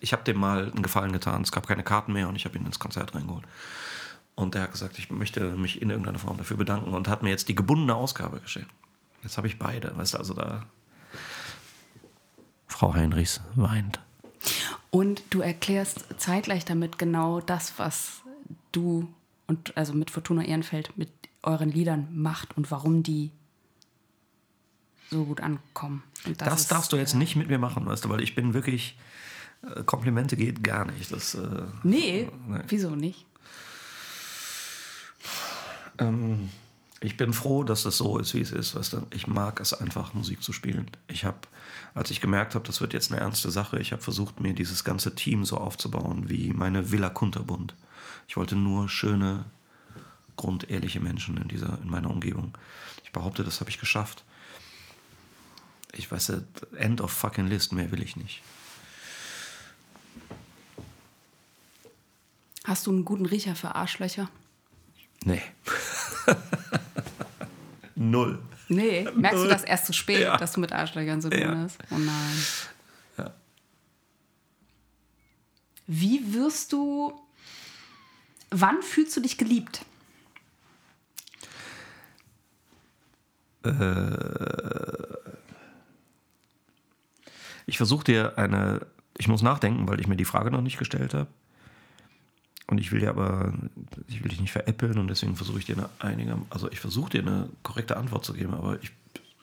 ich 0.00 0.12
habe 0.12 0.22
dem 0.22 0.38
mal 0.38 0.70
einen 0.70 0.82
Gefallen 0.82 1.10
getan, 1.10 1.42
es 1.42 1.50
gab 1.50 1.66
keine 1.66 1.82
Karten 1.82 2.12
mehr 2.12 2.28
und 2.28 2.36
ich 2.36 2.44
habe 2.44 2.56
ihn 2.56 2.64
ins 2.64 2.78
Konzert 2.78 3.16
reingeholt. 3.16 3.44
Und 4.36 4.54
der 4.54 4.62
hat 4.62 4.72
gesagt, 4.72 4.98
ich 4.98 5.10
möchte 5.10 5.40
mich 5.56 5.82
in 5.82 5.90
irgendeiner 5.90 6.20
Form 6.20 6.36
dafür 6.36 6.56
bedanken 6.56 6.94
und 6.94 7.08
hat 7.08 7.24
mir 7.24 7.30
jetzt 7.30 7.48
die 7.48 7.56
gebundene 7.56 7.96
Ausgabe 7.96 8.38
geschenkt. 8.38 8.70
Jetzt 9.24 9.38
habe 9.38 9.48
ich 9.48 9.58
beide, 9.58 9.96
weißt 9.96 10.14
du, 10.14 10.18
also 10.18 10.34
da. 10.34 10.66
Frau 12.68 12.94
Heinrichs 12.94 13.40
weint. 13.56 13.98
Und 14.90 15.22
du 15.30 15.40
erklärst 15.40 16.04
zeitgleich 16.18 16.64
damit 16.64 16.96
genau 16.96 17.40
das, 17.40 17.78
was 17.78 18.22
du 18.70 19.08
und 19.48 19.76
also 19.76 19.94
mit 19.94 20.10
Fortuna 20.10 20.44
Ehrenfeld 20.44 20.96
mit 20.96 21.10
euren 21.42 21.70
Liedern 21.70 22.08
macht 22.12 22.56
und 22.56 22.70
warum 22.70 23.02
die 23.02 23.32
so 25.10 25.24
gut 25.24 25.40
ankommen. 25.40 26.02
Und 26.24 26.40
Das, 26.40 26.62
ist, 26.62 26.70
darfst 26.72 26.92
du 26.92 26.96
jetzt 26.96 27.14
äh, 27.14 27.18
nicht 27.18 27.36
mit 27.36 27.48
mir 27.48 27.58
machen, 27.58 27.86
weißt 27.86 28.04
du, 28.04 28.08
weil 28.08 28.22
ich 28.22 28.34
bin 28.34 28.54
wirklich. 28.54 28.96
äh, 29.62 29.82
Komplimente 29.84 30.36
geht 30.36 30.62
gar 30.64 30.84
nicht. 30.86 31.10
Das, 31.12 31.34
äh, 31.34 31.62
Nee, 31.82 32.28
Nee. 32.48 32.60
wieso 32.68 32.90
nicht? 32.96 33.24
ähm, 35.98 36.50
ich 37.00 37.16
bin 37.16 37.32
froh, 37.32 37.62
dass 37.62 37.82
das 37.82 37.98
so 37.98 38.18
ist, 38.18 38.34
wie 38.34 38.40
es 38.40 38.52
ist. 38.52 38.74
Weißt 38.74 38.94
du? 38.94 39.06
Ich 39.10 39.26
mag 39.26 39.60
es 39.60 39.72
einfach, 39.74 40.14
Musik 40.14 40.42
zu 40.42 40.52
spielen. 40.52 40.90
Ich 41.08 41.24
habe, 41.24 41.36
als 41.94 42.10
ich 42.10 42.20
gemerkt 42.20 42.54
habe, 42.54 42.66
das 42.66 42.80
wird 42.80 42.92
jetzt 42.94 43.12
eine 43.12 43.20
ernste 43.20 43.50
Sache, 43.50 43.78
ich 43.78 43.92
habe 43.92 44.02
versucht, 44.02 44.40
mir 44.40 44.54
dieses 44.54 44.82
ganze 44.84 45.14
Team 45.14 45.44
so 45.44 45.58
aufzubauen 45.58 46.28
wie 46.28 46.52
meine 46.52 46.90
Villa 46.90 47.10
Kunterbund. 47.10 47.74
Ich 48.28 48.36
wollte 48.36 48.56
nur 48.56 48.88
schöne 48.88 49.44
grundehrliche 50.36 51.00
Menschen 51.00 51.36
in, 51.36 51.48
dieser, 51.48 51.78
in 51.82 51.90
meiner 51.90 52.10
Umgebung. 52.10 52.56
Ich 53.04 53.12
behaupte, 53.12 53.44
das 53.44 53.60
habe 53.60 53.70
ich 53.70 53.78
geschafft. 53.78 54.24
Ich 55.96 56.10
weiß, 56.10 56.28
ja, 56.28 56.40
end 56.78 57.00
of 57.00 57.10
fucking 57.10 57.46
list, 57.46 57.72
mehr 57.72 57.90
will 57.90 58.02
ich 58.02 58.16
nicht. 58.16 58.42
Hast 62.64 62.86
du 62.86 62.90
einen 62.92 63.04
guten 63.04 63.26
Riecher 63.26 63.54
für 63.54 63.74
Arschlöcher? 63.74 64.28
Nee. 65.24 65.42
Null. 67.94 68.42
Nee, 68.68 69.08
merkst 69.14 69.38
Null. 69.38 69.44
du 69.48 69.52
das 69.54 69.62
erst 69.64 69.86
zu 69.86 69.92
spät, 69.92 70.20
Ja. 70.20 70.36
dass 70.36 70.52
du 70.52 70.60
mit 70.60 70.72
Arschlöchern 70.72 71.22
zu 71.22 71.30
tun 71.30 71.40
Ja. 71.40 71.56
hast? 71.56 71.78
Oh 71.90 71.96
nein. 71.98 72.46
Ja. 73.18 73.34
Wie 75.86 76.34
wirst 76.34 76.72
du. 76.72 77.18
Wann 78.50 78.82
fühlst 78.82 79.16
du 79.16 79.20
dich 79.20 79.38
geliebt? 79.38 79.84
Ich 87.66 87.76
versuche 87.76 88.04
dir 88.04 88.38
eine. 88.38 88.86
Ich 89.18 89.28
muss 89.28 89.42
nachdenken, 89.42 89.88
weil 89.88 90.00
ich 90.00 90.06
mir 90.08 90.16
die 90.16 90.24
Frage 90.24 90.50
noch 90.50 90.60
nicht 90.60 90.78
gestellt 90.78 91.14
habe. 91.14 91.26
Und 92.68 92.78
ich 92.78 92.90
will 92.92 93.00
dir 93.00 93.10
aber, 93.10 93.54
ich 94.08 94.22
will 94.24 94.30
dich 94.30 94.40
nicht 94.40 94.50
veräppeln 94.52 94.98
und 94.98 95.08
deswegen 95.08 95.36
versuche 95.36 95.58
ich 95.60 95.64
dir 95.66 95.76
eine 95.76 95.88
einige, 96.00 96.36
also 96.50 96.70
ich 96.70 96.80
versuche 96.80 97.10
dir 97.10 97.20
eine 97.22 97.48
korrekte 97.62 97.96
Antwort 97.96 98.24
zu 98.24 98.32
geben, 98.34 98.54
aber 98.54 98.82
ich 98.82 98.90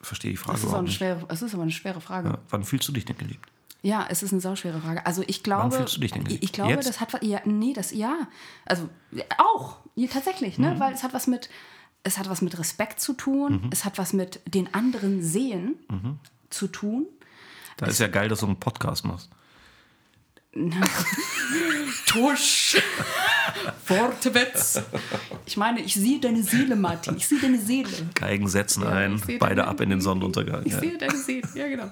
verstehe 0.01 0.32
die 0.32 0.38
Frage 0.38 0.59
Das 0.59 0.67
ist, 0.67 0.74
auch 0.74 0.82
nicht. 0.82 0.95
schwere, 0.97 1.26
es 1.30 1.41
ist 1.41 1.53
aber 1.53 1.63
eine 1.63 1.71
schwere 1.71 2.01
Frage. 2.01 2.30
Ja, 2.30 2.38
wann 2.49 2.63
fühlst 2.65 2.86
du 2.88 2.91
dich 2.91 3.05
denn 3.05 3.17
geliebt? 3.17 3.45
Ja, 3.82 4.05
es 4.09 4.24
ist 4.24 4.34
eine 4.34 4.41
sauschwere 4.41 4.80
Frage. 4.82 5.05
Also 5.05 5.24
ich 5.26 5.41
glaube, 5.41 5.76
fühlst 5.76 5.95
du 5.95 6.01
dich 6.01 6.11
denn 6.11 6.26
geliebt? 6.26 6.43
ich 6.43 6.51
glaube, 6.51 6.71
Jetzt? 6.74 6.88
das 6.89 6.99
hat 6.99 7.13
was, 7.13 7.21
ja, 7.24 7.39
nee, 7.45 7.71
das 7.74 7.91
ja, 7.93 8.28
also 8.65 8.89
auch 9.38 9.78
ja, 9.95 10.07
tatsächlich, 10.07 10.57
Mhm. 10.57 10.65
ne, 10.65 10.80
weil 10.80 10.93
es 10.93 11.03
hat 11.03 11.13
was 11.13 11.26
mit, 11.28 11.49
es 12.03 12.17
hat 12.17 12.30
was 12.30 12.41
mit 12.41 12.59
Respekt 12.59 12.99
zu 12.99 13.13
tun, 13.13 13.53
Mhm. 13.63 13.69
es 13.71 13.86
hat 13.86 13.97
was 13.97 14.11
mit 14.11 14.41
den 14.45 14.74
anderen 14.74 15.21
sehen 15.24 15.76
zu 16.49 16.67
tun. 16.67 17.05
Da 17.78 17.88
ist 17.88 17.99
ja 17.99 18.07
geil, 18.07 18.30
dass 18.30 18.39
du 18.41 18.45
einen 18.47 18.59
Podcast 18.59 19.05
machst. 19.05 19.30
Tusch, 22.05 22.78
Wortwitz. 23.88 24.82
Ich 25.45 25.57
meine, 25.57 25.82
ich 25.82 25.93
sehe 25.95 26.19
deine 26.19 26.43
Seele, 26.43 26.76
Martin. 26.76 27.17
Ich 27.17 27.28
sehe 27.28 27.39
deine 27.39 27.59
Seele. 27.59 27.89
Geigen 28.13 28.47
setzen 28.47 28.84
Ja, 28.84 28.89
ein, 28.89 29.19
beide 29.39 29.55
deine- 29.55 29.67
ab 29.67 29.82
in 29.82 29.89
den 29.89 30.01
Sonnenuntergang. 30.01 30.63
Ich 30.65 30.74
Ja. 30.74 30.80
sehe 30.80 30.97
deine 30.97 31.17
Seele, 31.17 31.47
ja 31.55 31.67
genau. 31.67 31.91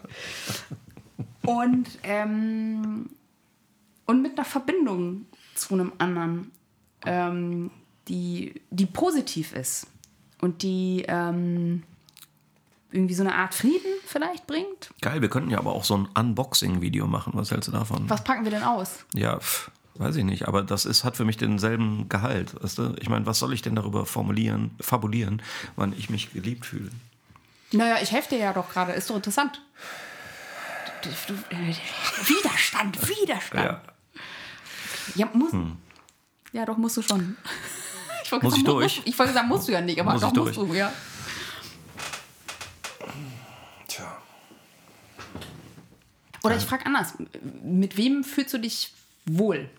Und, 1.43 1.87
ähm, 2.03 3.09
und 4.05 4.21
mit 4.21 4.37
einer 4.37 4.45
Verbindung 4.45 5.25
zu 5.55 5.73
einem 5.73 5.91
anderen, 5.97 6.51
ähm, 7.05 7.71
die, 8.07 8.61
die 8.69 8.85
positiv 8.85 9.53
ist 9.53 9.87
und 10.39 10.61
die 10.61 11.03
ähm, 11.07 11.81
irgendwie 12.91 13.13
so 13.13 13.23
eine 13.23 13.35
Art 13.35 13.53
Frieden 13.53 13.91
vielleicht 14.05 14.47
bringt. 14.47 14.91
Geil, 15.01 15.21
wir 15.21 15.29
könnten 15.29 15.49
ja 15.49 15.57
aber 15.57 15.73
auch 15.73 15.83
so 15.83 15.97
ein 15.97 16.07
Unboxing-Video 16.17 17.07
machen. 17.07 17.33
Was 17.35 17.51
hältst 17.51 17.67
du 17.67 17.71
davon? 17.71 18.09
Was 18.09 18.23
packen 18.23 18.43
wir 18.43 18.51
denn 18.51 18.63
aus? 18.63 19.05
Ja, 19.13 19.39
pff, 19.39 19.71
weiß 19.95 20.15
ich 20.17 20.23
nicht, 20.23 20.47
aber 20.47 20.63
das 20.63 20.85
ist, 20.85 21.03
hat 21.03 21.17
für 21.17 21.25
mich 21.25 21.37
denselben 21.37 22.09
Gehalt. 22.09 22.61
Weißt 22.63 22.77
du? 22.77 22.95
Ich 22.99 23.09
meine, 23.09 23.25
was 23.25 23.39
soll 23.39 23.53
ich 23.53 23.61
denn 23.61 23.75
darüber 23.75 24.05
formulieren, 24.05 24.71
fabulieren, 24.79 25.41
wann 25.75 25.93
ich 25.93 26.09
mich 26.09 26.33
geliebt 26.33 26.65
fühle? 26.65 26.89
Naja, 27.71 27.97
ich 28.01 28.11
helfe 28.11 28.29
dir 28.29 28.39
ja 28.39 28.53
doch 28.53 28.69
gerade, 28.69 28.91
ist 28.91 29.09
doch 29.09 29.15
interessant. 29.15 29.61
Du, 31.03 31.09
du, 31.27 31.33
äh, 31.55 31.75
Widerstand, 32.27 33.09
Widerstand. 33.09 33.65
Ja. 33.65 33.81
Ja, 35.15 35.29
muss. 35.33 35.51
Ja, 36.51 36.65
doch, 36.65 36.77
musst 36.77 36.97
du 36.97 37.01
schon. 37.01 37.37
Ich 38.23 38.31
wollte 38.31 38.45
Muss 38.45 38.53
sagen, 38.53 38.61
ich 38.61 38.71
durch? 38.71 38.97
Muss, 38.97 39.07
ich 39.07 39.19
wollte 39.19 39.33
sagen, 39.33 39.47
musst 39.47 39.67
du 39.67 39.71
ja 39.71 39.81
nicht, 39.81 39.99
aber 39.99 40.13
Muss 40.13 40.23
ich 40.23 40.29
doch 40.29 40.45
musst 40.45 40.57
du, 40.57 40.73
ja. 40.73 40.91
Oder 46.43 46.57
ich 46.57 46.63
frage 46.63 46.85
anders. 46.85 47.13
Mit 47.63 47.97
wem 47.97 48.23
fühlst 48.23 48.53
du 48.53 48.57
dich 48.57 48.93
wohl? 49.25 49.69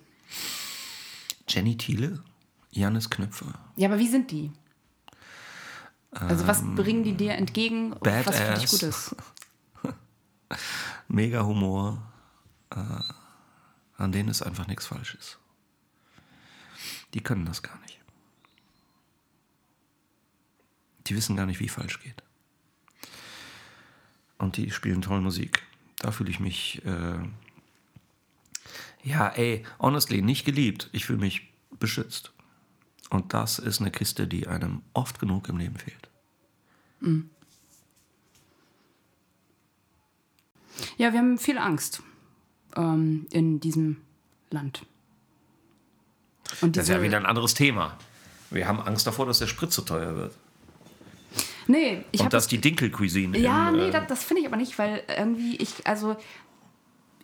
Jenny 1.49 1.77
Thiele, 1.77 2.23
Janis 2.71 3.11
Knöpfe, 3.11 3.53
Ja, 3.77 3.89
aber 3.89 3.99
wie 3.99 4.09
sind 4.09 4.31
die? 4.31 4.53
Also, 6.13 6.47
was 6.47 6.63
bringen 6.63 7.05
die 7.05 7.15
dir 7.15 7.33
entgegen, 7.35 7.95
was 8.01 8.37
für 8.39 8.55
dich 8.55 8.71
Badass. 8.71 8.71
gut 8.71 8.83
ist? 8.83 9.17
mega 11.09 11.45
Humor, 11.45 12.03
äh, 12.71 12.77
an 13.97 14.13
denen 14.13 14.29
ist 14.29 14.43
einfach 14.43 14.67
nichts 14.67 14.87
Falsches. 14.87 15.39
Die 17.15 17.23
können 17.23 17.45
das 17.47 17.63
gar 17.63 17.79
nicht. 17.81 17.99
Die 21.07 21.17
wissen 21.17 21.37
gar 21.37 21.47
nicht, 21.47 21.61
wie 21.61 21.69
falsch 21.69 22.01
geht. 22.01 22.23
Und 24.39 24.57
die 24.57 24.71
spielen 24.71 25.03
tolle 25.03 25.21
Musik. 25.21 25.63
Da 26.03 26.11
fühle 26.11 26.31
ich 26.31 26.41
mich, 26.41 26.85
äh, 26.85 27.19
ja, 29.05 29.29
ey, 29.29 29.65
honestly, 29.79 30.21
nicht 30.21 30.45
geliebt. 30.45 30.91
Ich 30.93 31.07
fühle 31.07 31.21
mich 31.21 31.49
beschützt. 31.79 32.33
Und 33.09 33.33
das 33.35 33.59
ist 33.59 33.81
eine 33.81 33.91
Kiste, 33.91 34.27
die 34.27 34.49
einem 34.49 34.83
oft 34.95 35.21
genug 35.21 35.49
im 35.49 35.59
Leben 35.59 35.77
fehlt. 35.77 36.09
Ja, 40.97 41.13
wir 41.13 41.21
haben 41.21 41.39
viel 41.39 41.59
Angst 41.59 42.03
ähm, 42.77 43.27
in 43.31 43.61
diesem 43.61 43.99
Land. 44.51 44.85
Und 46.61 46.77
Das 46.77 46.85
ist 46.85 46.89
ja 46.89 47.03
wieder 47.03 47.17
ein 47.17 47.27
anderes 47.27 47.55
Thema. 47.55 47.97
Wir 48.51 48.67
haben 48.67 48.81
Angst 48.81 49.07
davor, 49.07 49.27
dass 49.27 49.39
der 49.39 49.47
Sprit 49.47 49.73
zu 49.73 49.83
teuer 49.83 50.17
wird. 50.17 50.37
Nee, 51.67 52.05
ich 52.13 52.21
Und 52.21 52.27
habe 52.27 52.31
dass 52.31 52.47
die 52.47 52.59
Dinkelcuisine 52.59 53.39
Ja, 53.39 53.69
im, 53.69 53.77
nee, 53.77 53.89
äh, 53.89 53.91
das, 53.91 54.07
das 54.09 54.25
finde 54.25 54.43
ich 54.43 54.49
aber 54.49 54.57
nicht, 54.57 54.79
weil 54.79 55.03
irgendwie 55.17 55.57
ich, 55.57 55.87
also 55.87 56.17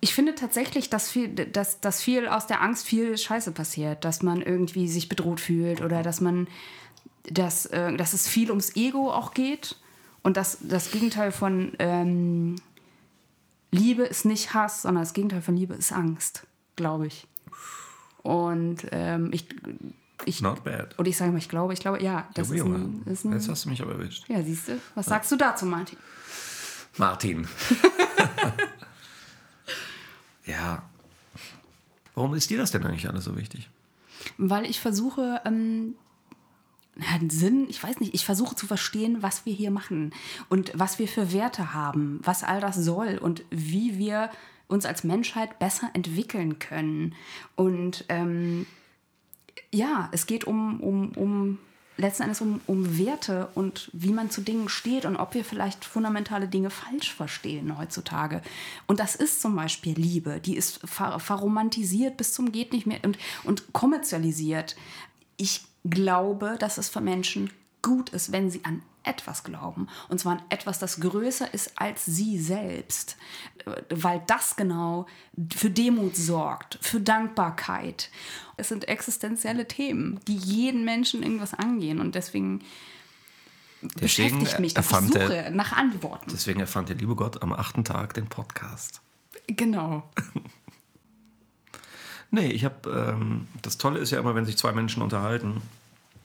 ich 0.00 0.14
finde 0.14 0.34
tatsächlich, 0.34 0.90
dass 0.90 1.10
viel, 1.10 1.28
dass, 1.28 1.80
dass 1.80 2.02
viel 2.02 2.28
aus 2.28 2.46
der 2.46 2.62
Angst 2.62 2.86
viel 2.86 3.18
Scheiße 3.18 3.52
passiert, 3.52 4.04
dass 4.04 4.22
man 4.22 4.42
irgendwie 4.42 4.88
sich 4.88 5.08
bedroht 5.08 5.40
fühlt 5.40 5.80
oder 5.80 6.02
dass 6.02 6.20
man, 6.20 6.46
dass, 7.24 7.66
äh, 7.66 7.96
dass 7.96 8.12
es 8.12 8.28
viel 8.28 8.50
ums 8.50 8.76
Ego 8.76 9.12
auch 9.12 9.34
geht 9.34 9.76
und 10.22 10.36
dass 10.36 10.58
das 10.60 10.90
Gegenteil 10.90 11.32
von 11.32 11.72
ähm, 11.78 12.56
Liebe 13.70 14.04
ist 14.04 14.24
nicht 14.24 14.54
Hass, 14.54 14.82
sondern 14.82 15.02
das 15.02 15.12
Gegenteil 15.12 15.42
von 15.42 15.56
Liebe 15.56 15.74
ist 15.74 15.92
Angst, 15.92 16.46
glaube 16.76 17.06
ich. 17.06 17.26
Und 18.22 18.86
ähm, 18.92 19.30
ich, 19.32 19.46
ich 20.24 20.42
Not 20.42 20.64
bad. 20.64 20.98
und 20.98 21.06
ich 21.06 21.16
sage 21.16 21.32
mal, 21.32 21.38
ich 21.38 21.48
glaube, 21.48 21.72
ich 21.72 21.80
glaube, 21.80 22.02
ja, 22.02 22.28
das 22.34 22.50
ist 22.50 22.62
ein, 22.62 23.02
ist 23.06 23.24
ein 23.24 23.32
Jetzt 23.32 23.48
hast 23.48 23.64
du 23.64 23.70
mich 23.70 23.82
aber 23.82 23.92
erwischt. 23.92 24.24
ja, 24.28 24.42
siehst 24.42 24.68
du, 24.68 24.80
was 24.94 25.06
sagst 25.06 25.30
du 25.32 25.36
dazu, 25.36 25.66
Martin? 25.66 25.98
Martin. 26.96 27.46
ja. 30.46 30.82
Warum 32.14 32.34
ist 32.34 32.50
dir 32.50 32.58
das 32.58 32.72
denn 32.72 32.84
eigentlich 32.84 33.08
alles 33.08 33.24
so 33.24 33.36
wichtig? 33.36 33.68
Weil 34.36 34.66
ich 34.66 34.80
versuche, 34.80 35.40
ähm, 35.44 35.94
Sinn, 37.28 37.66
ich 37.68 37.82
weiß 37.82 38.00
nicht, 38.00 38.14
ich 38.14 38.24
versuche 38.24 38.56
zu 38.56 38.66
verstehen, 38.66 39.22
was 39.22 39.46
wir 39.46 39.54
hier 39.54 39.70
machen 39.70 40.12
und 40.48 40.72
was 40.74 40.98
wir 40.98 41.06
für 41.06 41.32
Werte 41.32 41.72
haben, 41.72 42.20
was 42.24 42.42
all 42.42 42.60
das 42.60 42.76
soll 42.76 43.18
und 43.18 43.44
wie 43.50 43.98
wir 43.98 44.30
uns 44.66 44.84
als 44.84 45.04
Menschheit 45.04 45.58
besser 45.58 45.90
entwickeln 45.94 46.58
können. 46.58 47.14
Und 47.54 48.04
ähm, 48.08 48.66
ja, 49.72 50.08
es 50.12 50.26
geht 50.26 50.44
um, 50.44 50.80
um, 50.80 51.12
um 51.12 51.58
letzten 51.98 52.22
Endes 52.22 52.40
um, 52.40 52.60
um 52.66 52.98
Werte 52.98 53.48
und 53.54 53.90
wie 53.92 54.12
man 54.12 54.30
zu 54.30 54.40
Dingen 54.40 54.68
steht 54.68 55.04
und 55.04 55.16
ob 55.16 55.34
wir 55.34 55.44
vielleicht 55.44 55.84
fundamentale 55.84 56.48
Dinge 56.48 56.70
falsch 56.70 57.12
verstehen 57.12 57.76
heutzutage. 57.76 58.40
Und 58.86 59.00
das 59.00 59.16
ist 59.16 59.42
zum 59.42 59.56
Beispiel 59.56 59.94
Liebe, 59.94 60.40
die 60.40 60.56
ist 60.56 60.80
ver 60.84 61.18
verromantisiert 61.18 62.16
bis 62.16 62.32
zum 62.32 62.52
geht 62.52 62.72
nicht 62.72 62.86
mehr 62.86 63.00
und, 63.02 63.18
und 63.44 63.72
kommerzialisiert. 63.72 64.76
Ich 65.36 65.62
glaube, 65.84 66.56
dass 66.58 66.78
es 66.78 66.88
für 66.88 67.00
Menschen 67.00 67.50
gut 67.82 68.10
ist, 68.10 68.32
wenn 68.32 68.50
sie 68.50 68.64
an 68.64 68.82
etwas 69.08 69.42
glauben. 69.42 69.88
Und 70.08 70.20
zwar 70.20 70.34
an 70.34 70.42
etwas, 70.50 70.78
das 70.78 71.00
größer 71.00 71.52
ist 71.54 71.72
als 71.80 72.04
sie 72.04 72.38
selbst. 72.38 73.16
Äh, 73.64 73.82
Weil 73.90 74.22
das 74.26 74.56
genau 74.56 75.06
für 75.56 75.70
Demut 75.70 76.14
sorgt, 76.16 76.78
für 76.80 77.00
Dankbarkeit. 77.00 78.10
Es 78.56 78.68
sind 78.68 78.86
existenzielle 78.88 79.66
Themen, 79.66 80.20
die 80.28 80.36
jeden 80.36 80.84
Menschen 80.84 81.22
irgendwas 81.22 81.54
angehen. 81.54 82.00
Und 82.00 82.14
deswegen, 82.14 82.62
Deswegen 83.82 84.00
beschäftigt 84.40 84.60
mich 84.60 84.74
das. 84.74 84.90
Ich 84.90 84.96
suche 84.96 85.28
der- 85.28 85.50
nach 85.50 85.72
Antworten. 85.72 86.30
Deswegen 86.32 86.60
erfand 86.60 86.88
der 86.88 86.96
liebe 86.96 87.14
Gott 87.14 87.42
am 87.42 87.52
achten 87.52 87.84
Tag 87.84 88.14
den 88.14 88.26
Podcast. 88.28 89.00
Genau. 89.46 90.02
Nee, 92.30 92.48
ich 92.48 92.64
habe, 92.64 92.90
ähm, 93.16 93.48
das 93.62 93.78
Tolle 93.78 94.00
ist 94.00 94.10
ja 94.10 94.18
immer, 94.18 94.34
wenn 94.34 94.44
sich 94.44 94.58
zwei 94.58 94.72
Menschen 94.72 95.02
unterhalten, 95.02 95.62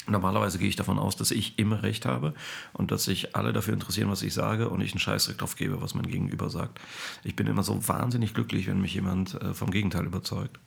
normalerweise 0.08 0.60
gehe 0.60 0.68
ich 0.68 0.76
davon 0.76 1.00
aus, 1.00 1.16
dass 1.16 1.32
ich 1.32 1.58
immer 1.60 1.84
recht 1.84 2.06
habe 2.06 2.34
und 2.74 2.92
dass 2.92 3.06
sich 3.06 3.36
alle 3.36 3.54
dafür 3.54 3.74
interessieren, 3.74 4.10
was 4.10 4.22
ich 4.22 4.34
sage 4.34 4.70
und 4.70 4.82
ich 4.82 4.92
einen 4.92 5.00
Scheißdreck 5.00 5.38
drauf 5.38 5.56
gebe, 5.56 5.82
was 5.82 5.96
mein 5.96 6.08
Gegenüber 6.08 6.50
sagt. 6.50 6.80
Ich 7.24 7.36
bin 7.36 7.48
immer 7.48 7.64
so 7.64 7.88
wahnsinnig 7.88 8.34
glücklich, 8.34 8.68
wenn 8.68 8.82
mich 8.82 8.94
jemand 8.94 9.36
äh, 9.42 9.54
vom 9.54 9.72
Gegenteil 9.72 10.06
überzeugt. 10.06 10.60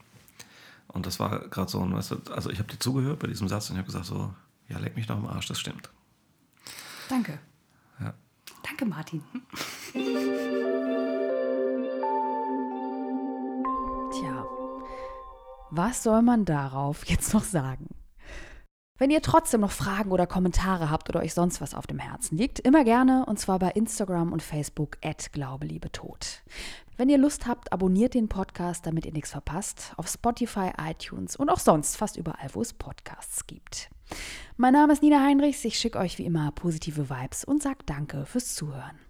Und 0.88 1.06
das 1.06 1.20
war 1.20 1.48
gerade 1.48 1.70
so, 1.70 1.82
ein, 1.82 1.92
weißt 1.92 2.12
du, 2.12 2.32
also 2.32 2.50
ich 2.50 2.58
habe 2.58 2.70
dir 2.70 2.78
zugehört 2.78 3.18
bei 3.18 3.26
diesem 3.26 3.48
Satz 3.48 3.68
und 3.68 3.76
ich 3.76 3.78
habe 3.78 3.86
gesagt 3.86 4.06
so, 4.06 4.32
Ja, 4.68 4.78
leck 4.78 4.96
mich 4.96 5.06
doch 5.06 5.16
am 5.16 5.26
Arsch, 5.26 5.46
das 5.46 5.60
stimmt. 5.60 5.90
Danke. 7.08 7.38
Ja. 8.00 8.14
Danke, 8.62 8.86
Martin. 8.86 9.22
Tja, 14.12 14.46
was 15.70 16.02
soll 16.02 16.22
man 16.22 16.44
darauf 16.44 17.06
jetzt 17.06 17.34
noch 17.34 17.44
sagen? 17.44 17.88
Wenn 18.98 19.10
ihr 19.10 19.20
trotzdem 19.20 19.60
noch 19.60 19.72
Fragen 19.72 20.10
oder 20.10 20.26
Kommentare 20.26 20.90
habt 20.90 21.10
oder 21.10 21.20
euch 21.20 21.34
sonst 21.34 21.60
was 21.60 21.74
auf 21.74 21.86
dem 21.86 21.98
Herzen 21.98 22.38
liegt, 22.38 22.60
immer 22.60 22.82
gerne 22.82 23.26
und 23.26 23.38
zwar 23.38 23.58
bei 23.58 23.70
Instagram 23.72 24.32
und 24.32 24.42
Facebook 24.42 24.96
at 25.04 25.30
Tod. 25.92 26.42
Wenn 26.96 27.10
ihr 27.10 27.18
Lust 27.18 27.46
habt, 27.46 27.72
abonniert 27.74 28.14
den 28.14 28.30
Podcast, 28.30 28.86
damit 28.86 29.04
ihr 29.04 29.12
nichts 29.12 29.32
verpasst, 29.32 29.92
auf 29.98 30.08
Spotify, 30.08 30.70
iTunes 30.80 31.36
und 31.36 31.50
auch 31.50 31.58
sonst 31.58 31.96
fast 31.96 32.16
überall, 32.16 32.48
wo 32.54 32.62
es 32.62 32.72
Podcasts 32.72 33.46
gibt. 33.46 33.90
Mein 34.56 34.72
Name 34.72 34.94
ist 34.94 35.02
Nina 35.02 35.22
Heinrichs, 35.22 35.62
ich 35.66 35.78
schicke 35.78 35.98
euch 35.98 36.16
wie 36.16 36.24
immer 36.24 36.50
positive 36.52 37.10
Vibes 37.10 37.44
und 37.44 37.62
sage 37.62 37.80
danke 37.84 38.24
fürs 38.24 38.54
Zuhören. 38.54 39.05